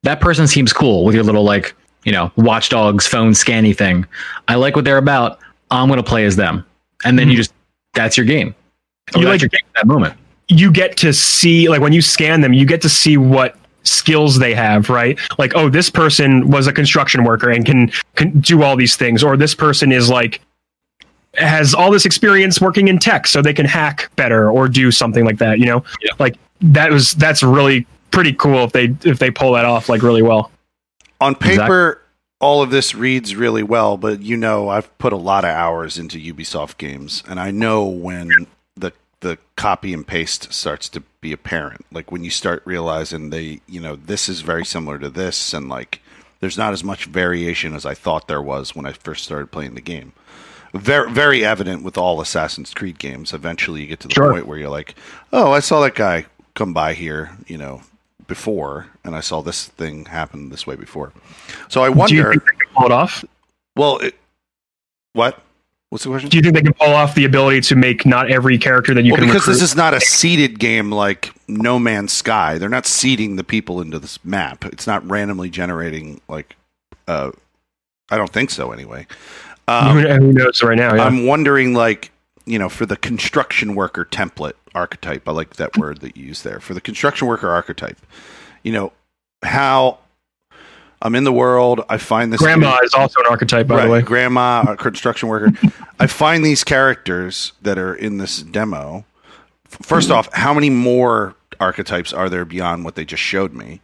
that 0.03 0.21
person 0.21 0.47
seems 0.47 0.73
cool 0.73 1.05
with 1.05 1.15
your 1.15 1.25
little 1.25 1.43
like 1.45 1.75
you 2.05 2.13
know 2.13 2.31
watchdogs 2.37 3.07
phone 3.07 3.35
scanny 3.35 3.73
thing. 3.73 4.07
I 4.49 4.55
like 4.55 4.77
what 4.77 4.85
they're 4.85 4.99
about. 4.99 5.41
I'm 5.71 5.89
gonna 5.89 6.03
play 6.03 6.25
as 6.25 6.37
them, 6.37 6.65
and 7.05 7.19
then 7.19 7.25
mm-hmm. 7.25 7.33
you 7.33 7.37
just 7.37 7.53
that's 7.93 8.17
your 8.17 8.25
game. 8.25 8.55
you 9.17 9.27
like 9.27 9.41
your 9.41 9.49
game 9.49 9.63
that 9.75 9.87
moment. 9.87 10.15
You 10.49 10.71
get 10.71 10.97
to 10.99 11.13
see 11.13 11.69
like 11.69 11.81
when 11.81 11.93
you 11.93 12.01
scan 12.01 12.41
them, 12.41 12.53
you 12.53 12.65
get 12.65 12.81
to 12.83 12.89
see 12.89 13.17
what 13.17 13.57
skills 13.87 14.39
they 14.39 14.55
have, 14.55 14.91
right? 14.91 15.19
Like, 15.39 15.53
oh, 15.55 15.69
this 15.69 15.91
person 15.91 16.49
was 16.51 16.67
a 16.67 16.73
construction 16.73 17.25
worker 17.25 17.51
and 17.51 17.65
can, 17.65 17.91
can 18.15 18.41
do 18.41 18.63
all 18.63 18.77
these 18.77 18.97
things, 18.97 19.23
or 19.23 19.37
this 19.37 19.55
person 19.55 19.93
is 19.93 20.11
like 20.11 20.41
has 21.35 21.75
all 21.75 21.91
this 21.91 22.07
experience 22.07 22.61
working 22.61 22.89
in 22.89 22.99
tech, 22.99 23.27
so 23.27 23.43
they 23.43 23.55
can 23.55 23.67
hack 23.67 24.11
better 24.17 24.51
or 24.51 24.69
do 24.69 24.91
something 24.91 25.25
like 25.25 25.39
that. 25.39 25.59
You 25.59 25.67
know, 25.67 25.85
yeah. 26.01 26.13
like 26.19 26.37
that 26.61 26.91
was 26.91 27.13
that's 27.13 27.43
really 27.43 27.87
pretty 28.11 28.33
cool 28.33 28.65
if 28.65 28.73
they 28.73 28.95
if 29.05 29.19
they 29.19 29.31
pull 29.31 29.53
that 29.53 29.65
off 29.65 29.89
like 29.89 30.03
really 30.03 30.23
well. 30.23 30.51
On 31.21 31.35
paper, 31.35 31.89
exactly. 31.91 32.03
all 32.41 32.63
of 32.63 32.71
this 32.71 32.95
reads 32.95 33.35
really 33.35 33.63
well, 33.63 33.97
but 33.97 34.21
you 34.21 34.37
know, 34.37 34.69
I've 34.69 34.97
put 34.99 35.13
a 35.13 35.17
lot 35.17 35.45
of 35.45 35.51
hours 35.51 35.99
into 35.99 36.19
Ubisoft 36.19 36.77
games, 36.79 37.23
and 37.29 37.41
I 37.41 37.51
know 37.51 37.85
when 37.85 38.31
the 39.21 39.39
copy 39.57 39.95
and 39.95 40.07
paste 40.07 40.53
starts 40.53 40.89
to 40.91 41.01
be 41.21 41.33
apparent. 41.33 41.87
Like 41.91 42.13
when 42.13 42.25
you 42.25 42.31
start 42.31 42.63
realizing 42.65 43.31
they, 43.31 43.61
you 43.67 43.81
know, 43.81 43.97
this 43.97 44.29
is 44.29 44.43
very 44.43 44.65
similar 44.65 44.99
to 44.99 45.11
this, 45.11 45.55
and 45.55 45.69
like 45.69 46.01
there's 46.41 46.59
not 46.59 46.73
as 46.73 46.85
much 46.85 47.07
variation 47.07 47.75
as 47.75 47.87
I 47.87 47.95
thought 47.95 48.29
there 48.29 48.43
was 48.43 48.75
when 48.75 48.87
I 48.87 48.93
first 48.93 49.25
started 49.25 49.51
playing 49.51 49.75
the 49.75 49.81
game. 49.81 50.13
Very, 50.75 51.11
very 51.11 51.45
evident 51.45 51.83
with 51.83 51.97
all 51.97 52.21
Assassin's 52.21 52.75
Creed 52.75 52.99
games. 52.99 53.33
Eventually, 53.33 53.81
you 53.81 53.87
get 53.87 54.01
to 54.01 54.09
the 54.09 54.15
sure. 54.15 54.33
point 54.33 54.47
where 54.47 54.59
you're 54.59 54.69
like, 54.69 54.95
"Oh, 55.33 55.53
I 55.53 55.61
saw 55.61 55.81
that 55.81 55.95
guy 55.95 56.27
come 56.55 56.75
by 56.75 56.93
here," 56.93 57.31
you 57.47 57.57
know, 57.57 57.83
before, 58.27 58.89
and 59.03 59.15
I 59.15 59.21
saw 59.21 59.41
this 59.41 59.67
thing 59.67 60.07
happen 60.07 60.51
this 60.51 60.67
way 60.67 60.77
before. 60.77 61.13
So 61.69 61.83
I 61.83 61.89
wonder. 61.89 62.15
Do 62.15 62.33
you 62.35 62.41
think 62.41 62.59
they 62.59 62.75
pull 62.75 62.87
it 62.87 62.93
off? 62.93 63.25
Well, 63.75 63.99
it, 63.99 64.17
what? 65.15 65.41
What's 65.97 66.05
the 66.05 66.11
question? 66.11 66.29
Do 66.29 66.37
you 66.37 66.43
think 66.43 66.55
they 66.55 66.61
can 66.61 66.75
pull 66.75 66.93
off 66.93 67.15
the 67.15 67.25
ability 67.25 67.63
to 67.63 67.75
make 67.75 68.05
not 68.05 68.31
every 68.31 68.59
character 68.59 68.93
that 68.93 69.07
you 69.07 69.13
well, 69.13 69.21
can? 69.23 69.29
Because 69.29 69.45
recruit? 69.45 69.55
this 69.55 69.63
is 69.63 69.75
not 69.75 69.95
a 69.95 70.01
seeded 70.03 70.59
game 70.59 70.93
like 70.93 71.33
No 71.49 71.79
Man's 71.79 72.13
Sky. 72.13 72.59
They're 72.59 72.69
not 72.69 72.85
seeding 72.85 73.37
the 73.37 73.45
people 73.45 73.81
into 73.81 73.99
this 73.99 74.23
map. 74.23 74.67
It's 74.67 74.87
not 74.87 75.09
randomly 75.09 75.49
generating 75.49 76.21
like. 76.29 76.55
Uh, 77.09 77.31
I 78.11 78.19
don't 78.19 78.31
think 78.31 78.51
so. 78.51 78.73
Anyway, 78.73 79.07
um, 79.69 79.97
who 79.97 80.35
knows 80.35 80.63
right 80.63 80.77
now? 80.77 80.95
Yeah. 80.95 81.05
I'm 81.05 81.25
wondering, 81.25 81.73
like, 81.73 82.13
you 82.45 82.59
know, 82.59 82.69
for 82.69 82.85
the 82.85 82.99
construction 82.99 83.75
worker 83.75 84.05
template 84.05 84.53
archetype. 84.75 85.27
I 85.27 85.33
like 85.33 85.57
that 85.57 85.79
word 85.79 86.03
that 86.03 86.15
you 86.15 86.27
use 86.27 86.43
there 86.43 86.61
for 86.61 86.75
the 86.75 86.83
construction 86.83 87.27
worker 87.27 87.49
archetype. 87.49 87.97
You 88.65 88.73
know, 88.73 88.93
how 89.43 90.01
I'm 91.03 91.15
in 91.15 91.25
the 91.25 91.33
world. 91.33 91.85
I 91.89 91.99
find 91.99 92.33
this. 92.33 92.41
Grandma 92.41 92.79
is 92.83 92.95
also 92.95 93.21
an 93.21 93.27
archetype, 93.29 93.67
by 93.67 93.77
right, 93.77 93.85
the 93.85 93.91
way. 93.91 94.03
Grandma, 94.03 94.65
a 94.69 94.77
construction 94.77 95.29
worker. 95.29 95.53
I 96.01 96.07
find 96.07 96.45
these 96.45 96.65
characters 96.65 97.53
that 97.63 97.79
are 97.79 97.95
in 97.95 98.19
this 98.19 98.43
demo. 98.43 99.05
First 99.67 100.11
off, 100.11 100.33
how 100.33 100.55
many 100.55 100.71
more 100.71 101.35
archetypes 101.61 102.13
are 102.13 102.29
there 102.29 102.45
beyond 102.45 102.85
what 102.85 102.95
they 102.95 103.05
just 103.05 103.23
showed 103.23 103.53
me? 103.53 103.81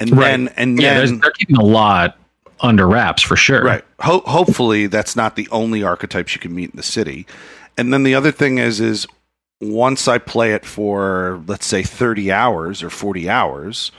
And 0.00 0.12
right. 0.12 0.30
then, 0.30 0.48
and 0.56 0.80
yeah, 0.80 1.00
then, 1.00 1.20
they're 1.20 1.32
keeping 1.32 1.56
a 1.56 1.64
lot 1.64 2.16
under 2.60 2.86
wraps 2.86 3.22
for 3.22 3.36
sure. 3.36 3.64
Right. 3.64 3.84
Ho- 4.00 4.22
hopefully, 4.26 4.86
that's 4.86 5.16
not 5.16 5.36
the 5.36 5.48
only 5.50 5.82
archetypes 5.82 6.34
you 6.34 6.40
can 6.40 6.54
meet 6.54 6.70
in 6.70 6.76
the 6.76 6.82
city. 6.82 7.26
And 7.76 7.92
then 7.92 8.04
the 8.04 8.14
other 8.14 8.30
thing 8.30 8.58
is, 8.58 8.80
is 8.80 9.06
once 9.60 10.08
I 10.08 10.18
play 10.18 10.52
it 10.52 10.64
for 10.64 11.42
let's 11.46 11.66
say 11.66 11.82
30 11.82 12.30
hours 12.30 12.82
or 12.82 12.90
40 12.90 13.28
hours, 13.28 13.92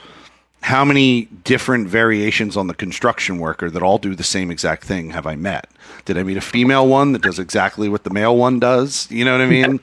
how 0.62 0.84
many 0.84 1.26
different 1.44 1.88
variations 1.88 2.56
on 2.56 2.66
the 2.66 2.74
construction 2.74 3.38
worker 3.38 3.70
that 3.70 3.82
all 3.82 3.98
do 3.98 4.14
the 4.14 4.24
same 4.24 4.50
exact 4.50 4.84
thing 4.84 5.10
have 5.10 5.26
I 5.26 5.36
met? 5.36 5.68
Did 6.04 6.18
I 6.18 6.22
meet 6.22 6.36
a 6.36 6.40
female 6.40 6.86
one 6.88 7.12
that 7.12 7.22
does 7.22 7.38
exactly 7.38 7.88
what 7.88 8.04
the 8.04 8.10
male 8.10 8.36
one 8.36 8.58
does? 8.58 9.10
You 9.10 9.24
know 9.24 9.32
what 9.32 9.40
I 9.40 9.46
mean? 9.46 9.80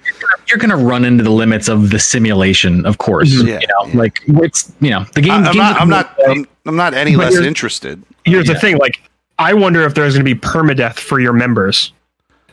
You're 0.47 0.57
going 0.57 0.69
to 0.69 0.75
run 0.75 1.05
into 1.05 1.23
the 1.23 1.31
limits 1.31 1.67
of 1.67 1.89
the 1.89 1.99
simulation, 1.99 2.85
of 2.85 2.97
course. 2.97 3.31
Yeah, 3.31 3.59
you 3.59 3.67
know, 3.67 3.87
yeah. 3.87 3.97
like 3.97 4.19
it's 4.27 4.73
you 4.81 4.89
know 4.89 5.05
the 5.15 5.21
game. 5.21 5.31
I, 5.31 5.49
am 5.49 5.55
not. 5.55 5.81
I'm 5.81 5.89
not, 5.89 6.19
I'm, 6.27 6.47
I'm 6.65 6.75
not. 6.75 6.93
any 6.93 7.15
less 7.15 7.35
interested. 7.37 8.03
Here's 8.25 8.47
yeah. 8.47 8.53
the 8.53 8.59
thing: 8.59 8.77
like, 8.77 9.01
I 9.39 9.53
wonder 9.53 9.83
if 9.83 9.95
there's 9.95 10.13
going 10.13 10.25
to 10.25 10.35
be 10.35 10.39
permadeath 10.39 10.95
for 10.95 11.19
your 11.19 11.33
members. 11.33 11.93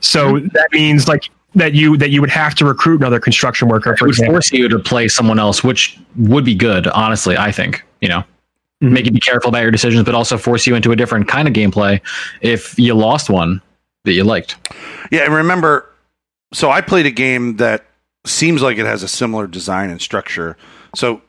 So 0.01 0.35
mm-hmm. 0.35 0.49
that 0.53 0.69
means 0.73 1.09
like 1.09 1.31
that 1.55 1.75
you 1.75 1.97
that 1.97 2.11
you 2.11 2.21
would 2.21 2.31
have 2.31 2.55
to 2.57 2.65
recruit 2.65 3.01
another 3.01 3.21
construction 3.21 3.69
worker. 3.69 3.97
For 3.97 4.05
it 4.05 4.09
would 4.09 4.11
example. 4.11 4.35
force 4.35 4.53
you 4.53 4.69
to 4.69 4.79
play 4.79 5.09
someone 5.09 5.39
else, 5.39 5.65
which 5.65 5.99
would 6.17 6.45
be 6.45 6.55
good, 6.55 6.87
honestly. 6.89 7.37
I 7.37 7.51
think 7.53 7.85
you 8.01 8.09
know 8.09 8.21
mm-hmm. 8.21 8.93
make 8.93 9.07
you 9.07 9.13
be 9.13 9.21
careful 9.21 9.49
about 9.49 9.63
your 9.63 9.71
decisions, 9.71 10.05
but 10.05 10.15
also 10.15 10.39
force 10.39 10.67
you 10.67 10.75
into 10.75 10.93
a 10.93 10.97
different 10.97 11.29
kind 11.29 11.49
of 11.49 11.55
gameplay 11.55 12.01
if 12.41 12.79
you 12.79 12.95
lost 12.95 13.31
one 13.31 13.61
that 14.05 14.13
you 14.13 14.25
liked. 14.25 14.57
Yeah, 15.11 15.25
and 15.25 15.35
remember, 15.35 15.89
so 16.53 16.71
I 16.71 16.81
played 16.81 17.07
a 17.07 17.11
game 17.11 17.57
that 17.57 17.85
seems 18.27 18.63
like 18.63 18.79
it 18.79 18.87
has 18.87 19.03
a 19.03 19.09
similar 19.09 19.47
design 19.47 19.91
and 19.91 20.01
structure. 20.01 20.57
So, 20.95 21.23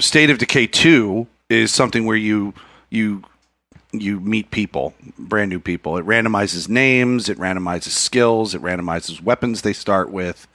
State 0.00 0.30
of 0.30 0.38
Decay 0.38 0.66
two 0.68 1.26
is 1.48 1.72
something 1.72 2.06
where 2.06 2.16
you 2.16 2.54
you 2.90 3.22
you 3.92 4.20
meet 4.20 4.50
people, 4.50 4.94
brand 5.18 5.50
new 5.50 5.60
people. 5.60 5.98
It 5.98 6.06
randomizes 6.06 6.68
names, 6.68 7.28
it 7.28 7.38
randomizes 7.38 7.90
skills, 7.90 8.54
it 8.54 8.62
randomizes 8.62 9.20
weapons 9.22 9.62
they 9.62 9.74
start 9.74 10.10
with, 10.10 10.46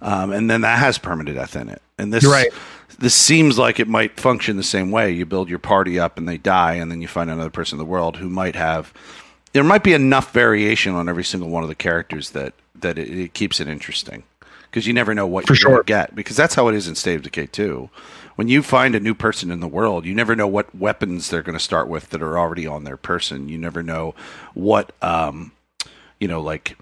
um, 0.00 0.32
and 0.32 0.50
then 0.50 0.62
that 0.62 0.78
has 0.78 0.96
permanent 0.98 1.36
death 1.36 1.54
in 1.54 1.68
it. 1.68 1.82
And 1.98 2.12
this 2.12 2.24
right. 2.24 2.50
This 2.98 3.14
seems 3.14 3.58
like 3.58 3.78
it 3.78 3.86
might 3.88 4.18
function 4.18 4.56
the 4.56 4.62
same 4.62 4.90
way. 4.90 5.12
You 5.12 5.24
build 5.24 5.48
your 5.48 5.60
party 5.60 5.98
up 5.98 6.18
and 6.18 6.28
they 6.28 6.36
die, 6.38 6.74
and 6.74 6.90
then 6.90 7.00
you 7.00 7.08
find 7.08 7.30
another 7.30 7.50
person 7.50 7.76
in 7.76 7.78
the 7.78 7.90
world 7.90 8.16
who 8.16 8.28
might 8.28 8.56
have. 8.56 8.92
There 9.52 9.64
might 9.64 9.84
be 9.84 9.92
enough 9.92 10.32
variation 10.32 10.94
on 10.94 11.08
every 11.08 11.24
single 11.24 11.48
one 11.48 11.62
of 11.62 11.68
the 11.68 11.74
characters 11.74 12.30
that 12.30 12.54
that 12.74 12.98
it, 12.98 13.08
it 13.08 13.34
keeps 13.34 13.60
it 13.60 13.68
interesting 13.68 14.22
because 14.70 14.86
you 14.86 14.92
never 14.92 15.14
know 15.14 15.26
what 15.26 15.46
For 15.46 15.52
you're 15.52 15.56
sure. 15.56 15.70
going 15.70 15.82
to 15.82 15.86
get 15.86 16.14
because 16.14 16.36
that's 16.36 16.54
how 16.54 16.68
it 16.68 16.74
is 16.74 16.86
in 16.88 16.94
State 16.94 17.16
of 17.16 17.22
Decay 17.22 17.46
two. 17.46 17.88
When 18.36 18.48
you 18.48 18.62
find 18.62 18.94
a 18.94 19.00
new 19.00 19.14
person 19.14 19.50
in 19.50 19.60
the 19.60 19.66
world, 19.68 20.04
you 20.04 20.14
never 20.14 20.36
know 20.36 20.46
what 20.46 20.72
weapons 20.74 21.30
they're 21.30 21.42
going 21.42 21.58
to 21.58 21.64
start 21.64 21.88
with 21.88 22.10
that 22.10 22.22
are 22.22 22.38
already 22.38 22.66
on 22.66 22.84
their 22.84 22.96
person. 22.96 23.48
You 23.48 23.58
never 23.58 23.82
know 23.82 24.14
what 24.54 24.92
um, 25.02 25.52
you 26.20 26.28
know, 26.28 26.40
like 26.40 26.76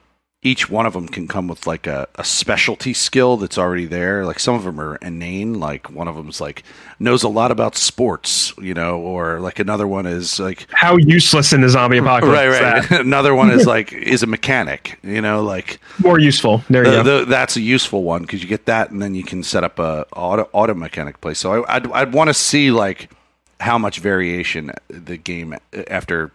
each 0.46 0.70
one 0.70 0.86
of 0.86 0.92
them 0.92 1.08
can 1.08 1.26
come 1.26 1.48
with 1.48 1.66
like 1.66 1.88
a, 1.88 2.06
a 2.14 2.24
specialty 2.24 2.94
skill 2.94 3.36
that's 3.36 3.58
already 3.58 3.84
there. 3.84 4.24
Like 4.24 4.38
some 4.38 4.54
of 4.54 4.62
them 4.62 4.80
are 4.80 4.94
inane. 4.96 5.58
Like 5.58 5.90
one 5.90 6.06
of 6.06 6.14
them's 6.14 6.40
like 6.40 6.62
knows 7.00 7.24
a 7.24 7.28
lot 7.28 7.50
about 7.50 7.74
sports, 7.74 8.54
you 8.56 8.72
know, 8.72 8.98
or 9.00 9.40
like 9.40 9.58
another 9.58 9.88
one 9.88 10.06
is 10.06 10.38
like 10.38 10.66
How 10.70 10.96
useless 10.96 11.52
in 11.52 11.62
the 11.62 11.68
zombie 11.68 11.98
apocalypse. 12.04 12.60
right, 12.60 12.90
right. 12.90 13.00
another 13.00 13.34
one 13.34 13.50
is 13.50 13.66
like 13.76 13.92
is 13.92 14.22
a 14.22 14.26
mechanic, 14.28 14.98
you 15.02 15.20
know, 15.20 15.42
like 15.42 15.80
More 15.98 16.20
useful. 16.20 16.62
There 16.70 16.84
you 16.86 16.92
uh, 16.92 17.02
go. 17.02 17.18
the, 17.20 17.24
that's 17.26 17.56
a 17.56 17.60
useful 17.60 18.04
one 18.04 18.22
because 18.22 18.40
you 18.40 18.48
get 18.48 18.66
that, 18.66 18.92
and 18.92 19.02
then 19.02 19.16
you 19.16 19.24
can 19.24 19.42
set 19.42 19.64
up 19.64 19.80
a 19.80 20.06
auto, 20.14 20.48
auto 20.52 20.74
mechanic 20.74 21.20
place. 21.20 21.40
So 21.40 21.64
I, 21.64 21.76
I'd 21.76 21.90
I'd 21.90 22.12
want 22.12 22.28
to 22.28 22.34
see 22.34 22.70
like 22.70 23.10
how 23.58 23.78
much 23.78 23.98
variation 23.98 24.70
the 24.86 25.16
game 25.16 25.56
after 25.88 26.30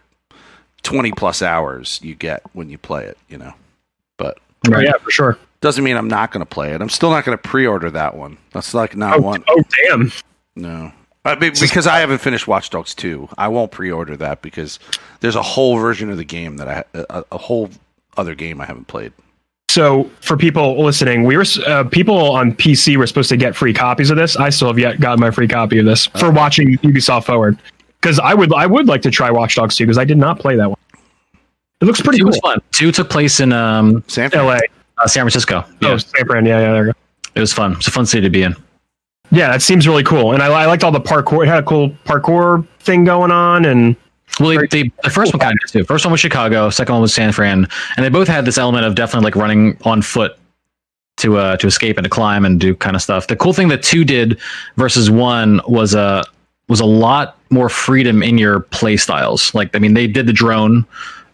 twenty 0.82 1.12
plus 1.12 1.40
hours 1.40 1.98
you 2.02 2.14
get 2.14 2.42
when 2.52 2.68
you 2.68 2.76
play 2.76 3.06
it. 3.06 3.16
You 3.28 3.38
know, 3.38 3.54
but 4.22 4.38
Oh, 4.76 4.78
yeah, 4.80 4.92
for 5.02 5.10
sure. 5.10 5.38
doesn't 5.60 5.82
mean 5.82 5.96
I'm 5.96 6.06
not 6.08 6.30
going 6.30 6.40
to 6.40 6.46
play 6.46 6.72
it. 6.72 6.80
I'm 6.80 6.88
still 6.88 7.10
not 7.10 7.24
going 7.24 7.36
to 7.36 7.42
pre-order 7.42 7.90
that 7.90 8.16
one. 8.16 8.38
That's 8.52 8.74
like 8.74 8.94
not 8.96 9.18
Oh, 9.18 9.22
one. 9.22 9.42
oh 9.48 9.62
damn. 9.88 10.12
No. 10.54 10.92
I 11.24 11.34
mean, 11.36 11.52
because 11.60 11.86
I 11.86 11.98
haven't 12.00 12.18
finished 12.18 12.46
Watch 12.48 12.70
Dogs 12.70 12.94
2. 12.94 13.28
I 13.38 13.48
won't 13.48 13.70
pre-order 13.72 14.16
that 14.18 14.40
because 14.42 14.78
there's 15.20 15.36
a 15.36 15.42
whole 15.42 15.78
version 15.78 16.10
of 16.10 16.16
the 16.16 16.24
game 16.24 16.56
that 16.58 16.68
I 16.68 16.84
a, 16.94 17.24
a 17.32 17.38
whole 17.38 17.70
other 18.16 18.34
game 18.34 18.60
I 18.60 18.66
haven't 18.66 18.86
played. 18.88 19.12
So 19.70 20.10
for 20.20 20.36
people 20.36 20.84
listening, 20.84 21.24
we 21.24 21.36
were 21.36 21.44
uh, 21.66 21.84
people 21.84 22.32
on 22.32 22.52
PC 22.52 22.96
were 22.96 23.06
supposed 23.06 23.30
to 23.30 23.36
get 23.36 23.56
free 23.56 23.72
copies 23.72 24.10
of 24.10 24.16
this. 24.16 24.36
I 24.36 24.50
still 24.50 24.68
have 24.68 24.78
yet 24.78 25.00
gotten 25.00 25.18
my 25.20 25.30
free 25.30 25.48
copy 25.48 25.78
of 25.78 25.86
this 25.86 26.06
for 26.06 26.30
watching 26.30 26.76
Ubisoft 26.78 27.24
Forward. 27.24 27.56
Because 28.00 28.18
I 28.18 28.34
would 28.34 28.52
I 28.52 28.66
would 28.66 28.86
like 28.86 29.02
to 29.02 29.10
try 29.10 29.30
Watch 29.30 29.54
Dogs 29.54 29.76
2 29.76 29.84
because 29.84 29.98
I 29.98 30.04
did 30.04 30.18
not 30.18 30.38
play 30.40 30.56
that 30.56 30.68
one. 30.68 30.78
It 31.82 31.86
looks 31.86 32.00
pretty 32.00 32.18
Two 32.18 32.24
cool. 32.24 32.28
was 32.30 32.38
fun. 32.38 32.58
Two 32.70 32.92
took 32.92 33.10
place 33.10 33.40
in 33.40 33.52
um, 33.52 34.04
San 34.06 34.30
LA. 34.32 34.58
uh, 34.98 35.06
San 35.06 35.22
Francisco. 35.24 35.64
Yeah, 35.80 35.90
Oh, 35.90 35.96
San 35.98 36.24
Fran. 36.26 36.46
Yeah, 36.46 36.60
yeah, 36.60 36.72
there 36.72 36.86
you 36.86 36.92
go. 36.92 36.98
it 37.34 37.40
was 37.40 37.52
fun. 37.52 37.72
It's 37.72 37.88
a 37.88 37.90
fun 37.90 38.06
city 38.06 38.22
to 38.22 38.30
be 38.30 38.42
in. 38.44 38.54
Yeah, 39.32 39.48
that 39.50 39.62
seems 39.62 39.88
really 39.88 40.04
cool. 40.04 40.32
And 40.32 40.42
I, 40.42 40.46
I 40.46 40.66
liked 40.66 40.84
all 40.84 40.92
the 40.92 41.00
parkour. 41.00 41.44
It 41.44 41.48
had 41.48 41.58
a 41.58 41.66
cool 41.66 41.90
parkour 42.04 42.66
thing 42.80 43.04
going 43.04 43.30
on. 43.32 43.64
And 43.64 43.96
Well, 44.38 44.50
they, 44.50 44.66
they, 44.84 44.92
the 45.02 45.10
first 45.10 45.32
one 45.34 45.40
kind 45.40 45.56
of 45.64 45.70
too. 45.70 45.84
First 45.84 46.04
one 46.04 46.12
was 46.12 46.20
Chicago. 46.20 46.70
Second 46.70 46.94
one 46.94 47.02
was 47.02 47.14
San 47.14 47.32
Fran, 47.32 47.66
and 47.96 48.04
they 48.04 48.10
both 48.10 48.28
had 48.28 48.44
this 48.44 48.58
element 48.58 48.84
of 48.84 48.94
definitely 48.94 49.24
like 49.24 49.36
running 49.36 49.76
on 49.84 50.02
foot 50.02 50.38
to 51.18 51.36
uh 51.36 51.56
to 51.58 51.66
escape 51.66 51.98
and 51.98 52.04
to 52.04 52.08
climb 52.10 52.44
and 52.44 52.58
do 52.60 52.74
kind 52.74 52.94
of 52.96 53.02
stuff. 53.02 53.26
The 53.26 53.36
cool 53.36 53.52
thing 53.52 53.68
that 53.68 53.82
two 53.82 54.04
did 54.04 54.38
versus 54.76 55.10
one 55.10 55.60
was 55.66 55.94
a 55.94 56.24
was 56.68 56.80
a 56.80 56.86
lot 56.86 57.38
more 57.50 57.68
freedom 57.68 58.22
in 58.22 58.38
your 58.38 58.60
play 58.60 58.96
styles. 58.96 59.54
Like 59.54 59.74
I 59.74 59.78
mean, 59.78 59.94
they 59.94 60.06
did 60.06 60.26
the 60.26 60.32
drone. 60.32 60.86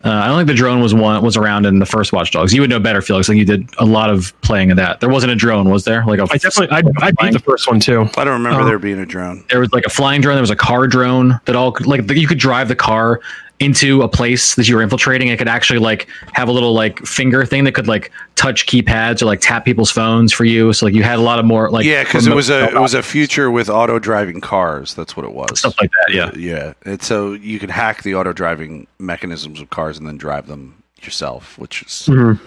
Uh, 0.05 0.11
I 0.11 0.29
don't 0.29 0.37
think 0.39 0.47
the 0.47 0.55
drone 0.55 0.81
was 0.81 0.95
one 0.95 1.23
was 1.25 1.37
around 1.37 1.67
in 1.67 1.81
the 1.81 1.87
first 1.87 2.13
Watch 2.13 2.31
Dogs. 2.31 2.55
You 2.55 2.61
would 2.61 2.71
know 2.71 2.79
better, 2.79 3.03
Felix. 3.03 3.29
Like 3.29 3.37
you 3.37 3.45
did 3.45 3.69
a 3.79 3.85
lot 3.85 4.11
of 4.11 4.33
playing 4.43 4.71
of 4.71 4.77
that. 4.77 5.01
There 5.01 5.09
wasn't 5.09 5.33
a 5.33 5.35
drone, 5.35 5.69
was 5.71 5.85
there? 5.85 6.05
Like 6.07 6.21
a 6.21 6.23
I 6.31 6.37
definitely 6.37 6.69
I, 6.71 7.07
I 7.09 7.11
beat 7.11 7.33
the 7.33 7.41
first 7.41 7.67
one 7.69 7.81
too. 7.81 8.03
I 8.17 8.23
don't 8.25 8.35
remember 8.35 8.61
Oh. 8.61 8.65
there 8.65 8.79
being 8.79 9.01
a 9.01 9.07
drone. 9.07 9.45
there 9.51 9.59
was 9.61 9.73
like 9.73 9.85
a 9.87 9.91
flying 9.91 10.21
drone 10.21 10.37
there 10.37 10.41
was 10.43 10.51
a 10.51 10.57
car 10.57 10.87
drone 10.87 11.41
that 11.47 11.57
all 11.57 11.77
like 11.85 12.09
you 12.13 12.29
could 12.29 12.39
drive 12.39 12.69
the 12.69 12.77
car 12.77 13.21
into 13.61 14.03
a 14.03 14.09
place 14.09 14.55
that 14.55 14.69
you 14.69 14.77
were 14.77 14.83
infiltrating 14.83 15.29
it 15.29 15.37
could 15.37 15.49
actually 15.49 15.81
like 15.81 16.07
have 16.33 16.49
a 16.49 16.53
little 16.53 16.73
like 16.75 17.01
finger 17.01 17.45
thing 17.45 17.65
that 17.65 17.73
could 17.73 17.89
like 17.89 18.13
touch 18.37 18.67
keypads 18.67 19.21
or 19.21 19.27
like 19.27 19.41
tap 19.41 19.65
people's 19.65 19.91
phones 19.91 20.33
for 20.33 20.45
you 20.45 20.73
so 20.73 20.87
like 20.87 20.95
you 20.95 21.03
had 21.03 21.19
a 21.19 21.23
lot 21.23 21.41
of 21.41 21.45
more 21.45 21.69
like 21.71 21.85
yeah, 21.85 22.05
because 22.05 22.27
it 22.29 22.35
was 22.35 22.51
a 22.51 22.67
it 22.69 22.81
was 22.81 22.95
a 22.95 23.03
future 23.03 23.51
with 23.51 23.69
auto 23.69 23.99
driving 23.99 24.41
cars. 24.41 24.95
That's 24.95 25.17
what 25.17 25.27
it 25.27 25.33
was. 25.33 25.59
stuff 25.59 25.75
like 25.81 25.91
that 26.07 26.15
yeah 26.15 26.31
yeah, 26.37 26.73
and 26.85 27.03
so 27.03 27.33
you 27.33 27.59
could 27.59 27.71
hack 27.71 28.05
the 28.05 28.15
auto 28.15 28.33
driving 28.33 28.87
mechanisms 29.01 29.61
of 29.61 29.71
cars 29.71 29.99
and 29.99 30.07
then 30.07 30.17
drive 30.19 30.47
them 30.47 30.81
yourself, 31.03 31.59
which 31.59 31.83
is 31.83 32.07
Mhm. 32.09 32.39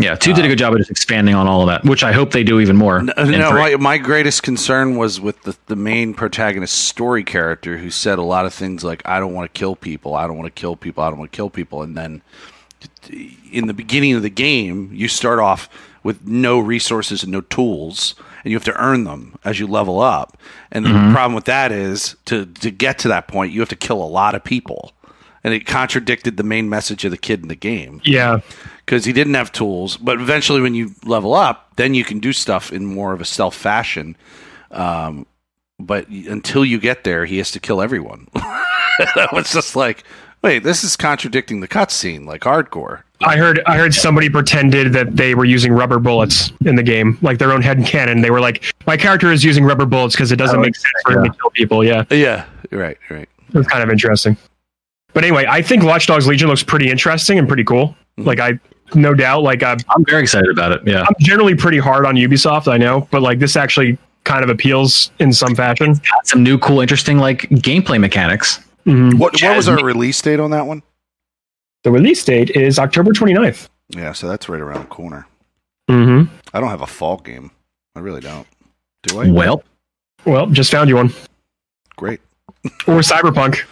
Yeah 0.00 0.14
two 0.14 0.32
did 0.32 0.44
a 0.44 0.46
uh, 0.46 0.48
good 0.48 0.58
job 0.58 0.72
of 0.72 0.78
just 0.78 0.90
expanding 0.90 1.34
on 1.34 1.46
all 1.46 1.60
of 1.62 1.66
that 1.68 1.84
which 1.84 2.02
i 2.02 2.12
hope 2.12 2.32
they 2.32 2.44
do 2.44 2.60
even 2.60 2.76
more 2.76 3.00
No, 3.02 3.12
no 3.24 3.52
my, 3.52 3.76
my 3.76 3.98
greatest 3.98 4.42
concern 4.42 4.96
was 4.96 5.20
with 5.20 5.42
the, 5.42 5.56
the 5.66 5.76
main 5.76 6.14
protagonist 6.14 6.74
story 6.86 7.24
character 7.24 7.78
who 7.78 7.90
said 7.90 8.18
a 8.18 8.22
lot 8.22 8.46
of 8.46 8.54
things 8.54 8.84
like, 8.84 9.06
I 9.06 9.20
don't 9.20 9.34
want 9.34 9.52
to 9.52 9.58
kill 9.58 9.76
people, 9.76 10.14
I 10.14 10.26
don't 10.26 10.36
want 10.36 10.54
to 10.54 10.60
kill 10.60 10.76
people, 10.76 11.02
I 11.02 11.10
don't 11.10 11.18
want 11.18 11.32
to 11.32 11.36
kill 11.36 11.50
people. 11.50 11.82
And 11.82 11.96
then 11.96 12.22
in 13.52 13.66
the 13.66 13.74
beginning 13.74 14.14
of 14.14 14.22
the 14.22 14.30
game, 14.30 14.90
you 14.92 15.08
start 15.08 15.38
off 15.38 15.68
with 16.02 16.26
no 16.26 16.58
resources 16.58 17.22
and 17.22 17.30
no 17.32 17.42
tools, 17.42 18.14
and 18.42 18.50
you 18.50 18.56
have 18.56 18.64
to 18.64 18.82
earn 18.82 19.04
them 19.04 19.38
as 19.44 19.60
you 19.60 19.66
level 19.66 20.00
up. 20.00 20.38
And 20.72 20.84
the 20.84 20.90
mm-hmm. 20.90 21.12
problem 21.12 21.34
with 21.34 21.44
that 21.44 21.72
is 21.72 22.16
to, 22.26 22.46
to 22.46 22.70
get 22.70 22.98
to 23.00 23.08
that 23.08 23.28
point, 23.28 23.52
you 23.52 23.60
have 23.60 23.68
to 23.68 23.76
kill 23.76 24.02
a 24.02 24.04
lot 24.04 24.34
of 24.34 24.42
people. 24.42 24.92
And 25.42 25.54
it 25.54 25.66
contradicted 25.66 26.36
the 26.36 26.42
main 26.42 26.68
message 26.68 27.04
of 27.04 27.10
the 27.10 27.16
kid 27.16 27.40
in 27.40 27.48
the 27.48 27.54
game 27.54 28.02
Yeah. 28.04 28.40
Because 28.90 29.04
he 29.04 29.12
didn't 29.12 29.34
have 29.34 29.52
tools. 29.52 29.96
But 29.96 30.20
eventually, 30.20 30.60
when 30.60 30.74
you 30.74 30.96
level 31.04 31.32
up, 31.32 31.76
then 31.76 31.94
you 31.94 32.02
can 32.02 32.18
do 32.18 32.32
stuff 32.32 32.72
in 32.72 32.84
more 32.84 33.12
of 33.12 33.20
a 33.20 33.24
stealth 33.24 33.54
fashion. 33.54 34.16
Um, 34.72 35.26
but 35.78 36.08
until 36.08 36.64
you 36.64 36.80
get 36.80 37.04
there, 37.04 37.24
he 37.24 37.38
has 37.38 37.52
to 37.52 37.60
kill 37.60 37.80
everyone. 37.80 38.26
that 38.34 39.28
was 39.32 39.52
just 39.52 39.76
like, 39.76 40.02
wait, 40.42 40.64
this 40.64 40.82
is 40.82 40.96
contradicting 40.96 41.60
the 41.60 41.68
cutscene, 41.68 42.26
like 42.26 42.40
hardcore. 42.40 43.02
I 43.22 43.36
heard 43.36 43.60
I 43.64 43.76
heard 43.76 43.94
somebody 43.94 44.28
pretended 44.28 44.92
that 44.94 45.14
they 45.14 45.36
were 45.36 45.44
using 45.44 45.72
rubber 45.72 46.00
bullets 46.00 46.52
in 46.64 46.74
the 46.74 46.82
game, 46.82 47.16
like 47.22 47.38
their 47.38 47.52
own 47.52 47.62
head 47.62 47.86
canon. 47.86 48.22
They 48.22 48.32
were 48.32 48.40
like, 48.40 48.64
"My 48.88 48.96
character 48.96 49.30
is 49.30 49.44
using 49.44 49.62
rubber 49.62 49.86
bullets 49.86 50.16
because 50.16 50.32
it 50.32 50.36
doesn't 50.36 50.58
Oh, 50.58 50.62
make 50.62 50.74
sense 50.74 50.90
for 51.04 51.12
him 51.12 51.24
to 51.26 51.30
kill 51.30 51.50
people." 51.50 51.84
Yeah, 51.84 52.02
Yeah, 52.10 52.44
right, 52.72 52.98
right. 53.08 53.28
it 53.50 53.54
was 53.54 53.68
kind 53.68 53.84
of 53.84 53.90
interesting. 53.90 54.36
But 55.12 55.22
anyway, 55.22 55.46
I 55.48 55.62
think 55.62 55.84
Watch 55.84 56.08
Dogs 56.08 56.26
Legion 56.26 56.48
looks 56.48 56.64
pretty 56.64 56.90
interesting 56.90 57.38
and 57.38 57.46
pretty 57.46 57.62
cool. 57.64 57.94
Like 58.16 58.40
I, 58.40 58.58
no 58.94 59.14
doubt, 59.14 59.42
like 59.42 59.62
I'm, 59.62 59.78
i'm 59.94 60.04
very 60.06 60.22
excited 60.22 60.50
about 60.50 60.72
it 60.72 60.82
yeah 60.86 61.02
I'm 61.02 61.14
generally 61.20 61.54
pretty 61.54 61.78
hard 61.78 62.04
on 62.06 62.14
Ubisoft, 62.16 62.66
I 62.70 62.76
know, 62.76 63.06
but 63.10 63.22
like 63.22 63.38
this 63.38 63.56
actually 63.56 63.98
kind 64.24 64.44
of 64.44 64.50
appeals 64.50 65.10
in 65.18 65.32
some 65.32 65.54
fashion. 65.54 65.94
got 65.94 66.26
some 66.26 66.42
new 66.42 66.58
cool 66.58 66.80
interesting 66.80 67.18
like 67.18 67.42
gameplay 67.50 67.98
mechanics 68.00 68.60
Mhm. 68.86 69.12
What, 69.14 69.20
what 69.20 69.32
was 69.32 69.40
Jazz- 69.40 69.68
our 69.68 69.84
release 69.84 70.20
date 70.22 70.40
on 70.40 70.50
that 70.52 70.66
one? 70.66 70.82
The 71.84 71.90
release 71.90 72.24
date 72.24 72.50
is 72.50 72.78
October 72.78 73.12
29th. 73.12 73.68
Yeah, 73.90 74.12
so 74.12 74.26
that's 74.28 74.48
right 74.48 74.60
around 74.60 74.80
the 74.82 74.86
corner. 74.88 75.26
Mm-hmm. 75.90 76.34
I 76.54 76.60
don't 76.60 76.70
have 76.70 76.80
a 76.80 76.86
fall 76.86 77.18
game. 77.18 77.50
I 77.94 78.00
really 78.00 78.20
don't. 78.22 78.46
Do 79.02 79.20
I? 79.20 79.30
well 79.30 79.62
Well, 80.24 80.46
just 80.46 80.70
found 80.70 80.88
you 80.88 80.96
one. 80.96 81.12
Great. 81.96 82.20
Or 82.86 83.00
Cyberpunk. 83.00 83.64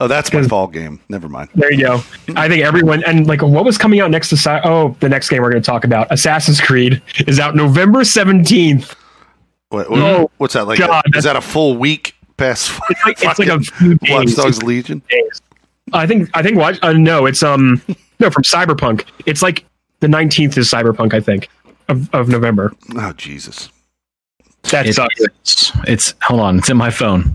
Oh, 0.00 0.06
that's 0.06 0.32
my 0.32 0.38
Because- 0.38 0.48
fall 0.48 0.66
game. 0.68 1.00
Never 1.08 1.28
mind. 1.28 1.48
There 1.56 1.72
you 1.72 1.80
go. 1.84 1.94
I 2.36 2.48
think 2.48 2.62
everyone 2.64 3.02
and 3.04 3.26
like 3.26 3.42
what 3.42 3.64
was 3.64 3.76
coming 3.76 3.98
out 4.00 4.10
next 4.12 4.28
to 4.30 4.36
Cy- 4.36 4.60
oh 4.64 4.96
the 5.00 5.08
next 5.08 5.28
game 5.28 5.42
we're 5.42 5.50
going 5.50 5.62
to 5.62 5.66
talk 5.66 5.84
about 5.84 6.06
Assassin's 6.12 6.60
Creed 6.60 7.02
is 7.26 7.40
out 7.40 7.56
November 7.56 8.04
seventeenth. 8.04 8.94
What, 9.70 9.90
what- 9.90 9.98
Oh, 10.00 10.30
what's 10.38 10.54
that 10.54 10.66
like? 10.68 10.78
God, 10.78 11.02
is 11.16 11.24
that 11.24 11.34
a 11.36 11.40
full 11.40 11.76
week 11.76 12.14
past? 12.36 12.70
It's 12.90 13.04
like 13.04 13.22
it's 13.22 13.38
like 13.40 13.48
a 13.48 13.60
fucking 13.60 13.98
few 13.98 14.14
Watch 14.14 14.26
days. 14.26 14.36
Dogs 14.36 14.62
Legion. 14.62 15.02
days. 15.10 15.42
I 15.92 16.06
think 16.06 16.30
I 16.34 16.42
think 16.42 16.58
what 16.58 16.82
uh, 16.84 16.92
no 16.92 17.26
it's 17.26 17.42
um 17.42 17.82
no 18.20 18.30
from 18.30 18.44
Cyberpunk. 18.44 19.04
It's 19.26 19.42
like 19.42 19.64
the 20.00 20.06
nineteenth 20.08 20.56
is 20.56 20.70
Cyberpunk 20.70 21.12
I 21.12 21.20
think 21.20 21.48
of, 21.88 22.08
of 22.14 22.28
November. 22.28 22.72
Oh 22.94 23.12
Jesus! 23.14 23.68
That 24.70 24.86
It- 24.86 24.94
sucks. 24.94 25.20
it's, 25.20 25.72
it's 25.88 26.14
hold 26.22 26.40
on 26.40 26.58
it's 26.58 26.70
in 26.70 26.76
my 26.76 26.90
phone 26.90 27.34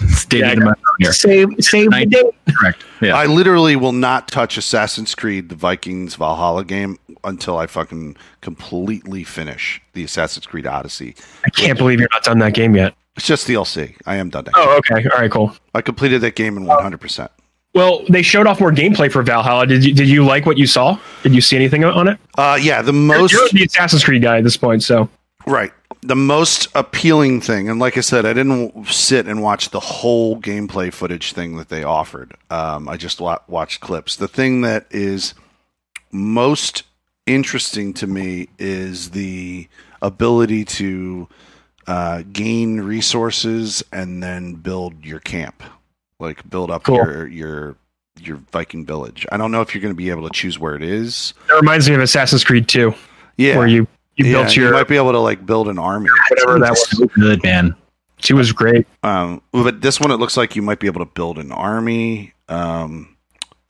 it's 0.00 0.24
dated 0.24 0.46
Yeah, 0.46 0.52
in 0.54 0.58
my 0.60 0.74
phone 0.74 0.96
here 0.98 1.12
Save 1.12 1.48
save 1.60 1.84
the 1.86 1.90
Night- 1.90 2.10
date. 2.10 2.24
correct 2.58 2.84
yeah 3.00 3.16
I 3.16 3.26
literally 3.26 3.76
will 3.76 3.92
not 3.92 4.28
touch 4.28 4.56
Assassin's 4.56 5.14
Creed: 5.14 5.48
The 5.48 5.54
Vikings 5.54 6.14
Valhalla 6.14 6.64
game 6.64 6.98
until 7.24 7.58
I 7.58 7.66
fucking 7.66 8.16
completely 8.40 9.24
finish 9.24 9.80
the 9.92 10.02
Assassin's 10.04 10.46
Creed 10.46 10.66
Odyssey. 10.66 11.14
I 11.46 11.50
can't 11.50 11.78
believe 11.78 12.00
you're 12.00 12.08
not 12.12 12.24
done 12.24 12.38
that 12.40 12.54
game 12.54 12.74
yet. 12.74 12.94
It's 13.16 13.26
just 13.26 13.46
DLC. 13.46 13.94
I 14.06 14.16
am 14.16 14.30
done. 14.30 14.44
Now. 14.46 14.52
Oh 14.56 14.76
okay 14.78 15.04
all 15.08 15.18
right 15.20 15.30
cool. 15.30 15.54
I 15.74 15.82
completed 15.82 16.20
that 16.22 16.34
game 16.34 16.56
in 16.56 16.64
100. 16.64 16.98
percent 17.00 17.30
Well, 17.74 18.02
they 18.08 18.22
showed 18.22 18.46
off 18.46 18.60
more 18.60 18.72
gameplay 18.72 19.10
for 19.12 19.22
Valhalla. 19.22 19.66
Did 19.66 19.84
you 19.84 19.94
did 19.94 20.08
you 20.08 20.24
like 20.24 20.46
what 20.46 20.58
you 20.58 20.66
saw? 20.66 20.98
Did 21.22 21.34
you 21.34 21.40
see 21.40 21.56
anything 21.56 21.84
on 21.84 22.08
it? 22.08 22.18
Uh, 22.38 22.58
yeah, 22.60 22.82
the 22.82 22.92
most 22.92 23.32
You're 23.32 23.48
the 23.52 23.64
Assassin's 23.64 24.04
Creed 24.04 24.22
guy 24.22 24.38
at 24.38 24.44
this 24.44 24.56
point, 24.56 24.82
so 24.82 25.08
right. 25.46 25.72
The 26.02 26.16
most 26.16 26.66
appealing 26.74 27.40
thing, 27.40 27.68
and 27.68 27.78
like 27.78 27.96
I 27.96 28.00
said, 28.00 28.26
I 28.26 28.32
didn't 28.32 28.86
sit 28.88 29.26
and 29.28 29.40
watch 29.42 29.70
the 29.70 29.80
whole 29.80 30.40
gameplay 30.40 30.92
footage 30.92 31.32
thing 31.32 31.56
that 31.58 31.68
they 31.68 31.84
offered. 31.84 32.34
Um, 32.50 32.88
I 32.88 32.96
just 32.96 33.20
wa- 33.20 33.38
watched 33.46 33.80
clips. 33.80 34.16
The 34.16 34.26
thing 34.28 34.62
that 34.62 34.86
is 34.90 35.34
most 36.10 36.82
interesting 37.26 37.94
to 37.94 38.06
me 38.06 38.48
is 38.58 39.10
the 39.10 39.68
ability 40.02 40.64
to 40.64 41.28
uh, 41.86 42.22
gain 42.32 42.80
resources 42.80 43.82
and 43.92 44.22
then 44.22 44.54
build 44.54 45.04
your 45.04 45.20
camp, 45.20 45.62
like 46.18 46.48
build 46.50 46.70
up 46.70 46.82
Cool. 46.84 46.96
your 46.96 47.26
your 47.28 47.76
your 48.20 48.36
Viking 48.52 48.84
village. 48.84 49.24
I 49.32 49.36
don't 49.36 49.50
know 49.52 49.62
if 49.62 49.74
you're 49.74 49.82
going 49.82 49.94
to 49.94 49.96
be 49.96 50.10
able 50.10 50.28
to 50.28 50.32
choose 50.34 50.58
where 50.58 50.74
it 50.74 50.82
is. 50.82 51.32
That 51.48 51.54
reminds 51.56 51.88
me 51.88 51.94
of 51.94 52.00
Assassin's 52.02 52.44
Creed 52.44 52.68
2, 52.68 52.92
Yeah, 53.36 53.56
where 53.56 53.66
you 53.66 53.86
you 54.16 54.26
yeah, 54.26 54.32
built 54.32 54.56
you 54.56 54.64
your 54.64 54.72
might 54.72 54.88
be 54.88 54.96
able 54.96 55.12
to 55.12 55.18
like 55.18 55.44
build 55.44 55.68
an 55.68 55.78
army. 55.78 56.10
whatever 56.30 56.58
that 56.58 56.70
was. 56.70 56.90
So 56.90 57.06
good, 57.06 57.42
man. 57.42 57.74
She 58.18 58.34
was 58.34 58.52
great. 58.52 58.86
Um, 59.02 59.42
but 59.52 59.80
this 59.80 59.98
one, 59.98 60.10
it 60.10 60.16
looks 60.16 60.36
like 60.36 60.54
you 60.54 60.62
might 60.62 60.78
be 60.78 60.86
able 60.86 61.04
to 61.04 61.10
build 61.10 61.38
an 61.38 61.50
army. 61.50 62.32
Um, 62.48 63.11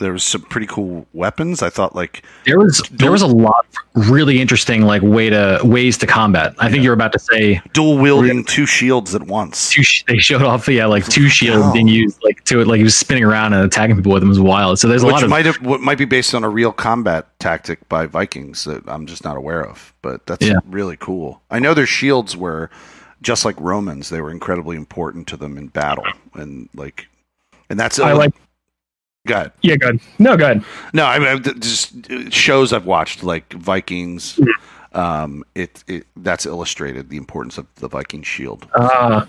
there 0.02 0.12
was 0.12 0.24
some 0.24 0.42
pretty 0.42 0.66
cool 0.66 1.06
weapons. 1.14 1.62
I 1.62 1.70
thought 1.70 1.94
like 1.96 2.24
There 2.44 2.58
was 2.58 2.82
there 2.90 3.10
was 3.10 3.22
a 3.22 3.26
lot 3.26 3.64
of 3.94 4.10
really 4.10 4.40
interesting 4.40 4.82
like 4.82 5.00
way 5.02 5.30
to 5.30 5.60
ways 5.64 5.96
to 5.98 6.06
combat. 6.06 6.54
I 6.58 6.70
think 6.70 6.82
you're 6.84 6.92
about 6.94 7.12
to 7.12 7.18
say 7.18 7.62
dual 7.72 7.96
wielding 7.98 8.44
two 8.44 8.66
shields 8.66 9.14
at 9.14 9.22
once. 9.22 9.70
two. 9.70 9.82
They 10.06 10.18
showed 10.18 10.42
off 10.42 10.68
yeah 10.68 10.86
like 10.86 11.06
two 11.06 11.28
shields 11.28 11.62
Wow. 11.66 11.72
being 11.72 11.88
used 11.88 12.18
like 12.22 12.44
to 12.44 12.60
it 12.60 12.66
like 12.66 12.78
he 12.78 12.84
was 12.84 12.96
spinning 12.96 13.24
around 13.24 13.52
and 13.54 13.64
attacking 13.64 13.96
people 13.96 14.12
with 14.12 14.20
them 14.22 14.28
was 14.28 14.40
wild. 14.40 14.78
So 14.78 14.88
there's 14.88 15.02
a 15.02 15.06
lot 15.06 15.22
of 15.22 15.30
might 15.30 15.46
have 15.46 15.56
what 15.62 15.80
might 15.80 15.98
be 15.98 16.04
based 16.04 16.34
on 16.34 16.44
a 16.44 16.48
real 16.50 16.72
combat 16.72 17.26
tactic 17.38 17.88
by 17.88 18.06
Vikings 18.06 18.64
that 18.64 18.82
I'm 18.88 19.06
just 19.06 19.24
not 19.24 19.36
aware 19.36 19.64
of. 19.66 19.94
But 20.02 20.26
that's 20.26 20.44
Yeah. 20.46 20.58
really 20.68 20.96
cool. 20.98 21.40
I 21.50 21.58
know 21.60 21.74
their 21.74 21.86
shields 21.86 22.36
were 22.36 22.70
just 23.22 23.44
like 23.44 23.54
Romans; 23.60 24.08
they 24.08 24.20
were 24.20 24.30
incredibly 24.32 24.76
important 24.76 25.28
to 25.28 25.36
them 25.36 25.56
in 25.56 25.68
battle, 25.68 26.04
and 26.34 26.68
like, 26.74 27.06
and 27.70 27.78
that's 27.78 28.00
I 28.00 28.12
like. 28.14 28.34
Go 29.26 29.34
ahead. 29.34 29.52
Yeah, 29.62 29.76
good. 29.76 30.00
No, 30.18 30.36
good. 30.36 30.64
No, 30.92 31.04
I 31.06 31.18
mean 31.18 31.42
just 31.60 32.10
uh, 32.10 32.28
shows 32.30 32.72
I've 32.72 32.86
watched 32.86 33.22
like 33.22 33.52
Vikings. 33.52 34.40
Um, 34.92 35.44
it, 35.54 35.82
it 35.86 36.06
that's 36.16 36.44
illustrated 36.44 37.08
the 37.08 37.16
importance 37.16 37.56
of 37.56 37.66
the 37.76 37.88
Viking 37.88 38.22
shield. 38.22 38.66
Uh, 38.74 39.24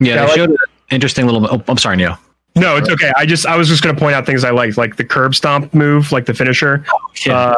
yeah. 0.00 0.14
yeah, 0.14 0.22
I 0.22 0.24
like- 0.26 0.34
showed 0.36 0.50
an 0.50 0.56
interesting 0.90 1.26
little. 1.26 1.46
Oh, 1.50 1.62
I'm 1.68 1.76
sorry, 1.76 1.96
Neil. 1.96 2.16
no, 2.56 2.76
it's 2.76 2.88
okay. 2.88 3.12
I 3.16 3.26
just 3.26 3.46
I 3.46 3.56
was 3.56 3.68
just 3.68 3.82
gonna 3.84 3.98
point 3.98 4.14
out 4.14 4.24
things 4.26 4.42
I 4.42 4.50
liked, 4.50 4.78
like 4.78 4.96
the 4.96 5.04
curb 5.04 5.34
stomp 5.34 5.72
move, 5.74 6.10
like 6.12 6.24
the 6.26 6.34
finisher. 6.34 6.84
Yeah. 7.26 7.34
Uh, 7.38 7.54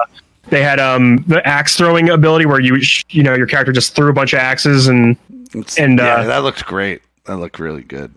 they 0.51 0.63
had 0.65 0.81
um 0.81 1.25
the 1.29 1.47
axe 1.47 1.77
throwing 1.77 2.11
ability 2.11 2.45
where 2.47 2.61
you 2.61 2.77
you 3.11 3.23
know 3.23 3.35
your 3.35 3.47
character 3.47 3.71
just 3.73 3.95
threw 3.95 4.11
a 4.11 4.13
bunch 4.13 4.33
of 4.33 4.41
axes 4.41 4.89
and 4.89 5.17
It's- 5.55 5.79
and, 5.79 5.99
yeah, 6.01 6.17
uh, 6.17 6.25
that 6.25 6.43
looked 6.43 6.67
great. 6.67 7.03
That 7.27 7.37
looked 7.37 7.61
really 7.61 7.83
good. 7.83 8.13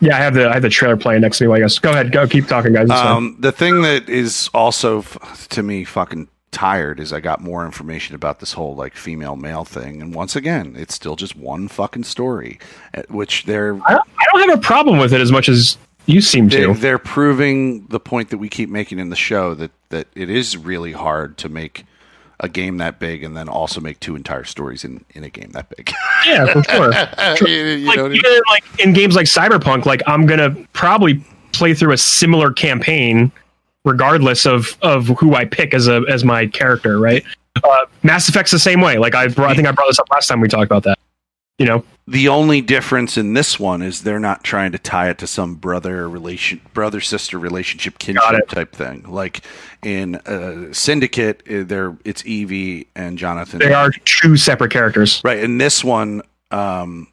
Yeah 0.00 0.16
I 0.16 0.20
have 0.20 0.34
the 0.34 0.48
I 0.48 0.54
have 0.54 0.62
the 0.62 0.68
trailer 0.68 0.96
playing 0.96 1.22
next 1.22 1.38
to 1.38 1.46
me. 1.46 1.54
I 1.54 1.60
guess 1.60 1.78
go 1.78 1.90
ahead, 1.90 2.12
go 2.12 2.26
keep 2.26 2.46
talking, 2.46 2.72
guys. 2.72 2.90
Um, 2.90 3.36
the 3.40 3.52
thing 3.52 3.82
that 3.82 4.08
is 4.08 4.50
also 4.54 4.98
f- 4.98 5.48
to 5.50 5.62
me 5.62 5.84
fucking 5.84 6.28
tired 6.50 7.00
is 7.00 7.12
I 7.12 7.20
got 7.20 7.40
more 7.40 7.66
information 7.66 8.14
about 8.14 8.40
this 8.40 8.52
whole 8.54 8.74
like 8.74 8.94
female 8.94 9.36
male 9.36 9.64
thing, 9.64 10.00
and 10.00 10.14
once 10.14 10.36
again, 10.36 10.74
it's 10.76 10.94
still 10.94 11.16
just 11.16 11.36
one 11.36 11.68
fucking 11.68 12.04
story, 12.04 12.58
uh, 12.94 13.02
which 13.08 13.44
they're 13.44 13.74
I 13.86 13.92
don't, 13.92 14.08
I 14.18 14.24
don't 14.32 14.48
have 14.48 14.58
a 14.58 14.62
problem 14.62 14.98
with 14.98 15.12
it 15.12 15.20
as 15.20 15.32
much 15.32 15.48
as 15.48 15.76
you 16.06 16.20
seem 16.20 16.48
they, 16.48 16.62
to. 16.62 16.74
they're 16.74 16.98
proving 16.98 17.86
the 17.88 18.00
point 18.00 18.30
that 18.30 18.38
we 18.38 18.48
keep 18.48 18.70
making 18.70 18.98
in 18.98 19.10
the 19.10 19.16
show 19.16 19.54
that 19.54 19.70
that 19.90 20.06
it 20.14 20.30
is 20.30 20.56
really 20.56 20.92
hard 20.92 21.36
to 21.38 21.48
make 21.48 21.84
a 22.40 22.48
game 22.48 22.78
that 22.78 22.98
big 22.98 23.22
and 23.22 23.36
then 23.36 23.48
also 23.48 23.80
make 23.80 23.98
two 24.00 24.14
entire 24.14 24.44
stories 24.44 24.84
in 24.84 25.04
in 25.10 25.24
a 25.24 25.30
game 25.30 25.50
that 25.52 25.68
big. 25.74 25.90
yeah, 26.26 26.52
for 26.52 26.62
sure. 26.64 26.92
you, 27.48 27.64
you 27.76 27.86
like 27.86 27.96
know 27.96 28.08
mean? 28.08 28.18
even 28.18 28.40
like 28.48 28.64
in 28.78 28.92
games 28.92 29.14
like 29.14 29.26
Cyberpunk, 29.26 29.86
like 29.86 30.02
I'm 30.06 30.26
gonna 30.26 30.54
probably 30.72 31.24
play 31.52 31.74
through 31.74 31.92
a 31.92 31.98
similar 31.98 32.52
campaign, 32.52 33.32
regardless 33.84 34.46
of 34.46 34.76
of 34.82 35.08
who 35.18 35.34
I 35.34 35.44
pick 35.44 35.74
as 35.74 35.88
a 35.88 36.02
as 36.08 36.24
my 36.24 36.46
character, 36.46 36.98
right? 36.98 37.24
Uh, 37.64 37.86
Mass 38.02 38.28
Effect's 38.28 38.52
the 38.52 38.58
same 38.58 38.82
way. 38.82 38.98
Like 38.98 39.14
I, 39.14 39.28
brought, 39.28 39.50
I 39.50 39.54
think 39.54 39.66
I 39.66 39.72
brought 39.72 39.86
this 39.86 39.98
up 39.98 40.10
last 40.10 40.26
time 40.26 40.40
we 40.40 40.48
talked 40.48 40.66
about 40.66 40.82
that. 40.82 40.98
You 41.58 41.64
know, 41.64 41.84
The 42.08 42.28
only 42.28 42.60
difference 42.60 43.16
in 43.16 43.34
this 43.34 43.58
one 43.58 43.82
is 43.82 44.04
they're 44.04 44.20
not 44.20 44.44
trying 44.44 44.70
to 44.72 44.78
tie 44.78 45.10
it 45.10 45.18
to 45.18 45.26
some 45.26 45.56
brother 45.56 46.08
relation, 46.08 46.60
brother 46.72 47.00
sister 47.00 47.36
relationship 47.36 47.98
kinship 47.98 48.48
type 48.48 48.72
thing. 48.72 49.04
Like 49.08 49.42
in 49.82 50.14
uh, 50.14 50.72
Syndicate, 50.72 51.42
uh, 51.50 51.64
they're 51.64 51.96
it's 52.04 52.24
Evie 52.24 52.86
and 52.94 53.18
Jonathan. 53.18 53.58
they 53.58 53.72
are 53.72 53.90
two 54.04 54.36
separate 54.36 54.70
characters. 54.70 55.20
right. 55.24 55.40
In 55.40 55.58
this 55.58 55.82
one, 55.82 56.22
um, 56.52 57.08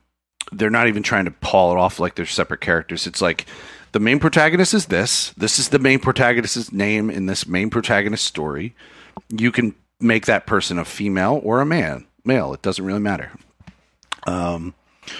they're 0.52 0.70
not 0.70 0.88
even 0.88 1.02
trying 1.02 1.26
to 1.26 1.32
pawl 1.32 1.72
it 1.72 1.80
off 1.80 2.00
like 2.00 2.14
they're 2.14 2.28
separate 2.28 2.62
characters. 2.62 3.08
It's 3.08 3.22
like 3.22 3.48
the 3.94 4.00
main 4.00 4.20
protagonist 4.20 4.76
is 4.76 4.86
this. 4.88 5.32
This 5.32 5.58
is 5.58 5.70
the 5.70 5.80
main 5.80 5.98
protagonist's 6.00 6.72
name 6.72 7.10
in 7.10 7.26
this 7.26 7.48
main 7.48 7.72
protagonist 7.72 8.26
story. 8.26 8.76
You 9.30 9.52
can 9.52 9.74
make 10.00 10.28
that 10.28 10.46
person 10.46 10.78
a 10.78 10.86
female 10.86 11.42
or 11.44 11.62
a 11.62 11.66
man, 11.66 12.06
male. 12.24 12.54
It 12.54 12.62
doesn't 12.62 12.86
really 12.86 13.00
matter. 13.00 13.32
Um, 14.28 14.76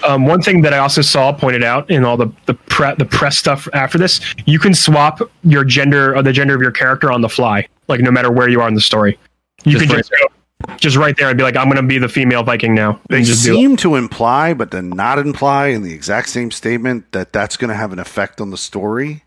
Um, 0.08 0.26
one 0.26 0.42
thing 0.42 0.62
that 0.62 0.74
I 0.74 0.80
also 0.80 1.02
saw 1.02 1.32
pointed 1.32 1.64
out 1.64 1.90
in 1.90 2.04
all 2.04 2.18
the 2.18 2.32
the, 2.46 2.54
pre- 2.54 2.96
the 2.96 3.06
press 3.06 3.38
stuff 3.38 3.68
after 3.74 3.98
this, 3.98 4.22
you 4.46 4.60
can 4.60 4.74
swap 4.74 5.22
your 5.44 5.64
gender 5.64 6.16
or 6.16 6.22
the 6.22 6.34
gender 6.34 6.56
of 6.56 6.62
your 6.62 6.72
character 6.72 7.12
on 7.12 7.22
the 7.22 7.30
fly, 7.30 7.68
like 7.88 8.02
no 8.02 8.12
matter 8.12 8.32
where 8.32 8.50
you 8.50 8.62
are 8.62 8.68
in 8.68 8.74
the 8.74 8.82
story. 8.82 9.18
You 9.64 9.74
Just 9.74 9.86
can 9.86 9.96
right 9.96 10.00
just 10.00 10.12
go, 10.12 10.76
just 10.78 10.98
right 10.98 11.16
there 11.18 11.30
and 11.30 11.38
be 11.38 11.44
like, 11.44 11.56
I'm 11.56 11.66
going 11.66 11.78
to 11.78 11.88
be 11.88 11.98
the 11.98 12.10
female 12.10 12.44
Viking 12.44 12.76
now. 12.76 13.00
They 13.10 13.24
just 13.24 13.44
seem 13.44 13.78
to 13.78 13.96
imply, 13.96 14.54
but 14.54 14.72
then 14.72 14.90
not 14.90 15.20
imply 15.20 15.68
in 15.68 15.84
the 15.84 15.94
exact 15.94 16.30
same 16.30 16.52
statement 16.52 17.12
that 17.12 17.34
that's 17.34 17.58
going 17.58 17.70
to 17.70 17.76
have 17.76 17.94
an 17.94 18.00
effect 18.00 18.42
on 18.42 18.50
the 18.50 18.58
story. 18.58 19.24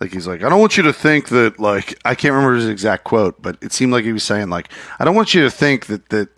Like 0.00 0.12
he's 0.12 0.28
like, 0.28 0.44
I 0.44 0.48
don't 0.48 0.60
want 0.60 0.76
you 0.76 0.82
to 0.84 0.92
think 0.92 1.28
that 1.30 1.58
like 1.58 1.98
I 2.04 2.14
can't 2.14 2.32
remember 2.32 2.54
his 2.54 2.68
exact 2.68 3.04
quote, 3.04 3.40
but 3.42 3.56
it 3.60 3.72
seemed 3.72 3.92
like 3.92 4.04
he 4.04 4.12
was 4.12 4.22
saying 4.22 4.48
like, 4.48 4.70
I 4.98 5.04
don't 5.04 5.14
want 5.14 5.34
you 5.34 5.42
to 5.42 5.50
think 5.50 5.86
that 5.86 6.08
that 6.10 6.28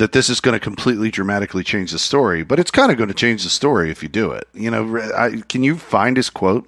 that 0.00 0.12
this 0.12 0.30
is 0.30 0.40
going 0.40 0.54
to 0.54 0.60
completely 0.60 1.10
dramatically 1.10 1.62
change 1.62 1.92
the 1.92 1.98
story, 1.98 2.42
but 2.42 2.58
it's 2.58 2.70
kind 2.70 2.90
of 2.90 2.96
going 2.96 3.08
to 3.08 3.14
change 3.14 3.44
the 3.44 3.50
story 3.50 3.90
if 3.90 4.02
you 4.02 4.08
do 4.08 4.32
it. 4.32 4.48
You 4.54 4.70
know, 4.70 4.98
I, 5.14 5.42
can 5.46 5.62
you 5.62 5.76
find 5.76 6.16
his 6.16 6.30
quote? 6.30 6.66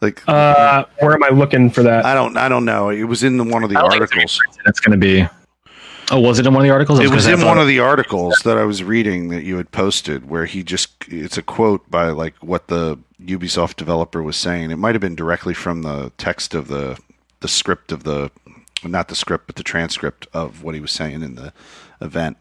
Like, 0.00 0.26
Uh, 0.26 0.86
where 1.00 1.12
am 1.12 1.22
I 1.22 1.28
looking 1.28 1.68
for 1.68 1.82
that? 1.82 2.06
I 2.06 2.14
don't, 2.14 2.38
I 2.38 2.48
don't 2.48 2.64
know. 2.64 2.88
It 2.88 3.04
was 3.04 3.22
in 3.22 3.36
the, 3.36 3.44
one 3.44 3.62
of 3.62 3.68
the 3.68 3.76
I 3.76 3.82
don't 3.82 3.90
think 3.90 4.02
articles. 4.04 4.40
That's 4.64 4.80
going 4.80 4.98
to 4.98 5.06
be. 5.06 5.28
Oh, 6.10 6.18
was 6.18 6.38
it 6.38 6.46
in 6.46 6.54
one 6.54 6.62
of 6.62 6.66
the 6.66 6.72
articles? 6.72 7.00
It 7.00 7.10
was 7.10 7.26
in 7.26 7.44
one 7.44 7.58
of 7.58 7.66
the 7.66 7.78
articles 7.78 8.40
that 8.44 8.56
I 8.56 8.64
was 8.64 8.82
reading 8.82 9.28
that 9.28 9.44
you 9.44 9.58
had 9.58 9.70
posted 9.70 10.30
where 10.30 10.46
he 10.46 10.62
just 10.62 10.90
it's 11.08 11.36
a 11.36 11.42
quote 11.42 11.88
by 11.90 12.08
like 12.08 12.34
what 12.38 12.68
the 12.68 12.98
Ubisoft 13.22 13.76
developer 13.76 14.22
was 14.22 14.38
saying. 14.38 14.70
It 14.70 14.76
might 14.76 14.94
have 14.94 15.02
been 15.02 15.14
directly 15.14 15.52
from 15.52 15.82
the 15.82 16.10
text 16.16 16.54
of 16.54 16.68
the 16.68 16.98
the 17.40 17.48
script 17.48 17.92
of 17.92 18.04
the 18.04 18.30
not 18.82 19.06
the 19.08 19.14
script 19.14 19.46
but 19.46 19.56
the 19.56 19.62
transcript 19.62 20.26
of 20.32 20.64
what 20.64 20.74
he 20.74 20.80
was 20.80 20.90
saying 20.90 21.22
in 21.22 21.36
the 21.36 21.52
event. 22.00 22.36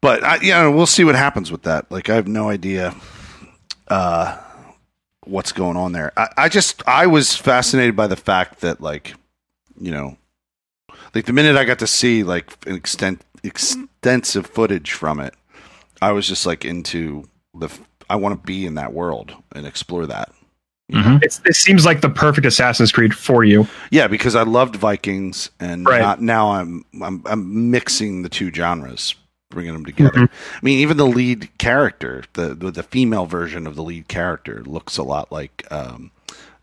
But 0.00 0.22
I 0.22 0.36
you 0.40 0.52
know, 0.52 0.70
we'll 0.70 0.86
see 0.86 1.04
what 1.04 1.14
happens 1.14 1.50
with 1.50 1.62
that. 1.62 1.90
Like 1.90 2.08
I 2.08 2.14
have 2.14 2.28
no 2.28 2.48
idea 2.48 2.94
uh 3.88 4.38
what's 5.24 5.52
going 5.52 5.76
on 5.76 5.92
there. 5.92 6.12
I, 6.16 6.28
I 6.36 6.48
just 6.48 6.82
I 6.86 7.06
was 7.06 7.36
fascinated 7.36 7.96
by 7.96 8.06
the 8.06 8.16
fact 8.16 8.60
that 8.60 8.80
like 8.80 9.14
you 9.80 9.90
know 9.90 10.16
like 11.14 11.26
the 11.26 11.32
minute 11.32 11.56
I 11.56 11.64
got 11.64 11.78
to 11.80 11.86
see 11.86 12.22
like 12.22 12.52
an 12.66 12.76
extent 12.76 13.22
extensive 13.42 14.46
footage 14.46 14.92
from 14.92 15.20
it, 15.20 15.34
I 16.00 16.12
was 16.12 16.26
just 16.26 16.46
like 16.46 16.64
into 16.64 17.24
the. 17.54 17.68
I 18.10 18.16
want 18.16 18.40
to 18.40 18.46
be 18.46 18.64
in 18.64 18.74
that 18.76 18.94
world 18.94 19.34
and 19.54 19.66
explore 19.66 20.06
that. 20.06 20.32
Mhm. 20.92 21.22
It's, 21.22 21.40
it 21.44 21.54
seems 21.54 21.84
like 21.84 22.00
the 22.00 22.08
perfect 22.08 22.46
Assassin's 22.46 22.90
Creed 22.92 23.14
for 23.14 23.44
you. 23.44 23.66
Yeah, 23.90 24.06
because 24.06 24.34
I 24.34 24.42
loved 24.42 24.76
Vikings, 24.76 25.50
and 25.60 25.86
Right. 25.86 26.00
not, 26.00 26.22
now 26.22 26.52
I'm, 26.52 26.84
I'm 27.02 27.22
I'm 27.26 27.70
mixing 27.70 28.22
the 28.22 28.30
two 28.30 28.50
genres, 28.50 29.14
bringing 29.50 29.74
them 29.74 29.84
together. 29.84 30.20
Mhm. 30.20 30.28
I 30.30 30.58
mean, 30.62 30.78
even 30.78 30.96
the 30.96 31.06
lead 31.06 31.50
character, 31.58 32.24
the, 32.32 32.54
the 32.54 32.70
the 32.70 32.82
female 32.82 33.26
version 33.26 33.66
of 33.66 33.74
the 33.76 33.82
lead 33.82 34.08
character, 34.08 34.62
looks 34.64 34.96
a 34.96 35.02
lot 35.02 35.30
like 35.30 35.66
um, 35.70 36.10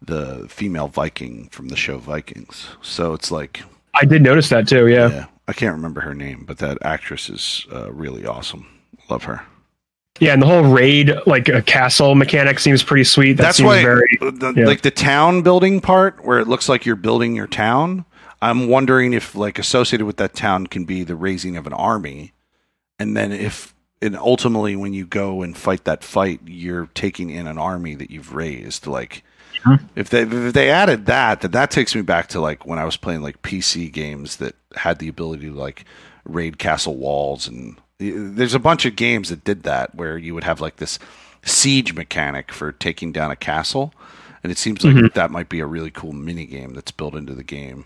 the 0.01 0.47
female 0.49 0.87
Viking 0.87 1.47
from 1.49 1.67
the 1.67 1.75
show 1.75 1.99
Vikings. 1.99 2.67
So 2.81 3.13
it's 3.13 3.29
like, 3.31 3.61
I 3.93 4.05
did 4.05 4.23
notice 4.23 4.49
that 4.49 4.67
too. 4.67 4.87
Yeah. 4.87 5.09
yeah, 5.09 5.25
I 5.47 5.53
can't 5.53 5.75
remember 5.75 6.01
her 6.01 6.15
name, 6.15 6.45
but 6.47 6.57
that 6.57 6.79
actress 6.81 7.29
is 7.29 7.67
uh, 7.71 7.91
really 7.91 8.25
awesome. 8.25 8.65
Love 9.07 9.23
her. 9.25 9.43
Yeah, 10.19 10.33
and 10.33 10.41
the 10.41 10.45
whole 10.47 10.63
raid, 10.63 11.11
like 11.25 11.49
a 11.49 11.61
castle 11.61 12.15
mechanic, 12.15 12.59
seems 12.59 12.83
pretty 12.83 13.03
sweet. 13.03 13.33
That 13.33 13.43
That's 13.43 13.61
why, 13.61 13.81
very. 13.81 14.17
the, 14.21 14.53
yeah. 14.55 14.65
like 14.65 14.81
the 14.81 14.91
town 14.91 15.41
building 15.41 15.81
part, 15.81 16.23
where 16.23 16.39
it 16.39 16.47
looks 16.47 16.69
like 16.69 16.85
you're 16.85 16.95
building 16.95 17.35
your 17.35 17.47
town. 17.47 18.05
I'm 18.41 18.67
wondering 18.69 19.13
if, 19.13 19.35
like, 19.35 19.59
associated 19.59 20.05
with 20.05 20.17
that 20.17 20.33
town 20.33 20.67
can 20.67 20.85
be 20.85 21.03
the 21.03 21.15
raising 21.15 21.57
of 21.57 21.67
an 21.67 21.73
army, 21.73 22.31
and 22.97 23.15
then 23.17 23.31
if, 23.33 23.73
and 24.01 24.15
ultimately, 24.15 24.75
when 24.75 24.93
you 24.93 25.05
go 25.05 25.41
and 25.41 25.57
fight 25.57 25.83
that 25.85 26.03
fight, 26.03 26.39
you're 26.45 26.87
taking 26.93 27.29
in 27.29 27.45
an 27.47 27.57
army 27.57 27.95
that 27.95 28.09
you've 28.11 28.33
raised. 28.33 28.87
Like, 28.87 29.23
Mhm. 29.63 29.81
if 29.95 30.09
they 30.09 30.21
if 30.21 30.53
they 30.53 30.69
added 30.69 31.07
that, 31.07 31.41
then 31.41 31.51
that 31.51 31.71
takes 31.71 31.95
me 31.95 32.01
back 32.01 32.27
to 32.29 32.39
like 32.39 32.65
when 32.65 32.77
I 32.79 32.85
was 32.85 32.97
playing 32.97 33.21
like 33.21 33.41
PC 33.41 33.91
games 33.91 34.35
that 34.37 34.55
had 34.75 34.99
the 34.99 35.07
ability 35.07 35.47
to 35.47 35.53
like 35.53 35.85
raid 36.25 36.57
castle 36.59 36.97
walls 36.97 37.47
and 37.47 37.77
there's 37.99 38.53
a 38.53 38.59
bunch 38.59 38.85
of 38.85 38.95
games 38.95 39.29
that 39.29 39.43
did 39.43 39.63
that 39.63 39.95
where 39.95 40.17
you 40.17 40.33
would 40.33 40.43
have 40.43 40.61
like 40.61 40.77
this 40.77 40.99
siege 41.43 41.93
mechanic 41.93 42.51
for 42.51 42.71
taking 42.71 43.11
down 43.11 43.31
a 43.31 43.35
castle, 43.35 43.93
and 44.43 44.51
it 44.51 44.57
seems 44.57 44.83
like 44.83 45.13
that 45.13 45.31
might 45.31 45.49
be 45.49 45.59
a 45.59 45.65
really 45.65 45.91
cool 45.91 46.11
mini 46.11 46.45
game 46.45 46.73
that's 46.73 46.91
built 46.91 47.15
into 47.15 47.33
the 47.33 47.43
game. 47.43 47.85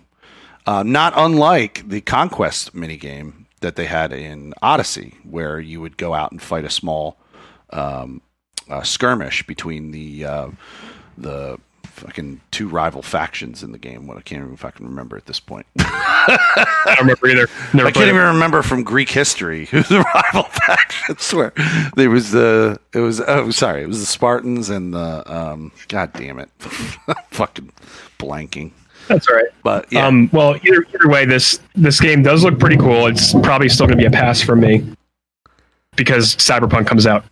Uh, 0.65 0.84
not 0.84 1.14
unlike 1.15 1.88
the 1.88 2.02
conquest 2.02 2.73
mini 2.76 2.98
game 2.98 3.48
that 3.61 3.76
they 3.76 3.86
had 3.86 4.11
in 4.11 4.53
Odyssey, 4.61 5.15
where 5.23 5.60
you 5.60 5.81
would 5.81 5.98
go 5.98 6.14
out 6.14 6.31
and 6.31 6.41
fight 6.41 6.65
a 6.65 6.69
small 6.69 7.18
um, 7.72 8.22
uh, 8.69 8.84
skirmish 8.84 9.45
between 9.45 9.91
the 9.91 10.26
uh, 10.26 10.49
the 11.18 11.57
fucking 11.84 12.41
two 12.51 12.68
rival 12.68 13.01
factions 13.01 13.64
in 13.64 13.72
the 13.72 13.77
game. 13.77 14.07
What 14.07 14.18
I 14.18 14.22
can't 14.22 14.43
even 14.43 14.56
fucking 14.57 14.85
remember 14.85 15.18
at 15.18 15.26
this 15.26 15.39
point. 15.39 15.65
I 15.80 16.68
don't 16.85 16.99
remember 16.99 17.27
either. 17.27 17.47
Never 17.73 17.88
I 17.89 17.91
can't 17.91 18.06
it. 18.07 18.10
even 18.10 18.22
remember 18.22 18.61
from 18.61 18.84
Greek 18.84 19.10
history 19.10 19.65
who 19.65 19.81
the 19.84 19.99
rival 20.15 20.43
factions 20.43 21.34
were. 21.34 21.53
There 21.95 22.10
was 22.10 22.31
the 22.31 22.80
it 22.93 22.99
was 22.99 23.22
oh 23.22 23.51
sorry 23.51 23.84
it 23.84 23.88
was 23.88 23.99
the 23.99 24.06
Spartans 24.06 24.69
and 24.69 24.93
the 24.93 25.23
um 25.34 25.72
god 25.88 26.14
damn 26.14 26.39
it 26.39 26.49
fucking 27.31 27.72
blanking. 28.18 28.72
That's 29.07 29.27
all 29.27 29.35
right. 29.35 29.47
But 29.64 29.91
yeah, 29.91 30.06
Um, 30.06 30.30
well, 30.31 30.56
either, 30.57 30.85
either 30.93 31.10
way, 31.10 31.26
this 31.26 31.60
this 31.76 31.99
game 31.99 32.22
does 32.22 32.43
look 32.43 32.60
pretty 32.60 32.77
cool. 32.77 33.07
It's 33.07 33.34
probably 33.34 33.68
still 33.69 33.88
going 33.88 33.97
to 33.97 34.01
be 34.01 34.06
a 34.07 34.11
pass 34.11 34.39
for 34.39 34.56
me 34.56 34.85
because 35.95 36.35
Cyberpunk 36.35 36.85
comes 36.85 37.07
out 37.07 37.26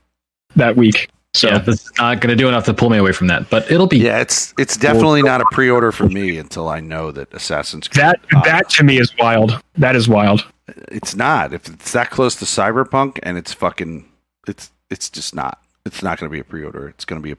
that 0.55 0.75
week. 0.75 1.09
So 1.37 1.49
yeah, 1.49 1.59
that's 1.59 1.91
not 1.97 2.19
going 2.19 2.29
to 2.29 2.35
do 2.35 2.47
enough 2.47 2.65
to 2.65 2.73
pull 2.73 2.89
me 2.89 2.97
away 2.97 3.11
from 3.11 3.27
that, 3.27 3.49
but 3.49 3.69
it'll 3.71 3.87
be. 3.87 3.99
yeah, 3.99 4.19
it's 4.19 4.53
it's 4.57 4.75
definitely 4.75 5.21
not 5.21 5.41
a 5.41 5.45
pre-order 5.51 5.91
for 5.91 6.07
me 6.09 6.37
until 6.37 6.67
I 6.67 6.79
know 6.79 7.11
that 7.11 7.33
Assassin's 7.33 7.87
Creed. 7.87 8.03
that 8.03 8.19
uh, 8.35 8.41
that 8.43 8.69
to 8.71 8.83
me 8.83 8.99
is 8.99 9.15
wild. 9.17 9.61
That 9.77 9.95
is 9.95 10.07
wild. 10.07 10.45
it's 10.91 11.15
not. 11.15 11.53
If 11.53 11.67
it's 11.67 11.91
that 11.91 12.09
close 12.09 12.35
to 12.37 12.45
Cyberpunk 12.45 13.19
and 13.23 13.37
it's 13.37 13.53
fucking, 13.53 14.09
it's 14.47 14.71
it's 14.89 15.09
just 15.09 15.35
not. 15.35 15.61
It's 15.85 16.03
not 16.03 16.19
going 16.19 16.29
to 16.29 16.33
be 16.33 16.39
a 16.39 16.43
pre-order. 16.43 16.89
It's 16.89 17.05
going 17.05 17.21
to 17.21 17.23
be 17.23 17.31
a. 17.31 17.37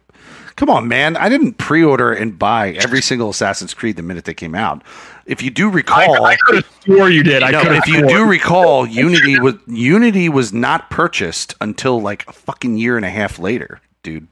Come 0.56 0.70
on, 0.70 0.88
man! 0.88 1.16
I 1.16 1.28
didn't 1.28 1.58
pre-order 1.58 2.12
and 2.12 2.38
buy 2.38 2.72
every 2.72 3.02
single 3.02 3.30
Assassin's 3.30 3.74
Creed 3.74 3.96
the 3.96 4.02
minute 4.02 4.24
they 4.24 4.34
came 4.34 4.54
out. 4.54 4.82
If 5.26 5.42
you 5.42 5.50
do 5.50 5.68
recall, 5.68 6.24
I 6.24 6.36
could 6.36 6.56
have 6.56 6.66
swore 6.80 7.10
you 7.10 7.22
did. 7.22 7.42
I 7.42 7.50
no, 7.50 7.62
could 7.62 7.72
if 7.72 7.86
you 7.86 8.08
do 8.08 8.24
recall, 8.24 8.86
Unity 8.86 9.38
was 9.38 9.54
Unity 9.66 10.28
was 10.28 10.52
not 10.52 10.90
purchased 10.90 11.54
until 11.60 12.00
like 12.00 12.26
a 12.26 12.32
fucking 12.32 12.78
year 12.78 12.96
and 12.96 13.04
a 13.04 13.10
half 13.10 13.38
later, 13.38 13.80
dude. 14.08 14.28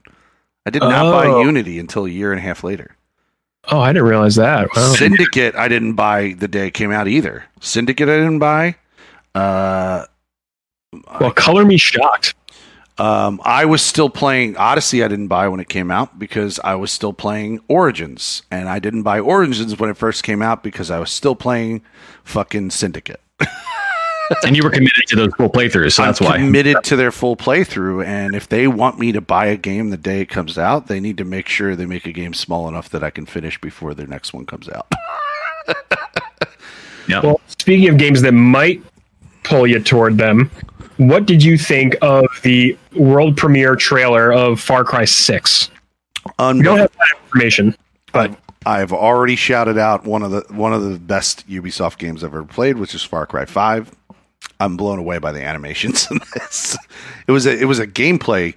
I 0.64 0.70
did 0.70 0.82
not 0.82 1.12
buy 1.12 1.26
Oh. 1.26 1.42
Unity 1.42 1.78
until 1.78 2.06
a 2.06 2.10
year 2.10 2.32
and 2.32 2.38
a 2.40 2.42
half 2.42 2.64
later. 2.64 2.96
Oh, 3.70 3.80
I 3.80 3.92
didn't 3.92 4.08
realize 4.08 4.36
that. 4.36 4.68
Wow. 4.74 4.92
Syndicate, 4.94 5.54
I 5.56 5.68
didn't 5.68 5.94
buy 5.94 6.34
the 6.38 6.48
day 6.48 6.68
it 6.68 6.74
came 6.74 6.92
out 6.92 7.08
either. 7.08 7.44
Syndicate, 7.60 8.08
I 8.08 8.16
didn't 8.16 8.38
buy. 8.38 8.76
Uh, 9.34 10.06
Well, 11.20 11.32
color 11.32 11.64
me 11.64 11.76
shocked. 11.76 12.34
Um, 12.98 13.40
I 13.44 13.66
was 13.66 13.82
still 13.82 14.08
playing 14.08 14.56
Odyssey. 14.56 15.04
I 15.04 15.08
didn't 15.08 15.28
buy 15.28 15.48
when 15.48 15.60
it 15.60 15.68
came 15.68 15.90
out 15.90 16.18
because 16.18 16.58
I 16.64 16.76
was 16.76 16.90
still 16.90 17.12
playing 17.12 17.60
Origins, 17.68 18.42
and 18.50 18.68
I 18.70 18.78
didn't 18.78 19.02
buy 19.02 19.20
Origins 19.20 19.78
when 19.78 19.90
it 19.90 19.96
first 19.98 20.22
came 20.22 20.40
out 20.40 20.62
because 20.62 20.90
I 20.90 20.98
was 20.98 21.10
still 21.10 21.34
playing 21.36 21.82
fucking 22.24 22.70
Syndicate. 22.70 23.20
and 24.44 24.56
you 24.56 24.62
were 24.62 24.70
committed 24.70 25.04
to 25.08 25.16
those 25.16 25.32
full 25.34 25.50
playthroughs, 25.50 25.92
so 25.92 26.02
that's 26.02 26.20
why 26.20 26.28
I'm 26.28 26.32
why. 26.32 26.46
committed 26.46 26.84
to 26.84 26.96
their 26.96 27.12
full 27.12 27.36
playthrough, 27.36 28.04
and 28.04 28.34
if 28.34 28.48
they 28.48 28.66
want 28.66 28.98
me 28.98 29.12
to 29.12 29.20
buy 29.20 29.46
a 29.46 29.56
game 29.56 29.90
the 29.90 29.96
day 29.96 30.20
it 30.20 30.26
comes 30.26 30.58
out, 30.58 30.86
they 30.86 31.00
need 31.00 31.18
to 31.18 31.24
make 31.24 31.48
sure 31.48 31.76
they 31.76 31.86
make 31.86 32.06
a 32.06 32.12
game 32.12 32.34
small 32.34 32.68
enough 32.68 32.88
that 32.90 33.02
I 33.04 33.10
can 33.10 33.26
finish 33.26 33.60
before 33.60 33.94
their 33.94 34.06
next 34.06 34.32
one 34.32 34.46
comes 34.46 34.68
out. 34.68 34.90
Yeah. 37.08 37.20
Well, 37.20 37.40
speaking 37.46 37.88
of 37.88 37.98
games 37.98 38.22
that 38.22 38.32
might 38.32 38.82
pull 39.44 39.66
you 39.66 39.80
toward 39.80 40.18
them, 40.18 40.50
what 40.96 41.26
did 41.26 41.42
you 41.42 41.56
think 41.58 41.96
of 42.02 42.26
the 42.42 42.76
world 42.94 43.36
premiere 43.36 43.76
trailer 43.76 44.32
of 44.32 44.60
Far 44.60 44.84
Cry 44.84 45.04
Six? 45.04 45.70
We 46.26 46.32
don't 46.62 46.78
have 46.78 46.90
that 46.90 47.16
information, 47.24 47.76
but 48.12 48.36
I've 48.64 48.92
already 48.92 49.36
shouted 49.36 49.78
out 49.78 50.04
one 50.04 50.22
of 50.22 50.32
the 50.32 50.44
one 50.52 50.72
of 50.72 50.82
the 50.82 50.98
best 50.98 51.48
Ubisoft 51.48 51.98
games 51.98 52.24
I've 52.24 52.34
ever 52.34 52.44
played, 52.44 52.78
which 52.78 52.94
is 52.94 53.02
Far 53.02 53.26
Cry 53.26 53.44
Five. 53.44 53.92
I'm 54.60 54.77
blown 54.77 54.98
away 54.98 55.18
by 55.18 55.32
the 55.32 55.43
animations 55.43 56.09
in 56.10 56.18
this. 56.35 56.77
It 57.27 57.32
was 57.32 57.47
a 57.47 57.56
it 57.59 57.64
was 57.66 57.78
a 57.78 57.86
gameplay 57.86 58.55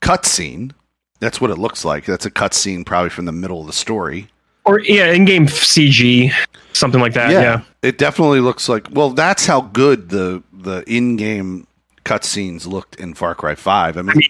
cutscene. 0.00 0.72
That's 1.20 1.40
what 1.40 1.50
it 1.50 1.56
looks 1.56 1.84
like. 1.84 2.04
That's 2.06 2.26
a 2.26 2.30
cutscene, 2.30 2.84
probably 2.86 3.10
from 3.10 3.26
the 3.26 3.32
middle 3.32 3.60
of 3.60 3.66
the 3.66 3.72
story. 3.72 4.28
or 4.64 4.80
yeah, 4.80 5.10
in-game 5.10 5.46
CG, 5.46 6.32
something 6.72 7.00
like 7.00 7.12
that. 7.14 7.30
Yeah. 7.30 7.62
it 7.82 7.98
definitely 7.98 8.40
looks 8.40 8.68
like. 8.68 8.86
Well, 8.90 9.10
that's 9.10 9.46
how 9.46 9.60
good 9.62 10.08
the 10.08 10.42
the 10.52 10.82
in-game 10.86 11.66
cutscenes 12.04 12.66
looked 12.66 12.96
in 12.96 13.14
Far 13.14 13.34
Cry 13.34 13.54
Five. 13.54 13.96
I 13.98 14.02
mean, 14.02 14.20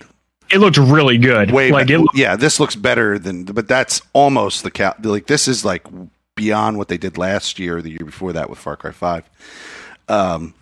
it 0.50 0.58
looked 0.58 0.76
really 0.78 1.16
good. 1.18 1.50
way 1.52 1.70
like 1.70 1.88
it. 1.90 2.00
yeah 2.14 2.34
this 2.36 2.58
looks 2.58 2.74
better 2.76 3.18
than 3.18 3.44
but 3.44 3.68
that's 3.68 4.02
almost 4.12 4.62
the 4.64 4.70
cap 4.70 5.04
like 5.04 5.26
this 5.28 5.46
is 5.46 5.64
like 5.64 5.86
beyond 6.34 6.76
what 6.76 6.88
they 6.88 6.98
did 6.98 7.16
last 7.16 7.58
year 7.58 7.76
or 7.78 7.82
the 7.82 7.90
year 7.90 8.04
before 8.04 8.32
that 8.32 8.50
with 8.50 8.58
far 8.58 8.76
cry 8.76 8.90
5 8.90 9.30
um 10.08 10.54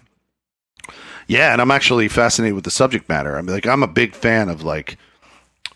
yeah 1.28 1.52
and 1.52 1.60
i'm 1.62 1.70
actually 1.70 2.08
fascinated 2.08 2.54
with 2.54 2.64
the 2.64 2.70
subject 2.70 3.08
matter 3.08 3.36
i 3.38 3.40
mean 3.42 3.54
like 3.54 3.66
i'm 3.66 3.82
a 3.82 3.88
big 3.88 4.14
fan 4.14 4.48
of 4.48 4.62
like 4.64 4.96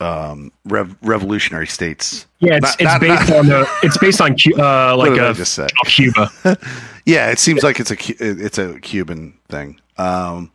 um 0.01 0.51
rev- 0.65 0.97
revolutionary 1.03 1.67
states 1.67 2.27
Yeah, 2.41 2.55
it's, 2.57 2.63
Not- 2.63 2.75
it's 2.81 2.83
not- 2.85 3.01
based 3.01 3.29
not- 3.29 3.39
on 3.39 3.47
the. 3.47 3.69
It's 3.85 3.99
based 3.99 4.21
on 4.21 4.33
uh, 4.59 4.97
like 5.03 5.13
I 5.13 5.31
a 5.31 5.87
Cuba. 5.87 6.31
yeah 7.07 7.31
it 7.31 7.39
seems 7.39 7.63
like 7.63 7.79
it's 7.79 7.91
a 7.93 7.97
it's 8.19 8.59
a 8.59 8.81
cuban 8.81 9.35
thing 9.49 9.79
um 9.99 10.51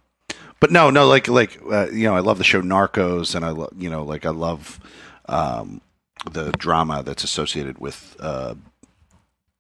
but 0.60 0.72
no 0.72 0.90
no 0.90 1.08
like 1.08 1.28
like 1.28 1.60
uh, 1.72 1.88
you 1.92 2.04
know 2.06 2.16
i 2.16 2.20
love 2.20 2.38
the 2.40 2.44
show 2.44 2.62
narcos 2.62 3.36
and 3.36 3.46
i 3.46 3.50
love 3.50 3.72
you 3.78 3.90
know 3.90 4.04
like 4.04 4.26
i 4.26 4.30
love 4.32 4.80
um 5.30 5.80
the 6.32 6.52
drama 6.54 7.04
that's 7.04 7.24
associated 7.24 7.78
with 7.80 8.16
uh 8.20 8.56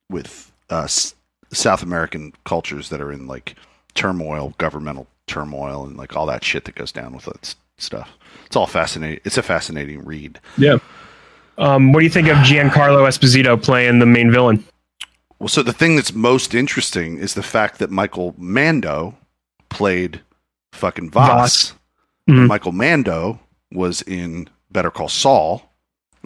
with 0.09 0.51
uh 0.69 0.87
south 0.87 1.83
american 1.83 2.33
cultures 2.45 2.89
that 2.89 2.99
are 3.01 3.11
in 3.11 3.27
like 3.27 3.55
turmoil 3.93 4.53
governmental 4.57 5.07
turmoil 5.27 5.85
and 5.85 5.97
like 5.97 6.15
all 6.15 6.25
that 6.25 6.43
shit 6.43 6.65
that 6.65 6.75
goes 6.75 6.91
down 6.91 7.13
with 7.13 7.25
that 7.25 7.53
stuff 7.77 8.09
it's 8.45 8.55
all 8.55 8.65
fascinating 8.65 9.19
it's 9.25 9.37
a 9.37 9.43
fascinating 9.43 10.03
read 10.05 10.39
Yeah. 10.57 10.77
Um, 11.59 11.91
what 11.91 12.01
do 12.01 12.05
you 12.05 12.11
think 12.11 12.27
of 12.27 12.37
Giancarlo 12.37 13.07
Esposito 13.07 13.61
playing 13.61 13.97
the 13.97 14.05
main 14.05 14.29
villain? 14.31 14.63
Well, 15.39 15.47
so 15.47 15.63
the 15.63 15.73
thing 15.73 15.95
that's 15.95 16.13
most 16.13 16.53
interesting 16.53 17.17
is 17.17 17.33
the 17.33 17.41
fact 17.41 17.79
that 17.79 17.89
Michael 17.89 18.35
Mando 18.37 19.15
played 19.69 20.21
fucking 20.71 21.09
Vaas. 21.09 21.71
Vaas. 21.71 21.73
And 22.27 22.37
Mhm. 22.41 22.47
Michael 22.47 22.73
Mando 22.73 23.39
was 23.71 24.03
in 24.03 24.49
Better 24.71 24.91
Call 24.91 25.09
Saul 25.09 25.67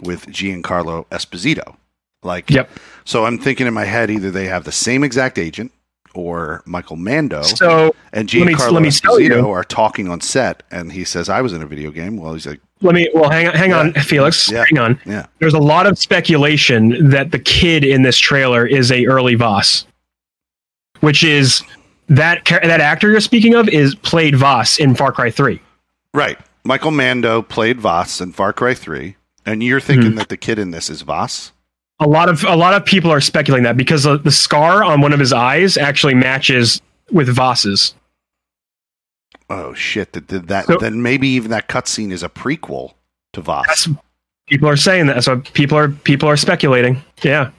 with 0.00 0.26
Giancarlo 0.26 1.06
Esposito. 1.06 1.76
Like, 2.22 2.50
Yep. 2.50 2.70
so 3.06 3.24
I'm 3.24 3.38
thinking 3.38 3.66
in 3.66 3.72
my 3.72 3.86
head 3.86 4.10
either 4.10 4.30
they 4.30 4.48
have 4.48 4.64
the 4.64 4.72
same 4.72 5.02
exact 5.02 5.38
agent 5.38 5.72
or 6.14 6.62
Michael 6.66 6.96
Mando 6.96 7.42
So 7.42 7.94
and 8.12 8.32
let 8.32 8.46
me- 8.46 8.54
Giancarlo 8.54 8.72
let 8.72 8.82
me 8.82 8.88
Esposito 8.88 9.48
are 9.48 9.64
talking 9.64 10.08
on 10.08 10.20
set, 10.20 10.62
and 10.70 10.92
he 10.92 11.04
says, 11.04 11.28
"I 11.28 11.40
was 11.40 11.52
in 11.52 11.62
a 11.62 11.66
video 11.66 11.90
game." 11.90 12.16
Well, 12.16 12.34
he's 12.34 12.46
like, 12.46 12.60
let 12.82 12.94
me. 12.94 13.08
Well, 13.14 13.30
hang 13.30 13.48
on, 13.48 13.54
hang 13.54 13.72
on, 13.72 13.92
Felix. 13.94 14.50
Yeah. 14.50 14.64
Hang 14.68 14.78
on. 14.78 15.00
"Yeah, 15.06 15.26
There's 15.38 15.54
a 15.54 15.60
lot 15.60 15.86
of 15.86 15.98
speculation 15.98 17.10
that 17.10 17.30
the 17.30 17.38
kid 17.38 17.84
in 17.84 18.02
this 18.02 18.18
trailer 18.18 18.66
is 18.66 18.90
a 18.90 19.06
early 19.06 19.34
Vaas, 19.34 19.86
which 21.00 21.22
is 21.22 21.62
that 22.08 22.44
that 22.44 22.80
actor 22.80 23.10
you're 23.10 23.20
speaking 23.20 23.54
of 23.54 23.68
is 23.68 23.94
played 23.94 24.34
Vaas 24.36 24.78
in 24.78 24.94
Far 24.94 25.12
Cry 25.12 25.30
Three. 25.30 25.60
right." 26.12 26.38
Michael 26.64 26.92
Mando 26.92 27.42
played 27.42 27.80
Vaas 27.80 28.20
in 28.20 28.30
Far 28.30 28.52
Cry 28.52 28.74
Three, 28.74 29.16
and 29.44 29.64
you're 29.64 29.80
thinking 29.80 30.12
hmm. 30.12 30.18
that 30.18 30.28
the 30.28 30.36
kid 30.36 30.60
in 30.60 30.70
this 30.70 30.88
is 30.88 31.02
Vaas. 31.02 31.52
A 32.02 32.08
lot 32.08 32.28
of 32.28 32.42
a 32.44 32.56
lot 32.56 32.74
of 32.74 32.84
people 32.84 33.10
are 33.10 33.20
speculating 33.20 33.62
that 33.64 33.76
because 33.76 34.02
the, 34.02 34.18
the 34.18 34.32
scar 34.32 34.82
on 34.82 35.00
one 35.00 35.12
of 35.12 35.20
his 35.20 35.32
eyes 35.32 35.76
actually 35.76 36.14
matches 36.14 36.82
with 37.12 37.28
Vaas's. 37.28 37.94
Oh 39.48 39.72
shit! 39.74 40.12
That 40.12 40.26
did 40.26 40.48
that. 40.48 40.66
So- 40.66 40.78
then 40.78 41.02
maybe 41.02 41.28
even 41.28 41.50
that 41.52 41.68
cutscene 41.68 42.10
is 42.10 42.22
a 42.22 42.28
prequel 42.28 42.94
to 43.34 43.40
Vaas. 43.40 43.88
People 44.48 44.68
are 44.68 44.76
saying 44.76 45.06
that. 45.06 45.22
So 45.22 45.40
people 45.54 45.78
are 45.78 45.88
people 45.88 46.28
are 46.28 46.36
speculating. 46.36 47.00
Yeah, 47.22 47.50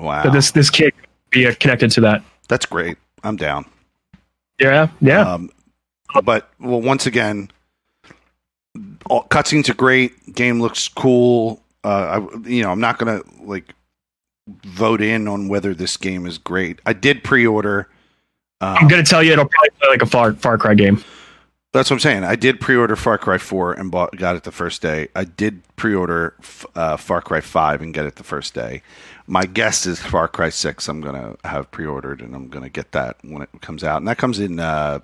wow, 0.00 0.24
that 0.24 0.32
this 0.32 0.50
this 0.50 0.70
kid 0.70 0.92
could 0.96 1.08
be 1.30 1.46
uh, 1.46 1.54
connected 1.60 1.90
to 1.92 2.00
that. 2.02 2.22
that's 2.48 2.66
great. 2.66 2.98
I'm 3.22 3.36
down. 3.36 3.64
Yeah, 4.58 4.88
yeah. 5.00 5.20
Um, 5.20 5.50
but 6.24 6.50
well, 6.58 6.80
once 6.80 7.06
again, 7.06 7.50
all, 9.06 9.24
cutscenes 9.28 9.68
are 9.68 9.74
great. 9.74 10.34
Game 10.34 10.60
looks 10.60 10.88
cool. 10.88 11.60
Uh, 11.84 12.20
I, 12.34 12.48
you 12.48 12.62
know, 12.62 12.70
I'm 12.72 12.80
not 12.80 12.98
gonna 12.98 13.20
like 13.42 13.74
vote 14.64 15.00
in 15.00 15.26
on 15.28 15.48
whether 15.48 15.74
this 15.74 15.96
game 15.96 16.26
is 16.26 16.38
great. 16.38 16.80
I 16.86 16.92
did 16.92 17.24
pre-order. 17.24 17.88
I'm 18.60 18.84
Um, 18.84 18.88
gonna 18.88 19.02
tell 19.02 19.22
you, 19.22 19.32
it'll 19.32 19.48
probably 19.48 19.70
play 19.80 19.88
like 19.88 20.02
a 20.02 20.06
Far 20.06 20.32
Far 20.34 20.58
Cry 20.58 20.74
game. 20.74 21.02
that's 21.72 21.90
what 21.90 21.96
I'm 21.96 22.00
saying. 22.00 22.24
I 22.24 22.36
did 22.36 22.60
pre-order 22.60 22.94
Far 22.96 23.18
Cry 23.18 23.36
4 23.38 23.72
and 23.74 23.90
bought 23.90 24.16
got 24.16 24.36
it 24.36 24.44
the 24.44 24.52
first 24.52 24.80
day. 24.80 25.08
I 25.16 25.24
did 25.24 25.62
pre-order 25.76 26.34
f- 26.40 26.64
uh, 26.74 26.96
Far 26.96 27.20
Cry 27.20 27.40
5 27.40 27.82
and 27.82 27.92
get 27.92 28.06
it 28.06 28.16
the 28.16 28.22
first 28.24 28.54
day. 28.54 28.82
My 29.26 29.44
guess 29.44 29.86
is 29.86 29.98
Far 30.00 30.28
Cry 30.28 30.50
6. 30.50 30.88
I'm 30.88 31.00
gonna 31.00 31.36
have 31.44 31.70
pre-ordered 31.70 32.20
and 32.20 32.34
I'm 32.34 32.48
gonna 32.48 32.68
get 32.68 32.92
that 32.92 33.16
when 33.22 33.42
it 33.42 33.48
comes 33.60 33.82
out, 33.82 33.98
and 33.98 34.08
that 34.08 34.18
comes 34.18 34.38
in 34.38 34.60
uh, 34.60 35.00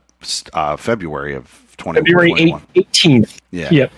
uh, 0.53 0.77
February 0.77 1.35
of 1.35 1.47
2021. 1.79 1.95
February 2.05 2.31
2021. 2.31 3.23
18th. 3.25 3.39
Yeah. 3.51 3.69
Yep. 3.71 3.93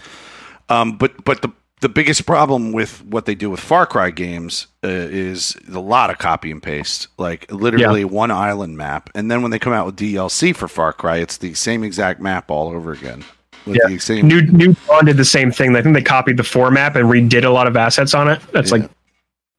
Um, 0.69 0.97
but 0.97 1.24
but 1.24 1.43
the 1.43 1.51
the 1.83 1.89
biggest 1.89 2.25
problem 2.27 2.73
with 2.73 3.05
what 3.05 3.27
they 3.27 3.35
do 3.35 3.51
with 3.51 3.61
Far 3.61 3.87
Cry 3.87 4.11
games 4.11 4.69
uh, 4.85 4.89
is 4.89 5.57
a 5.73 5.79
lot 5.81 6.11
of 6.11 6.19
copy 6.19 6.51
and 6.51 6.63
paste, 6.63 7.09
like 7.19 7.51
literally 7.53 8.05
one 8.05 8.31
island 8.31 8.77
map. 8.77 9.11
And 9.15 9.31
then 9.31 9.43
when 9.43 9.51
they 9.51 9.59
come 9.59 9.73
out 9.73 9.85
with 9.87 9.97
DLC 9.97 10.55
for 10.57 10.69
Far 10.69 10.93
Cry, 10.93 11.17
it's 11.19 11.37
the 11.39 11.55
same 11.55 11.83
exact 11.85 12.21
map 12.21 12.51
all 12.51 12.69
over 12.69 12.93
again. 12.93 13.25
With 13.67 13.77
Yeah. 13.83 13.89
the 13.91 13.99
same, 13.99 14.27
New 14.27 14.43
New 14.43 14.75
Dawn 14.89 15.05
did 15.05 15.17
the 15.17 15.25
same 15.25 15.53
thing. 15.53 15.77
I 15.77 15.83
think 15.83 15.95
they 15.95 16.03
copied 16.03 16.37
the 16.37 16.43
four 16.45 16.71
map 16.71 16.97
and 16.97 17.07
redid 17.09 17.45
a 17.45 17.51
lot 17.51 17.67
of 17.67 17.77
assets 17.77 18.15
on 18.15 18.29
it. 18.29 18.41
That's 18.53 18.71
Yeah. 18.73 18.79
like, 18.79 18.91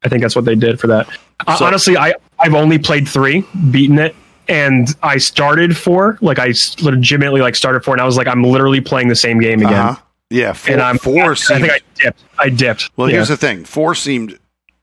I 0.04 0.10
think 0.10 0.22
that's 0.22 0.36
what 0.36 0.45
they 0.45 0.56
did 0.56 0.80
for 0.80 0.88
that. 0.88 1.08
Uh, 1.45 1.56
So- 1.56 1.66
honestly, 1.66 1.98
I 1.98 2.14
I've 2.40 2.54
only 2.56 2.78
played 2.80 3.08
three, 3.08 3.45
beaten 3.72 4.00
it, 4.00 4.14
and 4.50 4.94
I 5.04 5.18
started 5.18 5.78
four. 5.78 6.18
Like 6.22 6.40
I 6.40 6.54
legitimately 6.82 7.40
like 7.41 7.56
started 7.56 7.84
four, 7.86 7.94
and 7.94 8.02
I 8.02 8.06
was 8.06 8.18
like, 8.18 8.28
I'm 8.28 8.44
literally 8.44 8.82
playing 8.82 9.08
the 9.08 9.16
same 9.16 9.40
game 9.40 9.60
again. 9.60 9.74
uh-huh. 9.74 9.95
Yeah, 10.34 10.53
four, 10.53 10.73
And 10.73 10.81
I'm 10.81 10.97
four 10.97 11.31
I 11.31 11.34
seems 11.35 11.61
think 11.61 11.72
I 11.73 11.80
dipped. 11.95 12.23
I 12.39 12.49
dipped. 12.49 12.89
Well, 12.97 13.10
Yeah. 13.10 13.15
here's 13.18 13.27
the 13.30 13.38
thing: 13.38 13.64
four 13.65 13.93
seemed 13.95 14.39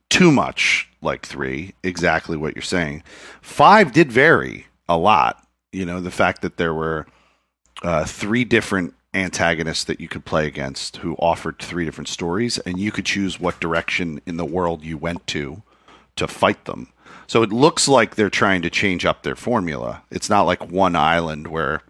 too 0.09 0.31
much 0.31 0.89
like 1.03 1.27
three. 1.27 1.75
Exactly 1.83 2.37
what 2.37 2.55
you're 2.55 2.63
saying. 2.63 3.03
Five 3.43 3.93
did 3.93 4.11
vary 4.13 4.67
a 4.89 4.97
lot. 4.97 5.45
You 5.73 5.85
know, 5.87 6.01
the 6.01 6.11
fact 6.11 6.43
that 6.43 6.57
there 6.57 6.75
were 6.75 7.07
uh, 7.83 8.05
three 8.05 8.45
different 8.45 8.95
antagonists 9.15 9.85
that 9.85 10.01
you 10.01 10.07
could 10.09 10.25
play 10.25 10.47
against 10.47 10.99
who 10.99 11.15
offered 11.17 11.59
three 11.59 11.85
different 11.85 12.09
stories, 12.09 12.59
and 12.61 12.79
you 12.79 12.93
could 12.93 13.05
choose 13.07 13.41
what 13.41 13.61
direction 13.61 14.21
in 14.27 14.37
the 14.37 14.45
world 14.45 14.85
you 14.85 14.97
went 14.97 15.27
to 15.29 15.63
to 16.17 16.29
fight 16.29 16.65
them. 16.67 16.89
So 17.27 17.43
it 17.43 17.51
looks 17.53 17.89
like 17.89 18.15
they're 18.15 18.31
trying 18.31 18.63
to 18.63 18.71
change 18.71 19.05
up 19.07 19.23
their 19.23 19.37
formula. 19.37 20.03
It's 20.11 20.29
not 20.31 20.43
like 20.43 20.71
one 20.71 20.97
island 20.97 21.47
where, 21.49 21.83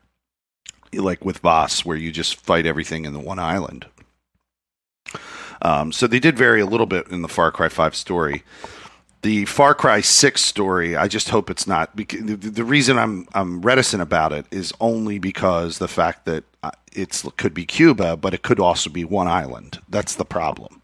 like 0.92 1.24
with 1.24 1.38
Vaas, 1.38 1.84
where 1.84 1.96
you 1.96 2.12
just 2.12 2.36
fight 2.36 2.66
everything 2.66 3.04
in 3.04 3.12
the 3.12 3.20
one 3.20 3.38
island. 3.38 3.86
Um, 5.62 5.92
so 5.92 6.06
they 6.06 6.20
did 6.20 6.38
vary 6.38 6.60
a 6.60 6.66
little 6.66 6.86
bit 6.86 7.08
in 7.08 7.22
the 7.22 7.28
Far 7.28 7.52
Cry 7.52 7.68
5 7.68 7.94
story. 7.94 8.42
The 9.22 9.44
Far 9.44 9.74
Cry 9.74 10.00
6 10.00 10.40
story, 10.40 10.96
I 10.96 11.06
just 11.06 11.28
hope 11.28 11.50
it's 11.50 11.66
not. 11.66 11.94
The, 11.94 12.04
the 12.04 12.64
reason 12.64 12.98
I'm 12.98 13.28
I'm 13.34 13.60
reticent 13.60 14.02
about 14.02 14.32
it 14.32 14.46
is 14.50 14.72
only 14.80 15.18
because 15.18 15.78
the 15.78 15.88
fact 15.88 16.24
that 16.24 16.44
it 16.92 17.22
could 17.36 17.54
be 17.54 17.64
Cuba, 17.64 18.16
but 18.16 18.34
it 18.34 18.42
could 18.42 18.60
also 18.60 18.90
be 18.90 19.04
one 19.04 19.28
island. 19.28 19.80
That's 19.88 20.14
the 20.14 20.24
problem. 20.24 20.80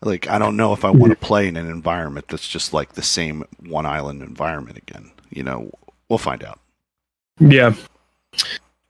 Like 0.00 0.28
I 0.28 0.38
don't 0.38 0.56
know 0.56 0.72
if 0.72 0.84
I 0.84 0.90
want 0.90 1.10
to 1.10 1.26
play 1.26 1.48
in 1.48 1.56
an 1.56 1.68
environment 1.68 2.28
that's 2.28 2.46
just 2.46 2.72
like 2.72 2.92
the 2.92 3.02
same 3.02 3.44
one 3.66 3.86
island 3.86 4.22
environment 4.22 4.78
again. 4.78 5.10
You 5.30 5.42
know, 5.42 5.70
we'll 6.08 6.18
find 6.18 6.44
out. 6.44 6.60
Yeah. 7.40 7.74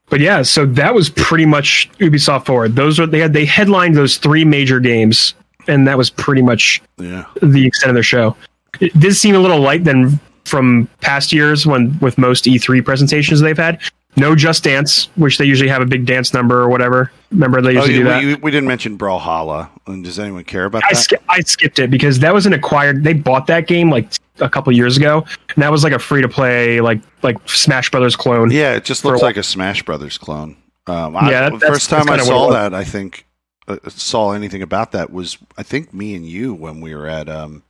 But 0.09 0.19
yeah, 0.21 0.41
so 0.41 0.65
that 0.65 0.93
was 0.93 1.09
pretty 1.09 1.45
much 1.45 1.89
Ubisoft 1.99 2.45
Forward. 2.45 2.75
Those 2.75 2.99
were 2.99 3.05
they 3.07 3.19
had 3.19 3.33
they 3.33 3.45
headlined 3.45 3.95
those 3.95 4.17
three 4.17 4.45
major 4.45 4.79
games, 4.79 5.33
and 5.67 5.87
that 5.87 5.97
was 5.97 6.09
pretty 6.09 6.41
much 6.41 6.81
Yeah. 6.97 7.25
the 7.41 7.65
extent 7.65 7.89
of 7.89 7.93
their 7.93 8.03
show. 8.03 8.35
It 8.79 8.97
did 8.99 9.15
seem 9.15 9.35
a 9.35 9.39
little 9.39 9.59
light 9.59 9.83
than 9.83 10.19
from 10.45 10.87
past 11.01 11.33
years 11.33 11.65
when 11.67 11.97
with 11.99 12.17
most 12.17 12.45
E3 12.45 12.83
presentations 12.85 13.41
they've 13.41 13.57
had. 13.57 13.79
No 14.17 14.35
Just 14.35 14.63
Dance, 14.63 15.05
which 15.15 15.37
they 15.37 15.45
usually 15.45 15.69
have 15.69 15.81
a 15.81 15.85
big 15.85 16.05
dance 16.05 16.33
number 16.33 16.59
or 16.61 16.69
whatever. 16.69 17.11
Remember 17.31 17.61
they 17.61 17.77
Oh, 17.77 17.81
usually 17.85 17.93
do 17.99 18.03
that. 18.05 18.23
we, 18.23 18.35
we 18.35 18.51
didn't 18.51 18.67
mention 18.67 18.97
Brawlhalla. 18.97 19.69
And 19.85 20.03
does 20.03 20.17
anyone 20.19 20.43
care 20.43 20.65
about 20.65 20.83
I, 20.83 20.89
that? 20.93 20.95
sk- 20.97 21.23
I 21.29 21.39
skipped 21.41 21.79
it 21.79 21.89
because 21.91 22.19
that 22.19 22.33
was 22.33 22.45
an 22.45 22.53
acquired. 22.53 23.03
They 23.03 23.13
bought 23.13 23.47
that 23.47 23.67
game 23.67 23.89
like 23.91 24.11
a 24.39 24.49
couple 24.49 24.73
years 24.73 24.97
ago, 24.97 25.25
and 25.55 25.63
that 25.63 25.71
was 25.71 25.83
like 25.83 25.93
a 25.93 25.99
free 25.99 26.21
to 26.21 26.29
play 26.29 26.81
like 26.81 27.01
like 27.23 27.37
Smash 27.47 27.91
Brothers 27.91 28.15
clone. 28.15 28.51
Yeah, 28.51 28.73
it 28.75 28.83
just 28.85 29.05
looks 29.05 29.21
a 29.21 29.25
like 29.25 29.37
a 29.37 29.43
Smash 29.43 29.83
Brothers 29.83 30.17
clone. 30.17 30.57
Um, 30.87 31.15
I, 31.15 31.29
Yeah, 31.31 31.41
that- 31.41 31.51
the 31.53 31.57
that's- 31.59 31.73
first 31.77 31.89
time 31.89 32.09
I 32.09 32.17
saw 32.17 32.51
that, 32.51 32.73
I 32.73 32.83
think 32.83 33.25
uh, 33.67 33.77
saw 33.89 34.31
anything 34.31 34.61
about 34.61 34.93
that 34.93 35.11
was 35.11 35.37
I 35.57 35.63
think 35.63 35.93
me 35.93 36.15
and 36.15 36.25
you 36.25 36.53
when 36.53 36.81
we 36.81 36.95
were 36.95 37.07
at 37.07 37.27
um, 37.29 37.63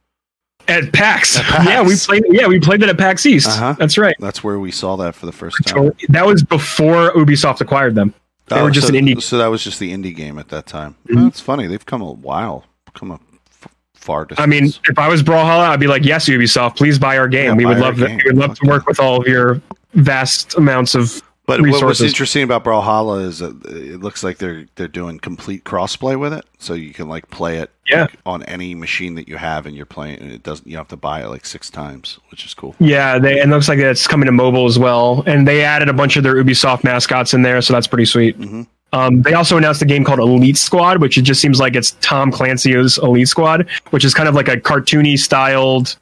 At 0.68 0.92
PAX. 0.94 1.38
At 1.38 1.46
PAX. 1.46 1.66
Yeah, 1.70 1.82
we 1.84 1.96
played. 1.96 2.24
Yeah, 2.30 2.48
we 2.48 2.60
played 2.60 2.82
that 2.82 2.90
at 2.90 2.98
PAX 2.98 3.26
East. 3.26 3.48
Uh-huh. 3.48 3.76
That's 3.80 3.98
right. 3.98 4.16
that's 4.20 4.44
where 4.44 4.60
we 4.60 4.72
saw 4.72 4.96
that 4.98 5.16
for 5.16 5.26
the 5.26 5.32
first 5.32 5.58
time. 5.66 5.92
That 6.10 6.26
was 6.26 6.44
before 6.44 7.12
Ubisoft 7.14 7.62
acquired 7.62 7.96
them. 7.96 8.14
They 8.48 8.62
were 8.62 8.72
just 8.72 8.88
so, 8.88 8.96
an 8.96 9.06
indie- 9.06 9.22
So 9.22 9.38
that 9.38 9.48
was 9.48 9.64
just 9.64 9.80
the 9.80 9.92
indie 9.94 10.16
game 10.16 10.40
at 10.40 10.48
that 10.50 10.66
time. 10.68 10.96
Mhm. 11.10 11.16
Well, 11.16 11.28
it's 11.28 11.42
funny 11.42 11.68
they've 11.68 11.86
come 11.86 12.02
a 12.02 12.12
while, 12.14 12.64
come 12.94 13.12
a 13.12 13.16
f- 13.62 13.68
far 13.94 14.24
distance. 14.26 14.42
I 14.44 14.48
mean, 14.48 14.72
if 14.90 14.98
I 14.98 15.10
was 15.10 15.22
Brawlhalla, 15.22 15.70
I'd 15.70 15.80
be 15.82 15.88
like, 15.88 16.06
"Yes, 16.06 16.30
Ubisoft, 16.30 16.78
please 16.78 16.98
buy 16.98 17.18
our 17.18 17.28
game. 17.28 17.46
Yeah, 17.48 17.54
we 17.56 17.64
buy 17.66 17.70
would 17.72 17.78
our 17.78 17.84
love 17.84 17.98
that. 17.98 18.08
game. 18.08 18.20
We 18.24 18.32
would 18.32 18.38
love 18.38 18.58
to 18.60 18.68
work 18.68 18.88
with 18.88 19.00
all 19.02 19.20
of 19.22 19.28
your 19.28 19.62
vast 19.96 20.56
amounts 20.58 20.96
of." 20.96 21.22
But 21.48 21.62
what 21.62 21.84
was 21.84 22.02
interesting 22.02 22.44
about 22.44 22.64
Brawlhalla 22.64 23.24
is 23.26 23.40
that 23.40 23.56
it 23.66 24.02
looks 24.02 24.24
like 24.24 24.38
they're 24.38 24.66
they're 24.76 24.88
doing 24.88 25.18
complete 25.18 25.64
crossplay 25.64 26.20
with 26.20 26.34
it, 26.34 26.46
so 26.60 26.74
you 26.76 26.94
can 26.94 27.08
like 27.10 27.30
play 27.32 27.58
it 27.58 27.72
Yeah. 27.88 28.02
like, 28.02 28.18
on 28.26 28.44
any 28.44 28.76
machine 28.76 29.16
that 29.16 29.28
you 29.28 29.38
have, 29.38 29.66
and 29.66 29.76
you're 29.76 29.86
playing. 29.88 30.20
And 30.20 30.32
it 30.32 30.44
doesn't 30.44 30.68
you 30.68 30.78
have 30.78 30.90
to 30.90 30.98
buy 30.98 31.24
it 31.24 31.28
like 31.30 31.46
six 31.46 31.70
times, 31.72 32.20
which 32.30 32.46
is 32.46 32.54
cool. 32.54 32.76
Yeah, 32.80 33.18
they 33.18 33.40
and 33.40 33.52
it 33.52 33.56
looks 33.56 33.68
like 33.70 33.80
it's 33.80 34.06
coming 34.08 34.26
to 34.28 34.32
mobile 34.32 34.66
as 34.68 34.78
well. 34.78 35.24
And 35.26 35.48
they 35.48 35.64
added 35.64 35.90
a 35.90 35.94
bunch 35.94 36.18
of 36.18 36.24
their 36.24 36.36
Ubisoft 36.36 36.84
mascots 36.84 37.34
in 37.34 37.42
there, 37.42 37.62
so 37.62 37.74
that's 37.74 37.88
pretty 37.88 38.06
sweet. 38.06 38.40
Mhm. 38.40 38.68
Um, 38.94 39.22
they 39.22 39.34
also 39.34 39.58
announced 39.58 39.82
a 39.82 39.86
game 39.86 40.06
called 40.06 40.20
Elite 40.20 40.58
Squad, 40.58 41.02
which 41.02 41.18
it 41.18 41.24
just 41.24 41.42
seems 41.42 41.60
like 41.60 41.76
it's 41.76 41.92
Tom 42.00 42.32
Clancy's 42.32 42.98
Elite 42.98 43.28
Squad, 43.28 43.68
which 43.90 44.06
is 44.06 44.14
kind 44.14 44.30
of 44.30 44.36
like 44.36 44.48
a 44.48 44.56
cartoony 44.58 45.18
styled 45.20 45.98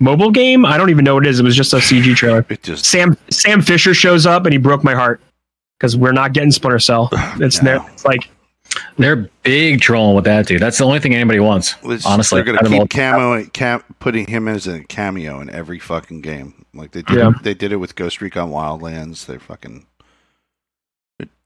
mobile 0.00 0.30
game. 0.30 0.64
I 0.66 0.76
don't 0.76 0.90
even 0.90 1.04
know 1.04 1.14
what 1.14 1.26
it 1.26 1.30
is. 1.30 1.38
It 1.40 1.44
was 1.44 1.54
just 1.56 1.72
a 1.72 1.76
CG 1.76 2.16
trailer. 2.16 2.44
It 2.48 2.62
just 2.62 2.84
Sam 2.86 3.16
Sam 3.30 3.62
Fisher 3.62 3.94
shows 3.94 4.26
up 4.26 4.44
and 4.46 4.52
he 4.52 4.58
broke 4.58 4.82
my 4.82 4.94
heart 4.94 5.20
because 5.78 5.96
we're 5.96 6.12
not 6.12 6.32
getting 6.32 6.50
Splinter 6.50 6.78
Cell. 6.80 7.08
It's 7.40 7.62
No. 7.62 7.78
there. 7.78 7.90
It's 7.92 8.04
like 8.04 8.28
They're 8.98 9.28
big 9.42 9.80
trolling 9.80 10.14
with 10.16 10.24
that 10.24 10.46
dude. 10.46 10.60
That's 10.60 10.78
the 10.78 10.84
only 10.84 10.98
thing 11.00 11.14
anybody 11.14 11.40
wants. 11.40 11.74
It's- 11.84 12.04
honestly, 12.06 12.42
they're 12.42 12.54
gonna 12.54 12.68
keep 12.68 12.90
camo, 12.90 13.44
cam, 13.46 13.82
putting 13.98 14.26
him 14.26 14.48
as 14.48 14.66
a 14.66 14.80
cameo 14.84 15.40
in 15.40 15.50
every 15.50 15.78
fucking 15.78 16.20
game. 16.22 16.54
Like 16.74 16.92
they 16.92 17.02
did, 17.02 17.16
Yeah. 17.18 17.32
they 17.42 17.54
did 17.54 17.72
it 17.72 17.76
with 17.76 17.94
Ghost 17.96 18.20
Recon 18.20 18.50
Wildlands. 18.50 19.26
They're 19.26 19.40
fucking 19.40 19.86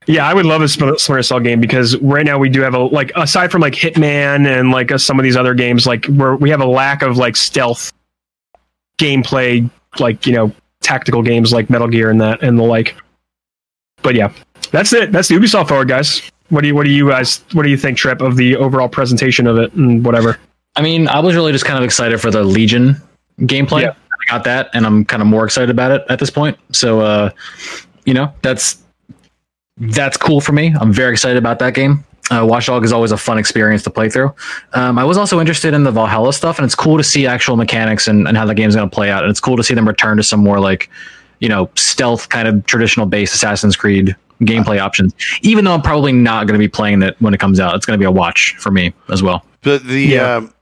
Yeah, 0.07 0.29
I 0.29 0.35
would 0.35 0.45
love 0.45 0.61
a 0.61 0.69
Splinter 0.69 0.99
Splinter 0.99 1.23
Cell 1.23 1.41
game 1.41 1.61
because 1.61 1.97
right 1.97 2.27
now 2.27 2.39
we 2.39 2.51
do 2.51 2.61
have 2.61 2.75
a 2.75 2.79
like 2.79 3.11
aside 3.17 3.51
from 3.51 3.63
like 3.63 3.73
Hitman 3.73 4.47
and 4.47 4.71
like 4.71 4.93
uh, 4.93 4.99
some 4.99 5.19
of 5.19 5.23
these 5.23 5.35
other 5.37 5.55
games, 5.55 5.87
like 5.87 6.07
we're 6.09 6.37
we 6.37 6.51
have 6.51 6.61
a 6.61 6.67
lack 6.67 7.01
of 7.03 7.17
like 7.17 7.37
stealth 7.37 7.91
gameplay, 8.99 9.69
like 9.99 10.27
you 10.27 10.33
know 10.33 10.53
tactical 10.81 11.23
games 11.23 11.53
like 11.53 11.71
Metal 11.71 11.89
Gear 11.89 12.11
and 12.11 12.21
that 12.21 12.43
and 12.43 12.59
the 12.59 12.63
like. 12.63 12.97
But 14.03 14.15
yeah, 14.15 14.33
that's 14.71 14.93
it. 14.93 15.13
That's 15.13 15.29
the 15.29 15.35
Ubisoft 15.37 15.69
forward, 15.69 15.89
guys. 15.89 16.23
What 16.51 16.61
do 16.61 16.69
you 16.69 16.75
what 16.75 16.85
do 16.85 16.91
you 16.91 17.09
guys 17.09 17.43
what 17.53 17.63
do 17.63 17.71
you 17.71 17.77
think, 17.77 17.97
Trip, 17.97 18.21
of 18.21 18.37
the 18.37 18.57
overall 18.57 18.89
presentation 18.89 19.47
of 19.47 19.59
it 19.59 19.73
and 19.73 20.05
whatever? 20.05 20.39
I 20.77 20.83
mean, 20.83 21.09
I 21.09 21.21
was 21.21 21.35
really 21.35 21.53
just 21.53 21.65
kind 21.65 21.79
of 21.79 21.85
excited 21.85 22.21
for 22.21 22.31
the 22.31 22.43
Legion 22.43 22.97
gameplay. 23.41 23.83
Yeah. 23.83 23.95
I 24.29 24.31
got 24.31 24.45
that, 24.45 24.71
and 24.75 24.87
I'm 24.87 25.05
kind 25.05 25.23
of 25.23 25.29
more 25.29 25.45
excited 25.45 25.71
about 25.71 25.91
it 25.91 26.05
at 26.09 26.19
this 26.19 26.31
point. 26.31 26.59
So, 26.73 27.01
uh, 27.01 27.31
you 28.05 28.15
know, 28.15 28.33
that's 28.43 28.83
that's 29.79 30.17
cool 30.17 30.41
for 30.41 30.53
me. 30.53 30.75
I'm 30.81 30.93
very 30.93 31.13
excited 31.13 31.37
about 31.37 31.59
that 31.59 31.75
game. 31.75 32.05
Uh, 32.31 32.45
Watchdog 32.47 32.85
is 32.85 32.93
always 32.93 33.13
a 33.13 33.17
fun 33.19 33.37
experience 33.39 33.83
to 33.83 33.91
play 33.91 34.09
through. 34.09 34.35
Um, 34.73 34.99
I 34.99 35.05
was 35.05 35.19
also 35.19 35.41
interested 35.41 35.75
in 35.75 35.85
the 35.85 35.91
Valhalla 35.91 36.33
stuff, 36.33 36.59
and 36.59 36.65
it's 36.65 36.75
cool 36.75 36.97
to 36.97 37.05
see 37.05 37.27
actual 37.27 37.57
mechanics 37.57 38.09
and, 38.09 38.27
and 38.27 38.37
how 38.37 38.47
the 38.47 38.55
game's 38.55 38.75
going 38.75 38.89
to 38.89 38.95
play 38.95 39.11
out. 39.11 39.23
And 39.25 39.31
it's 39.31 39.41
cool 39.41 39.57
to 39.59 39.63
see 39.63 39.75
them 39.75 39.87
return 39.87 40.17
to 40.17 40.23
some 40.23 40.41
more 40.41 40.59
like, 40.59 40.89
you 41.41 41.49
know, 41.51 41.69
stealth 41.75 42.31
kind 42.31 42.49
of 42.49 42.65
traditional 42.67 43.05
based 43.07 43.35
Assassin's 43.35 43.77
Creed 43.77 44.17
gameplay 44.41 44.81
options. 44.81 45.13
Even 45.43 45.65
though 45.65 45.75
I'm 45.75 45.83
probably 45.83 46.13
not 46.13 46.47
going 46.47 46.59
to 46.59 46.63
be 46.63 46.69
playing 46.69 47.03
it 47.03 47.15
when 47.21 47.35
it 47.35 47.41
comes 47.41 47.61
out, 47.61 47.75
it's 47.75 47.85
going 47.87 47.99
to 47.99 48.03
be 48.03 48.07
a 48.07 48.11
watch 48.11 48.55
for 48.59 48.71
me 48.71 48.95
as 49.11 49.23
well. 49.23 49.45
But 49.63 49.85
the 49.85 50.01
Yeah. 50.01 50.37
um, 50.37 50.55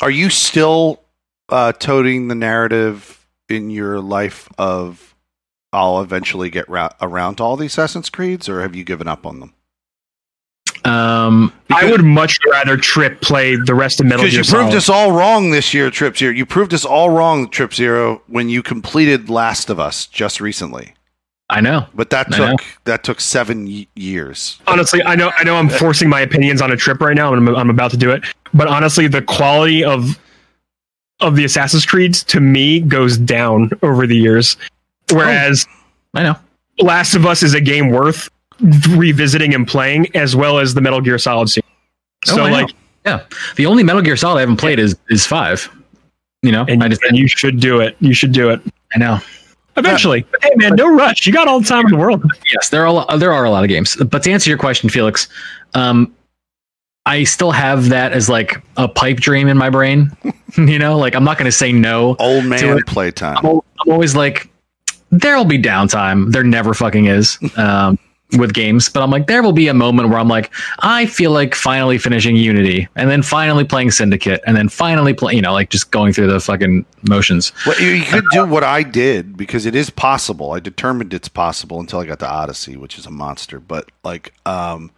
are 0.00 0.10
you 0.10 0.30
still 0.30 1.02
uh, 1.50 1.72
toting 1.72 2.28
the 2.28 2.34
narrative 2.34 3.26
in 3.50 3.68
your 3.70 4.00
life 4.00 4.48
of 4.56 5.14
I'll 5.72 6.00
eventually 6.00 6.48
get 6.50 6.68
ra- 6.68 6.90
around 7.02 7.36
to 7.36 7.44
all 7.44 7.56
the 7.56 7.66
Assassin's 7.66 8.08
Creeds, 8.10 8.48
or 8.48 8.62
have 8.62 8.74
you 8.74 8.82
given 8.82 9.06
up 9.06 9.26
on 9.26 9.40
them? 9.40 9.54
Um, 10.84 11.52
I 11.70 11.90
would 11.90 12.04
much 12.04 12.38
rather 12.50 12.76
Trip 12.76 13.20
play 13.20 13.56
the 13.56 13.74
rest 13.74 14.00
of 14.00 14.06
Metal 14.06 14.24
Because 14.24 14.32
Gear 14.34 14.44
you 14.44 14.50
proved 14.50 14.70
Solid. 14.72 14.76
us 14.76 14.88
all 14.88 15.12
wrong 15.12 15.50
this 15.50 15.74
year, 15.74 15.90
Trip 15.90 16.16
Zero. 16.16 16.32
You 16.32 16.46
proved 16.46 16.72
us 16.74 16.84
all 16.84 17.10
wrong, 17.10 17.48
Trip 17.50 17.74
Zero, 17.74 18.22
when 18.28 18.48
you 18.48 18.62
completed 18.62 19.28
Last 19.28 19.68
of 19.70 19.78
Us 19.78 20.06
just 20.06 20.40
recently. 20.40 20.94
I 21.50 21.60
know. 21.60 21.86
But 21.94 22.10
that 22.10 22.32
I 22.32 22.38
know. 22.38 22.50
took 22.56 22.66
that 22.84 23.02
took 23.04 23.20
seven 23.20 23.66
y- 23.66 23.86
years. 23.96 24.60
honestly 24.68 25.02
i 25.02 25.16
know 25.16 25.32
i 25.36 25.42
know 25.44 25.56
i'm 25.56 25.68
forcing 25.68 26.08
my 26.08 26.20
opinions 26.20 26.62
on 26.62 26.70
a 26.70 26.76
trip 26.76 27.00
right 27.00 27.16
now 27.16 27.34
and 27.34 27.48
I'm, 27.48 27.56
I'm 27.56 27.70
about 27.70 27.90
to 27.90 27.96
do 27.96 28.10
it 28.12 28.22
but 28.54 28.68
honestly 28.68 29.08
the 29.08 29.20
quality 29.20 29.82
of 29.84 30.16
of 31.18 31.34
the 31.36 31.44
assassin's 31.44 31.84
creeds 31.84 32.22
to 32.24 32.40
me 32.40 32.78
goes 32.80 33.18
down 33.18 33.70
over 33.82 34.06
the 34.06 34.16
years 34.16 34.56
whereas 35.12 35.66
I 36.14 36.22
know. 36.22 36.36
last 36.78 37.14
of 37.16 37.26
us 37.26 37.42
is 37.42 37.52
a 37.52 37.60
game 37.60 37.90
worth 37.90 38.28
revisiting 38.90 39.54
and 39.54 39.66
playing 39.66 40.14
as 40.14 40.36
well 40.36 40.58
as 40.58 40.74
the 40.74 40.80
metal 40.80 41.00
gear 41.00 41.18
solid 41.18 41.48
series 41.48 41.70
Oh, 42.28 42.36
so 42.36 42.44
I 42.44 42.50
know. 42.50 42.56
like 42.56 42.74
Yeah. 43.06 43.24
The 43.56 43.66
only 43.66 43.82
Metal 43.82 44.02
Gear 44.02 44.16
Solid 44.16 44.38
I 44.38 44.40
haven't 44.40 44.58
played 44.58 44.78
is 44.78 44.96
is 45.08 45.26
five. 45.26 45.70
You 46.42 46.52
know, 46.52 46.64
and, 46.68 46.82
I 46.82 46.88
just 46.88 47.02
and 47.02 47.18
you 47.18 47.28
should 47.28 47.60
do 47.60 47.80
it 47.80 47.96
you 48.00 48.14
should 48.14 48.32
do 48.32 48.50
it 48.50 48.60
I 48.94 48.98
know. 48.98 49.18
Eventually. 49.76 50.26
But 50.30 50.42
hey, 50.42 50.50
man, 50.56 50.74
no 50.74 50.94
rush. 50.94 51.26
You 51.26 51.32
got 51.32 51.48
all 51.48 51.60
the 51.60 51.66
time 51.66 51.86
in 51.86 51.92
the 51.92 51.96
world. 51.96 52.24
yes, 52.52 52.70
there 52.70 52.82
are 52.82 52.86
a 52.86 52.92
lot, 52.92 53.18
there 53.18 53.32
are 53.32 53.44
a 53.44 53.50
lot 53.50 53.62
of 53.62 53.68
games. 53.68 53.96
But 53.96 54.22
to 54.24 54.30
answer 54.32 54.50
your 54.50 54.58
question, 54.58 54.90
Felix, 54.90 55.28
um, 55.74 56.12
I 57.06 57.24
still 57.24 57.52
have 57.52 57.88
that 57.90 58.12
as 58.12 58.28
like 58.28 58.60
a 58.76 58.88
pipe 58.88 59.18
dream 59.18 59.48
in 59.48 59.56
my 59.56 59.70
brain. 59.70 60.10
you 60.56 60.78
know, 60.78 60.98
like 60.98 61.14
I'm 61.14 61.24
not 61.24 61.38
going 61.38 61.46
to 61.46 61.56
say 61.56 61.72
no. 61.72 62.16
Old 62.18 62.44
man 62.44 62.78
it. 62.78 62.86
playtime. 62.86 63.38
I'm, 63.38 63.46
I'm 63.80 63.92
always 63.92 64.16
like, 64.16 64.50
there'll 65.10 65.44
be 65.44 65.58
downtime. 65.58 66.32
There 66.32 66.42
never 66.42 66.74
fucking 66.74 67.06
is 67.06 67.38
um, 67.56 67.96
with 68.38 68.54
games, 68.54 68.88
but 68.88 69.02
I'm 69.02 69.10
like, 69.10 69.26
there 69.26 69.42
will 69.42 69.52
be 69.52 69.68
a 69.68 69.74
moment 69.74 70.08
where 70.08 70.18
I'm 70.18 70.28
like, 70.28 70.50
I 70.80 71.06
feel 71.06 71.30
like 71.30 71.54
finally 71.54 71.98
finishing 71.98 72.36
Unity, 72.36 72.88
and 72.96 73.10
then 73.10 73.22
finally 73.22 73.64
playing 73.64 73.90
Syndicate, 73.90 74.40
and 74.46 74.56
then 74.56 74.68
finally 74.68 75.14
play, 75.14 75.34
you 75.34 75.42
know, 75.42 75.52
like 75.52 75.70
just 75.70 75.90
going 75.90 76.12
through 76.12 76.28
the 76.28 76.40
fucking 76.40 76.84
motions. 77.08 77.52
Well, 77.66 77.80
you, 77.80 78.02
could 78.04 78.24
do 78.32 78.46
what 78.46 78.64
I 78.64 78.82
did 78.82 79.36
because 79.36 79.66
it 79.66 79.74
is 79.74 79.90
possible. 79.90 80.52
I 80.52 80.60
determined 80.60 81.12
it's 81.14 81.28
possible 81.28 81.80
until 81.80 82.00
I 82.00 82.06
got 82.06 82.18
to 82.20 82.28
Odyssey, 82.28 82.76
which 82.76 82.98
is 82.98 83.06
a 83.06 83.10
monster. 83.10 83.60
But 83.60 83.90
like, 84.04 84.32
um, 84.46 84.90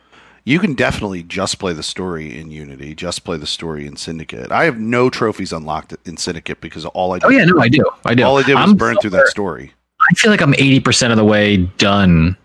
you 0.44 0.58
can 0.58 0.74
definitely 0.74 1.22
just 1.22 1.58
play 1.58 1.72
the 1.72 1.82
story 1.82 2.38
in 2.38 2.50
Unity, 2.50 2.94
just 2.94 3.24
play 3.24 3.36
the 3.36 3.46
story 3.46 3.86
in 3.86 3.96
Syndicate. 3.96 4.50
I 4.50 4.64
have 4.64 4.78
no 4.78 5.08
trophies 5.08 5.52
unlocked 5.52 5.94
in 6.04 6.16
Syndicate 6.16 6.60
because 6.60 6.84
all 6.84 7.12
I 7.12 7.18
did, 7.18 7.26
Oh 7.26 7.30
yeah, 7.30 7.44
no, 7.44 7.60
I 7.60 7.68
do, 7.68 7.84
I 8.04 8.14
do. 8.14 8.24
all 8.24 8.38
I 8.38 8.42
did 8.42 8.56
was 8.56 8.70
I'm 8.70 8.76
burn 8.76 8.96
through 9.00 9.10
that 9.10 9.28
story. 9.28 9.72
I 10.00 10.14
feel 10.14 10.32
like 10.32 10.40
I'm 10.40 10.54
80% 10.54 11.12
of 11.12 11.16
the 11.16 11.24
way 11.24 11.58
done 11.78 12.36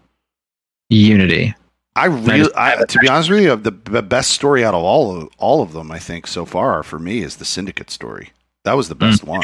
Unity. 0.90 1.54
I 1.96 2.06
really, 2.06 2.52
I, 2.56 2.84
to 2.86 3.00
be 3.00 3.10
honest 3.10 3.30
with 3.32 3.42
you, 3.42 3.56
the, 3.56 3.72
best 4.04 4.32
story 4.32 4.64
out 4.64 4.76
of 4.76 4.84
all 4.84 5.18
of 5.18 5.30
all 5.40 5.64
of 5.64 5.74
them, 5.74 5.92
I 5.92 5.98
think 5.98 6.28
so 6.28 6.46
far 6.46 6.84
for 6.84 7.00
me 7.00 7.24
is 7.24 7.38
the 7.38 7.46
Syndicate 7.46 7.90
story. 7.90 8.34
That 8.66 8.74
was 8.78 8.88
the 8.88 8.96
best 8.96 9.24
one. 9.24 9.42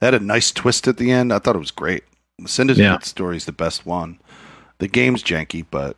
That 0.00 0.14
had 0.14 0.22
a 0.22 0.24
nice 0.24 0.50
twist 0.52 0.88
at 0.88 0.96
the 0.96 1.12
end. 1.12 1.32
I 1.32 1.38
thought 1.38 1.54
it 1.54 1.60
was 1.60 1.70
great. 1.70 2.04
The 2.38 2.48
Syndicate 2.48 2.82
Yeah. 2.82 2.98
story 3.00 3.36
is 3.36 3.44
the 3.44 3.52
best 3.52 3.84
one. 3.84 4.18
The 4.78 4.88
game's 4.88 5.22
janky, 5.22 5.66
but 5.70 5.96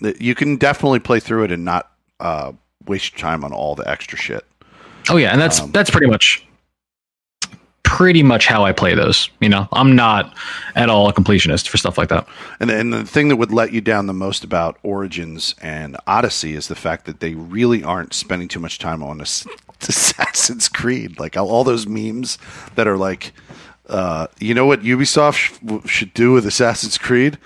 the, 0.00 0.14
you 0.22 0.34
can 0.34 0.56
definitely 0.56 1.00
play 1.00 1.20
through 1.20 1.44
it 1.44 1.52
and 1.52 1.64
not 1.64 1.90
uh, 2.20 2.52
waste 2.86 3.16
time 3.18 3.42
on 3.44 3.52
all 3.52 3.74
the 3.74 3.88
extra 3.88 4.18
shit. 4.18 4.44
Oh 5.08 5.16
yeah, 5.16 5.32
and 5.32 5.40
that's 5.40 5.60
Um, 5.60 5.72
that's 5.72 5.90
pretty 5.90 6.06
much 6.06 6.46
pretty 7.90 8.22
much 8.22 8.46
how 8.46 8.64
I 8.64 8.70
play 8.70 8.94
those. 8.94 9.28
You 9.40 9.48
know, 9.48 9.66
I'm 9.72 9.96
not 9.96 10.32
at 10.76 10.88
all 10.88 11.08
a 11.08 11.12
completionist 11.12 11.66
for 11.66 11.76
stuff 11.76 11.98
like 11.98 12.08
that. 12.08 12.24
And, 12.60 12.70
and 12.70 12.92
the 12.92 13.04
thing 13.04 13.28
that 13.28 13.36
would 13.36 13.50
let 13.50 13.72
you 13.72 13.80
down 13.80 14.06
the 14.06 14.12
most 14.12 14.44
about 14.44 14.78
Origins 14.84 15.56
and 15.60 15.96
Odyssey 16.06 16.54
is 16.54 16.68
the 16.68 16.76
fact 16.76 17.04
that 17.06 17.18
they 17.18 17.34
really 17.34 17.82
aren't 17.82 18.14
spending 18.14 18.46
too 18.46 18.60
much 18.60 18.78
time 18.78 19.02
on 19.02 19.20
Ass- 19.20 19.44
Assassin's 19.80 20.68
Creed. 20.68 21.18
Like 21.18 21.36
all, 21.36 21.64
those 21.64 21.88
memes 21.88 22.38
that 22.76 22.86
are 22.86 22.96
like, 22.96 23.32
uh, 23.88 24.28
you 24.38 24.54
know 24.54 24.66
what 24.66 24.82
Ubisoft 24.82 25.34
sh- 25.84 25.90
should 25.90 26.14
do 26.14 26.30
with 26.30 26.46
Assassin's 26.46 26.96
Creed? 26.96 27.38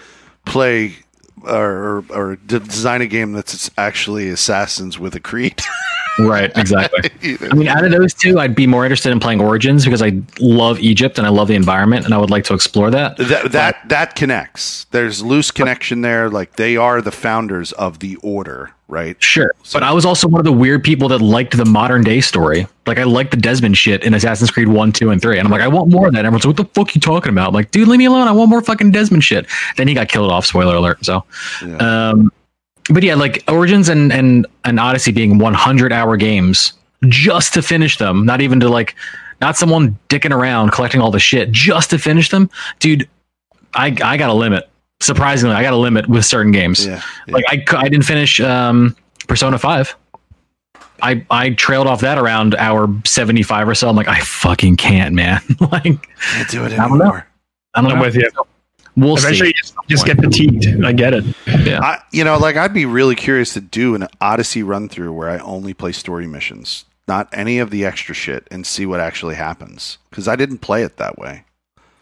Play 0.44 0.96
or, 1.42 2.04
or 2.10 2.36
design 2.36 3.00
a 3.00 3.06
game 3.06 3.32
that's 3.32 3.70
actually 3.78 4.28
assassins 4.28 4.98
with 4.98 5.14
a 5.14 5.20
creed. 5.20 5.62
Right, 6.18 6.52
exactly. 6.56 7.10
I 7.50 7.54
mean, 7.54 7.68
out 7.68 7.84
of 7.84 7.90
those 7.90 8.14
two, 8.14 8.38
I'd 8.38 8.54
be 8.54 8.66
more 8.66 8.84
interested 8.84 9.10
in 9.10 9.18
playing 9.20 9.40
Origins 9.40 9.84
because 9.84 10.02
I 10.02 10.12
love 10.38 10.78
Egypt 10.78 11.18
and 11.18 11.26
I 11.26 11.30
love 11.30 11.48
the 11.48 11.54
environment 11.56 12.04
and 12.04 12.14
I 12.14 12.18
would 12.18 12.30
like 12.30 12.44
to 12.44 12.54
explore 12.54 12.90
that. 12.90 13.16
that 13.16 13.50
that 13.52 13.88
that 13.88 14.14
connects. 14.14 14.84
There's 14.92 15.22
loose 15.22 15.50
connection 15.50 16.02
there. 16.02 16.30
Like 16.30 16.56
they 16.56 16.76
are 16.76 17.00
the 17.02 17.10
founders 17.10 17.72
of 17.72 17.98
the 17.98 18.14
order, 18.16 18.70
right? 18.86 19.20
Sure. 19.22 19.52
But 19.72 19.82
I 19.82 19.92
was 19.92 20.04
also 20.04 20.28
one 20.28 20.40
of 20.40 20.44
the 20.44 20.52
weird 20.52 20.84
people 20.84 21.08
that 21.08 21.18
liked 21.20 21.56
the 21.56 21.64
modern 21.64 22.04
day 22.04 22.20
story. 22.20 22.66
Like 22.86 22.98
I 22.98 23.04
liked 23.04 23.30
the 23.32 23.36
Desmond 23.38 23.76
shit 23.76 24.04
in 24.04 24.14
Assassin's 24.14 24.50
Creed 24.50 24.68
1, 24.68 24.92
2, 24.92 25.10
and 25.10 25.20
3. 25.20 25.38
And 25.38 25.46
I'm 25.46 25.50
like, 25.50 25.62
I 25.62 25.68
want 25.68 25.88
more 25.90 26.06
of 26.06 26.12
that. 26.12 26.18
And 26.20 26.26
everyone's 26.26 26.44
like, 26.44 26.58
what 26.58 26.68
the 26.68 26.74
fuck 26.80 26.88
are 26.88 26.92
you 26.94 27.00
talking 27.00 27.30
about? 27.32 27.48
I'm 27.48 27.54
like, 27.54 27.70
dude, 27.70 27.88
leave 27.88 27.98
me 27.98 28.04
alone. 28.04 28.28
I 28.28 28.32
want 28.32 28.50
more 28.50 28.60
fucking 28.62 28.90
Desmond 28.92 29.24
shit. 29.24 29.46
Then 29.78 29.88
he 29.88 29.94
got 29.94 30.08
killed 30.08 30.30
off, 30.30 30.46
spoiler 30.46 30.76
alert. 30.76 31.04
So 31.04 31.24
Yeah. 31.66 32.10
um 32.10 32.30
but 32.90 33.02
yeah, 33.02 33.15
like 33.15 33.43
Origins 33.48 33.89
and 33.89 34.12
and, 34.12 34.47
and 34.65 34.78
Odyssey 34.81 35.12
being 35.12 35.39
100 35.39 35.93
hour 35.93 36.16
games 36.16 36.73
just 37.09 37.55
to 37.55 37.62
finish 37.62 37.98
them, 37.98 38.24
not 38.27 38.40
even 38.40 38.61
to 38.61 38.69
like 38.69 38.94
not 39.40 39.56
someone 39.56 39.98
dicking 40.09 40.32
around 40.32 40.73
collecting 40.73 41.01
all 41.01 41.11
the 41.11 41.19
shit 41.20 41.51
just 41.51 41.90
to 41.90 41.98
finish 41.98 42.28
them. 42.28 42.51
Dude, 42.78 43.09
I 43.74 43.86
I 44.02 44.16
got 44.16 44.31
a 44.31 44.35
limit. 44.35 44.69
Surprisingly, 45.01 45.55
I 45.55 45.62
got 45.62 45.73
a 45.73 45.77
limit 45.77 46.09
with 46.09 46.24
certain 46.24 46.52
games. 46.52 46.86
yeah, 46.86 47.02
yeah. 47.27 47.35
Like 47.35 47.44
I, 47.48 47.65
I 47.77 47.89
didn't 47.89 48.05
finish 48.06 48.40
um, 48.40 48.97
Persona 49.27 49.59
Five. 49.59 49.94
I 51.02 51.27
I 51.31 51.51
trailed 51.51 51.86
off 51.86 52.01
that 52.02 52.16
around 52.19 52.55
hour 52.55 52.89
seventy 53.05 53.43
five 53.43 53.69
or 53.69 53.74
so. 53.74 53.89
I'm 53.89 53.97
like, 53.97 54.09
I 54.09 54.20
fucking 54.20 54.77
can't, 54.77 55.15
man. 55.15 55.40
like 55.73 55.82
can't 55.82 56.51
do 56.51 56.65
it 56.65 56.73
I 56.73 56.89
don't 56.89 56.98
know. 56.98 57.05
anymore. 57.05 57.27
I 57.74 57.82
don't 57.82 57.90
I'm 57.90 57.98
know. 57.98 58.05
with 58.05 58.15
you. 58.15 58.31
We'll 58.96 59.16
Eventually, 59.16 59.48
see. 59.50 59.54
you 59.56 59.62
just, 59.62 59.74
just 59.88 60.06
get 60.06 60.18
fatigued. 60.18 60.84
I 60.84 60.92
get 60.92 61.14
it. 61.14 61.24
Yeah. 61.64 61.80
I, 61.82 62.00
you 62.12 62.22
know, 62.24 62.38
like 62.38 62.56
I'd 62.56 62.72
be 62.74 62.86
really 62.86 63.16
curious 63.16 63.52
to 63.54 63.60
do 63.60 63.94
an 63.94 64.06
Odyssey 64.20 64.62
run 64.62 64.88
through 64.88 65.12
where 65.12 65.28
I 65.28 65.38
only 65.38 65.74
play 65.74 65.90
story 65.92 66.26
missions, 66.28 66.84
not 67.08 67.28
any 67.32 67.58
of 67.58 67.70
the 67.70 67.84
extra 67.84 68.14
shit, 68.14 68.46
and 68.50 68.64
see 68.64 68.86
what 68.86 69.00
actually 69.00 69.34
happens. 69.34 69.98
Because 70.10 70.28
I 70.28 70.36
didn't 70.36 70.58
play 70.58 70.84
it 70.84 70.96
that 70.98 71.18
way. 71.18 71.44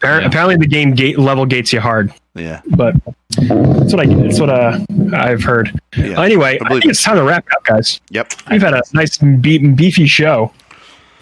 Yeah. 0.03 0.19
Apparently, 0.19 0.57
the 0.57 0.67
game 0.67 0.93
gate 0.93 1.17
level 1.17 1.45
gates 1.45 1.71
you 1.71 1.79
hard, 1.79 2.13
Yeah, 2.35 2.61
but 2.71 2.93
that's 3.37 3.93
what 3.93 3.99
I 4.01 4.05
that's 4.13 4.39
what 4.39 4.49
uh, 4.49 4.77
I've 5.15 5.41
heard. 5.41 5.71
yeah. 5.95 6.21
Anyway, 6.21 6.59
I 6.61 6.65
I, 6.65 6.69
think 6.69 6.85
it's 6.85 7.01
time 7.01 7.15
to 7.15 7.23
wrap 7.23 7.45
it 7.47 7.53
up, 7.55 7.63
guys. 7.63 8.01
Yep. 8.09 8.33
We've 8.51 8.61
had 8.61 8.73
a 8.73 8.81
nice 8.93 9.17
be- 9.17 9.65
beefy 9.69 10.05
show. 10.07 10.51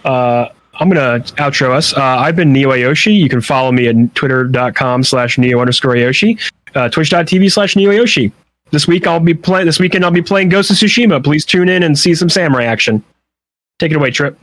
Uh, 0.04 0.50
I'm 0.82 0.90
gonna 0.90 1.20
outro 1.38 1.70
us. 1.70 1.96
Uh, 1.96 2.02
I've 2.02 2.36
been 2.36 2.52
Neo 2.52 2.72
Ayoshi. 2.72 3.16
You 3.16 3.30
can 3.30 3.40
follow 3.40 3.72
me 3.72 3.88
at 3.88 4.16
twitter.com 4.16 5.04
slash 5.04 5.38
neo 5.38 5.60
underscore 5.60 5.94
Ayoshi, 5.94 6.42
uh, 6.74 6.90
twitch.tv 6.90 7.52
slash 7.52 7.76
neo 7.76 7.92
Ayoshi. 7.92 8.32
This 8.72 8.88
week 8.88 9.06
I'll 9.06 9.20
be 9.20 9.36
playing. 9.36 9.68
This 9.68 9.80
weekend 9.80 10.04
I'll 10.04 10.10
be 10.10 10.24
playing 10.24 10.50
Ghost 10.50 10.72
of 10.72 10.78
Tsushima. 10.78 11.24
Please 11.24 11.46
tune 11.46 11.70
in 11.70 11.84
and 11.84 12.00
see 12.00 12.16
some 12.16 12.30
samurai 12.30 12.64
action. 12.64 13.04
Take 13.78 13.92
it 13.92 13.96
away, 13.96 14.10
Trip. 14.10 14.40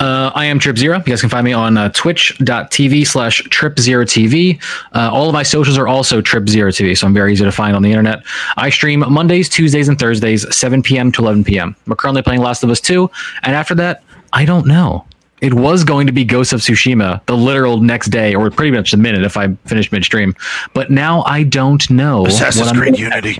Uh, 0.00 0.32
I 0.34 0.46
am 0.46 0.58
Trip 0.58 0.76
Zero. 0.76 0.98
You 0.98 1.04
guys 1.04 1.20
can 1.20 1.30
find 1.30 1.44
me 1.44 1.52
on 1.52 1.76
uh, 1.76 1.90
twitch.tv 1.90 3.06
slash 3.06 3.42
Trip 3.44 3.78
Zero 3.78 4.04
TV. 4.04 4.60
Uh, 4.92 5.08
all 5.12 5.28
of 5.28 5.34
my 5.34 5.44
socials 5.44 5.78
are 5.78 5.86
also 5.86 6.20
Trip 6.20 6.48
Zero 6.48 6.72
TV, 6.72 6.98
so 6.98 7.06
I'm 7.06 7.14
very 7.14 7.32
easy 7.32 7.44
to 7.44 7.52
find 7.52 7.76
on 7.76 7.82
the 7.82 7.90
internet. 7.90 8.24
I 8.56 8.70
stream 8.70 9.04
Mondays, 9.08 9.48
Tuesdays, 9.48 9.86
and 9.86 10.00
Thursdays, 10.00 10.52
7 10.56 10.82
p.m. 10.82 11.12
to 11.12 11.22
11 11.22 11.44
p.m. 11.44 11.76
We're 11.86 11.94
currently 11.94 12.22
playing 12.22 12.40
Last 12.40 12.64
of 12.64 12.70
Us 12.70 12.80
2, 12.80 13.08
and 13.44 13.54
after 13.54 13.76
that, 13.76 14.02
I 14.32 14.44
don't 14.44 14.66
know. 14.66 15.04
It 15.42 15.54
was 15.54 15.82
going 15.82 16.06
to 16.06 16.12
be 16.12 16.24
Ghost 16.24 16.52
of 16.52 16.60
Tsushima 16.60 17.24
the 17.26 17.36
literal 17.36 17.80
next 17.80 18.08
day, 18.08 18.34
or 18.34 18.48
pretty 18.50 18.70
much 18.70 18.92
the 18.92 18.96
minute 18.96 19.24
if 19.24 19.36
I 19.36 19.52
finish 19.66 19.90
midstream. 19.90 20.34
But 20.72 20.90
now 20.90 21.22
I 21.24 21.42
don't 21.42 21.90
know. 21.90 22.24
Assassin's 22.26 22.70
Creed 22.72 22.98
Unity. 22.98 23.38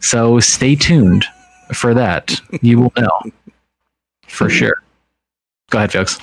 So 0.00 0.40
stay 0.40 0.74
tuned 0.74 1.24
for 1.72 1.94
that. 1.94 2.40
You 2.60 2.80
will 2.80 2.92
know 2.96 3.20
for 4.26 4.48
hmm. 4.48 4.54
sure. 4.54 4.82
Go 5.70 5.78
ahead, 5.78 5.92
Felix. 5.92 6.18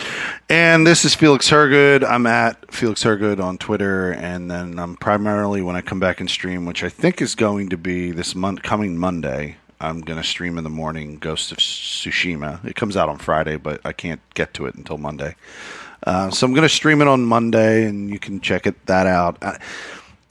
And 0.50 0.88
this 0.88 1.06
is 1.06 1.14
Felix 1.14 1.48
Hergood. 1.50 2.04
I'm 2.04 2.26
at 2.26 2.74
Felix 2.74 3.04
Hergood 3.04 3.40
on 3.40 3.60
Twitter, 3.60 4.12
and 4.12 4.50
then 4.50 4.80
I'm 4.80 4.96
primarily 4.96 5.62
when 5.62 5.76
I 5.76 5.82
come 5.82 6.00
back 6.00 6.20
and 6.20 6.30
stream, 6.30 6.66
which 6.66 6.84
I 6.84 6.90
think 6.90 7.22
is 7.22 7.36
going 7.36 7.70
to 7.70 7.78
be 7.78 8.12
this 8.12 8.34
month, 8.34 8.64
coming 8.64 8.98
Monday. 8.98 9.58
I'm 9.80 10.02
going 10.02 10.22
to 10.22 10.28
stream 10.28 10.58
in 10.58 10.64
the 10.64 10.70
morning 10.70 11.18
Ghost 11.18 11.52
of 11.52 11.58
Tsushima. 11.58 12.64
It 12.66 12.76
comes 12.76 12.96
out 12.96 13.10
on 13.10 13.18
Friday, 13.18 13.58
but 13.58 13.82
I 13.84 13.92
can't 13.92 14.22
get 14.34 14.54
to 14.56 14.66
it 14.66 14.76
until 14.76 14.98
Monday. 14.98 15.36
Uh, 16.04 16.30
so 16.30 16.46
I'm 16.46 16.54
going 16.54 16.68
to 16.68 16.74
stream 16.74 17.02
it 17.02 17.08
on 17.08 17.26
Monday, 17.26 17.86
and 17.86 18.10
you 18.10 18.20
can 18.20 18.40
check 18.40 18.68
it 18.68 18.86
that 18.86 19.08
out. 19.08 19.38
I, 19.42 19.60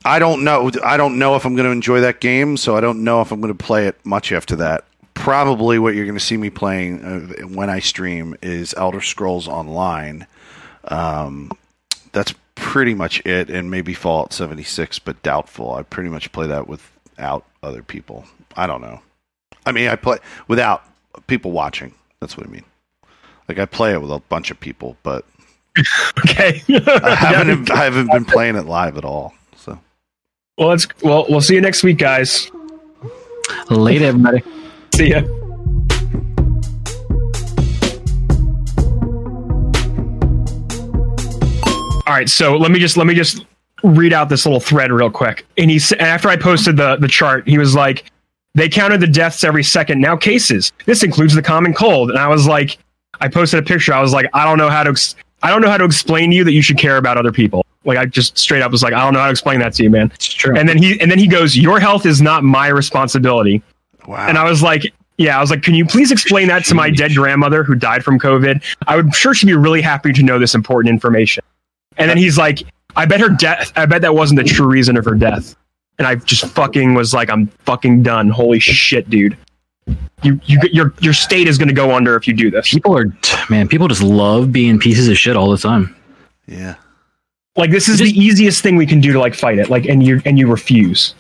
I 0.04 0.18
don't 0.18 0.44
know. 0.44 0.70
I 0.84 0.96
don't 0.96 1.18
know 1.18 1.36
if 1.36 1.44
I'm 1.44 1.56
going 1.56 1.66
to 1.66 1.72
enjoy 1.72 2.00
that 2.00 2.20
game, 2.20 2.56
so 2.56 2.76
I 2.76 2.80
don't 2.80 3.04
know 3.04 3.20
if 3.20 3.32
I'm 3.32 3.40
going 3.40 3.54
to 3.54 3.64
play 3.64 3.86
it 3.86 3.96
much 4.04 4.32
after 4.32 4.56
that. 4.56 4.84
Probably 5.14 5.78
what 5.78 5.94
you're 5.94 6.04
going 6.04 6.18
to 6.18 6.24
see 6.24 6.36
me 6.36 6.50
playing 6.50 7.04
uh, 7.04 7.46
when 7.46 7.70
I 7.70 7.80
stream 7.80 8.36
is 8.42 8.74
Elder 8.76 9.00
Scrolls 9.00 9.48
Online. 9.48 10.26
Um, 10.84 11.50
that's 12.12 12.34
pretty 12.54 12.94
much 12.94 13.24
it, 13.24 13.50
and 13.50 13.70
maybe 13.70 13.94
Fallout 13.94 14.32
76, 14.32 14.98
but 15.00 15.22
doubtful. 15.22 15.74
I 15.74 15.82
pretty 15.82 16.10
much 16.10 16.32
play 16.32 16.46
that 16.46 16.68
without 16.68 17.44
other 17.62 17.82
people. 17.82 18.24
I 18.56 18.66
don't 18.66 18.80
know. 18.80 19.00
I 19.66 19.72
mean, 19.72 19.88
I 19.88 19.96
play 19.96 20.18
without 20.48 20.84
people 21.26 21.50
watching. 21.52 21.94
That's 22.20 22.36
what 22.36 22.46
I 22.46 22.50
mean. 22.50 22.64
Like 23.48 23.58
I 23.58 23.66
play 23.66 23.92
it 23.92 24.00
with 24.00 24.10
a 24.10 24.20
bunch 24.28 24.50
of 24.50 24.58
people, 24.60 24.96
but 25.02 25.24
Okay. 26.20 26.62
I 26.68 27.14
haven't 27.14 27.70
I 27.70 27.84
haven't 27.84 28.10
been 28.10 28.24
playing 28.24 28.56
it 28.56 28.66
live 28.66 28.96
at 28.96 29.04
all. 29.04 29.34
So 29.56 29.78
well, 30.58 30.68
let's. 30.68 30.86
Well, 31.02 31.26
we'll 31.28 31.40
see 31.40 31.54
you 31.54 31.60
next 31.60 31.82
week, 31.82 31.98
guys. 31.98 32.50
Later, 33.70 34.06
everybody. 34.06 34.42
See 34.94 35.10
ya. 35.10 35.22
All 42.06 42.12
right, 42.12 42.28
so 42.28 42.56
let 42.56 42.70
me 42.70 42.78
just 42.78 42.96
let 42.98 43.06
me 43.06 43.14
just 43.14 43.44
read 43.82 44.12
out 44.12 44.28
this 44.28 44.44
little 44.44 44.60
thread 44.60 44.92
real 44.92 45.10
quick. 45.10 45.46
And 45.56 45.70
he 45.70 45.76
s- 45.76 45.92
after 45.92 46.28
I 46.28 46.36
posted 46.36 46.76
the 46.76 46.96
the 46.96 47.08
chart, 47.08 47.48
he 47.48 47.56
was 47.56 47.74
like, 47.74 48.04
"They 48.54 48.68
counted 48.68 49.00
the 49.00 49.06
deaths 49.06 49.44
every 49.44 49.64
second. 49.64 50.00
Now 50.00 50.16
cases. 50.16 50.72
This 50.86 51.02
includes 51.02 51.34
the 51.34 51.42
common 51.42 51.74
cold." 51.74 52.10
And 52.10 52.18
I 52.18 52.28
was 52.28 52.46
like, 52.46 52.78
I 53.20 53.28
posted 53.28 53.60
a 53.60 53.62
picture. 53.62 53.92
I 53.92 54.00
was 54.00 54.12
like, 54.12 54.26
I 54.34 54.44
don't 54.44 54.58
know 54.58 54.70
how 54.70 54.82
to 54.82 54.90
ex- 54.90 55.16
I 55.42 55.50
don't 55.50 55.60
know 55.60 55.70
how 55.70 55.78
to 55.78 55.84
explain 55.84 56.30
to 56.30 56.36
you 56.36 56.44
that 56.44 56.52
you 56.52 56.62
should 56.62 56.78
care 56.78 56.96
about 56.96 57.18
other 57.18 57.32
people. 57.32 57.66
Like 57.84 57.98
I 57.98 58.06
just 58.06 58.38
straight 58.38 58.62
up 58.62 58.72
was 58.72 58.82
like, 58.82 58.94
I 58.94 59.04
don't 59.04 59.12
know 59.12 59.20
how 59.20 59.26
to 59.26 59.30
explain 59.30 59.60
that 59.60 59.74
to 59.74 59.82
you, 59.82 59.90
man. 59.90 60.10
It's 60.14 60.32
true. 60.32 60.56
And 60.56 60.68
then 60.68 60.78
he 60.78 60.98
and 61.00 61.10
then 61.10 61.18
he 61.18 61.26
goes, 61.26 61.56
Your 61.56 61.80
health 61.80 62.06
is 62.06 62.22
not 62.22 62.44
my 62.44 62.68
responsibility. 62.68 63.62
Wow. 64.06 64.26
And 64.26 64.38
I 64.38 64.48
was 64.48 64.62
like, 64.62 64.92
Yeah, 65.18 65.36
I 65.36 65.40
was 65.40 65.50
like, 65.50 65.62
Can 65.62 65.74
you 65.74 65.84
please 65.84 66.10
explain 66.10 66.48
that 66.48 66.64
to 66.66 66.74
my 66.74 66.90
dead 66.90 67.14
grandmother 67.14 67.62
who 67.62 67.74
died 67.74 68.04
from 68.04 68.18
COVID? 68.18 68.62
I 68.86 68.96
would 68.96 69.14
sure 69.14 69.34
she'd 69.34 69.46
be 69.46 69.54
really 69.54 69.82
happy 69.82 70.12
to 70.12 70.22
know 70.22 70.38
this 70.38 70.54
important 70.54 70.90
information. 70.90 71.44
And 71.98 72.10
then 72.10 72.16
he's 72.16 72.38
like, 72.38 72.62
I 72.96 73.04
bet 73.06 73.20
her 73.20 73.28
death 73.28 73.72
I 73.76 73.86
bet 73.86 74.00
that 74.02 74.14
wasn't 74.14 74.40
the 74.40 74.44
true 74.44 74.66
reason 74.66 74.96
of 74.96 75.04
her 75.04 75.14
death. 75.14 75.54
And 75.98 76.06
I 76.08 76.16
just 76.16 76.46
fucking 76.46 76.94
was 76.94 77.14
like, 77.14 77.30
I'm 77.30 77.46
fucking 77.66 78.02
done. 78.02 78.28
Holy 78.28 78.58
shit, 78.58 79.08
dude. 79.08 79.36
You, 80.22 80.40
you, 80.46 80.58
your, 80.72 80.94
your 81.00 81.12
state 81.12 81.46
is 81.46 81.58
going 81.58 81.68
to 81.68 81.74
go 81.74 81.94
under 81.94 82.16
if 82.16 82.26
you 82.26 82.34
do 82.34 82.50
this. 82.50 82.70
people 82.70 82.96
are 82.96 83.06
man, 83.50 83.68
people 83.68 83.86
just 83.86 84.02
love 84.02 84.50
being 84.50 84.78
pieces 84.78 85.08
of 85.08 85.18
shit 85.18 85.36
all 85.36 85.50
the 85.50 85.58
time. 85.58 85.94
yeah. 86.46 86.76
Like 87.56 87.70
this 87.70 87.88
is 87.88 88.00
the 88.00 88.10
easiest 88.10 88.62
thing 88.62 88.74
we 88.74 88.86
can 88.86 89.00
do 89.00 89.12
to 89.12 89.20
like 89.20 89.34
fight 89.34 89.58
it. 89.58 89.70
Like, 89.70 89.84
and 89.84 90.02
you, 90.02 90.20
and 90.24 90.36
you 90.36 90.50
refuse. 90.50 91.14